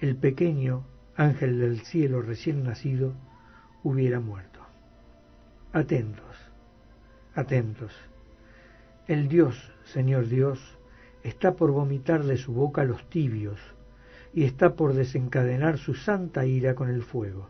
el 0.00 0.16
pequeño 0.16 0.84
ángel 1.16 1.58
del 1.58 1.80
cielo 1.80 2.20
recién 2.20 2.62
nacido, 2.64 3.14
hubiera 3.82 4.20
muerto. 4.20 4.60
Atentos, 5.72 6.36
atentos. 7.34 7.92
El 9.06 9.28
Dios, 9.28 9.72
Señor 9.84 10.28
Dios, 10.28 10.78
está 11.22 11.54
por 11.54 11.72
vomitar 11.72 12.24
de 12.24 12.36
su 12.36 12.52
boca 12.52 12.84
los 12.84 13.08
tibios 13.08 13.58
y 14.34 14.44
está 14.44 14.74
por 14.74 14.92
desencadenar 14.92 15.78
su 15.78 15.94
santa 15.94 16.44
ira 16.44 16.74
con 16.74 16.90
el 16.90 17.02
fuego. 17.02 17.48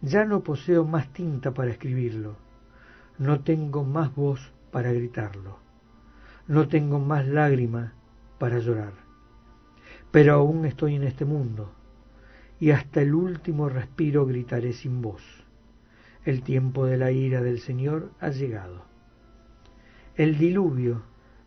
Ya 0.00 0.24
no 0.24 0.42
poseo 0.42 0.84
más 0.84 1.12
tinta 1.12 1.52
para 1.52 1.70
escribirlo, 1.70 2.36
no 3.18 3.40
tengo 3.40 3.84
más 3.84 4.14
voz 4.14 4.52
para 4.70 4.92
gritarlo, 4.92 5.58
no 6.46 6.68
tengo 6.68 6.98
más 6.98 7.26
lágrima 7.26 7.92
para 8.38 8.58
llorar, 8.58 8.92
pero 10.10 10.34
aún 10.34 10.64
estoy 10.64 10.94
en 10.96 11.04
este 11.04 11.24
mundo, 11.24 11.72
y 12.58 12.70
hasta 12.70 13.02
el 13.02 13.14
último 13.14 13.68
respiro 13.68 14.26
gritaré 14.26 14.72
sin 14.72 15.02
voz. 15.02 15.22
El 16.24 16.42
tiempo 16.42 16.86
de 16.86 16.96
la 16.96 17.12
ira 17.12 17.42
del 17.42 17.60
Señor 17.60 18.10
ha 18.20 18.30
llegado. 18.30 18.84
El 20.16 20.38
diluvio 20.38 21.02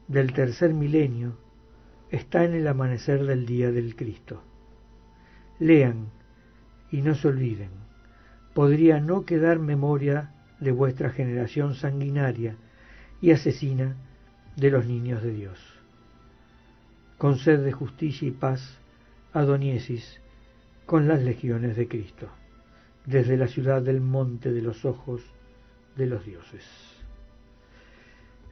del 0.07 0.33
tercer 0.33 0.73
milenio 0.73 1.37
está 2.11 2.43
en 2.43 2.53
el 2.53 2.67
amanecer 2.67 3.25
del 3.25 3.45
día 3.45 3.71
del 3.71 3.95
Cristo. 3.95 4.43
Lean 5.59 6.09
y 6.91 7.01
no 7.01 7.15
se 7.15 7.27
olviden. 7.27 7.71
Podría 8.53 8.99
no 8.99 9.25
quedar 9.25 9.59
memoria 9.59 10.31
de 10.59 10.71
vuestra 10.71 11.09
generación 11.09 11.75
sanguinaria 11.75 12.55
y 13.21 13.31
asesina 13.31 13.95
de 14.55 14.71
los 14.71 14.85
niños 14.85 15.21
de 15.21 15.33
Dios. 15.33 15.59
Con 17.17 17.37
sed 17.37 17.63
de 17.63 17.71
justicia 17.71 18.27
y 18.27 18.31
paz, 18.31 18.79
Adoniesis, 19.33 20.19
con 20.89 21.07
las 21.07 21.21
legiones 21.21 21.75
de 21.75 21.87
Cristo, 21.87 22.27
desde 23.05 23.37
la 23.37 23.47
ciudad 23.47 23.79
del 23.79 24.01
monte 24.01 24.51
de 24.51 24.63
los 24.63 24.85
ojos 24.85 25.21
de 25.95 26.07
los 26.07 26.25
dioses. 26.25 26.63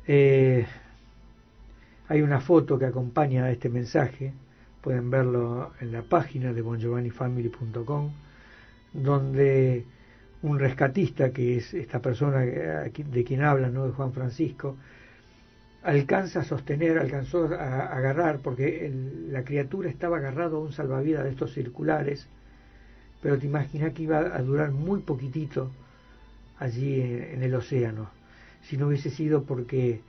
Eh, 0.05 0.63
hay 2.07 2.21
una 2.21 2.39
foto 2.39 2.77
que 2.77 2.85
acompaña 2.85 3.45
a 3.45 3.51
este 3.51 3.69
mensaje, 3.69 4.33
pueden 4.81 5.09
verlo 5.09 5.71
en 5.81 5.91
la 5.91 6.03
página 6.03 6.53
de 6.53 6.61
bongiovannifamily.com, 6.61 8.11
donde 8.93 9.85
un 10.43 10.59
rescatista, 10.59 11.31
que 11.31 11.57
es 11.57 11.73
esta 11.73 12.03
persona 12.03 12.41
de 12.41 13.23
quien 13.25 13.41
habla, 13.41 13.69
¿no? 13.69 13.87
de 13.87 13.93
Juan 13.93 14.13
Francisco, 14.13 14.77
alcanza 15.87 16.41
a 16.41 16.43
sostener, 16.43 16.99
alcanzó 16.99 17.45
a 17.45 17.85
agarrar, 17.85 18.39
porque 18.39 18.91
la 19.29 19.45
criatura 19.45 19.89
estaba 19.89 20.17
agarrado 20.17 20.57
a 20.57 20.59
un 20.59 20.73
salvavidas 20.73 21.23
de 21.23 21.29
estos 21.29 21.53
circulares, 21.53 22.27
pero 23.21 23.37
te 23.37 23.45
imaginas 23.45 23.93
que 23.93 24.03
iba 24.03 24.19
a 24.19 24.41
durar 24.41 24.71
muy 24.71 24.99
poquitito 24.99 25.71
allí 26.59 26.99
en, 26.99 27.41
el 27.41 27.55
océano, 27.55 28.09
si 28.63 28.75
no 28.75 28.87
hubiese 28.87 29.09
sido 29.09 29.43
porque 29.43 30.01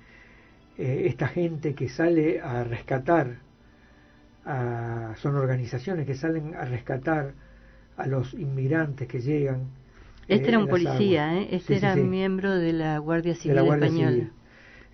eh, 0.79 1.05
esta 1.07 1.29
gente 1.29 1.75
que 1.75 1.89
sale 1.89 2.41
a 2.41 2.65
rescatar, 2.65 3.37
son 5.17 5.37
organizaciones 5.37 6.07
que 6.07 6.15
salen 6.15 6.55
a 6.55 6.65
rescatar 6.65 7.35
a 7.99 8.07
los 8.07 8.33
inmigrantes 8.33 9.07
que 9.07 9.21
llegan. 9.21 9.69
Este 10.27 10.49
era 10.49 10.59
un 10.59 10.69
policía, 10.69 11.39
¿eh? 11.39 11.49
este 11.51 11.77
era 11.77 11.95
miembro 11.95 12.57
de 12.57 12.73
la 12.73 12.97
Guardia 12.97 13.35
Civil 13.35 13.59
Española 13.59 14.31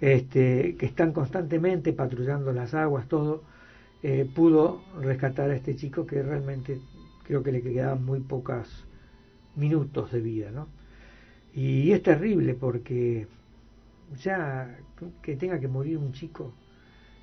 este, 0.00 0.76
que 0.76 0.86
están 0.86 1.12
constantemente 1.12 1.92
patrullando 1.92 2.52
las 2.52 2.74
aguas, 2.74 3.08
todo, 3.08 3.42
eh, 4.02 4.26
pudo 4.34 4.82
rescatar 5.00 5.50
a 5.50 5.56
este 5.56 5.76
chico 5.76 6.06
que 6.06 6.22
realmente 6.22 6.80
creo 7.24 7.42
que 7.42 7.52
le 7.52 7.62
quedaban 7.62 8.04
muy 8.04 8.20
pocos 8.20 8.86
minutos 9.56 10.12
de 10.12 10.20
vida, 10.20 10.50
¿no? 10.50 10.68
Y 11.54 11.92
es 11.92 12.02
terrible 12.02 12.54
porque 12.54 13.28
ya 14.22 14.76
que 15.22 15.36
tenga 15.36 15.60
que 15.60 15.68
morir 15.68 15.98
un 15.98 16.12
chico 16.12 16.52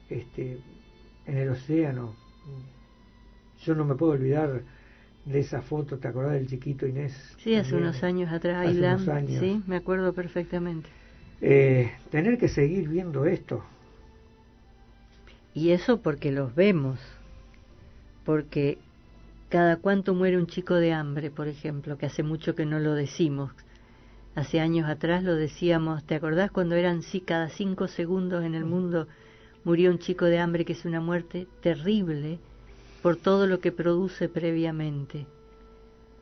este, 0.10 0.58
en 1.28 1.38
el 1.38 1.50
océano, 1.50 2.14
yo 3.66 3.76
no 3.76 3.86
me 3.86 3.96
puedo 3.96 4.14
olvidar 4.14 4.62
de 5.26 5.40
esa 5.40 5.62
foto, 5.62 5.98
¿te 6.00 6.08
acordás 6.08 6.34
del 6.34 6.48
chiquito 6.48 6.88
Inés? 6.88 7.38
Sí, 7.44 7.56
hace 7.56 7.76
unos 7.76 8.04
años 8.04 8.32
atrás, 8.32 8.68
años. 8.68 9.40
sí, 9.40 9.62
me 9.68 9.76
acuerdo 9.78 10.14
perfectamente. 10.14 10.90
Eh, 11.42 11.92
tener 12.12 12.38
que 12.38 12.48
seguir 12.48 12.88
viendo 12.88 13.26
esto. 13.26 13.64
Y 15.54 15.72
eso 15.72 16.02
porque 16.02 16.32
los 16.32 16.54
vemos, 16.54 17.00
porque 18.24 18.78
cada 19.50 19.78
cuánto 19.78 20.14
muere 20.14 20.38
un 20.38 20.48
chico 20.48 20.76
de 20.76 20.94
hambre, 20.94 21.32
por 21.32 21.48
ejemplo, 21.48 21.98
que 21.98 22.06
hace 22.06 22.24
mucho 22.24 22.56
que 22.56 22.66
no 22.66 22.80
lo 22.80 22.94
decimos. 22.94 23.52
Hace 24.34 24.62
años 24.62 24.88
atrás 24.88 25.24
lo 25.24 25.36
decíamos, 25.36 26.06
¿te 26.06 26.16
acordás 26.16 26.52
cuando 26.52 26.76
eran 26.76 27.02
sí 27.02 27.20
cada 27.20 27.50
cinco 27.50 27.90
segundos 27.90 28.46
en 28.46 28.56
el 28.56 28.64
mundo 28.64 29.08
murió 29.66 29.92
un 29.92 30.00
chico 30.00 30.26
de 30.26 30.40
hambre 30.40 30.64
que 30.64 30.74
es 30.74 30.86
una 30.86 31.02
muerte 31.02 31.48
terrible 31.62 32.40
por 33.02 33.18
todo 33.18 33.46
lo 33.46 33.60
que 33.60 33.74
produce 33.74 34.30
previamente? 34.30 35.26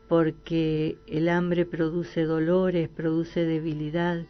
Porque 0.08 0.96
el 1.06 1.28
hambre 1.28 1.66
produce 1.66 2.24
dolores, 2.24 2.88
produce 2.88 3.44
debilidad, 3.44 4.24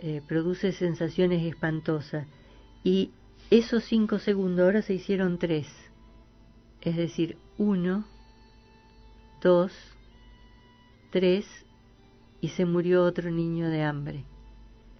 eh, 0.00 0.22
produce 0.26 0.72
sensaciones 0.72 1.44
espantosas. 1.44 2.26
Y 2.84 3.10
esos 3.50 3.84
cinco 3.84 4.18
segundos 4.18 4.64
ahora 4.64 4.82
se 4.82 4.94
hicieron 4.94 5.38
tres. 5.38 5.66
Es 6.80 6.96
decir, 6.96 7.36
uno, 7.58 8.04
dos, 9.42 9.72
tres, 11.10 11.46
y 12.40 12.48
se 12.48 12.64
murió 12.64 13.04
otro 13.04 13.30
niño 13.30 13.68
de 13.68 13.82
hambre. 13.82 14.24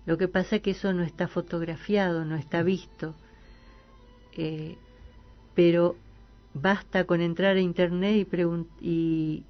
Lo 0.07 0.16
que 0.19 0.29
pasa 0.29 0.57
es 0.57 0.62
que 0.62 0.70
eso 0.70 0.93
no 0.93 1.03
está 1.03 1.29
fotografiado, 1.29 2.25
no 2.25 2.37
está 2.37 2.62
visto, 2.62 3.15
eh, 4.37 4.77
pero 5.55 5.97
basta 6.55 7.05
con 7.05 7.20
entrar 7.20 7.57
a 7.57 7.61
internet 7.61 8.27
y, 8.81 9.45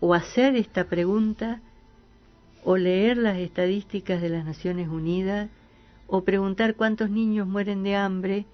o 0.00 0.14
hacer 0.14 0.56
esta 0.56 0.84
pregunta 0.84 1.60
o 2.64 2.76
leer 2.76 3.16
las 3.16 3.38
estadísticas 3.38 4.20
de 4.20 4.28
las 4.28 4.44
Naciones 4.44 4.88
Unidas 4.88 5.50
o 6.06 6.24
preguntar 6.24 6.74
cuántos 6.74 7.10
niños 7.10 7.46
mueren 7.46 7.82
de 7.82 7.96
hambre 7.96 8.46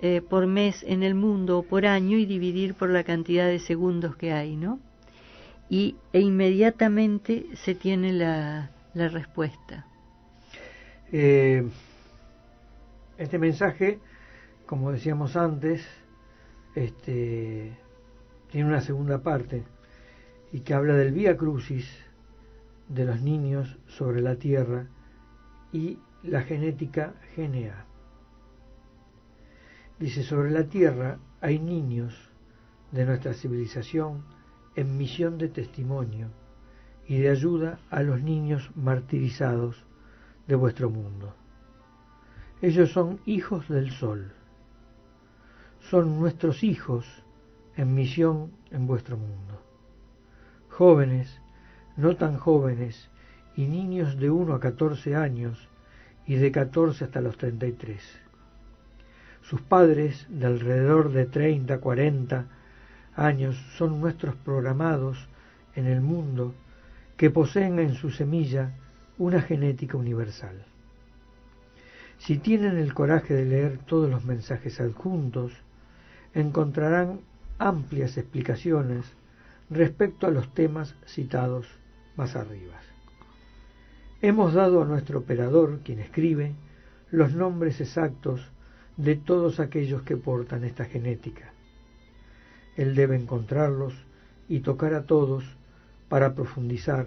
eh, 0.00 0.20
por 0.20 0.46
mes 0.46 0.82
en 0.82 1.02
el 1.02 1.14
mundo 1.14 1.58
o 1.58 1.62
por 1.62 1.86
año 1.86 2.18
y 2.18 2.26
dividir 2.26 2.74
por 2.74 2.90
la 2.90 3.04
cantidad 3.04 3.46
de 3.46 3.58
segundos 3.60 4.16
que 4.16 4.32
hay, 4.32 4.56
¿no? 4.56 4.80
Y 5.68 5.96
e 6.12 6.20
inmediatamente 6.20 7.46
se 7.54 7.74
tiene 7.74 8.12
la, 8.12 8.70
respuesta. 8.94 9.86
Eh, 11.12 11.66
este 13.16 13.38
mensaje, 13.38 14.00
como 14.66 14.90
decíamos 14.90 15.36
antes, 15.36 15.86
este, 16.74 17.72
tiene 18.50 18.68
una 18.68 18.80
segunda 18.80 19.22
parte 19.22 19.62
y 20.52 20.60
que 20.60 20.74
habla 20.74 20.94
del 20.94 21.12
Vía 21.12 21.36
Crucis 21.36 21.86
de 22.92 23.04
los 23.04 23.20
niños 23.20 23.78
sobre 23.86 24.20
la 24.20 24.36
tierra 24.36 24.86
y 25.72 25.98
la 26.22 26.42
genética 26.42 27.14
GNA. 27.36 27.86
Dice, 29.98 30.22
sobre 30.22 30.50
la 30.50 30.64
tierra 30.64 31.18
hay 31.40 31.58
niños 31.58 32.14
de 32.90 33.06
nuestra 33.06 33.34
civilización 33.34 34.24
en 34.76 34.96
misión 34.96 35.38
de 35.38 35.48
testimonio 35.48 36.28
y 37.06 37.18
de 37.18 37.30
ayuda 37.30 37.78
a 37.90 38.02
los 38.02 38.22
niños 38.22 38.70
martirizados 38.74 39.84
de 40.46 40.54
vuestro 40.54 40.90
mundo. 40.90 41.34
Ellos 42.60 42.90
son 42.92 43.20
hijos 43.26 43.68
del 43.68 43.90
sol 43.90 44.32
son 45.90 46.18
nuestros 46.18 46.62
hijos 46.62 47.04
en 47.76 47.94
misión 47.94 48.52
en 48.70 48.86
vuestro 48.86 49.16
mundo. 49.16 49.60
Jóvenes, 50.70 51.41
no 51.96 52.16
tan 52.16 52.38
jóvenes, 52.38 53.08
y 53.56 53.66
niños 53.66 54.18
de 54.18 54.30
1 54.30 54.54
a 54.54 54.60
14 54.60 55.14
años 55.14 55.68
y 56.26 56.36
de 56.36 56.50
14 56.50 57.04
hasta 57.04 57.20
los 57.20 57.36
33. 57.36 58.00
Sus 59.42 59.60
padres, 59.60 60.26
de 60.30 60.46
alrededor 60.46 61.12
de 61.12 61.26
30, 61.26 61.78
40 61.78 62.46
años, 63.16 63.56
son 63.76 64.00
nuestros 64.00 64.34
programados 64.36 65.28
en 65.74 65.86
el 65.86 66.00
mundo 66.00 66.54
que 67.16 67.30
poseen 67.30 67.78
en 67.78 67.94
su 67.94 68.10
semilla 68.10 68.72
una 69.18 69.42
genética 69.42 69.96
universal. 69.96 70.64
Si 72.18 72.38
tienen 72.38 72.78
el 72.78 72.94
coraje 72.94 73.34
de 73.34 73.44
leer 73.44 73.78
todos 73.78 74.08
los 74.08 74.24
mensajes 74.24 74.80
adjuntos, 74.80 75.52
encontrarán 76.34 77.20
amplias 77.58 78.16
explicaciones 78.16 79.12
respecto 79.70 80.26
a 80.26 80.30
los 80.30 80.52
temas 80.54 80.94
citados 81.04 81.66
más 82.16 82.36
arriba. 82.36 82.74
Hemos 84.20 84.54
dado 84.54 84.82
a 84.82 84.84
nuestro 84.84 85.18
operador, 85.18 85.80
quien 85.84 85.98
escribe, 85.98 86.54
los 87.10 87.32
nombres 87.34 87.80
exactos 87.80 88.40
de 88.96 89.16
todos 89.16 89.58
aquellos 89.58 90.02
que 90.02 90.16
portan 90.16 90.64
esta 90.64 90.84
genética. 90.84 91.52
Él 92.76 92.94
debe 92.94 93.16
encontrarlos 93.16 93.94
y 94.48 94.60
tocar 94.60 94.94
a 94.94 95.04
todos 95.04 95.44
para 96.08 96.34
profundizar. 96.34 97.06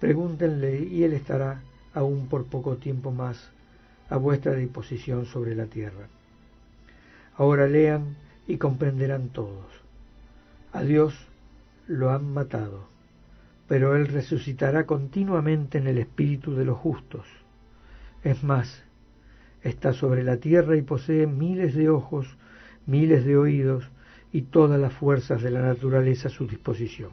Pregúntenle 0.00 0.80
y 0.80 1.04
él 1.04 1.12
estará 1.12 1.62
aún 1.92 2.28
por 2.28 2.46
poco 2.46 2.76
tiempo 2.76 3.10
más 3.10 3.50
a 4.08 4.16
vuestra 4.16 4.54
disposición 4.54 5.26
sobre 5.26 5.54
la 5.54 5.66
tierra. 5.66 6.08
Ahora 7.36 7.66
lean 7.66 8.16
y 8.46 8.58
comprenderán 8.58 9.28
todos. 9.30 9.66
A 10.72 10.82
Dios 10.82 11.14
lo 11.86 12.10
han 12.10 12.32
matado, 12.32 12.93
pero 13.68 13.96
Él 13.96 14.08
resucitará 14.08 14.84
continuamente 14.84 15.78
en 15.78 15.86
el 15.86 15.98
espíritu 15.98 16.54
de 16.54 16.64
los 16.64 16.78
justos. 16.78 17.26
Es 18.22 18.42
más, 18.44 18.82
está 19.62 19.92
sobre 19.92 20.22
la 20.22 20.36
tierra 20.36 20.76
y 20.76 20.82
posee 20.82 21.26
miles 21.26 21.74
de 21.74 21.88
ojos, 21.88 22.36
miles 22.86 23.24
de 23.24 23.36
oídos 23.36 23.90
y 24.32 24.42
todas 24.42 24.80
las 24.80 24.92
fuerzas 24.92 25.42
de 25.42 25.50
la 25.50 25.62
naturaleza 25.62 26.28
a 26.28 26.30
su 26.30 26.46
disposición. 26.46 27.10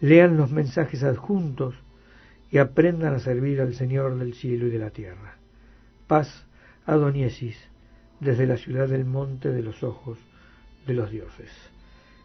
Lean 0.00 0.36
los 0.36 0.50
mensajes 0.50 1.02
adjuntos 1.02 1.74
y 2.50 2.58
aprendan 2.58 3.14
a 3.14 3.18
servir 3.18 3.60
al 3.60 3.74
Señor 3.74 4.18
del 4.18 4.34
cielo 4.34 4.66
y 4.66 4.70
de 4.70 4.78
la 4.78 4.90
tierra. 4.90 5.36
Paz, 6.06 6.46
Adoniesis, 6.86 7.56
desde 8.20 8.46
la 8.46 8.56
ciudad 8.56 8.88
del 8.88 9.04
monte 9.04 9.50
de 9.50 9.62
los 9.62 9.82
ojos 9.82 10.18
de 10.86 10.94
los 10.94 11.10
dioses. 11.10 11.50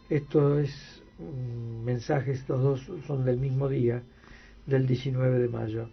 Esto 0.10 0.60
es 0.60 1.02
un 1.20 1.84
mensaje, 1.84 2.32
estos 2.32 2.62
dos 2.62 3.06
son 3.06 3.26
del 3.26 3.38
mismo 3.38 3.68
día, 3.68 4.02
del 4.66 4.88
19 4.88 5.40
de 5.40 5.50
mayo 5.50 5.90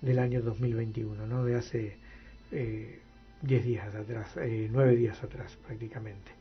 del 0.00 0.18
año 0.18 0.42
2021, 0.42 1.26
¿no? 1.26 1.44
de 1.44 1.56
hace 1.56 1.96
eh, 2.52 3.00
10 3.42 3.64
días 3.64 3.94
atrás, 3.94 4.36
eh, 4.36 4.68
9 4.70 4.96
días 4.96 5.22
atrás 5.22 5.56
prácticamente. 5.66 6.32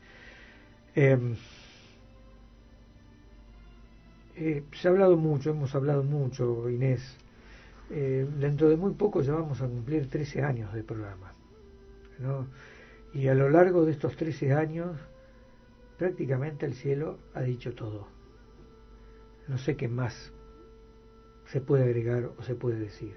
Em, 0.96 1.36
eh, 4.36 4.64
se 4.74 4.88
ha 4.88 4.92
hablado 4.92 5.18
mucho, 5.18 5.52
hemos 5.52 5.74
hablado 5.76 6.04
mucho, 6.04 6.70
Inés. 6.70 7.18
Eh, 7.90 8.28
dentro 8.40 8.68
de 8.70 8.76
muy 8.76 8.94
poco 8.94 9.22
ya 9.22 9.34
vamos 9.34 9.62
a 9.62 9.68
cumplir 9.68 10.10
13 10.10 10.44
años 10.44 10.74
de 10.74 10.84
programa. 10.84 11.34
¿no? 12.20 12.48
Y 13.14 13.28
a 13.28 13.34
lo 13.34 13.50
largo 13.50 13.86
de 13.86 13.92
estos 13.92 14.16
13 14.16 14.54
años, 14.54 14.98
prácticamente 15.98 16.66
el 16.66 16.74
cielo 16.74 17.18
ha 17.34 17.42
dicho 17.42 17.74
todo. 17.74 18.17
No 19.48 19.58
sé 19.58 19.78
qué 19.78 19.88
más 19.88 20.32
se 21.46 21.62
puede 21.62 21.84
agregar 21.84 22.32
o 22.38 22.44
se 22.44 22.56
puede 22.56 22.80
decir. 22.80 23.16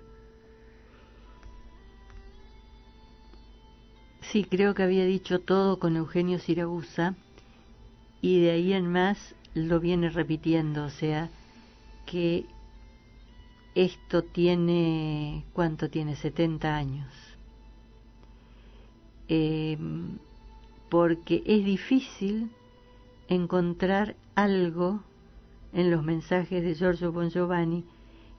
Sí, 4.20 4.44
creo 4.44 4.74
que 4.74 4.84
había 4.84 5.04
dicho 5.04 5.40
todo 5.40 5.78
con 5.80 5.96
Eugenio 5.96 6.38
Siragusa 6.38 7.16
y 8.20 8.40
de 8.40 8.52
ahí 8.52 8.72
en 8.72 8.86
más 8.86 9.34
lo 9.54 9.80
viene 9.80 10.10
repitiendo, 10.10 10.84
o 10.84 10.90
sea, 10.90 11.30
que 12.06 12.46
esto 13.74 14.22
tiene, 14.22 15.44
¿cuánto 15.52 15.90
tiene? 15.90 16.14
70 16.14 16.76
años. 16.76 17.12
Em, 19.26 20.18
porque 20.88 21.42
es 21.46 21.64
difícil 21.64 22.50
encontrar 23.28 24.16
algo 24.34 25.02
en 25.72 25.90
los 25.90 26.02
mensajes 26.02 26.62
de 26.62 26.74
Giorgio 26.74 27.12
Bon 27.12 27.30
Giovanni 27.30 27.84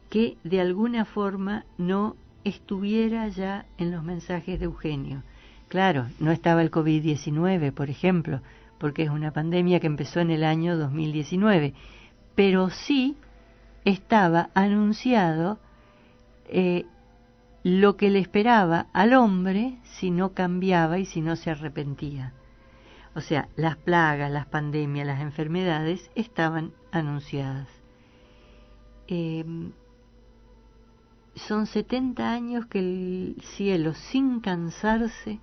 que 0.10 0.38
de 0.44 0.60
alguna 0.60 1.06
forma 1.06 1.66
no 1.78 2.16
estuviera 2.44 3.28
ya 3.30 3.66
en 3.78 3.91
los 3.91 4.03
mensajes 4.03 4.60
de 4.60 4.66
Eugenio. 4.66 5.24
Claro, 5.70 6.08
no 6.20 6.32
estaba 6.32 6.62
el 6.62 6.70
COVID-19, 6.70 7.72
por 7.72 7.90
ejemplo, 7.90 8.41
porque 8.78 9.03
es 9.03 9.10
una 9.10 9.32
pandemia 9.32 9.80
que 9.80 9.88
empezó 9.88 10.20
en 10.20 10.32
el 10.32 10.44
año 10.44 10.76
2019, 10.78 11.74
pero 12.36 12.70
sí 12.70 13.16
estaba 13.86 14.49
anunciado 14.53 15.60
eh, 16.49 16.86
lo 17.64 17.95
que 17.95 18.10
le 18.10 18.20
esperaba 18.20 18.88
al 18.91 19.14
hombre 19.14 19.78
si 19.84 20.12
no 20.12 20.34
cambiaba 20.34 20.99
y 20.99 21.06
si 21.06 21.22
no 21.22 21.36
se 21.36 21.52
arrepentía. 21.52 22.34
O 23.13 23.21
sea, 23.21 23.49
las 23.55 23.75
plagas, 23.77 24.31
las 24.31 24.45
pandemias, 24.45 25.05
las 25.05 25.21
enfermedades 25.21 26.09
estaban 26.15 26.71
anunciadas. 26.91 27.67
Em, 29.07 29.71
son 31.35 31.65
70 31.65 32.31
años 32.31 32.65
que 32.67 32.79
el 32.79 33.35
cielo, 33.41 33.93
sin 33.93 34.39
cansarse, 34.39 35.39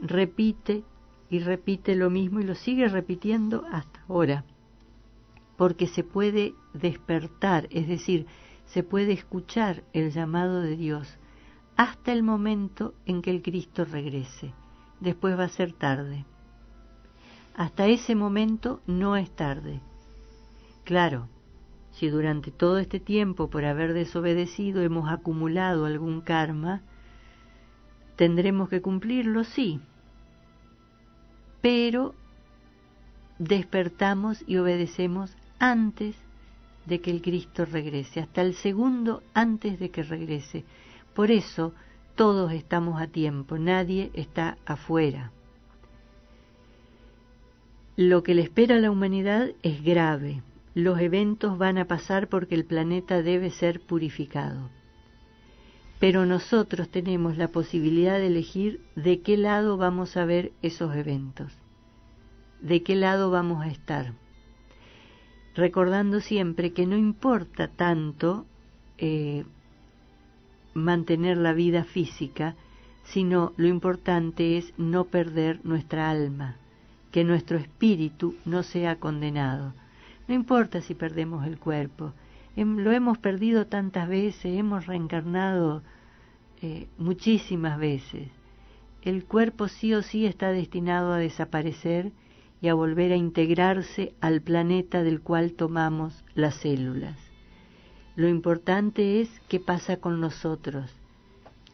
repite 0.00 0.84
y 1.30 1.38
repite 1.40 1.94
lo 1.96 2.10
mismo 2.10 2.40
y 2.40 2.44
lo 2.44 2.54
sigue 2.54 2.88
repitiendo 2.88 3.64
hasta 3.72 4.02
ahora, 4.08 4.44
porque 5.56 5.86
se 5.86 6.04
puede 6.04 6.54
despertar, 6.74 7.66
es 7.70 7.88
decir, 7.88 8.26
se 8.66 8.82
puede 8.82 9.12
escuchar 9.12 9.82
el 9.92 10.10
llamado 10.10 10.60
de 10.60 10.76
Dios 10.76 11.18
hasta 11.76 12.12
el 12.12 12.22
momento 12.22 12.94
en 13.06 13.22
que 13.22 13.30
el 13.30 13.42
Cristo 13.42 13.84
regrese. 13.84 14.52
Después 15.00 15.38
va 15.38 15.44
a 15.44 15.48
ser 15.48 15.72
tarde. 15.72 16.24
Hasta 17.56 17.86
ese 17.86 18.14
momento 18.14 18.80
no 18.86 19.16
es 19.16 19.30
tarde. 19.30 19.80
Claro, 20.84 21.26
si 21.92 22.08
durante 22.08 22.50
todo 22.50 22.76
este 22.76 23.00
tiempo 23.00 23.48
por 23.48 23.64
haber 23.64 23.94
desobedecido 23.94 24.82
hemos 24.82 25.08
acumulado 25.10 25.86
algún 25.86 26.20
karma, 26.20 26.82
tendremos 28.16 28.68
que 28.68 28.82
cumplirlo, 28.82 29.42
sí. 29.42 29.80
Pero 31.62 32.14
despertamos 33.38 34.44
y 34.46 34.58
obedecemos 34.58 35.34
antes 35.58 36.14
de 36.84 37.00
que 37.00 37.10
el 37.10 37.22
Cristo 37.22 37.64
regrese, 37.64 38.20
hasta 38.20 38.42
el 38.42 38.54
segundo 38.54 39.22
antes 39.32 39.80
de 39.80 39.90
que 39.90 40.02
regrese. 40.02 40.66
Por 41.14 41.30
eso 41.30 41.72
todos 42.16 42.52
estamos 42.52 43.00
a 43.00 43.06
tiempo, 43.06 43.56
nadie 43.56 44.10
está 44.12 44.58
afuera. 44.66 45.32
Lo 47.96 48.22
que 48.22 48.34
le 48.34 48.42
espera 48.42 48.76
a 48.76 48.80
la 48.80 48.90
humanidad 48.90 49.50
es 49.62 49.82
grave. 49.82 50.42
Los 50.74 51.00
eventos 51.00 51.56
van 51.56 51.78
a 51.78 51.86
pasar 51.86 52.28
porque 52.28 52.54
el 52.54 52.64
planeta 52.64 53.22
debe 53.22 53.50
ser 53.50 53.80
purificado. 53.80 54.68
Pero 55.98 56.26
nosotros 56.26 56.90
tenemos 56.90 57.38
la 57.38 57.48
posibilidad 57.48 58.18
de 58.18 58.26
elegir 58.26 58.80
de 58.94 59.20
qué 59.22 59.36
lado 59.36 59.78
vamos 59.78 60.16
a 60.16 60.26
ver 60.26 60.52
esos 60.60 60.94
eventos, 60.94 61.52
de 62.60 62.82
qué 62.82 62.94
lado 62.94 63.30
vamos 63.30 63.64
a 63.64 63.68
estar 63.68 64.12
recordando 65.56 66.20
siempre 66.20 66.72
que 66.72 66.86
no 66.86 66.96
importa 66.96 67.68
tanto 67.68 68.46
eh, 68.98 69.44
mantener 70.74 71.38
la 71.38 71.54
vida 71.54 71.84
física, 71.84 72.54
sino 73.04 73.54
lo 73.56 73.66
importante 73.66 74.58
es 74.58 74.74
no 74.76 75.04
perder 75.04 75.64
nuestra 75.64 76.10
alma, 76.10 76.56
que 77.16 77.24
nuestro 77.24 77.56
espíritu 77.56 78.34
no 78.44 78.62
sea 78.62 78.96
condenado. 78.96 79.72
No 80.28 80.34
importa 80.34 80.82
si 80.82 80.94
perdemos 80.94 81.46
el 81.46 81.58
cuerpo, 81.58 82.12
lo 82.56 82.92
hemos 82.92 83.16
perdido 83.16 83.66
tantas 83.66 84.06
veces, 84.06 84.58
hemos 84.58 84.84
reencarnado 84.84 85.82
eh, 86.60 86.88
muchísimas 86.98 87.78
veces. 87.78 88.28
El 89.00 89.24
cuerpo 89.24 89.68
sí 89.68 89.94
o 89.94 90.02
sí 90.02 90.26
está 90.26 90.50
destinado 90.50 91.14
a 91.14 91.16
desaparecer 91.16 92.12
y 92.60 92.68
a 92.68 92.74
volver 92.74 93.12
a 93.12 93.16
integrarse 93.16 94.12
al 94.20 94.42
planeta 94.42 95.02
del 95.02 95.22
cual 95.22 95.54
tomamos 95.54 96.22
las 96.34 96.56
células. 96.56 97.16
Lo 98.14 98.28
importante 98.28 99.22
es 99.22 99.30
qué 99.48 99.58
pasa 99.58 99.96
con 99.96 100.20
nosotros, 100.20 100.92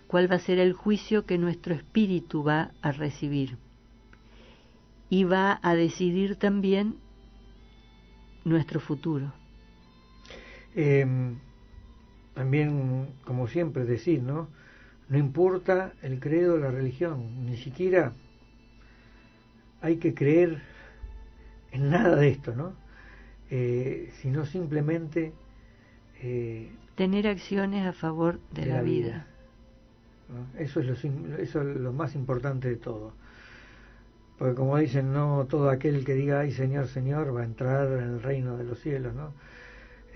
cuál 0.06 0.30
va 0.30 0.36
a 0.36 0.38
ser 0.46 0.60
el 0.60 0.72
juicio 0.72 1.26
que 1.26 1.36
nuestro 1.36 1.74
espíritu 1.74 2.44
va 2.44 2.70
a 2.80 2.92
recibir. 2.92 3.58
Y 5.12 5.24
va 5.24 5.60
a 5.62 5.74
decidir 5.74 6.36
también 6.36 6.96
nuestro 8.46 8.80
futuro. 8.80 9.30
Em, 10.74 11.36
también, 12.32 13.08
como 13.26 13.46
siempre, 13.46 13.84
decir, 13.84 14.22
¿no? 14.22 14.48
No 15.10 15.18
importa 15.18 15.92
el 16.00 16.18
credo, 16.18 16.56
la 16.56 16.70
religión, 16.70 17.44
ni 17.44 17.58
siquiera 17.58 18.14
hay 19.82 19.96
que 19.96 20.14
creer 20.14 20.62
en 21.72 21.90
nada 21.90 22.16
de 22.16 22.30
esto, 22.30 22.54
¿no? 22.54 22.72
Eh, 23.50 24.10
sino 24.22 24.46
simplemente 24.46 25.34
eh, 26.22 26.72
tener 26.94 27.28
acciones 27.28 27.86
a 27.86 27.92
favor 27.92 28.40
de, 28.50 28.64
la, 28.64 28.80
vida. 28.80 29.26
eso, 30.58 30.80
es 30.80 30.86
lo, 30.86 30.94
eso 31.36 31.60
es 31.60 31.76
lo 31.76 31.92
más 31.92 32.14
importante 32.14 32.70
de 32.70 32.76
todo. 32.76 33.12
Porque 34.42 34.56
como 34.56 34.76
dicen, 34.76 35.12
no 35.12 35.46
todo 35.48 35.70
aquel 35.70 36.04
que 36.04 36.14
diga, 36.14 36.40
ay 36.40 36.50
Señor, 36.50 36.88
Señor, 36.88 37.32
va 37.32 37.42
a 37.42 37.44
entrar 37.44 37.86
en 37.86 38.14
el 38.14 38.22
reino 38.22 38.56
de 38.56 38.64
los 38.64 38.80
cielos, 38.80 39.14
¿no? 39.14 39.34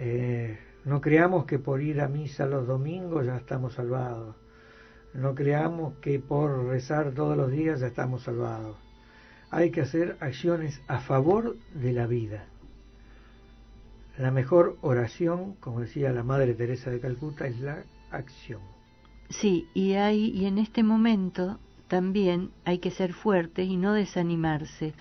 Eh, 0.00 0.58
no 0.84 1.00
creamos 1.00 1.44
que 1.44 1.60
por 1.60 1.80
ir 1.80 2.00
a 2.00 2.08
misa 2.08 2.44
los 2.46 2.66
domingos 2.66 3.24
ya 3.24 3.36
estamos 3.36 3.74
salvados. 3.74 4.34
No 5.14 5.36
creamos 5.36 5.94
que 6.00 6.18
por 6.18 6.66
rezar 6.66 7.12
todos 7.12 7.36
los 7.36 7.52
días 7.52 7.78
ya 7.78 7.86
estamos 7.86 8.24
salvados 8.24 8.76
hay 9.50 9.70
que 9.70 9.82
hacer 9.82 10.16
acciones 10.18 10.80
a 10.88 10.98
favor 10.98 11.56
de 11.72 11.92
la 11.92 12.06
vida. 12.06 12.46
La 14.18 14.32
mejor 14.32 14.76
oración, 14.80 15.54
como 15.60 15.80
decía 15.80 16.12
la 16.12 16.24
Madre 16.24 16.54
Teresa 16.54 16.90
de 16.90 16.98
Calcuta, 16.98 17.46
es 17.46 17.60
la 17.60 17.84
acción. 18.10 18.60
Sí, 19.28 19.68
y 19.72 19.92
hay 19.92 20.30
y 20.30 20.46
en 20.46 20.58
este 20.58 20.82
momento 20.82 21.58
también 21.88 22.50
hay 22.64 22.78
que 22.78 22.90
ser 22.90 23.12
fuertes 23.12 23.68
y 23.68 23.76
no 23.76 23.92
desanimarse, 23.92 24.94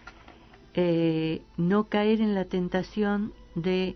eh, 0.74 1.42
no 1.58 1.86
caer 1.86 2.22
en 2.22 2.36
la 2.36 2.46
tentación 2.46 3.34
de 3.56 3.96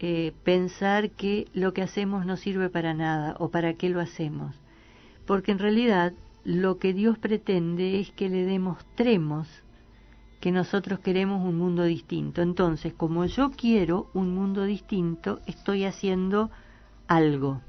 eh, 0.00 0.32
pensar 0.42 1.10
que 1.10 1.46
lo 1.54 1.72
que 1.72 1.82
hacemos 1.82 2.26
no 2.26 2.36
sirve 2.36 2.68
para 2.68 2.94
nada 2.94 3.36
o 3.38 3.50
para 3.50 3.74
qué 3.74 3.88
lo 3.88 4.00
hacemos, 4.00 4.54
porque 5.26 5.52
en 5.52 5.58
realidad 5.58 6.12
lo 6.44 6.78
que 6.78 6.92
Dios 6.92 7.18
pretende 7.18 8.00
es 8.00 8.10
que 8.10 8.28
le 8.28 8.44
demostremos 8.44 9.48
que 10.40 10.52
nosotros 10.52 10.98
queremos 10.98 11.42
un 11.42 11.56
mundo 11.56 11.84
distinto. 11.84 12.42
Entonces, 12.42 12.92
como 12.92 13.24
yo 13.24 13.50
quiero 13.50 14.10
un 14.12 14.34
mundo 14.34 14.64
distinto, 14.64 15.40
estoy 15.46 15.86
haciendo 15.86 16.50
algo, 17.08 17.62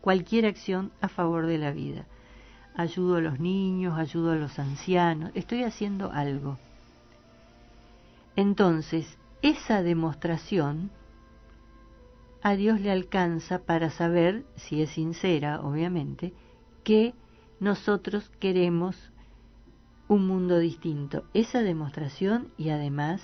cualquier 0.00 0.46
acción 0.46 0.90
a 1.00 1.06
favor 1.06 1.46
de 1.46 1.58
la 1.58 1.70
vida. 1.70 2.06
Ayudo 2.76 3.16
a 3.16 3.20
los 3.20 3.40
niños, 3.40 3.98
ayudo 3.98 4.32
a 4.32 4.36
los 4.36 4.58
ancianos, 4.58 5.30
estoy 5.34 5.64
haciendo 5.64 6.12
algo. 6.12 6.58
Entonces, 8.36 9.18
esa 9.42 9.82
demostración 9.82 10.90
a 12.42 12.54
Dios 12.54 12.80
le 12.80 12.90
alcanza 12.90 13.60
para 13.60 13.90
saber, 13.90 14.44
si 14.56 14.82
es 14.82 14.90
sincera, 14.90 15.60
obviamente, 15.62 16.34
que 16.84 17.14
nosotros 17.58 18.30
queremos 18.38 19.10
un 20.08 20.26
mundo 20.26 20.58
distinto. 20.58 21.24
Esa 21.34 21.62
demostración 21.62 22.52
y 22.56 22.68
además 22.68 23.22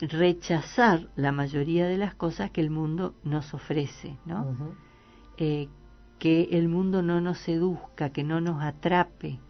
rechazar 0.00 1.08
la 1.16 1.32
mayoría 1.32 1.86
de 1.86 1.98
las 1.98 2.14
cosas 2.14 2.50
que 2.50 2.60
el 2.60 2.70
mundo 2.70 3.14
nos 3.22 3.54
ofrece, 3.54 4.16
¿no? 4.24 4.56
Eh, 5.36 5.68
que 6.20 6.50
el 6.52 6.68
mundo 6.68 7.02
no 7.02 7.20
nos 7.20 7.38
seduzca, 7.38 8.10
que 8.10 8.22
no 8.22 8.42
nos 8.42 8.62
atrape, 8.62 9.40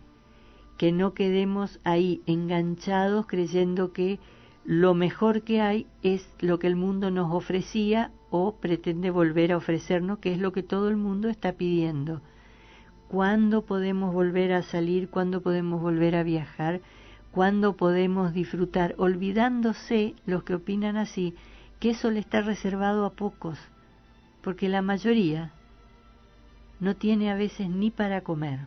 que 0.79 0.93
no 0.93 1.13
quedemos 1.13 1.81
ahí 1.85 2.23
enganchados 2.27 3.27
creyendo 3.27 3.93
que 3.93 4.21
lo 4.65 4.95
mejor 4.95 5.43
que 5.43 5.61
hay 5.61 5.87
es 6.03 6.33
lo 6.39 6.61
que 6.61 6.69
el 6.69 6.77
mundo 6.77 7.11
nos 7.11 7.35
ofrecía 7.35 8.13
o 8.31 8.55
pretende 8.55 9.11
volver 9.11 9.51
a 9.51 9.57
ofrecernos, 9.57 10.21
que 10.21 10.33
es 10.33 10.39
lo 10.39 10.53
que 10.53 10.63
todo 10.63 10.89
el 10.89 10.97
mundo 10.97 11.29
está 11.29 11.55
pidiendo. 11.55 12.23
Cuándo 13.09 13.63
podemos 13.63 14.15
volver 14.15 14.53
a 14.53 14.63
salir, 14.63 15.11
cuándo 15.11 15.43
podemos 15.43 15.83
volver 15.83 16.15
a 16.15 16.23
viajar, 16.23 16.81
cuándo 17.33 17.77
podemos 17.77 18.33
disfrutar, 18.33 18.95
olvidándose 18.97 20.15
los 20.25 20.45
que 20.45 20.55
opinan 20.55 20.97
así, 20.97 21.35
que 21.81 21.91
eso 21.91 22.13
le 22.13 22.21
está 22.21 22.43
reservado 22.43 23.05
a 23.05 23.11
pocos, 23.11 23.59
porque 24.41 24.69
la 24.69 24.83
mayoría 24.83 25.53
no 26.81 26.97
tiene 26.97 27.31
a 27.31 27.37
veces 27.37 27.69
ni 27.69 27.91
para 27.91 28.23
comer. 28.23 28.61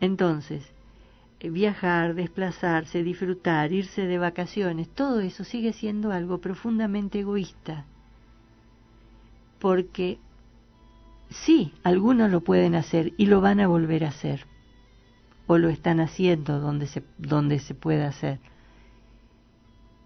Entonces, 0.00 0.64
eh, 1.40 1.50
viajar, 1.50 2.14
desplazarse, 2.14 3.02
disfrutar, 3.02 3.72
irse 3.72 4.06
de 4.06 4.18
vacaciones, 4.18 4.88
todo 4.88 5.20
eso 5.20 5.44
sigue 5.44 5.72
siendo 5.72 6.10
algo 6.10 6.38
profundamente 6.38 7.20
egoísta, 7.20 7.84
porque 9.60 10.18
Sí, 11.30 11.72
algunos 11.82 12.30
lo 12.30 12.42
pueden 12.42 12.74
hacer 12.74 13.12
y 13.16 13.26
lo 13.26 13.40
van 13.40 13.60
a 13.60 13.66
volver 13.66 14.04
a 14.04 14.08
hacer. 14.08 14.46
O 15.46 15.58
lo 15.58 15.68
están 15.68 16.00
haciendo 16.00 16.60
donde 16.60 16.86
se, 16.86 17.02
donde 17.18 17.58
se 17.58 17.74
pueda 17.74 18.08
hacer. 18.08 18.38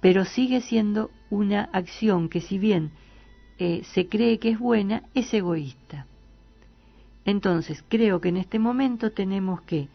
Pero 0.01 0.25
sigue 0.25 0.61
siendo 0.61 1.11
una 1.31 1.65
acción 1.73 2.29
que 2.29 2.41
si 2.41 2.59
bien 2.59 2.91
eh, 3.59 3.83
se 3.85 4.09
cree 4.09 4.39
que 4.39 4.51
es 4.51 4.59
buena, 4.59 5.03
es 5.15 5.33
egoísta. 5.35 5.98
Entonces, 7.29 7.85
creo 7.91 8.23
que 8.23 8.31
en 8.31 8.39
este 8.39 8.59
momento 8.59 9.13
tenemos 9.13 9.61
que 9.61 9.89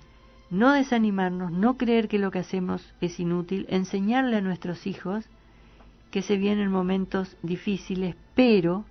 no 0.52 0.72
desanimarnos, 0.72 1.52
no 1.52 1.78
creer 1.78 2.08
que 2.08 2.20
lo 2.20 2.30
que 2.30 2.38
hacemos 2.38 2.94
es 3.02 3.20
inútil, 3.20 3.66
enseñarle 3.70 4.36
a 4.36 4.42
nuestros 4.42 4.86
hijos 4.86 5.26
que 6.12 6.22
se 6.22 6.38
vienen 6.38 6.70
momentos 6.70 7.36
difíciles, 7.42 8.16
pero 8.36 8.86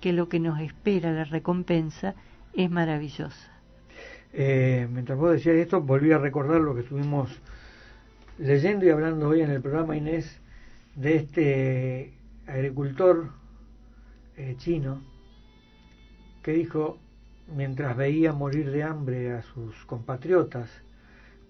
que 0.00 0.12
lo 0.12 0.28
que 0.28 0.38
nos 0.38 0.60
espera, 0.60 1.10
la 1.10 1.24
recompensa, 1.24 2.14
es 2.54 2.70
maravillosa. 2.70 3.50
Eh, 4.32 4.86
mientras 4.92 5.18
vos 5.18 5.32
decías 5.32 5.56
esto, 5.56 5.80
volví 5.80 6.12
a 6.12 6.18
recordar 6.18 6.60
lo 6.60 6.76
que 6.76 6.82
estuvimos 6.82 7.36
leyendo 8.38 8.86
y 8.86 8.90
hablando 8.90 9.30
hoy 9.30 9.40
en 9.40 9.50
el 9.50 9.60
programa 9.60 9.96
Inés 9.96 10.40
de 10.94 11.16
este 11.16 12.12
agricultor 12.46 13.32
eh, 14.36 14.54
chino 14.56 15.02
que 16.44 16.52
dijo, 16.52 17.00
mientras 17.54 17.96
veía 17.96 18.32
morir 18.32 18.70
de 18.70 18.82
hambre 18.82 19.32
a 19.32 19.42
sus 19.42 19.84
compatriotas, 19.86 20.70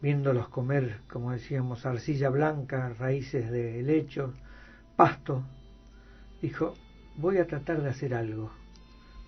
viéndolos 0.00 0.48
comer, 0.48 1.00
como 1.10 1.32
decíamos, 1.32 1.86
arcilla 1.86 2.30
blanca, 2.30 2.94
raíces 2.98 3.50
de 3.50 3.82
lecho, 3.82 4.32
pasto, 4.96 5.42
dijo, 6.40 6.74
voy 7.16 7.38
a 7.38 7.46
tratar 7.46 7.82
de 7.82 7.90
hacer 7.90 8.14
algo 8.14 8.50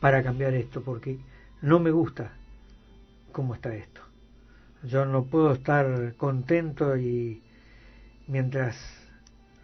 para 0.00 0.22
cambiar 0.22 0.54
esto, 0.54 0.82
porque 0.82 1.18
no 1.60 1.80
me 1.80 1.90
gusta 1.90 2.32
cómo 3.32 3.54
está 3.54 3.74
esto. 3.74 4.00
Yo 4.82 5.04
no 5.04 5.24
puedo 5.24 5.52
estar 5.52 6.14
contento 6.16 6.96
y 6.96 7.42
mientras 8.26 8.76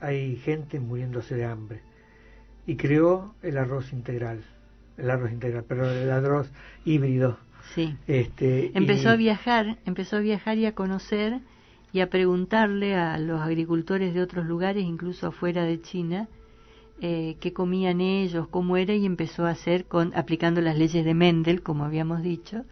hay 0.01 0.37
gente 0.37 0.79
muriéndose 0.81 1.37
de 1.37 1.47
hambre. 1.47 1.81
Y 2.67 2.77
creó 2.77 3.35
el 3.43 3.59
arroz 3.59 3.93
integral, 3.93 4.45
el 4.97 5.11
arroz 5.11 5.33
integral, 5.33 5.65
pero 5.69 5.91
el 5.91 6.11
arroz 6.11 6.51
híbrido. 6.85 7.39
Sí. 7.75 7.97
Este, 8.07 8.71
empezó 8.77 9.09
y- 9.09 9.13
a 9.13 9.17
viajar, 9.17 9.79
empezó 9.85 10.17
a 10.17 10.21
viajar 10.21 10.59
y 10.59 10.67
a 10.67 10.75
conocer 10.75 11.41
y 11.93 12.01
a 12.01 12.11
preguntarle 12.11 12.95
a 12.95 13.19
los 13.19 13.41
agricultores 13.41 14.15
de 14.15 14.23
otros 14.23 14.47
lugares, 14.47 14.85
incluso 14.85 15.29
afuera 15.29 15.65
de 15.65 15.81
China, 15.81 16.29
eh, 17.01 17.37
qué 17.41 17.53
comían 17.53 18.01
ellos, 18.01 18.49
cómo 18.49 18.77
era, 18.77 18.95
y 18.95 19.05
empezó 19.07 19.47
a 19.47 19.51
hacer, 19.51 19.85
con, 19.87 20.13
aplicando 20.17 20.61
las 20.61 20.79
leyes 20.79 21.05
de 21.05 21.15
Mendel, 21.15 21.63
como 21.63 21.85
habíamos 21.85 22.23
dicho, 22.23 22.65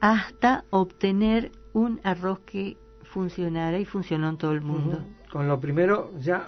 hasta 0.00 0.64
obtener 0.70 1.50
un 1.72 2.00
arroz 2.04 2.40
que 2.40 2.76
funcionara 3.02 3.78
y 3.78 3.84
funcionó 3.84 4.28
en 4.28 4.36
todo 4.36 4.52
el 4.52 4.60
mundo. 4.60 4.98
Con 5.30 5.48
lo 5.48 5.60
primero, 5.60 6.12
ya 6.18 6.46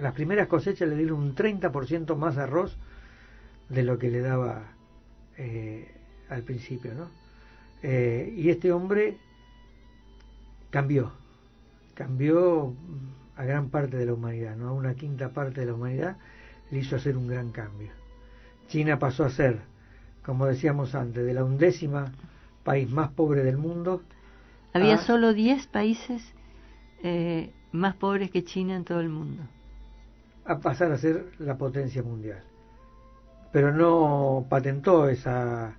las 0.00 0.12
primeras 0.12 0.48
cosechas 0.48 0.88
le 0.88 0.96
dieron 0.96 1.18
un 1.20 1.34
30% 1.34 2.16
más 2.16 2.36
arroz 2.36 2.76
de 3.68 3.82
lo 3.82 3.98
que 3.98 4.10
le 4.10 4.20
daba 4.20 4.72
eh, 5.36 5.88
al 6.28 6.42
principio, 6.42 6.94
¿no? 6.94 7.08
Eh, 7.82 8.34
y 8.36 8.50
este 8.50 8.72
hombre 8.72 9.16
cambió, 10.70 11.12
cambió 11.94 12.74
a 13.36 13.44
gran 13.44 13.70
parte 13.70 13.96
de 13.96 14.06
la 14.06 14.14
humanidad, 14.14 14.56
¿no? 14.56 14.68
A 14.68 14.72
una 14.72 14.94
quinta 14.94 15.30
parte 15.30 15.60
de 15.60 15.66
la 15.66 15.74
humanidad 15.74 16.16
le 16.70 16.78
hizo 16.78 16.96
hacer 16.96 17.16
un 17.16 17.28
gran 17.28 17.52
cambio. 17.52 17.90
China 18.68 18.98
pasó 18.98 19.24
a 19.24 19.30
ser, 19.30 19.60
como 20.24 20.46
decíamos 20.46 20.94
antes, 20.94 21.24
de 21.24 21.34
la 21.34 21.44
undécima 21.44 22.12
país 22.64 22.90
más 22.90 23.10
pobre 23.10 23.42
del 23.44 23.56
mundo 23.56 24.02
Había 24.74 24.98
solo 24.98 25.32
10 25.32 25.68
países 25.68 26.22
eh, 27.02 27.50
más 27.72 27.94
pobres 27.94 28.30
que 28.30 28.44
China 28.44 28.76
en 28.76 28.84
todo 28.84 29.00
el 29.00 29.08
mundo. 29.08 29.42
a 30.44 30.58
pasar 30.58 30.92
a 30.92 30.98
ser 30.98 31.32
la 31.38 31.56
potencia 31.56 32.02
mundial. 32.02 32.42
Pero 33.52 33.72
no 33.72 34.46
patentó 34.48 35.08
esa, 35.08 35.76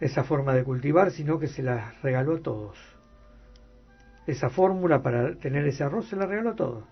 esa 0.00 0.24
forma 0.24 0.54
de 0.54 0.64
cultivar, 0.64 1.10
sino 1.10 1.38
que 1.38 1.48
se 1.48 1.62
la 1.62 1.94
regaló 2.02 2.36
a 2.36 2.40
todos. 2.40 2.76
Esa 4.26 4.50
fórmula 4.50 5.02
para 5.02 5.36
tener 5.36 5.66
ese 5.66 5.84
arroz 5.84 6.08
se 6.08 6.16
la 6.16 6.26
regaló 6.26 6.50
a 6.50 6.56
todos, 6.56 6.84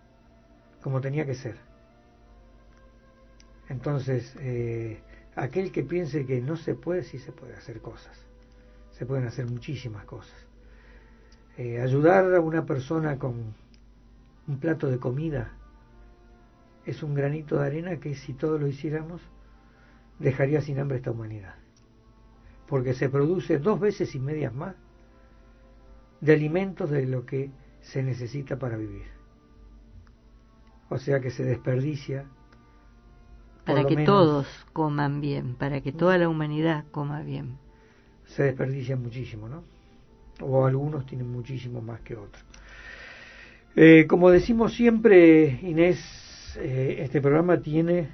como 0.83 1.01
tenía 1.01 1.27
que 1.27 1.35
ser. 1.35 1.57
Entonces, 3.69 4.35
eh, 4.41 5.01
aquel 5.35 5.73
que 5.73 5.83
piense 5.83 6.27
que 6.27 6.41
no 6.41 6.57
se 6.57 6.75
puede, 6.75 7.03
sí 7.03 7.19
se 7.19 7.33
puede 7.33 7.55
hacer 7.55 7.81
cosas. 7.81 8.17
Se 8.93 9.07
pueden 9.07 9.27
hacer 9.27 9.47
muchísimas 9.47 10.05
cosas. 10.05 10.37
Eh, 11.57 11.81
ayudar 11.81 12.35
a 12.35 12.41
una 12.41 12.65
persona 12.67 13.19
con 13.19 13.55
un 14.47 14.61
plato 14.61 14.89
de 14.89 14.99
comida 14.99 15.53
es 16.85 17.03
un 17.03 17.15
granito 17.15 17.59
de 17.59 17.67
arena 17.67 17.97
que 17.99 18.15
si 18.15 18.35
todos 18.35 18.61
lo 18.61 18.67
hiciéramos 18.67 19.23
dejaría 20.19 20.61
sin 20.61 20.79
hambre 20.79 20.99
esta 20.99 21.11
humanidad. 21.11 21.55
Porque 22.67 22.95
se 22.95 23.09
produce 23.09 23.59
dos 23.59 23.81
veces 23.81 24.15
y 24.15 24.21
medias 24.21 24.55
más 24.55 24.75
de 26.21 26.33
alimentos 26.33 26.91
de 26.91 27.07
lo 27.07 27.27
que 27.27 27.51
se 27.81 28.03
necesita 28.03 28.59
para 28.59 28.77
vivir. 28.77 29.05
O 30.89 30.99
sea 30.99 31.21
que 31.21 31.31
se 31.31 31.45
desperdicia. 31.45 32.25
Para 33.65 33.85
que 33.85 33.97
menos, 33.97 34.07
todos 34.07 34.67
coman 34.73 35.21
bien, 35.21 35.55
para 35.55 35.81
que 35.81 35.93
toda 35.93 36.19
la 36.19 36.29
humanidad 36.29 36.85
coma 36.91 37.23
bien. 37.23 37.59
Se 38.27 38.43
desperdicia 38.43 38.97
muchísimo, 38.97 39.49
¿no? 39.49 39.65
O 40.41 40.67
algunos 40.67 41.07
tienen 41.07 41.31
muchísimo 41.31 41.81
más 41.81 42.01
que 42.01 42.17
otros. 42.17 42.45
Eh, 43.77 44.07
como 44.09 44.31
decimos 44.31 44.75
siempre, 44.75 45.59
Inés, 45.63 45.99
eh, 46.59 46.97
este 47.01 47.21
programa 47.21 47.61
tiene 47.61 48.09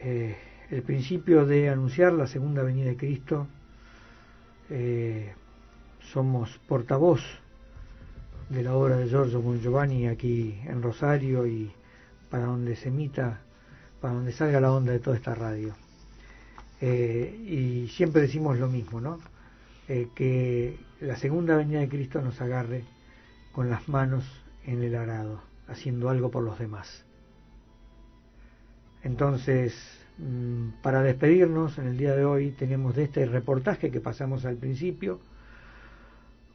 eh, 0.00 0.36
el 0.70 0.82
principio 0.82 1.46
de 1.46 1.68
anunciar 1.68 2.12
la 2.12 2.26
segunda 2.26 2.62
venida 2.62 2.86
de 2.86 2.96
Cristo. 2.96 3.46
Eh, 4.70 5.32
somos 6.12 6.58
portavoz 6.68 7.20
de 8.48 8.62
la 8.62 8.74
obra 8.74 8.96
de 8.96 9.08
Giorgio 9.08 9.42
Bon 9.42 9.60
Giovanni 9.60 10.06
aquí 10.06 10.60
en 10.64 10.82
Rosario 10.82 11.46
y 11.46 11.72
para 12.30 12.44
donde 12.44 12.76
se 12.76 12.88
emita, 12.88 13.40
para 14.00 14.14
donde 14.14 14.32
salga 14.32 14.60
la 14.60 14.72
onda 14.72 14.92
de 14.92 15.00
toda 15.00 15.16
esta 15.16 15.34
radio. 15.34 15.74
Eh, 16.80 17.36
y 17.46 17.88
siempre 17.88 18.22
decimos 18.22 18.58
lo 18.58 18.68
mismo, 18.68 19.00
¿no? 19.00 19.18
Eh, 19.88 20.08
que 20.14 20.78
la 21.00 21.16
segunda 21.16 21.56
venida 21.56 21.80
de 21.80 21.88
Cristo 21.88 22.22
nos 22.22 22.40
agarre 22.40 22.84
con 23.52 23.68
las 23.68 23.88
manos 23.88 24.24
en 24.64 24.82
el 24.82 24.94
arado, 24.94 25.42
haciendo 25.66 26.08
algo 26.08 26.30
por 26.30 26.44
los 26.44 26.58
demás. 26.58 27.04
Entonces, 29.02 29.74
para 30.82 31.02
despedirnos 31.02 31.78
en 31.78 31.86
el 31.86 31.96
día 31.96 32.14
de 32.14 32.24
hoy, 32.24 32.50
tenemos 32.50 32.94
de 32.94 33.04
este 33.04 33.24
reportaje 33.26 33.90
que 33.90 34.00
pasamos 34.00 34.44
al 34.44 34.56
principio, 34.56 35.20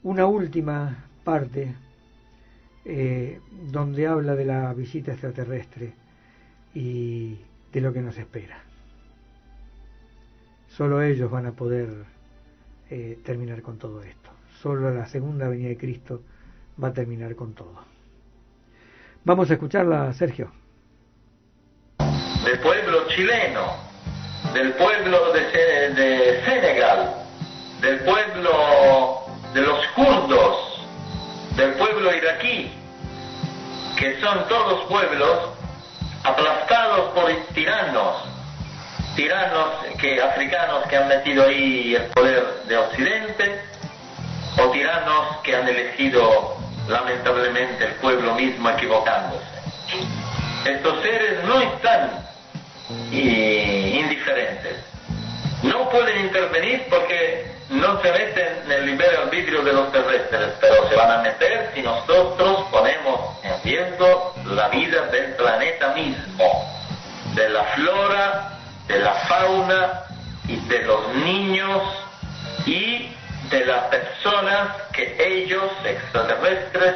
una 0.03 0.25
última 0.27 1.05
parte 1.23 1.75
eh, 2.85 3.39
donde 3.71 4.07
habla 4.07 4.35
de 4.35 4.45
la 4.45 4.73
visita 4.73 5.11
extraterrestre 5.11 5.93
y 6.73 7.37
de 7.71 7.81
lo 7.81 7.91
que 7.91 8.01
nos 8.01 8.17
espera. 8.17 8.59
Solo 10.67 11.01
ellos 11.01 11.31
van 11.31 11.47
a 11.47 11.53
poder 11.53 11.89
eh, 12.89 13.19
terminar 13.23 13.61
con 13.61 13.77
todo 13.77 14.03
esto. 14.03 14.29
Solo 14.61 14.93
la 14.93 15.07
segunda 15.07 15.47
venida 15.47 15.69
de 15.69 15.77
Cristo 15.77 16.21
va 16.81 16.89
a 16.89 16.93
terminar 16.93 17.35
con 17.35 17.53
todo. 17.53 17.79
Vamos 19.23 19.49
a 19.49 19.53
escucharla, 19.53 20.13
Sergio. 20.13 20.51
pueblo 22.61 22.94
chileno, 23.15 23.77
del 24.53 24.73
pueblo 24.73 25.31
de, 25.33 25.51
Se- 25.51 25.89
de 25.93 26.43
Senegal, 26.45 27.13
del 27.81 27.99
pueblo 28.01 29.25
de 29.53 29.61
los 29.61 29.87
kurdos, 29.89 30.81
del 31.55 31.71
pueblo 31.73 32.13
iraquí, 32.13 32.71
que 33.97 34.19
son 34.19 34.47
todos 34.49 34.83
pueblos 34.85 35.49
aplastados 36.23 37.11
por 37.13 37.31
tiranos, 37.53 38.15
tiranos 39.15 39.69
que 39.99 40.21
africanos 40.21 40.83
que 40.89 40.97
han 40.97 41.07
metido 41.07 41.45
ahí 41.45 41.95
el 41.95 42.03
poder 42.07 42.63
de 42.67 42.77
Occidente, 42.77 43.61
o 44.61 44.71
tiranos 44.71 45.37
que 45.43 45.55
han 45.55 45.67
elegido 45.67 46.57
lamentablemente 46.87 47.85
el 47.85 47.93
pueblo 47.95 48.35
mismo 48.35 48.69
equivocándose. 48.69 49.45
Estos 50.65 51.01
seres 51.01 51.43
no 51.45 51.59
están 51.61 52.24
indiferentes. 53.11 54.77
No 55.63 55.89
pueden 55.89 56.25
intervenir 56.25 56.85
porque 56.89 57.51
no 57.69 58.01
se 58.01 58.11
meten 58.11 58.47
en 58.65 58.71
el 58.71 58.85
libre 58.85 59.07
arbitrio 59.17 59.63
de 59.63 59.73
los 59.73 59.91
terrestres, 59.91 60.53
pero 60.61 60.87
se 60.87 60.95
van 60.95 61.11
a 61.11 61.21
meter 61.23 61.71
si 61.73 61.81
nosotros 61.81 62.65
ponemos 62.71 63.43
en 63.43 63.63
riesgo 63.63 64.35
la 64.45 64.69
vida 64.69 65.07
del 65.07 65.33
planeta 65.33 65.93
mismo, 65.93 66.65
de 67.33 67.49
la 67.49 67.63
flora, 67.63 68.59
de 68.87 68.99
la 68.99 69.13
fauna 69.13 70.03
y 70.47 70.57
de 70.67 70.79
los 70.83 71.15
niños 71.15 71.81
y 72.65 73.09
de 73.49 73.65
las 73.65 73.85
personas 73.85 74.69
que 74.93 75.15
ellos, 75.19 75.71
extraterrestres, 75.83 76.95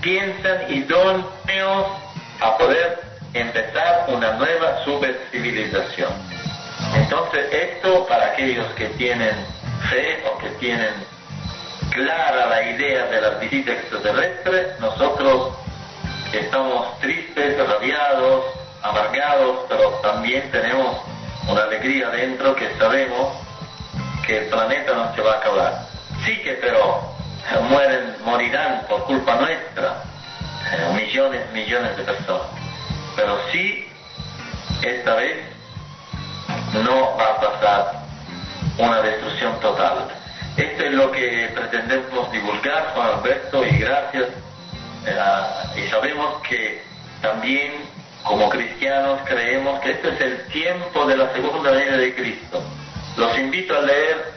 piensan 0.00 0.72
idóneos 0.72 1.86
a 2.40 2.56
poder 2.56 3.07
empezar 3.40 4.06
una 4.08 4.32
nueva 4.32 4.84
supercivilización. 4.84 6.10
Entonces 6.94 7.52
esto 7.52 8.06
para 8.06 8.26
aquellos 8.26 8.66
que 8.74 8.86
tienen 8.90 9.34
fe 9.90 10.22
o 10.26 10.38
que 10.38 10.48
tienen 10.60 10.90
clara 11.90 12.46
la 12.46 12.62
idea 12.62 13.06
de 13.06 13.20
la 13.20 13.30
visita 13.30 13.72
extraterrestre, 13.72 14.74
nosotros 14.80 15.54
estamos 16.32 16.98
tristes, 17.00 17.56
rabiados, 17.66 18.44
amargados, 18.82 19.66
pero 19.68 19.90
también 20.02 20.50
tenemos 20.50 20.96
una 21.48 21.62
alegría 21.62 22.10
dentro 22.10 22.54
que 22.54 22.70
sabemos 22.78 23.36
que 24.26 24.38
el 24.38 24.46
planeta 24.46 24.92
no 24.94 25.14
se 25.14 25.22
va 25.22 25.34
a 25.34 25.36
acabar. 25.38 25.86
Sí 26.24 26.36
que 26.42 26.52
pero 26.54 27.16
eh, 27.50 27.60
mueren, 27.70 28.14
morirán 28.24 28.82
por 28.88 29.04
culpa 29.04 29.36
nuestra, 29.36 30.02
eh, 30.72 30.92
millones, 30.94 31.50
millones 31.52 31.96
de 31.96 32.02
personas. 32.02 32.67
Pero 33.18 33.36
sí, 33.50 33.84
esta 34.80 35.16
vez 35.16 35.38
no 36.72 37.16
va 37.16 37.30
a 37.30 37.40
pasar 37.40 37.92
una 38.78 39.02
destrucción 39.02 39.58
total. 39.58 40.06
Esto 40.56 40.84
es 40.84 40.92
lo 40.92 41.10
que 41.10 41.50
pretendemos 41.52 42.30
divulgar, 42.30 42.92
Juan 42.94 43.08
Alberto, 43.18 43.66
y 43.66 43.76
gracias. 43.76 44.28
eh, 45.04 45.80
y 45.84 45.90
sabemos 45.90 46.40
que 46.48 46.80
también 47.20 47.72
como 48.22 48.48
cristianos 48.50 49.18
creemos 49.24 49.80
que 49.80 49.90
este 49.90 50.10
es 50.10 50.20
el 50.20 50.46
tiempo 50.52 51.04
de 51.06 51.16
la 51.16 51.32
segunda 51.32 51.72
venida 51.72 51.96
de 51.96 52.14
Cristo. 52.14 52.62
Los 53.16 53.36
invito 53.36 53.76
a 53.76 53.80
leer 53.80 54.32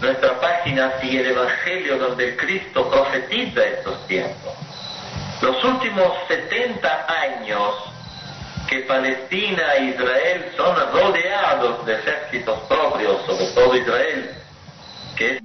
nuestra 0.00 0.40
página 0.40 0.90
Sigue 1.02 1.20
el 1.20 1.32
Evangelio, 1.32 1.98
donde 1.98 2.34
Cristo 2.36 2.88
profetiza 2.88 3.62
estos 3.62 4.06
tiempos. 4.06 4.54
Los 5.42 5.62
últimos 5.64 6.12
70 6.28 7.06
años 7.08 7.91
que 8.72 8.80
Palestina 8.84 9.74
e 9.76 9.90
Israel 9.90 10.50
son 10.56 10.74
rodeados 10.92 11.84
de 11.84 11.92
ejércitos 11.92 12.58
propios, 12.60 13.20
sobre 13.26 13.46
todo 13.48 13.76
Israel, 13.76 14.30
que 15.14 15.38